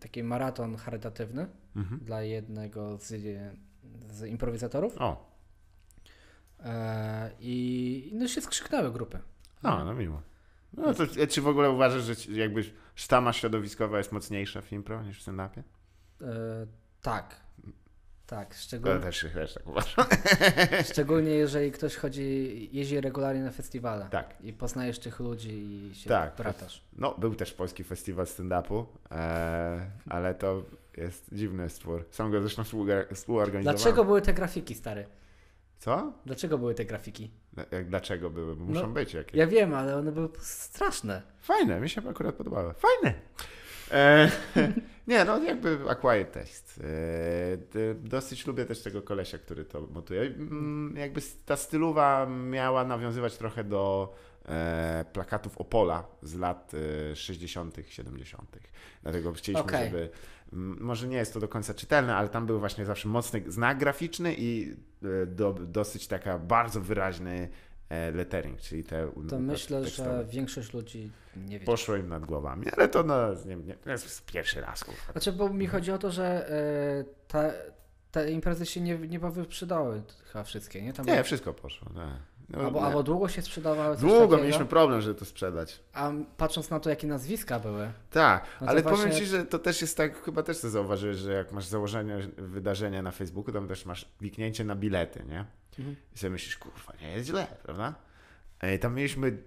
taki 0.00 0.22
maraton 0.22 0.76
charytatywny 0.76 1.46
Mhm. 1.76 2.00
dla 2.00 2.22
jednego 2.22 2.98
z, 2.98 3.06
z 4.10 4.22
improwizatorów 4.26 4.96
O, 4.98 5.30
e, 6.60 7.30
i 7.40 8.10
no 8.14 8.28
się 8.28 8.40
skrzyknęły 8.40 8.92
grupy. 8.92 9.18
a, 9.62 9.84
no 9.84 9.94
miło. 9.94 10.22
No 10.72 10.94
to 10.94 11.06
czy 11.28 11.40
w 11.40 11.48
ogóle 11.48 11.70
uważasz, 11.70 12.02
że 12.02 12.32
jakby 12.32 12.64
sztama 12.94 13.32
środowiskowa 13.32 13.98
jest 13.98 14.12
mocniejsza 14.12 14.60
w 14.62 14.72
impro 14.72 15.02
niż 15.02 15.18
w 15.18 15.22
stand-upie? 15.30 15.62
E, 16.22 16.24
tak. 17.02 17.40
Tak, 18.28 18.54
szczególnie, 18.54 19.00
też, 19.00 19.26
też 19.34 19.54
tak 19.54 19.66
uważam. 19.66 20.06
szczególnie 20.92 21.30
jeżeli 21.30 21.72
ktoś 21.72 21.96
chodzi, 21.96 22.68
jeździ 22.72 23.00
regularnie 23.00 23.42
na 23.42 23.50
festiwale 23.50 24.08
Tak. 24.10 24.34
i 24.40 24.52
poznajesz 24.52 24.98
tych 24.98 25.20
ludzi 25.20 25.50
i 25.90 25.94
się 25.94 26.08
Tak. 26.08 26.36
bratasz. 26.36 26.84
No, 26.92 27.14
był 27.18 27.34
też 27.34 27.52
polski 27.52 27.84
festiwal 27.84 28.26
stand-upu, 28.26 28.84
e, 29.10 29.90
ale 30.08 30.34
to 30.34 30.62
jest 30.96 31.28
dziwny 31.32 31.70
stwór. 31.70 32.04
Sam 32.10 32.30
go 32.30 32.40
zresztą 32.40 32.64
współorganizowałem. 33.14 33.62
Dlaczego 33.62 34.04
były 34.04 34.22
te 34.22 34.34
grafiki, 34.34 34.74
stary? 34.74 35.06
Co? 35.78 36.12
Dlaczego 36.26 36.58
były 36.58 36.74
te 36.74 36.84
grafiki? 36.84 37.30
Dlaczego 37.84 38.30
były? 38.30 38.56
Bo 38.56 38.64
muszą 38.64 38.80
No, 38.80 38.88
być 38.88 39.14
jakieś. 39.14 39.34
Ja 39.34 39.46
wiem, 39.46 39.74
ale 39.74 39.96
one 39.96 40.12
były 40.12 40.28
straszne. 40.40 41.22
Fajne, 41.40 41.80
mi 41.80 41.88
się 41.88 42.08
akurat 42.10 42.34
podobały. 42.34 42.74
Fajne! 42.74 43.14
E, 43.92 44.30
nie, 45.08 45.24
no 45.24 45.42
jakby 45.42 45.78
Acquired 45.88 46.32
Taste. 46.32 46.84
E, 46.84 47.56
d- 47.56 47.94
dosyć 47.94 48.46
lubię 48.46 48.64
też 48.64 48.82
tego 48.82 49.02
kolesia, 49.02 49.38
który 49.38 49.64
to 49.64 49.80
montuje. 49.80 50.20
Mm, 50.22 50.96
Jakby 50.96 51.20
ta 51.46 51.56
stylowa 51.56 52.26
miała 52.26 52.84
nawiązywać 52.84 53.36
trochę 53.36 53.64
do 53.64 54.14
e, 54.48 55.04
plakatów 55.12 55.58
Opola 55.58 56.06
z 56.22 56.34
lat 56.34 56.72
e, 57.12 57.16
60., 57.16 57.76
70. 57.88 58.58
Dlatego 59.02 59.32
chcieliśmy, 59.32 59.64
Okej. 59.64 59.84
żeby. 59.90 60.10
Może 60.80 61.08
nie 61.08 61.16
jest 61.16 61.34
to 61.34 61.40
do 61.40 61.48
końca 61.48 61.74
czytelne, 61.74 62.16
ale 62.16 62.28
tam 62.28 62.46
był 62.46 62.58
właśnie 62.60 62.84
zawsze 62.84 63.08
mocny 63.08 63.42
znak 63.46 63.78
graficzny 63.78 64.34
i 64.38 64.76
e, 65.22 65.26
do, 65.26 65.52
dosyć 65.52 66.06
taka 66.06 66.38
bardzo 66.38 66.80
wyraźny 66.80 67.30
e, 67.40 67.48
lettering, 68.14 68.60
czyli 68.60 68.84
te 68.84 69.10
To 69.28 69.38
myślę, 69.38 69.82
tekstowe. 69.82 70.18
że 70.18 70.24
większość 70.24 70.72
ludzi 70.72 71.10
nie 71.36 71.58
wie. 71.58 71.66
Poszło 71.66 71.96
im 71.96 72.08
nad 72.08 72.24
głowami, 72.24 72.66
ale 72.76 72.88
to 72.88 73.02
no, 73.02 73.34
nie, 73.46 73.56
nie, 73.56 73.74
to 73.74 73.90
jest 73.90 74.24
pierwszy 74.26 74.60
raz. 74.60 74.84
Kurwa. 74.84 75.12
Znaczy, 75.12 75.32
bo 75.32 75.48
mi 75.48 75.66
chodzi 75.66 75.92
o 75.92 75.98
to, 75.98 76.10
że 76.10 76.50
e, 76.50 77.04
ta, 77.28 77.50
te 78.10 78.30
imprezy 78.30 78.66
się 78.66 78.80
nie, 78.80 78.98
nie 78.98 79.18
wyprzedały 79.18 80.02
chyba 80.32 80.44
wszystkie, 80.44 80.82
nie? 80.82 80.92
Tam 80.92 81.06
Nie, 81.06 81.12
było- 81.12 81.24
wszystko 81.24 81.54
poszło. 81.54 81.88
Nie. 81.94 82.37
No, 82.48 82.58
albo, 82.58 82.82
albo 82.86 83.02
długo 83.02 83.28
się 83.28 83.42
sprzedawały. 83.42 83.96
Długo 83.96 84.18
takiego, 84.20 84.36
mieliśmy 84.38 84.66
problem, 84.66 85.00
żeby 85.00 85.18
to 85.18 85.24
sprzedać. 85.24 85.80
A 85.92 86.10
patrząc 86.36 86.70
na 86.70 86.80
to, 86.80 86.90
jakie 86.90 87.06
nazwiska 87.06 87.60
były, 87.60 87.90
Tak, 88.10 88.44
No 88.60 88.68
ale 88.68 88.82
właśnie- 88.82 88.98
powiem 88.98 89.16
Ci, 89.18 89.26
że 89.26 89.44
to 89.46 89.58
też 89.58 89.80
jest 89.80 89.96
tak, 89.96 90.24
chyba 90.24 90.42
też 90.42 90.60
to 90.60 90.68
zauważyłeś, 90.70 91.16
że 91.16 91.32
jak 91.32 91.52
masz 91.52 91.64
założenie 91.66 92.18
wydarzenia 92.36 93.02
na 93.02 93.10
Facebooku, 93.10 93.52
tam 93.52 93.68
też 93.68 93.86
masz 93.86 94.06
kliknięcie 94.18 94.64
na 94.64 94.74
bilety, 94.76 95.24
nie? 95.28 95.44
Mhm. 95.78 95.96
I 96.14 96.18
sobie 96.18 96.30
myślisz, 96.30 96.56
kurwa, 96.58 96.92
nie 97.02 97.12
jest 97.12 97.26
źle, 97.26 97.46
prawda? 97.62 97.94
E, 98.60 98.78
Tam 98.78 98.94
mieliśmy 98.94 99.38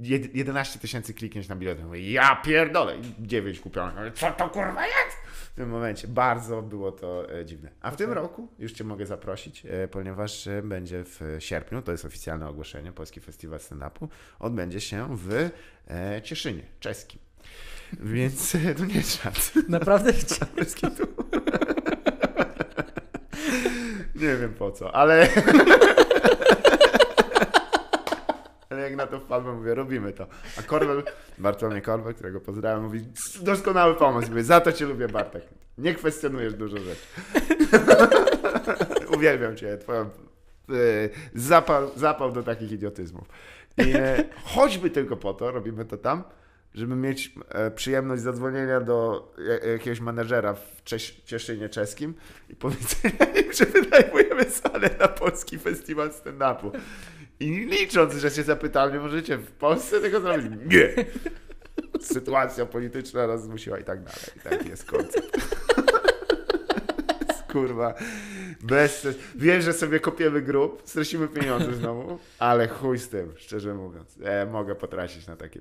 jed- 0.00 0.28
11 0.34 0.78
tysięcy 0.78 1.14
kliknięć 1.14 1.48
na 1.48 1.56
bilety. 1.56 1.84
Mówię, 1.84 2.12
ja 2.12 2.36
pierdolę, 2.36 2.96
i 2.96 3.26
9 3.26 3.60
kupionych. 3.60 4.14
Co 4.14 4.30
to 4.32 4.48
kurwa 4.50 4.86
jest? 4.86 5.16
W 5.52 5.54
tym 5.54 5.68
momencie 5.68 6.08
bardzo 6.08 6.62
było 6.62 6.92
to 6.92 7.30
e, 7.30 7.44
dziwne. 7.44 7.70
A 7.80 7.90
w 7.90 7.96
tym 7.96 8.12
roku 8.12 8.48
już 8.58 8.72
Cię 8.72 8.84
mogę 8.84 9.06
zaprosić, 9.06 9.66
e, 9.66 9.88
ponieważ 9.88 10.46
e, 10.46 10.62
będzie 10.62 11.04
w 11.04 11.36
sierpniu, 11.38 11.82
to 11.82 11.92
jest 11.92 12.04
oficjalne 12.04 12.48
ogłoszenie, 12.48 12.92
Polski 12.92 13.20
Festiwal 13.20 13.58
Stand-Upu, 13.58 14.08
odbędzie 14.38 14.80
się 14.80 15.16
w 15.16 15.50
Cieszynie, 16.22 16.62
czeskim. 16.80 17.20
Więc 18.00 18.52
to 18.76 18.84
nie 18.84 18.94
jest 18.94 19.22
żart. 19.22 19.52
naprawdę 19.68 20.12
kitu. 20.12 21.06
Nie 24.22 24.36
wiem 24.36 24.54
po 24.54 24.72
co, 24.72 24.94
ale. 24.94 25.28
Jak 28.82 28.96
na 28.96 29.06
to 29.06 29.20
wpadłem, 29.20 29.56
mówię, 29.56 29.74
robimy 29.74 30.12
to. 30.12 30.26
A 30.58 30.62
Korwel, 30.62 31.02
Bartłomiej 31.38 31.82
Korwel, 31.82 32.14
którego 32.14 32.40
pozdrawiam, 32.40 32.82
mówi, 32.82 33.00
doskonały 33.42 33.94
pomysł. 33.94 34.28
Mówię, 34.28 34.44
za 34.44 34.60
to 34.60 34.72
cię 34.72 34.86
lubię, 34.86 35.08
Bartek. 35.08 35.42
Nie 35.78 35.94
kwestionujesz 35.94 36.54
dużo 36.54 36.76
rzeczy. 36.78 37.06
Uwielbiam 39.16 39.56
cię, 39.56 39.76
twoją 39.78 40.00
e, 40.02 40.08
zapał, 41.34 41.90
zapał 41.96 42.32
do 42.32 42.42
takich 42.42 42.72
idiotyzmów. 42.72 43.28
I 43.78 43.92
e, 43.94 44.24
choćby 44.44 44.90
tylko 44.90 45.16
po 45.16 45.34
to, 45.34 45.50
robimy 45.50 45.84
to 45.84 45.96
tam, 45.96 46.22
żeby 46.74 46.96
mieć 46.96 47.32
e, 47.48 47.70
przyjemność 47.70 48.22
zadzwonienia 48.22 48.80
do 48.80 49.28
ja- 49.64 49.70
jakiegoś 49.72 50.00
menedżera 50.00 50.54
w 50.54 50.82
Cześ- 50.84 51.24
Cieszynie 51.24 51.68
czeskim 51.68 52.14
i 52.50 52.56
powiedzenia 52.56 53.24
im, 53.46 53.52
że 53.52 53.66
wynajmujemy 53.66 54.44
salę 54.44 54.90
na 55.00 55.08
polski 55.08 55.58
festiwal 55.58 56.10
stand-upu. 56.10 56.70
I 57.40 57.50
licząc, 57.50 58.14
że 58.14 58.30
się 58.30 58.42
zapytali, 58.42 58.98
możecie 58.98 59.38
w 59.38 59.52
Polsce 59.52 60.00
tego 60.00 60.20
zrobić? 60.20 60.46
Nie! 60.66 61.04
Sytuacja 62.00 62.66
polityczna 62.66 63.26
nas 63.26 63.42
zmusiła 63.42 63.78
i 63.78 63.84
tak 63.84 64.02
dalej. 64.02 64.20
I 64.36 64.40
taki 64.40 64.68
jest 64.68 64.84
koncept. 64.84 65.56
Kurwa. 67.52 67.94
Bez... 68.62 69.08
Wiem, 69.34 69.60
że 69.60 69.72
sobie 69.72 70.00
kopiemy 70.00 70.42
grób, 70.42 70.82
stracimy 70.84 71.28
pieniądze 71.28 71.74
znowu, 71.74 72.18
ale 72.38 72.68
chuj 72.68 72.98
z 72.98 73.08
tym, 73.08 73.32
szczerze 73.36 73.74
mówiąc. 73.74 74.18
E, 74.24 74.46
mogę 74.46 74.74
potracić 74.74 75.26
na 75.26 75.36
takie 75.36 75.60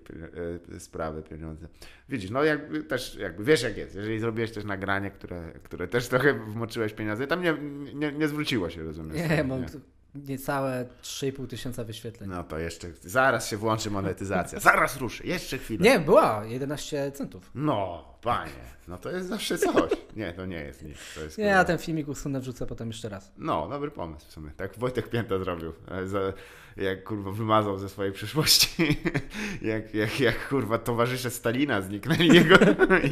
e, 0.75 0.79
sprawy 0.79 1.23
pieniądze. 1.23 1.67
Widzisz, 2.09 2.29
no 2.29 2.43
jakby 2.43 2.83
też, 2.83 3.15
jakby 3.15 3.43
wiesz 3.43 3.63
jak 3.63 3.77
jest, 3.77 3.95
jeżeli 3.95 4.19
zrobiłeś 4.19 4.51
też 4.51 4.63
nagranie, 4.63 5.11
które, 5.11 5.51
które 5.63 5.87
też 5.87 6.07
trochę 6.07 6.33
wmoczyłeś 6.33 6.93
pieniądze, 6.93 7.27
tam 7.27 7.41
nie, 7.41 7.57
nie, 7.93 8.11
nie 8.11 8.27
zwróciło 8.27 8.69
się, 8.69 8.83
rozumiem. 8.83 9.15
Nie, 9.15 9.27
sobie, 9.27 9.43
bo 9.43 9.57
nie? 9.57 9.67
Niecałe 10.15 10.85
3,5 11.03 11.47
tysiąca 11.47 11.83
wyświetleń. 11.83 12.29
No 12.29 12.43
to 12.43 12.59
jeszcze, 12.59 12.87
zaraz 13.01 13.49
się 13.49 13.57
włączy 13.57 13.91
monetyzacja. 13.91 14.59
Zaraz 14.71 14.97
ruszy, 14.97 15.27
jeszcze 15.27 15.57
chwilę. 15.57 15.83
Nie, 15.83 15.99
była 15.99 16.45
11 16.45 17.11
centów. 17.11 17.51
No, 17.55 18.05
panie, 18.21 18.51
no 18.87 18.97
to 18.97 19.11
jest 19.11 19.27
zawsze 19.27 19.57
coś. 19.57 19.91
Nie, 20.15 20.33
to 20.33 20.45
nie 20.45 20.59
jest 20.59 20.83
nic. 20.83 20.97
To 21.15 21.23
jest, 21.23 21.37
Nie, 21.37 21.43
ja 21.43 21.65
ten 21.65 21.77
filmik 21.77 22.07
usunę, 22.07 22.39
wrzucę 22.39 22.65
potem 22.65 22.87
jeszcze 22.87 23.09
raz. 23.09 23.31
No, 23.37 23.69
dobry 23.69 23.91
pomysł 23.91 24.27
w 24.27 24.31
sumie. 24.31 24.51
Tak 24.57 24.79
Wojtek 24.79 25.09
Pięta 25.09 25.39
zrobił. 25.39 25.73
E, 25.87 26.33
jak 26.77 27.03
kurwa 27.03 27.31
wymazał 27.31 27.77
ze 27.77 27.89
swojej 27.89 28.13
przyszłości. 28.13 29.01
jak, 29.61 29.93
jak, 29.93 30.19
jak 30.19 30.49
kurwa 30.49 30.77
towarzysze 30.77 31.29
Stalina 31.29 31.81
zniknęli 31.81 32.27
jego, 32.37 32.55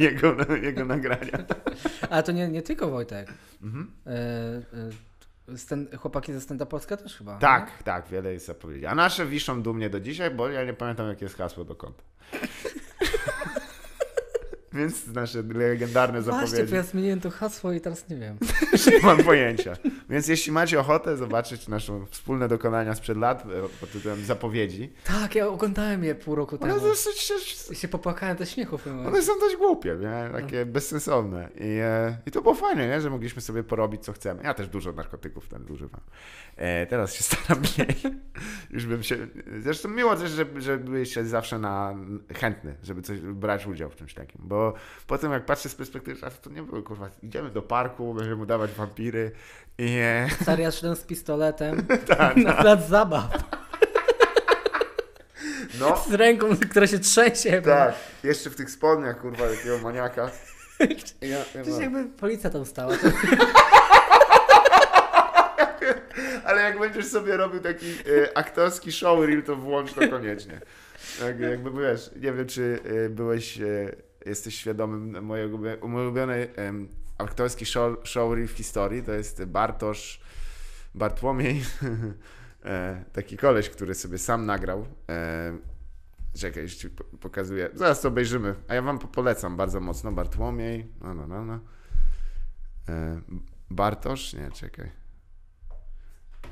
jego, 0.00 0.56
jego 0.56 0.84
nagrania. 0.84 1.44
Ale 2.10 2.22
to 2.22 2.32
nie, 2.32 2.48
nie 2.48 2.62
tylko 2.62 2.90
Wojtek. 2.90 3.32
Mhm. 3.62 3.90
E, 4.06 4.10
e, 4.10 5.09
sten, 5.56 5.88
chłopaki 5.98 6.32
ze 6.32 6.40
Stenda 6.40 6.66
Polska 6.66 6.96
też 6.96 7.16
chyba. 7.16 7.34
nie? 7.34 7.40
Tak, 7.40 7.82
tak, 7.82 8.08
wiele 8.08 8.32
jest 8.32 8.46
zapowiedzi. 8.46 8.86
A 8.86 8.94
nasze 8.94 9.26
wiszą 9.26 9.62
dumnie 9.62 9.90
do 9.90 10.00
dzisiaj, 10.00 10.30
bo 10.30 10.48
ja 10.48 10.64
nie 10.64 10.74
pamiętam, 10.74 11.08
jakie 11.08 11.24
jest 11.24 11.36
hasło 11.36 11.64
do 11.64 11.74
konta. 11.76 12.02
Więc 14.72 15.06
nasze 15.06 15.42
legendarne 15.42 16.22
Właśnie, 16.22 16.46
zapowiedzi. 16.46 16.70
bo 16.70 16.76
ja 16.76 16.82
zmieniłem 16.82 17.20
to 17.20 17.30
hasło 17.30 17.72
i 17.72 17.80
teraz 17.80 18.08
nie 18.08 18.16
wiem. 18.16 18.36
Nie 18.92 19.00
mam 19.06 19.24
pojęcia. 19.24 19.72
Więc 20.10 20.28
jeśli 20.28 20.52
macie 20.52 20.80
ochotę 20.80 21.16
zobaczyć 21.16 21.68
nasze 21.68 22.04
wspólne 22.10 22.48
dokonania 22.48 22.94
sprzed 22.94 23.16
lat 23.18 23.44
e, 23.46 23.46
pod 23.80 23.92
tytułem 23.92 24.24
zapowiedzi, 24.24 24.92
Tak, 25.04 25.34
ja 25.34 25.48
oglądałem 25.48 26.04
je 26.04 26.14
pół 26.14 26.34
roku 26.34 26.56
one, 26.60 26.74
temu. 26.74 26.86
dosyć, 26.86 27.32
I 27.70 27.74
się 27.74 27.88
popłakałem 27.88 28.38
ze 28.38 28.46
śmiechu 28.46 28.78
one 29.06 29.22
są 29.22 29.32
dość 29.40 29.56
głupie, 29.56 29.96
nie? 30.00 30.40
takie 30.40 30.66
bezsensowne. 30.66 31.48
I, 31.54 31.64
e, 31.82 32.16
I 32.26 32.30
to 32.30 32.42
było 32.42 32.54
fajne, 32.54 32.88
nie? 32.88 33.00
że 33.00 33.10
mogliśmy 33.10 33.42
sobie 33.42 33.62
porobić 33.62 34.04
co 34.04 34.12
chcemy. 34.12 34.42
Ja 34.44 34.54
też 34.54 34.68
dużo 34.68 34.92
narkotyków 34.92 35.44
wtedy 35.44 35.72
używam. 35.72 36.00
E, 36.56 36.86
teraz 36.86 37.14
się 37.14 37.22
staram 37.34 37.58
mniej. 37.62 37.96
Już 38.70 38.86
bym 38.86 39.02
się... 39.02 39.16
Zresztą 39.60 39.88
miło 39.88 40.16
też, 40.16 40.30
że, 40.30 40.46
że 40.56 40.78
byłeś 40.78 41.14
zawsze 41.14 41.58
na, 41.58 41.94
chętny, 42.34 42.74
żeby 42.82 43.02
coś 43.02 43.20
brać 43.20 43.66
udział 43.66 43.90
w 43.90 43.96
czymś 43.96 44.14
takim. 44.14 44.40
Bo 44.44 44.59
potem 45.06 45.32
jak 45.32 45.44
patrzę 45.46 45.68
z 45.68 45.74
perspektywy 45.74 46.20
czasu, 46.20 46.36
to 46.42 46.50
nie 46.50 46.62
było 46.62 46.82
kurwa, 46.82 47.08
idziemy 47.22 47.50
do 47.50 47.62
parku, 47.62 48.14
będziemy 48.14 48.42
udawać 48.42 48.70
wampiry 48.70 49.32
i... 49.78 49.98
Stary, 50.42 50.62
ja 50.62 50.70
z 50.70 51.00
pistoletem 51.06 51.86
tak, 52.18 52.36
na 52.36 52.52
plac 52.52 52.88
zabaw. 52.88 53.30
no. 55.80 55.96
Z 56.10 56.12
ręką, 56.14 56.46
która 56.70 56.86
się 56.86 56.98
trzęsie. 56.98 57.62
Tak, 57.62 57.94
jeszcze 58.24 58.50
w 58.50 58.56
tych 58.56 58.70
spodniach, 58.70 59.20
kurwa, 59.20 59.48
takiego 59.48 59.78
maniaka. 59.78 60.30
Ja, 61.20 61.28
ja 61.38 61.44
Przecież 61.44 61.70
mam- 61.72 61.82
jakby 61.82 62.04
policja 62.04 62.50
tam 62.50 62.64
stała. 62.64 62.96
To... 62.96 63.08
Ale 66.44 66.62
jak 66.62 66.78
będziesz 66.78 67.06
sobie 67.06 67.36
robił 67.36 67.60
taki 67.60 67.86
e, 67.86 68.38
aktorski 68.38 68.92
showreel, 68.92 69.42
to 69.42 69.56
włącz 69.56 69.92
to 69.92 70.08
koniecznie. 70.08 70.60
Tak, 71.20 71.40
jakby 71.40 71.82
wiesz, 71.82 72.10
nie 72.16 72.32
wiem, 72.32 72.46
czy 72.46 72.78
e, 73.06 73.08
byłeś, 73.08 73.60
e, 73.60 73.92
jesteś 74.26 74.54
świadomym 74.54 75.24
mojego 75.24 75.58
mój 75.88 76.02
ulubiony 76.02 76.54
em, 76.56 76.88
aktorski 77.18 77.66
show, 77.66 78.08
showreel 78.08 78.48
w 78.48 78.50
historii, 78.52 79.02
to 79.02 79.12
jest 79.12 79.44
Bartosz 79.44 80.20
Bartłomiej, 80.94 81.62
e, 82.64 83.04
taki 83.12 83.36
koleś, 83.36 83.70
który 83.70 83.94
sobie 83.94 84.18
sam 84.18 84.46
nagrał. 84.46 84.86
E, 85.10 85.58
czekaj, 86.38 86.62
już 86.62 86.74
ci 86.74 86.90
po- 86.90 87.04
pokazuję. 87.04 87.70
Zaraz 87.74 88.00
to 88.00 88.08
obejrzymy, 88.08 88.54
a 88.68 88.74
ja 88.74 88.82
wam 88.82 88.98
po- 88.98 89.08
polecam 89.08 89.56
bardzo 89.56 89.80
mocno. 89.80 90.12
Bartłomiej, 90.12 90.86
no, 91.00 91.14
no, 91.14 91.26
no, 91.26 91.44
no. 91.44 91.60
E, 92.88 93.20
Bartosz, 93.70 94.32
nie, 94.32 94.50
czekaj. 94.50 94.90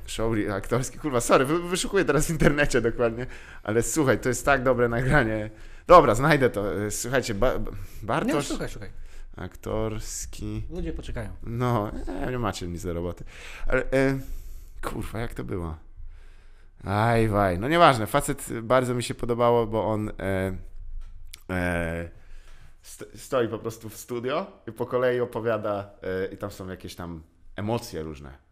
Showreel 0.07 0.53
aktorski, 0.53 0.99
kurwa, 0.99 1.21
sorry, 1.21 1.45
wy- 1.45 1.69
wyszukuję 1.69 2.05
teraz 2.05 2.27
w 2.27 2.31
internecie 2.31 2.81
dokładnie, 2.81 3.27
ale 3.63 3.83
słuchaj, 3.83 4.19
to 4.21 4.29
jest 4.29 4.45
tak 4.45 4.63
dobre 4.63 4.89
nagranie. 4.89 5.51
Dobra, 5.89 6.15
znajdę 6.15 6.51
to. 6.51 6.85
E, 6.87 6.91
Słuchajcie, 6.91 7.35
ba 7.35 7.59
Ba- 7.59 7.71
Nie, 7.71 7.77
Bartosz 8.03 8.47
szukaj, 8.49 8.69
szukaj. 8.69 8.91
aktorski. 9.37 10.63
Ludzie 10.71 10.93
poczekają. 10.93 11.31
No, 11.43 11.91
e, 12.23 12.31
nie 12.31 12.39
macie 12.39 12.69
nic 12.69 12.85
do 12.85 12.93
roboty. 12.93 13.25
Ale, 13.67 13.83
e, 13.83 14.19
kurwa, 14.83 15.19
jak 15.19 15.35
to 15.35 15.45
było? 15.45 15.77
Aj, 16.85 17.29
waj. 17.29 17.59
No 17.59 17.69
nieważne, 17.69 18.07
facet 18.07 18.49
bardzo 18.63 18.95
mi 18.95 19.03
się 19.03 19.15
podobało, 19.15 19.67
bo 19.67 19.87
on 19.87 20.09
e, 20.09 20.53
e, 21.51 22.11
st 22.83 23.05
stoi 23.17 23.49
po 23.49 23.59
prostu 23.59 23.89
w 23.89 23.97
studio 23.97 24.47
i 24.67 24.73
po 24.73 24.87
kolei 24.87 25.21
opowiada 25.21 25.91
e, 26.03 26.27
i 26.35 26.37
tam 26.37 26.51
są 26.51 26.69
jakieś 26.69 26.95
tam 26.95 27.23
emocje 27.57 28.03
różne. 28.03 28.48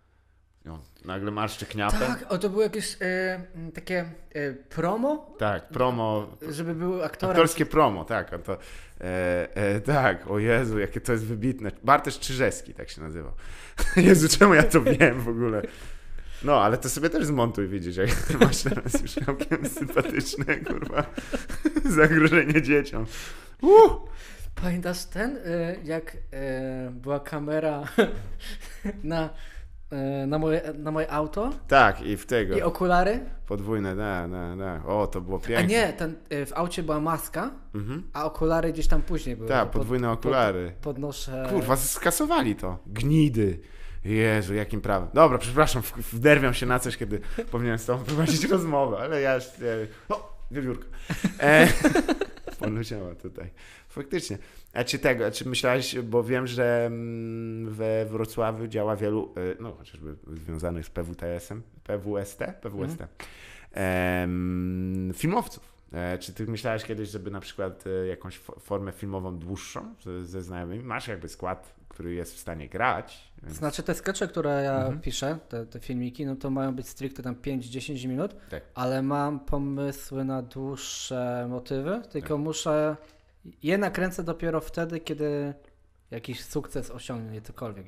On 0.68 0.80
nagle 1.04 1.30
marszczy 1.30 1.66
kniapę. 1.66 1.98
Tak, 1.98 2.20
Tak, 2.20 2.32
o 2.32 2.38
to 2.38 2.50
było 2.50 2.62
jakieś 2.62 2.96
e, 3.00 3.40
takie 3.74 4.04
e, 4.34 4.52
promo, 4.52 5.36
promo, 5.72 6.26
żeby 6.50 6.74
był 6.74 7.02
aktorem. 7.02 7.30
aktorskie 7.30 7.66
promo, 7.66 8.04
tak. 8.04 8.30
To, 8.44 8.58
e, 9.00 9.56
e, 9.56 9.80
tak, 9.80 10.30
o 10.30 10.38
Jezu, 10.38 10.78
jakie 10.78 11.00
to 11.00 11.12
jest 11.12 11.24
wybitne. 11.24 11.70
Bartosz 11.84 12.18
Czyżewski 12.18 12.74
tak 12.74 12.90
się 12.90 13.00
nazywał. 13.00 13.32
Jezu, 13.96 14.38
czemu 14.38 14.54
ja 14.54 14.62
to 14.62 14.82
wiem 14.82 15.20
w 15.20 15.28
ogóle? 15.28 15.62
No, 16.42 16.62
ale 16.62 16.78
to 16.78 16.88
sobie 16.88 17.10
też 17.10 17.26
zmontuj, 17.26 17.68
widzisz, 17.68 17.96
jak 17.96 18.08
masz 18.40 18.62
teraz 18.62 19.02
już 19.02 19.14
całkiem 19.14 19.68
sympatyczne, 19.68 20.56
kurwa, 20.56 21.06
zagrożenie 21.96 22.62
dzieciom. 22.62 23.06
Uh! 23.62 24.16
Pamiętasz 24.62 25.04
ten, 25.04 25.36
e, 25.36 25.76
jak 25.84 26.16
e, 26.32 26.90
była 26.90 27.20
kamera 27.20 27.84
na, 29.02 29.30
na, 30.26 30.38
moje, 30.38 30.62
na 30.78 30.90
moje 30.90 31.10
auto 31.10 31.50
Tak, 31.68 32.02
i 32.02 32.16
w 32.16 32.26
tego, 32.26 32.56
i 32.56 32.62
okulary? 32.62 33.20
podwójne, 33.46 33.96
da, 33.96 34.28
da, 34.28 34.56
da. 34.56 34.82
O, 34.86 35.06
to 35.06 35.20
było 35.20 35.38
piękne. 35.38 35.64
A 35.64 35.68
nie, 35.86 35.92
ten, 35.92 36.14
e, 36.30 36.46
w 36.46 36.52
aucie 36.52 36.82
była 36.82 37.00
maska, 37.00 37.50
Mhm. 37.74 38.02
a 38.12 38.24
okulary 38.24 38.72
gdzieś 38.72 38.86
tam 38.86 39.02
później 39.02 39.36
były. 39.36 39.48
Tak, 39.48 39.70
Pod- 39.70 39.72
podwójne 39.80 40.10
okulary. 40.10 40.72
Pod, 40.72 40.82
podnoszę... 40.94 41.46
Kurwa, 41.50 41.76
skasowali 41.76 42.56
to. 42.56 42.78
Gnidy. 42.86 43.60
Jezu, 44.04 44.54
jakim 44.54 44.80
prawem. 44.80 45.08
Dobra, 45.14 45.38
przepraszam, 45.38 45.82
wderwiam 46.12 46.54
się 46.54 46.66
na 46.66 46.78
coś, 46.78 46.96
kiedy 46.96 47.20
powinienem 47.50 47.78
z 47.78 47.86
tobą 47.86 48.04
prowadzić 48.04 48.44
rozmowę, 48.54 48.98
ale 48.98 49.20
ja 49.20 49.34
już... 49.34 49.44
E, 49.44 49.86
o, 50.08 50.36
wiewiórka. 50.50 50.86
E, 51.40 51.68
poleciała 52.60 53.14
tutaj. 53.14 53.50
Faktycznie. 53.96 54.38
A 54.72 54.84
czy 54.84 54.98
tego, 54.98 55.30
czy 55.30 55.48
myślałeś, 55.48 55.98
bo 56.00 56.24
wiem, 56.24 56.46
że 56.46 56.86
mm, 56.86 57.74
we 57.74 58.06
Wrocławiu 58.06 58.66
działa 58.66 58.96
wielu, 58.96 59.34
e, 59.36 59.62
no 59.62 59.72
chociażby 59.72 60.16
związanych 60.32 60.86
z 60.86 60.90
PWTS-em, 60.90 61.62
PWST, 61.84 62.38
PWST, 62.62 62.98
em, 63.72 65.12
filmowców. 65.14 65.76
E, 65.92 66.18
Czy 66.18 66.32
ty 66.34 66.46
myślałeś 66.46 66.84
kiedyś, 66.84 67.08
żeby 67.08 67.30
na 67.30 67.40
przykład 67.40 67.84
e, 67.86 68.06
jakąś 68.06 68.40
fo- 68.40 68.60
formę 68.60 68.92
filmową 68.92 69.38
dłuższą 69.38 69.94
ze, 70.04 70.24
ze 70.24 70.42
znajomymi? 70.42 70.84
Masz 70.84 71.08
jakby 71.08 71.28
skład, 71.28 71.74
który 71.88 72.14
jest 72.14 72.34
w 72.34 72.38
stanie 72.38 72.68
grać. 72.68 73.32
Więc... 73.42 73.56
Znaczy 73.56 73.82
te 73.82 73.94
skecze, 73.94 74.28
które 74.28 74.62
ja 74.62 74.76
Mhm. 74.78 75.00
piszę, 75.00 75.38
te, 75.48 75.66
te 75.66 75.80
filmiki, 75.80 76.26
no 76.26 76.36
to 76.36 76.50
mają 76.50 76.74
być 76.74 76.88
stricte 76.88 77.22
tam 77.22 77.34
5-10 77.34 78.08
minut, 78.08 78.34
Tak. 78.50 78.62
ale 78.74 79.02
mam 79.02 79.40
pomysły 79.40 80.24
na 80.24 80.42
dłuższe 80.42 81.46
motywy, 81.50 82.02
tylko 82.10 82.28
Tak. 82.28 82.38
muszę 82.38 82.96
je 83.62 83.78
nakręcę 83.78 84.22
dopiero 84.24 84.60
wtedy, 84.60 85.00
kiedy 85.00 85.54
jakiś 86.10 86.44
sukces 86.44 86.90
osiągnie, 86.90 87.40
cokolwiek. 87.40 87.86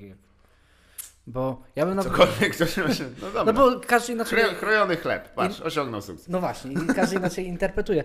Bo 1.27 1.63
ja 1.77 1.87
bym 1.87 1.95
na 1.97 2.03
Cokolwiek 2.03 2.55
ktoś 2.55 2.75
się... 2.75 2.85
No 3.23 3.31
dobra. 3.31 3.45
No 3.45 3.53
bo 3.53 3.81
każdy 3.81 4.13
inaczej. 4.13 4.39
Krojo- 4.39 4.55
Krojony 4.57 4.97
chleb, 4.97 5.35
patrz, 5.35 5.61
osiągnął 5.61 6.03
sukces. 6.03 6.29
No 6.29 6.41
właśnie, 6.41 6.75
każdy 6.97 7.17
inaczej 7.17 7.47
interpretuje. 7.47 8.03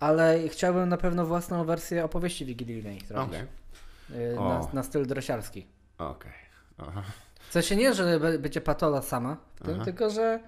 Ale 0.00 0.48
chciałbym 0.48 0.88
na 0.88 0.96
pewno 0.96 1.26
własną 1.26 1.64
wersję 1.64 2.04
opowieści 2.04 2.44
wigilijnej 2.44 3.00
zrobić. 3.00 3.34
Okej, 3.34 3.46
Y, 4.32 4.38
O. 4.38 4.48
Na, 4.48 4.68
na 4.72 4.82
styl 4.82 5.06
dresiarski. 5.06 5.66
okej. 5.98 6.32
Aha. 6.78 7.02
W 7.48 7.52
sensie 7.52 7.76
nie, 7.76 7.94
że 7.94 8.20
będzie 8.38 8.60
patola 8.60 9.02
sama 9.02 9.36
w 9.54 9.64
tym, 9.64 9.84
tylko 9.84 10.10
że 10.10 10.40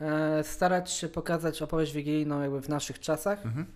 e, 0.00 0.44
starać 0.44 0.90
się 0.90 1.08
pokazać 1.08 1.62
opowieść 1.62 1.92
wigilijną 1.92 2.42
jakby 2.42 2.60
w 2.60 2.68
naszych 2.68 3.00
czasach. 3.00 3.46
Mhm. 3.46 3.66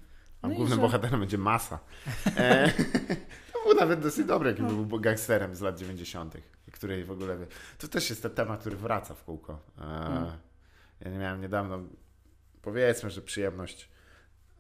A 0.43 0.49
No 0.49 0.55
głównym 0.55 0.77
że- 0.77 0.83
bohaterem 0.83 1.21
będzie 1.21 1.39
masa. 1.39 1.79
E, 2.37 2.73
to 3.53 3.65
był 3.65 3.75
nawet 3.75 4.01
dosyć 4.01 4.27
dobry, 4.27 4.51
jaki 4.51 4.63
był 4.63 5.01
gangsterem 5.01 5.57
z 5.57 5.61
lat 5.61 5.79
90., 5.79 6.35
której 6.73 7.05
w 7.05 7.11
ogóle... 7.11 7.37
To 7.79 7.89
też 7.89 8.11
jest 8.11 8.23
ten 8.23 8.31
temat, 8.31 8.61
który 8.61 8.77
wraca 8.77 9.15
w 9.15 9.25
kółko. 9.25 9.61
E, 9.79 9.83
Mm. 9.85 10.31
Ja 11.01 11.11
nie 11.11 11.19
miałem 11.19 11.41
niedawno, 11.41 11.79
powiedzmy, 12.63 13.11
że 13.11 13.23
przyjemność 13.23 13.89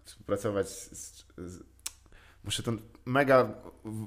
współpracować 0.04 0.68
z... 0.68 1.24
z, 1.36 1.62
muszę 2.44 2.62
to 2.62 2.72
mega 3.04 3.54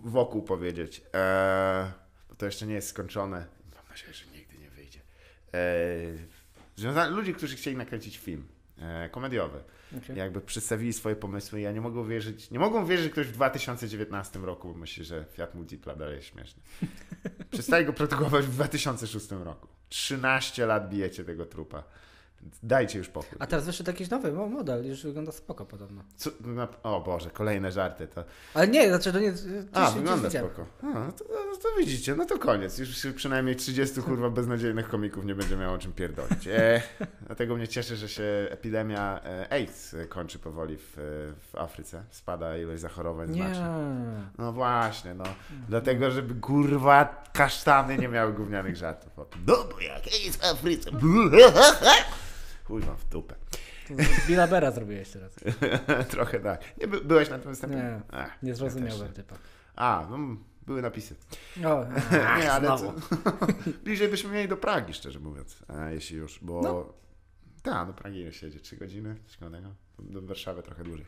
wokół 0.03 0.43
powiedzieć. 0.43 1.01
E, 1.13 1.91
bo 2.29 2.35
to 2.35 2.45
jeszcze 2.45 2.67
nie 2.67 2.73
jest 2.73 2.87
skończone. 2.89 3.45
Mam 3.75 3.87
nadzieję, 3.89 4.13
że 4.13 4.25
nigdy 4.25 4.57
nie 4.57 4.69
wyjdzie. 4.69 4.99
E, 6.97 7.09
ludzi, 7.09 7.33
którzy 7.33 7.55
chcieli 7.55 7.77
nakręcić 7.77 8.17
film 8.17 8.47
komediowy 9.11 9.63
Okej. 9.97 10.17
jakby 10.17 10.41
przedstawili 10.41 10.93
swoje 10.93 11.15
pomysły 11.15 11.61
ja 11.61 11.71
nie 11.71 11.81
mogą 11.81 12.07
wierzyć, 12.07 12.51
nie 12.51 12.59
mogą 12.59 12.85
wierzyć, 12.85 13.03
że 13.03 13.09
ktoś 13.09 13.27
w 13.27 13.31
2019 13.31 14.39
roku 14.39 14.73
myśli, 14.73 15.05
że 15.05 15.25
Fiat 15.33 15.55
Multipla 15.55 15.95
dalej 15.95 16.15
jest 16.15 16.27
śmieszny. 16.27 16.61
Przestali 17.51 17.85
go 17.85 17.93
produkować 17.93 18.45
w 18.45 18.51
2006 18.51 19.31
roku. 19.31 19.67
13 19.89 20.65
lat 20.65 20.89
bijecie 20.89 21.23
tego 21.23 21.45
trupa. 21.45 21.83
Dajcie 22.63 22.97
już 22.97 23.09
pokój. 23.09 23.37
A 23.39 23.47
teraz 23.47 23.65
wyszedł 23.65 23.89
jakiś 23.89 24.09
nowy 24.09 24.31
mo- 24.31 24.47
model, 24.47 24.87
już 24.87 25.03
wygląda 25.03 25.31
spoko 25.31 25.65
podobno. 25.65 26.03
Co, 26.15 26.29
o 26.83 27.01
Boże, 27.01 27.29
kolejne 27.29 27.71
żarty. 27.71 28.07
To... 28.07 28.23
Ale 28.53 28.67
nie, 28.67 28.87
znaczy 28.89 29.13
to 29.13 29.19
nie... 29.19 29.33
A, 29.73 29.81
gdzieś- 29.85 29.95
wygląda 29.95 30.29
spoko. 30.29 30.65
A, 30.83 30.85
no 30.85 31.11
to, 31.11 31.25
no 31.51 31.55
to 31.57 31.69
widzicie, 31.79 32.15
no 32.15 32.25
to 32.25 32.37
koniec. 32.39 32.77
Już 32.77 33.07
przynajmniej 33.15 33.55
30 33.55 34.01
kurwa 34.01 34.29
beznadziejnych 34.29 34.89
komików 34.89 35.25
nie 35.25 35.35
będzie 35.35 35.57
miało 35.57 35.73
o 35.73 35.77
czym 35.77 35.93
pierdolić. 35.93 36.47
E, 36.47 36.81
dlatego 37.25 37.55
mnie 37.55 37.67
cieszy, 37.67 37.95
że 37.95 38.09
się 38.09 38.23
epidemia 38.49 39.19
e, 39.23 39.53
AIDS 39.53 39.95
kończy 40.09 40.39
powoli 40.39 40.77
w, 40.77 40.93
w 41.51 41.55
Afryce. 41.55 42.03
Spada 42.09 42.57
ilość 42.57 42.81
zachorowań 42.81 43.29
Nie. 43.31 43.41
znacznie. 43.43 43.65
No 44.37 44.51
właśnie, 44.53 45.13
no. 45.13 45.23
Dlatego, 45.69 46.11
żeby 46.11 46.35
kurwa 46.35 47.23
kasztany 47.33 47.97
nie 47.97 48.07
miały 48.07 48.33
gównianych 48.33 48.75
żartów. 48.75 49.11
No 49.47 49.55
bo 49.71 49.79
jak 49.79 50.03
AIDS 50.07 50.37
w 50.37 50.43
Afryce. 50.45 50.91
Wam 52.79 52.97
w 52.97 53.05
dupę. 53.09 53.35
To 53.87 53.93
Billa 54.27 54.47
Bera 54.47 54.71
zrobiłeś 54.71 55.09
teraz. 55.09 55.35
Trochę 56.09 56.39
tak. 56.39 56.61
Nie, 56.77 56.87
by, 56.87 57.01
byłeś 57.01 57.29
na 57.29 57.39
tym 57.39 57.51
występie? 57.51 57.75
Nie, 57.75 58.01
Ach, 58.11 58.43
Nie 58.43 58.49
ja 58.49 58.55
zrozumiałem 58.55 59.07
nie. 59.07 59.13
typa. 59.13 59.35
A, 59.75 60.07
no, 60.09 60.17
były 60.65 60.81
napisy. 60.81 61.15
O, 61.65 61.85
nie, 62.39 62.51
ale 62.51 62.67
znowu. 62.67 62.93
to, 62.93 62.99
bliżej 63.83 64.07
byśmy 64.07 64.29
mieli 64.31 64.47
do 64.49 64.57
Pragi, 64.57 64.93
szczerze 64.93 65.19
mówiąc, 65.19 65.59
a, 65.67 65.89
jeśli 65.89 66.17
już, 66.17 66.39
bo 66.41 66.61
No. 66.61 66.93
tak, 67.63 67.87
do 67.87 67.93
Pragi 67.93 68.19
jedzie, 68.19 68.59
3 68.59 68.77
godziny, 68.77 69.15
coś 69.27 69.37
tego. 69.37 69.75
do 69.99 70.21
Warszawy 70.21 70.63
trochę 70.63 70.83
dłużej. 70.83 71.05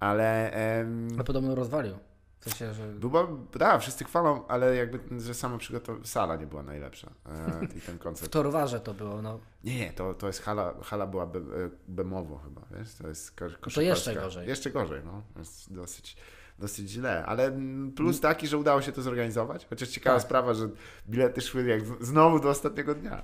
Ale 0.00 0.52
em, 0.52 1.08
Ale 1.14 1.24
podobno 1.24 1.54
rozwalił. 1.54 1.98
W 2.40 2.44
sensie, 2.44 2.74
że... 2.74 2.86
była, 2.92 3.26
tak, 3.58 3.80
wszyscy 3.80 4.04
chwalą, 4.04 4.46
ale 4.46 4.76
jakby, 4.76 5.20
że 5.20 5.34
sama 5.34 5.58
przygotowana, 5.58 6.04
sala 6.04 6.36
nie 6.36 6.46
była 6.46 6.62
najlepsza 6.62 7.10
e, 7.26 7.64
i 7.76 7.80
ten 7.80 7.96
W 7.96 7.98
koncert. 7.98 8.32
Torwarze 8.32 8.80
to 8.80 8.94
było, 8.94 9.22
no. 9.22 9.38
Nie, 9.64 9.78
nie, 9.78 9.92
to, 9.92 10.14
to 10.14 10.26
jest 10.26 10.42
hala, 10.42 10.74
hala 10.82 11.06
była 11.06 11.26
be, 11.26 11.38
e, 11.38 11.42
bemowo 11.88 12.38
chyba, 12.38 12.62
wiesz, 12.78 12.94
to 12.94 13.08
jest 13.08 13.30
ko- 13.30 13.50
To 13.50 13.58
koszykarska. 13.60 13.80
jeszcze 13.82 14.14
gorzej. 14.14 14.48
Jeszcze 14.48 14.70
gorzej, 14.70 15.00
no, 15.04 15.22
jest 15.38 15.74
dosyć, 15.74 16.16
dosyć 16.58 16.90
źle, 16.90 17.26
ale 17.26 17.44
mm, 17.46 17.92
plus 17.92 18.20
taki, 18.20 18.46
że 18.46 18.58
udało 18.58 18.82
się 18.82 18.92
to 18.92 19.02
zorganizować, 19.02 19.66
chociaż 19.66 19.88
ciekawa 19.88 20.16
Tak. 20.16 20.26
sprawa, 20.26 20.54
że 20.54 20.68
bilety 21.08 21.40
szły 21.40 21.64
jak 21.64 21.80
znowu 22.04 22.40
do 22.40 22.48
ostatniego 22.48 22.94
dnia. 22.94 23.22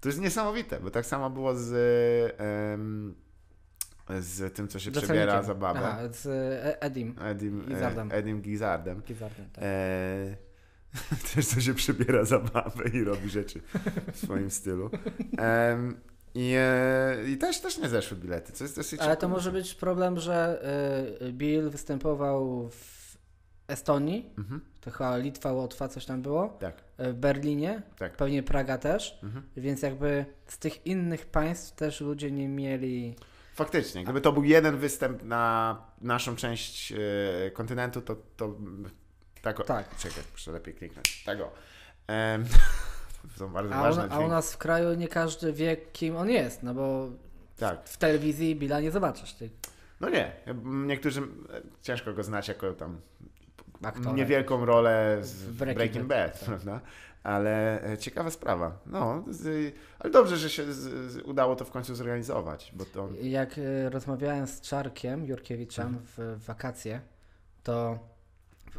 To 0.00 0.08
jest 0.08 0.20
niesamowite, 0.20 0.80
bo 0.80 0.90
tak 0.90 1.06
samo 1.06 1.30
było 1.30 1.54
z, 1.54 1.68
z 4.20 4.54
tym, 4.54 4.68
co 4.68 4.78
się 4.78 4.90
przebiera 4.90 5.42
za 5.42 5.54
babę. 5.54 5.80
Aha, 5.80 6.08
z 6.12 6.26
e, 6.26 6.82
Edim. 6.82 7.14
Edim, 7.20 7.60
e, 7.60 8.14
Edim 8.14 8.42
Gizzardem. 8.42 9.02
Gizardem, 9.02 9.50
tak. 9.52 9.64
E, 9.64 10.36
też 11.34 11.46
co 11.46 11.60
się 11.60 11.74
przebiera 11.74 12.24
za 12.24 12.38
babę 12.38 12.88
i 12.92 13.04
robi 13.04 13.28
rzeczy 13.28 13.60
w 14.12 14.18
swoim 14.18 14.50
stylu. 14.50 14.90
I, 16.34 16.52
e, 16.56 17.16
I 17.28 17.36
też, 17.36 17.60
też 17.60 17.78
nie 17.78 17.88
zeszły 17.88 18.16
bilety, 18.16 18.52
co 18.52 18.64
jest 18.64 18.76
dosyć 18.76 19.00
Ale 19.00 19.16
to 19.16 19.28
może 19.28 19.52
być 19.52 19.74
problem, 19.74 20.18
że 20.18 20.62
Bill 21.32 21.70
występował 21.70 22.68
w 22.68 22.96
Estonii, 23.68 24.30
Mhm, 24.38 24.60
to 24.80 24.90
chyba 24.90 25.16
Litwa, 25.16 25.52
Łotwa, 25.52 25.88
coś 25.88 26.04
tam 26.04 26.22
było, 26.22 26.48
tak, 26.48 26.74
w 26.98 27.12
Berlinie, 27.14 27.82
tak. 27.98 28.16
pewnie 28.16 28.42
Praga 28.42 28.78
też, 28.78 29.18
Mhm. 29.22 29.44
więc 29.56 29.82
jakby 29.82 30.24
z 30.46 30.58
tych 30.58 30.86
innych 30.86 31.26
państw 31.26 31.76
też 31.76 32.00
ludzie 32.00 32.30
nie 32.30 32.48
mieli... 32.48 33.16
Faktycznie, 33.56 34.04
gdyby 34.04 34.20
to 34.20 34.32
był 34.32 34.44
jeden 34.44 34.76
występ 34.76 35.22
na 35.22 35.76
naszą 36.00 36.36
część 36.36 36.92
e, 36.92 36.96
kontynentu, 37.50 38.00
to, 38.02 38.16
to 38.36 38.54
tak. 39.42 39.60
o- 39.60 39.64
Tak. 39.64 39.96
Czekaj, 39.96 40.22
muszę 40.32 40.52
lepiej 40.52 40.74
kliknąć. 40.74 41.24
Tego. 41.24 41.50
Em, 42.06 42.44
to 43.32 43.38
są 43.38 43.48
bardzo 43.52 43.74
A, 43.74 43.82
ważne 43.82 44.02
on, 44.04 44.12
a 44.12 44.18
u 44.18 44.28
nas 44.28 44.52
w 44.52 44.58
kraju 44.58 44.94
nie 44.94 45.08
każdy 45.08 45.52
wie, 45.52 45.76
kim 45.76 46.16
on 46.16 46.30
jest, 46.30 46.62
no 46.62 46.74
bo 46.74 47.08
Tak. 47.58 47.88
w 47.88 47.96
telewizji 47.96 48.56
Billa 48.56 48.80
nie 48.80 48.90
zobaczysz. 48.90 49.32
Ty, 49.34 49.50
No 50.00 50.08
nie, 50.10 50.32
niektórzy 50.64 51.20
e, 51.20 51.24
ciężko 51.82 52.12
go 52.12 52.22
znać 52.22 52.48
jako 52.48 52.72
tam 52.72 53.00
niewielką 54.14 54.64
rolę 54.64 55.18
z 55.22 55.32
W 55.42 55.52
Breaking, 55.56 55.76
Breaking 55.76 56.06
Bad, 56.06 56.18
Bad, 56.30 56.38
tak. 56.40 56.48
prawda? 56.48 56.80
Ale 57.26 57.82
e, 57.92 57.98
ciekawa 57.98 58.30
sprawa. 58.30 58.78
No, 58.86 59.24
z, 59.30 59.74
ale 59.98 60.12
dobrze, 60.12 60.36
że 60.36 60.50
się 60.50 60.72
z, 60.72 60.76
z, 61.12 61.16
udało 61.22 61.56
to 61.56 61.64
w 61.64 61.70
końcu 61.70 61.94
zorganizować, 61.94 62.72
bo 62.74 62.84
to... 62.84 63.08
Jak 63.22 63.58
y, 63.58 63.90
rozmawiałem 63.90 64.46
z 64.46 64.60
Czarkiem 64.60 65.24
Jurkiewiczem 65.26 65.86
Mhm. 65.86 66.04
w, 66.38 66.44
wakacje, 66.46 67.00
to, 67.62 67.98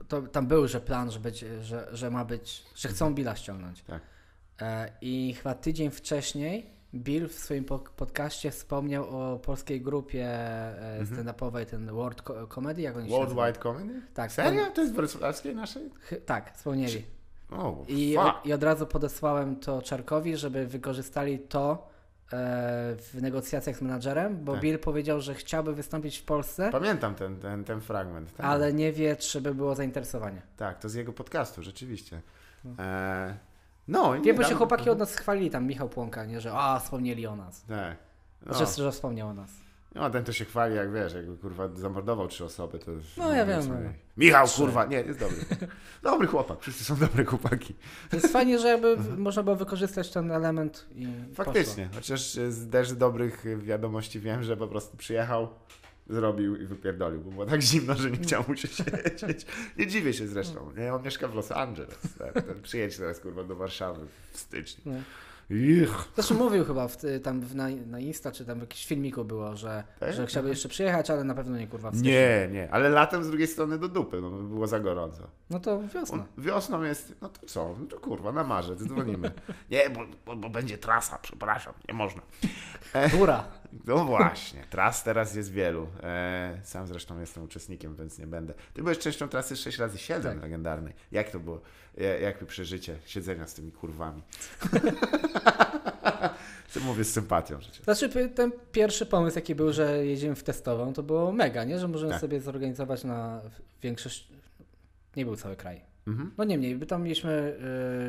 to 0.08 0.22
tam 0.22 0.48
był, 0.48 0.68
że 0.68 0.82
plan, 0.82 1.12
że, 1.12 1.20
być, 1.20 1.46
że, 1.62 1.88
że 1.92 2.12
ma 2.12 2.26
być, 2.26 2.64
że 2.76 2.90
chcą 2.90 3.14
Billa 3.16 3.36
ściągnąć. 3.36 3.84
Tak. 3.84 4.02
E, 4.62 4.92
I 5.02 5.34
chyba 5.38 5.54
tydzień 5.56 5.92
wcześniej 5.92 6.70
Bill 6.96 7.28
w 7.30 7.34
swoim 7.34 7.64
po- 7.66 7.80
podcaście 7.80 8.52
wspomniał 8.52 9.10
o 9.34 9.40
polskiej 9.40 9.82
grupie 9.82 10.26
e, 10.28 10.98
Mhm. 11.00 11.26
stand-upowej, 11.26 11.66
ten 11.66 11.92
World 11.92 12.22
Co- 12.28 12.48
Comedy, 12.48 12.82
jak 12.82 12.98
oni? 12.98 13.10
Worldwide 13.10 13.54
Comedy? 13.64 14.02
Tak, 14.14 14.32
Serio? 14.32 14.66
To 14.66 14.82
jest 14.82 14.94
wrocławskiej 14.94 15.56
naszej? 15.56 15.90
Tak, 16.26 16.54
wspomnieli. 16.58 17.06
O, 17.52 17.86
I, 17.88 18.16
fuck. 18.16 18.46
I 18.46 18.54
od 18.54 18.64
razu 18.64 18.88
podesłałem 18.88 19.56
to 19.56 19.82
Czarkowi, 19.82 20.38
żeby 20.38 20.68
wykorzystali 20.68 21.40
to 21.40 21.72
e, 21.72 22.36
w 22.96 23.22
negocjacjach 23.22 23.78
z 23.78 23.82
menadżerem, 23.82 24.44
bo 24.44 24.52
Tak. 24.52 24.62
Bill 24.62 24.80
powiedział, 24.80 25.22
że 25.22 25.36
chciałby 25.36 25.74
wystąpić 25.74 26.18
w 26.18 26.24
Polsce, 26.24 26.70
Pamiętam 26.72 27.16
ten, 27.16 27.40
ten, 27.40 27.64
ten 27.64 27.82
fragment. 27.82 28.36
Tak. 28.36 28.46
ale 28.46 28.74
nie 28.74 28.94
wie, 28.94 29.16
czy 29.16 29.42
by 29.42 29.56
było 29.56 29.76
zainteresowanie. 29.76 30.42
Tak, 30.58 30.80
to 30.80 30.90
z 30.90 30.94
jego 30.94 31.14
podcastu, 31.14 31.64
rzeczywiście. 31.64 32.22
E, 32.80 33.38
no, 33.88 34.16
i 34.16 34.22
Wiem, 34.22 34.36
bo 34.36 34.44
się 34.44 34.56
chłopaki 34.56 34.90
od 34.90 35.00
nas 35.00 35.16
chwalili, 35.16 35.50
tam 35.50 35.66
Michał 35.68 35.90
Płonka, 35.90 36.26
nie, 36.26 36.42
że 36.42 36.52
a, 36.54 36.80
wspomnieli 36.80 37.28
o 37.28 37.36
nas. 37.36 37.66
Tak. 37.66 37.98
No, 38.46 38.54
Że, 38.54 38.66
że 38.66 38.92
wspomniał 38.92 39.30
o 39.30 39.34
nas. 39.34 39.67
No, 39.98 40.10
ten 40.10 40.24
to 40.24 40.34
się 40.34 40.46
chwali, 40.46 40.76
jak 40.76 40.94
wiesz, 40.94 41.14
jakby 41.14 41.38
kurwa 41.38 41.70
zamordował 41.76 42.28
trzy 42.28 42.46
osoby, 42.46 42.80
to... 42.80 42.92
już- 42.92 43.18
No, 43.18 43.34
ja 43.34 43.46
wiem, 43.46 43.64
sobie- 43.64 43.76
no. 43.84 43.90
Michał, 44.18 44.48
kurwa, 44.48 44.86
nie, 44.86 44.98
jest 45.02 45.20
dobry. 45.20 45.38
Dobry 46.04 46.28
chłopak, 46.28 46.60
wszyscy 46.62 46.84
są 46.84 46.96
dobre 46.96 47.26
chłopaki. 47.26 47.74
To 48.10 48.16
jest 48.16 48.34
fajnie, 48.34 48.60
że 48.60 48.68
jakby 48.68 48.96
w- 48.98 49.18
można 49.18 49.44
było 49.44 49.56
wykorzystać 49.56 50.10
ten 50.12 50.32
element 50.32 50.86
i 50.96 51.06
Mhm. 51.06 51.36
Faktycznie, 51.36 51.90
chociaż 51.96 52.38
e, 52.38 52.52
z 52.52 52.70
też 52.70 52.94
dobrych 52.94 53.44
wiadomości 53.58 54.20
wiem, 54.20 54.44
że 54.44 54.58
po 54.58 54.68
prostu 54.68 54.98
przyjechał, 54.98 55.48
zrobił 56.10 56.56
i 56.56 56.66
wypierdolił, 56.66 57.22
bo 57.22 57.32
było 57.32 57.46
tak 57.46 57.62
zimno, 57.62 57.96
że 57.96 58.12
nie 58.12 58.18
chciał 58.18 58.44
mu 58.48 58.56
się 58.56 58.68
siedzieć. 58.78 59.46
Nie 59.78 59.88
dziwię 59.88 60.14
się 60.14 60.28
zresztą, 60.28 60.72
nie? 60.78 60.94
On 60.94 61.04
mieszka 61.04 61.28
w 61.28 61.36
Los 61.36 61.52
Angeles. 61.52 61.98
Tak? 62.18 62.34
Ten 62.34 62.62
przyjedź 62.62 62.98
teraz, 62.98 63.20
kurwa, 63.20 63.44
do 63.44 63.56
Warszawy 63.56 64.08
w 64.32 64.38
styczniu. 64.40 64.82
No. 64.86 65.00
Ich. 65.50 66.10
Zresztą 66.16 66.36
mówił 66.36 66.66
chyba 66.66 66.88
w, 66.88 66.98
ty- 66.98 67.20
tam 67.20 67.42
na, 67.54 67.68
na 67.86 68.00
Insta, 68.00 68.32
czy 68.32 68.46
tam 68.46 68.58
w 68.58 68.62
jakimś 68.62 68.86
filmiku 68.86 69.26
było, 69.26 69.56
że, 69.56 69.84
Tak? 70.00 70.14
że 70.14 70.28
chciałby 70.28 70.50
jeszcze 70.50 70.70
przyjechać, 70.70 71.10
ale 71.10 71.24
na 71.24 71.36
pewno 71.36 71.58
nie 71.58 71.68
kurwa 71.68 71.92
w 71.92 71.94
styczniu. 71.94 72.12
Nie, 72.12 72.50
nie, 72.52 72.72
ale 72.72 72.90
latem 72.90 73.24
z 73.24 73.28
drugiej 73.28 73.48
strony 73.48 73.78
do 73.78 73.88
dupy, 73.88 74.22
no 74.22 74.30
było 74.32 74.68
za 74.68 74.80
gorąco. 74.80 75.28
No 75.50 75.60
to 75.60 75.82
wiosna. 75.94 76.18
On, 76.18 76.44
wiosną 76.44 76.84
jest, 76.84 77.16
no 77.22 77.30
to 77.30 77.46
co, 77.48 77.76
no 77.80 77.86
to 77.86 78.00
kurwa, 78.00 78.32
na 78.32 78.44
marzec 78.44 78.80
dzwonimy. 78.84 79.32
Nie, 79.72 79.90
bo, 79.90 80.00
bo, 80.26 80.36
bo 80.36 80.50
będzie 80.50 80.78
trasa, 80.78 81.20
przepraszam, 81.22 81.74
nie 81.88 81.94
można. 81.94 82.22
Góra. 83.18 83.44
No 83.86 84.06
właśnie, 84.06 84.64
tras 84.70 85.04
teraz 85.04 85.36
jest 85.36 85.52
wielu. 85.52 85.88
E, 86.04 86.60
sam 86.64 86.88
zresztą 86.88 87.20
jestem 87.20 87.44
uczestnikiem, 87.44 87.96
więc 87.96 88.20
nie 88.20 88.28
będę. 88.28 88.54
Ty 88.74 88.82
byłeś 88.84 88.98
częścią 88.98 89.28
trasy 89.30 89.56
6 89.56 89.78
razy 89.78 89.98
7 89.98 90.34
Tak. 90.34 90.42
legendarnej. 90.42 90.94
Jak 91.12 91.30
to 91.32 91.40
było? 91.40 91.62
Ja- 91.98 92.18
Jakie 92.20 92.46
przeżycie 92.46 92.96
siedzenia 93.06 93.48
z 93.48 93.54
tymi 93.54 93.72
kurwami? 93.72 94.22
Co 96.70 96.80
mówię 96.80 97.04
z 97.04 97.14
sympatią 97.14 97.60
przecież. 97.60 97.82
Znaczy 97.84 98.30
ten 98.30 98.52
pierwszy 98.72 99.06
pomysł, 99.06 99.38
jaki 99.38 99.56
był, 99.56 99.74
że 99.74 100.06
jedziemy 100.06 100.36
w 100.36 100.44
testową, 100.44 100.94
to 100.94 101.04
było 101.04 101.32
mega, 101.32 101.64
nie? 101.64 101.80
Że 101.80 101.88
możemy 101.88 102.12
Tak. 102.12 102.22
sobie 102.22 102.42
zorganizować 102.42 103.04
na 103.04 103.42
większość, 103.82 104.28
nie 105.16 105.26
był 105.26 105.36
cały 105.36 105.56
kraj. 105.56 105.82
Mhm. 106.08 106.32
No 106.38 106.44
niemniej, 106.44 106.76
by 106.76 106.86
tam 106.86 107.04
mieliśmy 107.04 107.58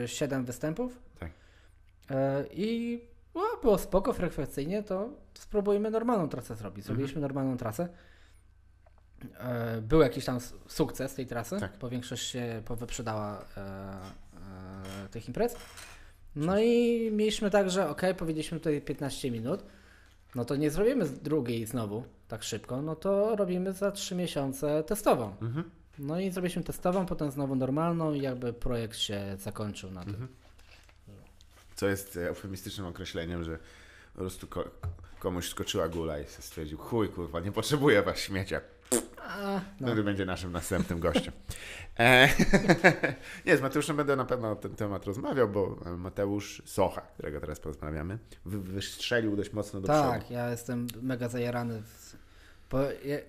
y, 0.05 0.09
7 0.09 0.45
występów 0.45 0.99
Tak. 1.21 1.31
y, 1.31 2.15
i 2.53 3.01
no, 3.35 3.43
było 3.63 3.79
spoko, 3.79 4.13
frekwencyjnie, 4.13 4.83
to 4.83 5.09
spróbujmy 5.35 5.91
normalną 5.91 6.29
trasę 6.29 6.55
zrobić. 6.55 6.79
Mhm. 6.79 6.85
Zrobiliśmy 6.97 7.21
normalną 7.21 7.57
trasę. 7.57 7.89
E, 9.39 9.81
Był 9.83 10.01
jakiś 10.01 10.25
tam 10.25 10.39
sukces 10.69 11.15
tej 11.15 11.27
trasy, 11.27 11.61
Tak. 11.61 11.79
bo 11.81 11.89
większość 11.89 12.27
się 12.31 12.63
powyprzedała 12.65 13.45
e, 13.57 13.61
e, 15.05 15.09
tych 15.11 15.29
imprez. 15.29 15.57
No 16.37 16.59
i 16.61 17.11
mieliśmy 17.13 17.51
tak, 17.51 17.71
że 17.71 17.89
ok, 17.91 18.03
powiedzieliśmy 18.19 18.59
tutaj 18.59 18.81
15 18.81 19.31
minut, 19.31 19.63
no 20.35 20.45
to 20.45 20.57
nie 20.57 20.71
zrobimy 20.71 21.05
drugiej 21.09 21.67
znowu 21.67 22.05
tak 22.29 22.43
szybko, 22.43 22.83
no 22.83 22.97
to 22.97 23.37
robimy 23.37 23.73
za 23.73 23.91
3 23.93 24.15
miesiące 24.15 24.83
testową. 24.85 25.37
Mhm. 25.43 25.71
No 25.99 26.21
i 26.21 26.31
zrobiliśmy 26.31 26.63
testową, 26.63 27.07
potem 27.07 27.31
znowu 27.31 27.57
normalną 27.57 28.13
i 28.13 28.21
jakby 28.21 28.53
projekt 28.53 28.97
się 28.99 29.37
zakończył 29.39 29.91
na 29.91 30.01
tym. 30.05 30.11
Mhm. 30.11 30.29
Co 31.77 31.87
jest 31.89 32.17
eufemistycznym 32.17 32.87
określeniem, 32.87 33.45
że 33.45 33.59
po 34.15 34.19
prostu 34.21 34.47
ko- 34.47 34.71
komuś 35.19 35.49
skoczyła 35.49 35.89
gula 35.89 36.19
i 36.19 36.25
stwierdził, 36.27 36.79
chuj 36.79 37.09
kurwa, 37.09 37.41
nie 37.41 37.53
potrzebuję 37.53 38.03
was 38.03 38.19
śmiecia. 38.19 38.61
A, 39.23 39.61
no. 39.81 40.03
Będzie 40.03 40.25
naszym 40.27 40.53
następnym 40.53 41.01
gościem. 41.01 41.33
E, 41.99 42.29
nie, 43.47 43.57
z 43.57 43.61
Mateuszem 43.61 43.97
będę 43.97 44.17
na 44.17 44.25
pewno 44.25 44.49
na 44.49 44.57
ten 44.57 44.75
temat 44.75 45.05
rozmawiał, 45.05 45.49
bo 45.49 45.77
Mateusz 45.99 46.63
Socha, 46.67 47.01
którego 47.01 47.41
teraz 47.41 47.61
porozmawiamy, 47.61 48.19
wy, 48.45 48.59
wystrzelił 48.61 49.37
dość 49.37 49.53
mocno 49.53 49.81
do 49.81 49.87
Tak, 49.87 50.19
przodu. 50.21 50.35
ja 50.35 50.51
jestem 50.51 50.87
mega 51.03 51.29
zajarany. 51.29 51.83
Bo 52.71 52.83
je, 52.83 53.19
y, 53.19 53.25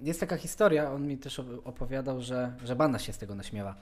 jest 0.00 0.20
taka 0.20 0.36
historia, 0.36 0.92
on 0.92 1.06
mi 1.06 1.18
też 1.18 1.38
op- 1.38 1.60
opowiadał, 1.64 2.20
że, 2.22 2.52
że 2.64 2.76
banda 2.76 2.98
się 2.98 3.12
z 3.12 3.18
tego 3.18 3.34
naśmiewa. 3.34 3.74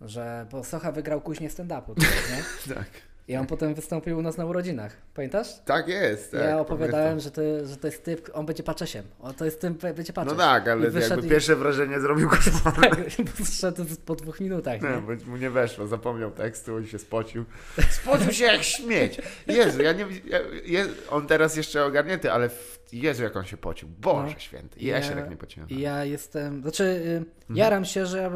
Że, 0.00 0.46
bo 0.50 0.64
Socha 0.64 0.92
wygrał 0.92 1.20
kuźnie 1.20 1.48
stand-upu? 1.50 1.94
Tak. 2.74 2.90
I 3.28 3.36
on 3.36 3.46
potem 3.46 3.74
wystąpił 3.74 4.18
u 4.18 4.22
nas 4.22 4.36
na 4.36 4.46
urodzinach. 4.46 4.96
Pamiętasz? 5.14 5.48
tak 5.64 5.88
jest. 5.88 6.32
Tak, 6.32 6.40
ja 6.40 6.60
opowiadałem, 6.60 7.20
że 7.20 7.30
to, 7.30 7.40
że 7.66 7.76
to 7.76 7.86
jest 7.86 8.04
typ, 8.04 8.30
on 8.32 8.46
będzie 8.46 8.62
paczesiem. 8.62 9.04
O, 9.20 9.32
to 9.32 9.44
jest 9.44 9.60
tym, 9.60 9.74
będzie 9.74 10.12
paczesz. 10.12 10.32
No 10.32 10.38
tak, 10.38 10.68
ale 10.68 10.84
jakby 11.00 11.26
i- 11.26 11.30
pierwsze 11.30 11.56
wrażenie 11.56 12.00
zrobił 12.00 12.28
koszmarne. 12.28 12.88
Tak, 12.90 12.98
zszedł 13.44 13.84
po 14.06 14.14
dwóch 14.16 14.40
minutach, 14.40 14.82
Nie, 14.82 14.88
bo 14.88 15.30
mu 15.30 15.36
nie 15.36 15.50
weszło, 15.50 15.86
zapomniał 15.86 16.30
tekstu 16.30 16.78
i 16.80 16.86
się 16.86 16.98
spocił. 16.98 17.44
Spocił 18.02 18.32
się 18.32 18.44
jak 18.44 18.62
śmieć. 18.62 19.20
Jezu, 19.46 19.82
ja 19.82 19.92
nie 19.92 20.06
ja, 20.24 20.38
je, 20.64 20.86
On 21.10 21.26
teraz 21.26 21.56
jeszcze 21.56 21.84
ogarnięty, 21.84 22.32
ale 22.32 22.48
w, 22.48 22.78
Jezu, 22.92 23.22
jak 23.22 23.36
on 23.36 23.44
się 23.44 23.56
pocił. 23.56 23.88
Boże 23.88 24.32
No. 24.34 24.40
święty. 24.40 24.80
Ja, 24.80 25.02
się 25.02 25.14
tak 25.14 25.30
nie 25.30 25.36
pociłem. 25.36 25.68
Ja 25.70 26.04
jestem, 26.04 26.62
znaczy 26.62 26.84
y, 26.84 27.16
Mhm. 27.16 27.56
jaram 27.56 27.84
się, 27.84 28.06
że 28.06 28.30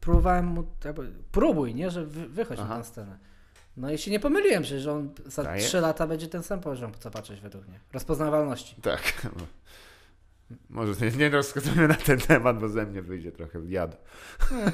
próbowałem 0.00 0.44
mu, 0.46 0.64
próbuj, 1.32 1.74
nie, 1.74 1.90
że 1.90 2.04
wy, 2.06 2.28
wychodź 2.28 2.58
Aha. 2.62 2.76
na 2.76 2.82
tę 2.82 2.88
scenę. 2.88 3.18
No 3.76 3.92
i 3.92 3.98
się 3.98 4.10
nie 4.10 4.20
pomyliłem, 4.20 4.64
że 4.64 4.80
że 4.80 4.92
on 4.92 5.10
za 5.26 5.42
Daje? 5.42 5.62
trzy 5.62 5.80
lata 5.80 6.06
będzie 6.06 6.28
ten 6.28 6.42
sam 6.42 6.60
poziom, 6.60 6.92
co 6.98 7.10
patrzeć 7.10 7.40
według 7.40 7.68
mnie. 7.68 7.80
Rozpoznawalności. 7.92 8.76
Tak. 8.82 9.02
Może 10.70 10.92
nie, 11.00 11.10
nie 11.10 11.30
rozkazujemy 11.30 11.88
na 11.88 11.94
ten 11.94 12.18
temat, 12.20 12.58
bo 12.58 12.68
ze 12.68 12.86
mnie 12.86 13.02
wyjdzie 13.02 13.32
trochę 13.32 13.60
jadu. 13.68 13.96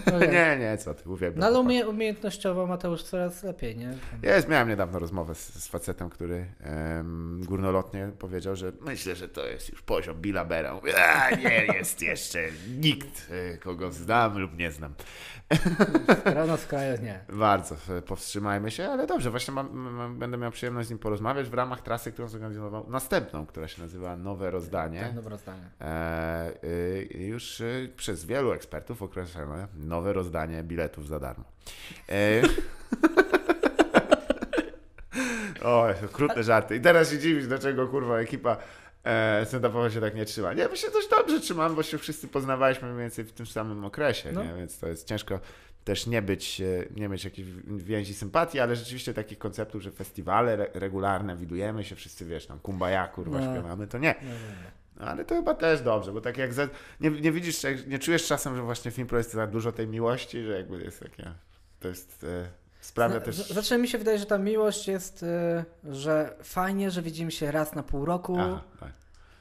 No, 0.07 0.19
nie. 0.20 0.27
Nie, 0.27 0.57
nie, 0.61 0.79
co 0.79 0.95
ty, 0.95 1.09
uwielbiam. 1.09 1.41
No 1.41 1.47
ale 1.47 1.59
umie, 1.61 1.89
umiejętnościowo 1.89 2.66
Mateusz 2.66 3.03
coraz 3.03 3.43
lepiej, 3.43 3.77
nie? 3.77 3.95
Jest, 4.23 4.49
miałem 4.49 4.69
niedawno 4.69 4.99
rozmowę 4.99 5.35
z, 5.35 5.55
z 5.65 5.69
facetem, 5.69 6.11
który 6.11 6.47
em, 6.61 7.41
górnolotnie 7.45 8.11
powiedział, 8.19 8.57
że 8.57 8.73
myślę, 8.81 9.16
że 9.16 9.29
to 9.29 9.47
jest 9.47 9.70
już 9.70 9.83
poziom 9.83 10.20
Billa 10.20 10.45
Bera. 10.45 10.74
Mówię, 10.74 11.05
A, 11.05 11.31
nie 11.31 11.66
jest 11.74 12.03
jeszcze 12.03 12.41
nikt, 12.79 13.31
e, 13.31 13.59
kogo 13.59 13.93
znam 13.93 14.39
lub 14.39 14.59
nie 14.59 14.70
znam. 14.73 14.95
Rano 16.24 16.57
z 16.57 16.66
kraju 16.66 17.03
nie. 17.03 17.20
Bardzo 17.29 17.77
e, 17.99 18.03
powstrzymajmy 18.03 18.70
się, 18.70 18.89
ale 18.89 19.07
dobrze, 19.07 19.31
właśnie 19.31 19.55
mam, 19.55 19.73
mam, 19.73 20.19
będę 20.19 20.37
miał 20.37 20.51
przyjemność 20.51 20.89
z 20.89 20.91
nim 20.91 20.99
porozmawiać 20.99 21.49
w 21.49 21.55
ramach 21.55 21.81
trasy, 21.81 22.12
którą 22.12 22.29
zorganizował 22.29 22.87
następną, 22.89 23.47
która 23.47 23.69
się 23.69 23.83
nazywa 23.83 24.16
Nowe 24.16 24.51
Rozdanie. 24.51 25.01
Tak, 25.01 25.15
dobre 25.15 25.39
zdanie. 25.39 25.70
E, 25.81 26.53
y, 26.65 27.09
już 27.20 27.61
y, 27.61 27.93
przez 27.97 28.24
wielu 28.24 28.53
ekspertów 28.53 29.03
określone 29.03 29.66
nowe 29.74 30.12
rozdanie 30.12 30.62
biletów 30.62 31.09
za 31.09 31.20
darmo. 31.20 31.45
E, 32.09 32.43
o, 35.65 35.89
okrutne 36.05 36.43
żarty. 36.43 36.77
I 36.77 36.81
teraz 36.81 37.11
się 37.11 37.19
dziwisz, 37.19 37.47
dlaczego 37.47 37.89
kurwa 37.89 38.19
ekipa 38.19 38.57
e, 39.07 39.47
się 39.91 40.01
tak 40.01 40.15
nie 40.15 40.24
trzyma. 40.24 40.53
Nie, 40.53 40.69
my 40.69 40.77
się 40.77 40.91
dość 40.91 41.09
dobrze 41.09 41.41
trzymamy, 41.41 41.74
bo 41.74 41.83
się 41.83 41.99
wszyscy 41.99 42.29
poznawaliśmy 42.29 42.89
mniej 42.89 43.01
więcej 43.01 43.24
w 43.24 43.33
tym 43.33 43.47
samym 43.47 43.85
okresie, 43.85 44.33
No. 44.33 44.45
nie? 44.45 44.55
więc 44.55 44.79
to 44.79 44.89
jest 44.89 45.09
ciężko 45.09 45.41
też 45.85 46.07
nie 46.07 46.23
być, 46.23 46.61
e, 46.61 46.65
nie 46.97 47.09
mieć 47.09 47.24
jakiejś 47.24 47.49
więzi 47.69 48.15
sympatii, 48.15 48.61
ale 48.61 48.77
rzeczywiście 48.77 49.15
takich 49.15 49.39
konceptów, 49.39 49.83
że 49.83 49.91
festiwale 49.91 50.53
re 50.53 50.66
regularne, 50.74 51.37
widujemy 51.37 51.85
się 51.85 51.97
wszyscy, 51.97 52.24
wiesz, 52.27 52.47
tam 52.47 52.59
kumbaya, 52.59 53.09
kurwa, 53.15 53.39
No. 53.41 53.53
śpiewamy, 53.55 53.87
to 53.87 53.99
nie. 53.99 54.15
No, 54.23 54.29
no, 54.29 54.35
no. 54.65 54.70
No, 55.01 55.07
ale 55.07 55.24
to 55.24 55.35
chyba 55.35 55.55
też 55.55 55.81
dobrze, 55.81 56.12
bo 56.12 56.20
tak 56.20 56.39
jak 56.39 56.53
za, 56.55 56.69
nie, 57.01 57.11
nie 57.11 57.33
widzisz, 57.33 57.62
nie 57.87 57.99
czujesz 57.99 58.27
czasem, 58.27 58.57
że 58.57 58.62
właśnie 58.62 58.91
w 58.91 58.99
impro 58.99 59.19
jest 59.19 59.33
za 59.33 59.47
dużo 59.47 59.73
tej 59.73 59.89
miłości, 59.89 60.43
że 60.45 60.53
jakby 60.53 60.83
jest 60.83 61.01
takie, 61.01 61.33
to 61.81 61.89
jest, 61.89 62.24
e, 62.24 62.49
sprawia 62.83 63.21
też... 63.21 63.69
mi 63.79 63.89
się 63.89 63.99
wydaje, 63.99 64.19
że 64.19 64.27
ta 64.27 64.39
miłość 64.39 64.89
jest, 64.89 65.23
y, 65.23 65.95
że 65.95 66.35
fajnie, 66.43 66.91
że 66.91 67.03
widzimy 67.03 67.31
się 67.31 67.51
raz 67.51 67.75
na 67.75 67.83
pół 67.83 68.05
roku, 68.05 68.37
Aha, 68.39 68.63
tak. 68.81 68.93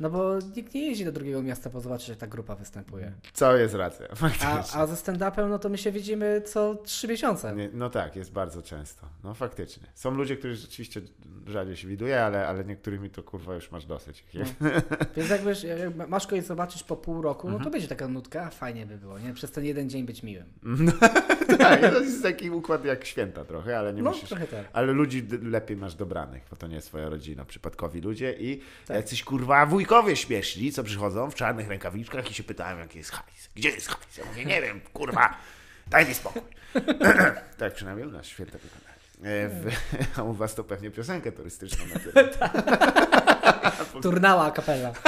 No 0.02 0.10
bo 0.10 0.40
nikt 0.56 0.74
nie 0.74 0.86
jeździ 0.88 1.06
do 1.06 1.12
drugiego 1.12 1.44
miasta, 1.44 1.70
bo 1.70 1.82
zobaczy, 1.82 2.06
że 2.06 2.16
ta 2.16 2.28
grupa 2.28 2.56
występuje. 2.56 3.12
Co 3.34 3.58
jest 3.58 3.74
racja, 3.76 4.08
A, 4.12 4.16
faktycznie. 4.16 4.80
a 4.80 4.88
ze 4.88 4.96
stand-upem, 4.96 5.50
no 5.50 5.60
to 5.60 5.70
my 5.70 5.78
się 5.78 5.92
widzimy 5.92 6.42
co 6.46 6.76
trzy 6.76 7.08
miesiące. 7.08 7.56
Nie, 7.56 7.70
no 7.74 7.90
tak, 7.90 8.16
jest 8.16 8.32
bardzo 8.32 8.62
często. 8.62 9.08
No 9.24 9.34
faktycznie. 9.34 9.88
Są 9.96 10.12
ludzie, 10.12 10.38
którzy 10.38 10.56
rzeczywiście 10.56 11.02
rzadziej 11.48 11.76
się 11.78 11.88
widuje, 11.88 12.24
ale, 12.24 12.48
ale 12.48 12.64
niektórymi 12.66 13.10
to 13.10 13.24
kurwa 13.24 13.56
już 13.56 13.72
masz 13.72 13.86
dosyć. 13.86 14.24
No. 14.34 14.46
Więc 15.18 15.30
jakby 15.30 15.54
jak 15.98 16.10
masz 16.10 16.28
kogoś 16.28 16.44
zobaczyć 16.46 16.84
po 16.84 16.96
pół 16.96 17.22
roku, 17.22 17.48
no 17.48 17.54
to 17.54 17.58
Mhm. 17.58 17.72
będzie 17.72 17.88
taka 17.88 18.08
nutka, 18.08 18.44
a 18.44 18.50
fajnie 18.50 18.86
by 18.86 18.98
było, 18.98 19.20
nie? 19.20 19.34
Przez 19.34 19.52
ten 19.52 19.66
jeden 19.66 19.90
dzień 19.90 20.06
być 20.06 20.24
miłym. 20.24 20.46
tak, 21.60 21.82
to 21.82 22.00
jest 22.00 22.24
taki 22.24 22.50
układ 22.52 22.86
jak 22.86 23.06
święta 23.06 23.46
trochę, 23.46 23.80
ale 23.80 23.94
nie 23.94 24.02
no, 24.04 24.10
musisz... 24.12 24.30
trochę 24.30 24.48
tak. 24.48 24.66
Ale 24.74 24.94
ludzi 24.94 25.28
lepiej 25.42 25.78
masz 25.78 25.96
dobranych, 25.96 26.44
bo 26.50 26.56
to 26.56 26.68
nie 26.68 26.76
jest 26.76 26.88
twoja 26.88 27.10
rodzina, 27.10 27.46
przypadkowi 27.46 28.02
ludzie 28.02 28.34
i 28.40 28.62
Tak. 28.88 28.98
jacyś 28.98 29.24
kurwa 29.24 29.66
wujkowie 29.92 30.16
śmieszni, 30.16 30.72
co 30.72 30.84
przychodzą 30.84 31.32
w 31.32 31.36
czarnych 31.36 31.68
rękawiczkach 31.70 32.32
i 32.32 32.34
się 32.34 32.44
pytają, 32.44 32.78
jaki 32.78 32.98
jest 32.98 33.12
hajs. 33.12 33.50
Gdzie 33.56 33.70
jest 33.70 33.88
hajs? 33.88 34.18
Ja 34.18 34.26
mówię, 34.26 34.46
nie 34.46 34.62
wiem, 34.62 34.82
kurwa, 34.94 35.38
daj 35.88 36.06
mi 36.08 36.14
spokój. 36.14 36.42
tak 37.60 37.74
przynajmniej 37.74 38.08
u 38.08 38.12
nas 38.12 38.26
święta 38.26 38.58
wygląda. 38.58 38.90
E, 39.24 39.50
w, 39.50 39.72
a 40.20 40.24
u 40.24 40.34
was 40.34 40.56
to 40.56 40.64
pewnie 40.64 40.92
piosenkę 40.92 41.32
turystyczną 41.32 41.86
na 41.86 42.00
tyle. 42.00 42.30
Turnała 44.04 44.52
kapela. 44.52 44.92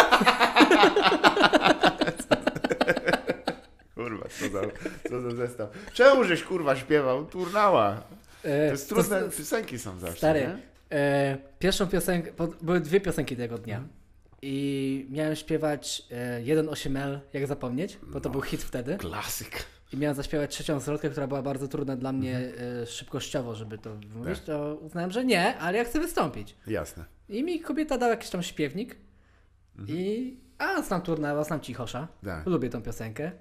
Kurwa, 3.95 4.25
co 4.39 4.49
za, 4.49 4.61
co 5.09 5.21
za 5.21 5.31
zestaw. 5.35 5.69
Czemu 5.93 6.23
żeś 6.23 6.43
kurwa 6.43 6.75
śpiewał? 6.75 7.25
Turnała. 7.25 8.01
To 8.41 8.49
E, 8.49 8.65
jest 8.65 8.89
to- 8.89 8.95
trudne, 8.95 9.21
piosenki 9.37 9.79
są 9.79 9.99
zawsze, 9.99 10.17
Stary, 10.17 10.57
e, 10.91 11.37
pierwszą 11.59 11.87
piosenkę, 11.87 12.31
były 12.61 12.79
dwie 12.79 13.01
piosenki 13.01 13.37
tego 13.37 13.57
dnia. 13.57 13.75
Mhm. 13.77 14.02
I 14.45 15.07
miałem 15.09 15.35
śpiewać 15.35 16.03
e, 16.11 16.41
1.8L, 16.41 17.19
jak 17.33 17.47
zapomnieć, 17.47 17.97
bo 18.07 18.21
to 18.21 18.29
był 18.29 18.41
hit 18.41 18.63
wtedy. 18.63 18.97
Klasyk. 18.97 19.65
I 19.93 19.97
miałem 19.97 20.15
zaśpiewać 20.15 20.51
trzecią 20.51 20.79
zwrotkę, 20.79 21.09
która 21.09 21.27
była 21.27 21.41
bardzo 21.41 21.67
trudna 21.67 21.95
dla 21.95 22.11
mnie 22.11 22.37
Mhm. 22.37 22.81
e, 22.83 22.85
szybkościowo, 22.85 23.55
żeby 23.55 23.77
to 23.77 23.95
wymówić. 23.95 24.35
Tak. 24.37 24.45
To 24.45 24.75
uznałem, 24.75 25.11
że 25.11 25.25
nie, 25.25 25.57
ale 25.57 25.77
ja 25.77 25.83
chcę 25.83 25.99
wystąpić. 25.99 26.55
Jasne. 26.67 27.05
I 27.29 27.43
mi 27.43 27.59
kobieta 27.59 27.97
dała 27.97 28.11
jakiś 28.11 28.29
tam 28.29 28.43
śpiewnik. 28.43 28.95
Mhm. 29.79 29.99
I 29.99 30.37
a, 30.57 30.81
znam 30.81 31.01
Turnała, 31.01 31.43
znam 31.43 31.59
Cichosza. 31.61 32.07
Tak. 32.25 32.45
Lubię 32.45 32.69
tą 32.69 32.81
piosenkę. 32.81 33.31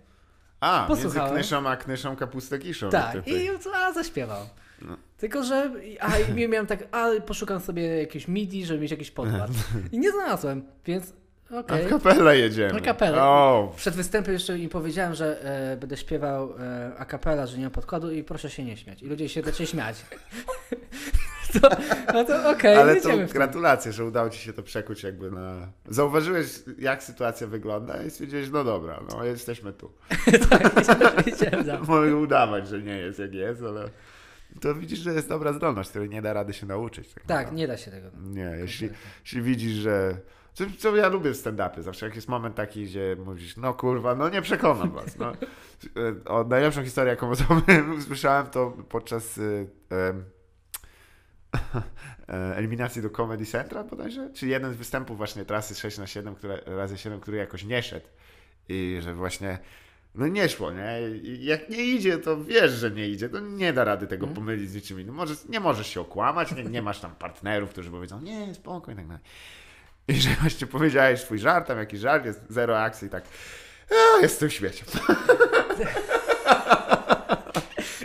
A, 0.60 0.86
między 0.88 1.02
Posłuchałem. 1.04 1.34
knyszą 1.34 1.68
a 1.68 1.76
knyszą 1.76 2.16
kapustę 2.16 2.58
kiszą. 2.58 2.90
Tak, 2.90 3.28
i 3.28 3.48
a, 3.74 3.92
zaśpiewał. 3.92 4.46
No. 4.84 4.96
Tylko, 5.18 5.44
że. 5.44 5.70
A 6.00 6.18
i 6.18 6.48
miałem 6.48 6.66
tak, 6.66 6.84
a 6.92 7.08
poszukam 7.26 7.60
sobie 7.60 7.82
jakieś 7.82 8.28
MIDI, 8.28 8.66
żeby 8.66 8.80
mieć 8.80 8.90
jakiś 8.90 9.10
podkład. 9.10 9.50
I 9.92 9.98
nie 9.98 10.10
znalazłem, 10.10 10.62
więc 10.86 11.12
A 11.54 11.58
okej. 11.58 11.86
w 11.86 11.88
kapelę 11.88 12.38
jedziemy. 12.38 12.72
Na 12.72 12.80
kapelę. 12.80 13.22
O, 13.22 13.72
Przed 13.76 13.94
występem 13.94 14.34
jeszcze 14.34 14.58
im 14.58 14.68
powiedziałem, 14.68 15.14
że 15.14 15.44
e, 15.72 15.76
będę 15.76 15.96
śpiewał 15.96 16.54
e, 16.58 16.92
a 16.98 17.04
capella, 17.04 17.46
że 17.46 17.58
nie 17.58 17.64
mam 17.64 17.72
podkładu 17.72 18.12
i 18.12 18.24
proszę 18.24 18.50
się 18.50 18.64
nie 18.64 18.76
śmiać. 18.76 19.02
I 19.02 19.06
ludzie 19.06 19.28
się 19.28 19.42
zaczęli 19.42 19.66
śmiać. 19.66 19.96
to, 21.60 21.68
no 22.14 22.24
to 22.24 22.50
okej, 22.50 22.76
ale 22.76 22.94
jedziemy 22.94 23.26
to 23.26 23.32
gratulacje, 23.32 23.92
że 23.92 24.04
udało 24.04 24.30
ci 24.30 24.38
się 24.38 24.52
to 24.52 24.62
przekuć 24.62 25.02
jakby 25.02 25.30
na... 25.30 25.68
Zauważyłeś, 25.88 26.46
jak 26.78 27.02
sytuacja 27.02 27.46
wygląda 27.46 28.02
i 28.02 28.10
stwierdziłeś, 28.10 28.50
no 28.50 28.64
dobra, 28.64 29.00
no 29.10 29.24
jesteśmy 29.24 29.72
tu. 29.72 29.92
tak, 30.50 30.76
jedziemy, 30.76 31.10
jedziemy 31.26 31.64
dalej. 31.64 31.82
Mogę 31.88 32.16
udawać, 32.16 32.68
że 32.68 32.82
nie 32.82 32.98
jest 32.98 33.18
jak 33.18 33.34
jest, 33.34 33.62
ale... 33.62 33.88
To 34.60 34.74
widzisz, 34.74 34.98
że 34.98 35.12
jest 35.12 35.28
dobra 35.28 35.52
zdolność, 35.52 35.90
której 35.90 36.08
nie 36.08 36.22
da 36.22 36.32
rady 36.32 36.52
się 36.52 36.66
nauczyć. 36.66 37.14
Tak, 37.14 37.24
Tak, 37.24 37.52
nie 37.52 37.66
da 37.66 37.76
się 37.76 37.90
tego. 37.90 38.08
Nie, 38.22 38.56
jeśli, 38.60 38.88
jeśli 39.24 39.42
widzisz, 39.42 39.72
że... 39.72 40.16
Co, 40.54 40.64
co 40.78 40.96
ja 40.96 41.08
lubię 41.08 41.30
w 41.30 41.36
stand-upie, 41.36 41.82
zawsze 41.82 42.06
jak 42.06 42.14
jest 42.14 42.28
moment 42.28 42.56
taki, 42.56 42.84
gdzie 42.84 43.16
mówisz, 43.24 43.56
no 43.56 43.74
kurwa, 43.74 44.14
no 44.14 44.28
nie 44.28 44.42
przekonam 44.42 44.90
was. 44.90 45.18
No. 45.18 45.32
E, 45.32 46.24
O, 46.24 46.44
najlepszą 46.44 46.84
historię, 46.84 47.10
jaką 47.10 47.32
słyszałem, 48.06 48.46
to 48.46 48.70
podczas 48.88 49.38
y, 49.38 49.66
em, 49.90 50.24
e, 52.28 52.56
eliminacji 52.56 53.02
do 53.02 53.10
Comedy 53.10 53.46
Central 53.46 53.84
bodajże, 53.84 54.30
czy 54.34 54.46
jeden 54.46 54.72
z 54.72 54.76
występów 54.76 55.16
właśnie 55.16 55.44
trasy 55.44 55.74
6 55.74 55.98
na 55.98 56.06
7 56.06 56.34
które, 56.34 56.60
razy 56.66 56.98
7, 56.98 57.20
który 57.20 57.36
jakoś 57.36 57.64
nie 57.64 57.82
szedł 57.82 58.06
i 58.68 58.98
że 59.00 59.14
właśnie 59.14 59.58
no 60.14 60.26
nie 60.26 60.48
szło, 60.48 60.72
nie? 60.72 61.00
Jak 61.38 61.68
nie 61.68 61.84
idzie, 61.84 62.18
to 62.18 62.44
wiesz, 62.44 62.72
że 62.72 62.90
nie 62.90 63.08
idzie, 63.08 63.28
to 63.28 63.40
nie 63.40 63.72
da 63.72 63.84
rady 63.84 64.06
tego 64.06 64.26
pomylić 64.26 64.70
z 64.70 64.74
niczym 64.74 65.00
innym. 65.00 65.14
Możesz, 65.14 65.38
nie 65.48 65.60
możesz 65.60 65.86
się 65.86 66.00
okłamać, 66.00 66.52
nie, 66.52 66.64
nie 66.64 66.82
masz 66.82 67.00
tam 67.00 67.14
partnerów, 67.14 67.70
którzy 67.70 67.90
powiedzą, 67.90 68.20
nie, 68.20 68.54
spokojnie, 68.54 68.96
tak 69.00 69.06
dalej. 69.08 69.22
I 70.08 70.14
że 70.14 70.30
właśnie 70.40 70.66
powiedziałeś 70.66 71.20
swój 71.20 71.38
żart, 71.38 71.68
tam 71.68 71.78
jakiś 71.78 72.00
żart, 72.00 72.24
jest 72.24 72.40
zero 72.48 72.80
akcji 72.82 73.06
i 73.06 73.10
tak, 73.10 73.24
a, 73.90 74.22
jestem 74.22 74.50
śmieciem. 74.50 74.86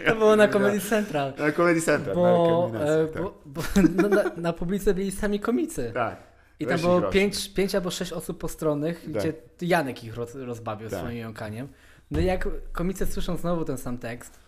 To 0.08 0.16
było 0.16 0.36
na 0.36 0.48
Comedy 0.48 0.80
Central. 0.82 1.34
Na 1.38 1.52
Comedy 1.52 1.82
Central, 1.82 2.16
na 2.16 2.22
Bo, 2.22 2.62
eliminacji, 2.64 3.04
e, 3.04 3.08
tak. 3.08 3.22
bo, 3.24 3.42
bo 3.46 3.62
na, 4.02 4.08
na, 4.24 4.32
na 4.38 4.54
publice 4.54 4.94
byli 4.94 5.12
sami 5.12 5.40
komicy. 5.40 5.92
tak. 5.94 6.28
I 6.60 6.66
tam 6.66 6.80
było 6.80 7.02
pięć, 7.02 7.54
pięć 7.54 7.76
albo 7.76 7.92
sześć 7.92 8.14
osób 8.14 8.38
postronnych, 8.40 9.02
Tak. 9.02 9.12
gdzie 9.12 9.34
Janek 9.62 10.04
ich 10.04 10.16
roz, 10.16 10.36
rozbawił 10.36 10.90
Tak. 10.90 11.00
swoim 11.00 11.18
jąkaniem. 11.18 11.68
No 12.12 12.20
jak 12.20 12.48
komicy 12.72 13.06
słyszą 13.06 13.38
znowu 13.38 13.66
ten 13.66 13.78
sam 13.78 13.98
tekst, 13.98 14.40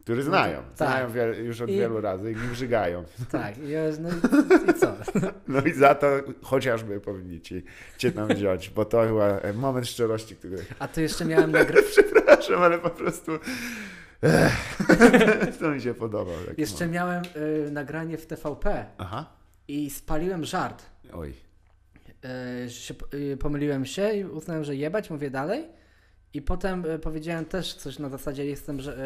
Który 0.00 0.22
znają. 0.22 0.62
Tak. 0.76 0.88
Znają 0.88 1.12
wiele, 1.12 1.36
już 1.36 1.60
od 1.60 1.70
I- 1.70 1.76
wielu 1.76 2.00
razy 2.00 2.32
i 2.32 2.34
brzygają. 2.34 3.04
tak, 3.30 3.58
i, 3.58 3.62
no 4.00 4.08
i, 4.08 4.70
i 4.70 4.74
co? 4.74 4.96
No 5.48 5.60
i 5.60 5.72
za 5.72 5.94
to 5.94 6.06
chociażby 6.42 7.00
powinni 7.00 7.40
ci, 7.40 7.64
cię 7.98 8.12
tam 8.12 8.28
wziąć, 8.28 8.70
bo 8.70 8.84
to 8.84 9.02
chyba 9.02 9.24
e, 9.38 9.52
moment 9.52 9.86
szczerości, 9.88 10.36
który... 10.36 10.56
A 10.78 10.88
tu 10.88 11.00
jeszcze 11.00 11.24
miałem 11.24 11.50
nagrać. 11.52 11.84
Przepraszam, 11.92 12.62
ale 12.62 12.78
po 12.78 12.90
prostu... 12.90 13.32
To 15.60 15.70
mi 15.70 15.80
się 15.80 15.94
podobał. 15.94 16.34
taki 16.48 16.60
Jeszcze 16.60 16.86
moment. 16.86 16.94
miałem 16.94 17.22
y, 17.66 17.70
nagranie 17.70 18.18
w 18.18 18.26
TVP 18.26 18.86
Aha. 18.98 19.26
i 19.68 19.90
spaliłem 19.90 20.44
żart. 20.44 20.82
Oj. 21.12 21.34
Y, 22.66 22.70
się, 22.70 22.94
y, 23.14 23.36
pomyliłem 23.36 23.84
się 23.84 24.12
i 24.12 24.24
uznałem, 24.24 24.64
że 24.64 24.76
jebać, 24.76 25.10
mówię 25.10 25.30
dalej. 25.30 25.64
I 26.34 26.42
potem 26.42 26.84
y, 26.84 26.98
powiedziałem 26.98 27.44
też 27.44 27.74
coś 27.74 27.98
na 27.98 28.08
zasadzie 28.08 28.46
jestem 28.46 28.80
że, 28.80 28.96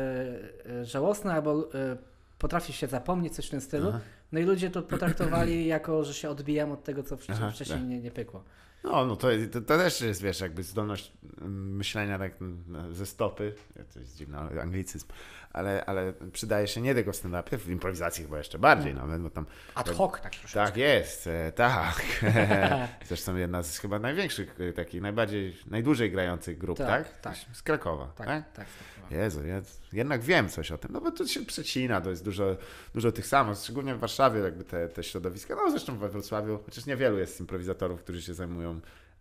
y, 0.67 0.71
y, 0.71 0.85
żałosny 0.85 1.33
albo 1.33 1.69
potrafię 2.39 2.73
się 2.73 2.87
zapomnieć, 2.87 3.35
coś 3.35 3.47
w 3.47 3.51
tym 3.51 3.61
stylu. 3.61 3.89
Aha. 3.89 4.01
No 4.33 4.41
i 4.41 4.43
ludzie 4.43 4.71
to 4.71 4.83
potraktowali 4.83 5.67
jako, 5.77 6.05
że 6.05 6.15
się 6.15 6.31
odbijam 6.31 6.73
od 6.73 6.85
tego, 6.85 7.03
co 7.03 7.17
wcześniej, 7.17 7.47
Aha, 7.47 7.51
wcześniej 7.51 7.79
tak. 7.79 7.89
nie, 7.89 8.01
nie 8.01 8.11
pykło. 8.11 8.45
No, 8.85 9.07
no 9.07 9.17
to, 9.17 9.29
to, 9.53 9.61
to 9.61 9.79
też 9.79 10.01
jest, 10.01 10.23
wiesz, 10.23 10.41
jakby 10.41 10.63
zdolność 10.63 11.13
mm, 11.41 11.77
myślenia 11.77 12.19
tak 12.19 12.33
mm, 12.43 12.95
ze 12.95 13.07
stopy, 13.07 13.55
to 13.95 14.01
jest 14.01 14.17
dziwny 14.17 14.39
anglicyzm, 14.63 15.07
ale, 15.59 15.85
ale 15.85 16.13
przydaje 16.33 16.69
się 16.69 16.81
nie 16.81 16.95
tylko 16.95 17.13
w 17.13 17.17
stand-upie, 17.17 17.59
w 17.59 17.69
improwizacji 17.69 18.25
chyba 18.25 18.39
jeszcze 18.39 18.59
bardziej 18.59 18.95
nawet, 18.95 19.23
bo 19.23 19.31
tam 19.31 19.47
Ad 19.75 19.91
hoc 19.91 20.13
tak 20.23 20.33
troszeczkę. 20.33 20.65
Tak 20.67 20.77
jest, 20.77 21.27
e, 21.27 21.53
tak. 21.53 22.03
Zresztą 23.09 23.37
jedna 23.37 23.63
z 23.63 23.79
chyba 23.79 23.99
największych, 23.99 24.57
e, 24.61 24.73
takich 24.73 25.03
najbardziej, 25.03 25.57
najdłużej 25.67 26.11
grających 26.11 26.59
grup, 26.59 26.79
tak? 26.79 27.09
Tak, 27.09 27.21
tak. 27.21 27.57
Z 27.57 27.63
Krakowa, 27.63 28.07
Tak, 28.17 28.27
tak? 28.27 28.53
tak. 28.53 28.67
Jezu, 29.11 29.47
ja 29.47 29.61
jednak 29.93 30.21
wiem 30.21 30.49
coś 30.49 30.73
o 30.73 30.79
tym, 30.79 30.91
no 30.93 31.01
bo 31.01 31.11
to 31.11 31.27
się 31.27 31.45
przecina, 31.45 32.01
to 32.01 32.11
jest 32.11 32.25
dużo, 32.25 32.57
dużo 32.95 33.13
tych 33.13 33.27
samych, 33.27 33.59
szczególnie 33.59 33.95
w 33.95 33.99
Warszawie 33.99 34.41
jakby 34.41 34.65
te, 34.65 34.89
te 34.89 35.03
środowiska, 35.03 35.55
no 35.55 35.71
zresztą 35.71 35.99
we 35.99 36.09
Wrocławiu, 36.09 36.59
chociaż 36.65 36.87
niewielu 36.87 37.19
jest 37.19 37.41
improwizatorów, 37.41 38.03
którzy 38.03 38.23
się 38.23 38.35
zajmują 38.35 38.81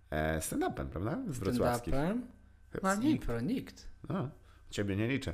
e, 0.10 0.40
stand-upem, 0.40 0.86
prawda? 0.88 1.18
Z 1.28 1.40
wrocławskich. 1.40 1.94
Stand-upem? 1.94 2.22
Chyba 2.72 2.96
Z 2.96 3.00
nikt. 3.00 3.28
nikt. 3.44 3.88
No, 4.10 4.30
ciebie 4.70 4.96
nie 4.96 5.08
liczę. 5.08 5.34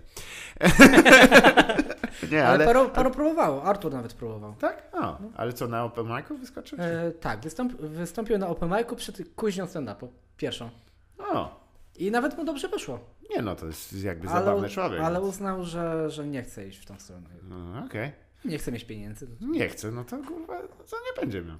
nie, 2.31 2.45
Ale, 2.47 2.53
ale... 2.53 2.65
paru, 2.65 2.89
paru 2.89 3.11
próbowało, 3.11 3.63
Artur 3.63 3.91
nawet 3.93 4.13
próbował. 4.13 4.55
Tak? 4.59 4.83
No, 4.93 5.19
ale 5.35 5.53
co, 5.53 5.67
na 5.67 5.83
open 5.83 6.05
micu 6.17 6.37
wyskoczył? 6.37 6.77
E, 6.81 7.11
tak, 7.11 7.39
wystąp, 7.39 7.73
wystąpił 7.81 8.37
na 8.37 8.47
open 8.47 8.69
micu 8.69 8.95
przed 8.95 9.17
kuźnią 9.35 9.65
stand-upu, 9.65 10.07
pierwszą. 10.37 10.69
O, 11.17 11.59
I 11.97 12.11
nawet 12.11 12.37
mu 12.37 12.45
dobrze 12.45 12.69
poszło. 12.69 12.99
nie 13.35 13.41
no, 13.41 13.55
to 13.55 13.65
jest 13.65 13.93
jakby 14.03 14.27
Ale, 14.29 14.39
zabawny 14.45 14.69
człowiek. 14.69 15.01
ale 15.01 15.19
więc- 15.21 15.33
uznał, 15.33 15.63
że, 15.63 16.09
że 16.09 16.27
nie 16.27 16.43
chce 16.43 16.67
iść 16.67 16.79
w 16.79 16.85
tą 16.85 16.99
stronę. 16.99 17.29
No, 17.43 17.85
Okej. 17.85 18.11
Nie 18.45 18.57
chce 18.57 18.71
mieć 18.71 18.83
pieniędzy. 18.85 19.27
Nie 19.41 19.69
chcę, 19.69 19.91
no 19.91 20.03
to 20.03 20.17
kurwa, 20.17 20.61
co 20.85 20.95
nie 20.97 21.21
będzie 21.21 21.41
miał. 21.41 21.57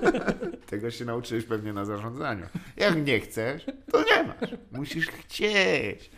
Tego 0.70 0.90
się 0.90 1.04
nauczyłeś 1.04 1.44
pewnie 1.44 1.72
na 1.72 1.84
zarządzaniu. 1.84 2.46
Jak 2.76 3.06
nie 3.06 3.20
chcesz, 3.20 3.66
to 3.92 3.98
nie 3.98 4.22
masz. 4.24 4.50
Musisz 4.72 5.06
chcieć. 5.08 6.10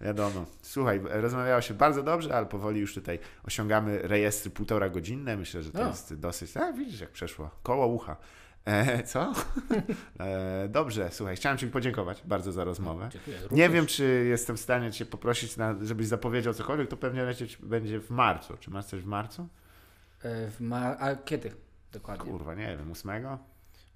Wiadomo. 0.00 0.44
Słuchaj, 0.62 1.00
rozmawiało 1.04 1.60
się 1.60 1.74
bardzo 1.74 2.02
dobrze, 2.02 2.34
ale 2.36 2.46
powoli 2.46 2.80
już 2.80 2.94
tutaj 2.94 3.18
osiągamy 3.44 3.98
rejestry 4.02 4.50
półtora 4.50 4.88
godzinne. 4.88 5.36
Myślę, 5.36 5.62
że 5.62 5.70
to 5.72 5.82
O. 5.82 5.86
jest 5.86 6.14
dosyć. 6.14 6.56
A 6.56 6.72
widzisz, 6.72 7.00
jak 7.00 7.10
przeszło. 7.10 7.50
Koło 7.62 7.86
ucha. 7.86 8.16
E, 8.64 9.02
co? 9.02 9.32
E, 10.20 10.68
dobrze, 10.68 11.08
słuchaj, 11.12 11.36
chciałem 11.36 11.58
Ci 11.58 11.66
podziękować 11.66 12.22
bardzo 12.24 12.52
za 12.52 12.64
rozmowę. 12.64 13.08
Dziękuję. 13.12 13.38
Nie 13.50 13.68
wiem, 13.68 13.86
czy 13.86 14.24
jestem 14.28 14.56
w 14.56 14.60
stanie 14.60 14.92
Cię 14.92 15.06
poprosić, 15.06 15.56
na, 15.56 15.74
żebyś 15.82 16.06
zapowiedział 16.06 16.54
cokolwiek, 16.54 16.88
to 16.88 16.96
pewnie 16.96 17.22
lecieć 17.22 17.56
będzie 17.56 18.00
w 18.00 18.10
marcu. 18.10 18.56
Czy 18.60 18.70
masz 18.70 18.84
coś 18.84 19.00
w 19.02 19.06
marcu? 19.06 19.48
E, 20.22 20.50
W 20.50 20.60
ma- 20.60 20.96
a 20.98 21.14
kiedy 21.16 21.52
dokładnie? 21.92 22.30
Kurwa, 22.32 22.54
nie 22.54 22.76
wiem, 22.76 22.90
ósmego? 22.90 23.38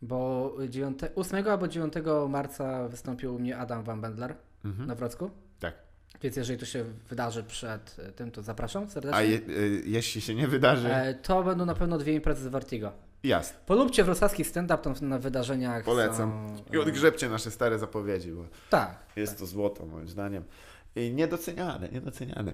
Bo 0.02 0.52
9, 0.68 0.98
8 1.16 1.48
albo 1.48 1.68
9 1.68 1.94
marca 2.28 2.88
wystąpił 2.88 3.34
u 3.34 3.38
mnie 3.38 3.58
Adam 3.58 3.82
Van 3.84 4.00
Bendler 4.00 4.34
Mhm. 4.64 4.88
na 4.88 4.94
Wrocku. 4.94 5.30
Tak. 6.14 6.22
Więc 6.22 6.36
jeżeli 6.36 6.58
to 6.58 6.66
się 6.66 6.84
wydarzy 7.08 7.42
przed 7.44 7.96
e, 7.98 8.12
tym, 8.12 8.30
to 8.30 8.42
zapraszam 8.42 8.90
serdecznie. 8.90 9.16
A 9.18 9.22
je, 9.22 9.36
y, 9.38 9.82
jeśli 9.86 10.20
się 10.20 10.34
nie 10.34 10.48
wydarzy, 10.48 10.88
E, 10.94 11.14
to 11.14 11.42
będą 11.42 11.66
na 11.66 11.74
pewno 11.74 11.98
dwie 11.98 12.14
imprezy 12.14 12.44
z 12.44 12.46
Vertigo. 12.48 12.92
jasne. 13.24 13.58
Polubcie 13.66 14.04
wrocławski 14.04 14.44
stand-up 14.44 14.82
tam 14.82 14.94
na 15.08 15.18
wydarzeniach. 15.18 15.84
Polecam. 15.84 16.48
Są, 16.56 16.74
I 16.74 16.78
odgrzebcie 16.78 17.28
nasze 17.28 17.50
stare 17.50 17.78
zapowiedzi, 17.78 18.32
bo 18.32 18.44
Tak. 18.70 18.96
jest 19.16 19.38
to 19.38 19.46
złoto 19.46 19.86
moim 19.86 20.08
zdaniem. 20.08 20.44
I 20.96 21.12
niedoceniane, 21.12 21.88
niedoceniane. 21.88 22.52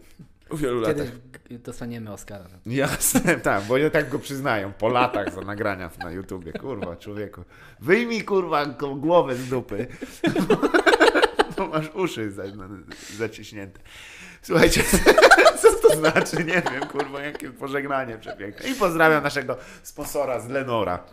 U 0.51 0.57
wielu 0.57 0.87
Kiedyś 0.87 1.07
latach. 1.11 1.61
dostaniemy 1.63 2.13
Oscara. 2.13 2.45
Jasne, 2.67 3.37
tak, 3.41 3.65
bo 3.65 3.77
ja 3.77 3.91
tak 3.91 4.09
go 4.09 4.19
przyznają. 4.19 4.73
Po 4.73 4.89
latach 4.89 5.35
za 5.35 5.41
nagrania 5.41 5.91
na 5.99 6.11
YouTubie. 6.11 6.53
Kurwa, 6.53 6.97
człowieku. 6.97 7.45
Wyjmij 7.81 8.25
kurwa 8.25 8.67
głowę 8.97 9.35
z 9.37 9.49
dupy. 9.49 9.87
Masz 11.71 11.95
uszy 11.95 12.31
za, 12.31 12.43
zaciśnięte. 13.19 13.81
Słuchajcie, 14.43 14.83
co 15.63 15.73
to 15.89 15.97
znaczy? 15.97 16.37
Nie 16.37 16.63
wiem, 16.73 16.87
kurwa, 16.93 17.23
jakie 17.23 17.51
pożegnanie 17.51 18.19
przepiękne. 18.19 18.69
I 18.69 18.75
pozdrawiam 18.75 19.23
naszego 19.23 19.57
sponsora 19.83 20.41
z 20.41 20.49
Lenora. 20.49 21.05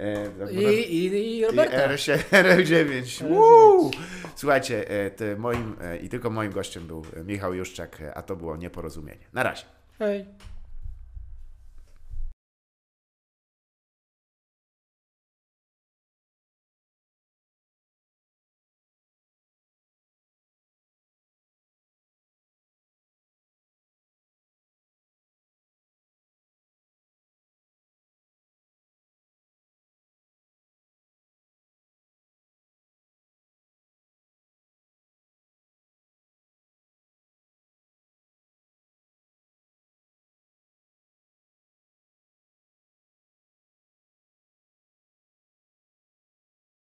E, 0.00 0.52
I, 0.52 0.56
i, 0.96 1.06
i 1.06 1.38
i 1.38 1.44
Roberta. 1.44 1.88
R7, 1.88 2.18
RL9. 2.30 3.28
Woo! 3.28 3.90
Słuchajcie, 4.34 4.84
e, 5.20 5.36
moim 5.36 5.76
e, 5.80 5.96
i 5.96 6.08
tylko 6.08 6.30
moim 6.30 6.52
gościem 6.52 6.86
był 6.86 7.04
e, 7.16 7.24
Michał 7.24 7.54
Juszczak, 7.54 8.02
a 8.14 8.22
to 8.22 8.36
było 8.36 8.56
nieporozumienie. 8.56 9.26
Na 9.32 9.42
razie. 9.42 9.64
Hej. 9.98 10.26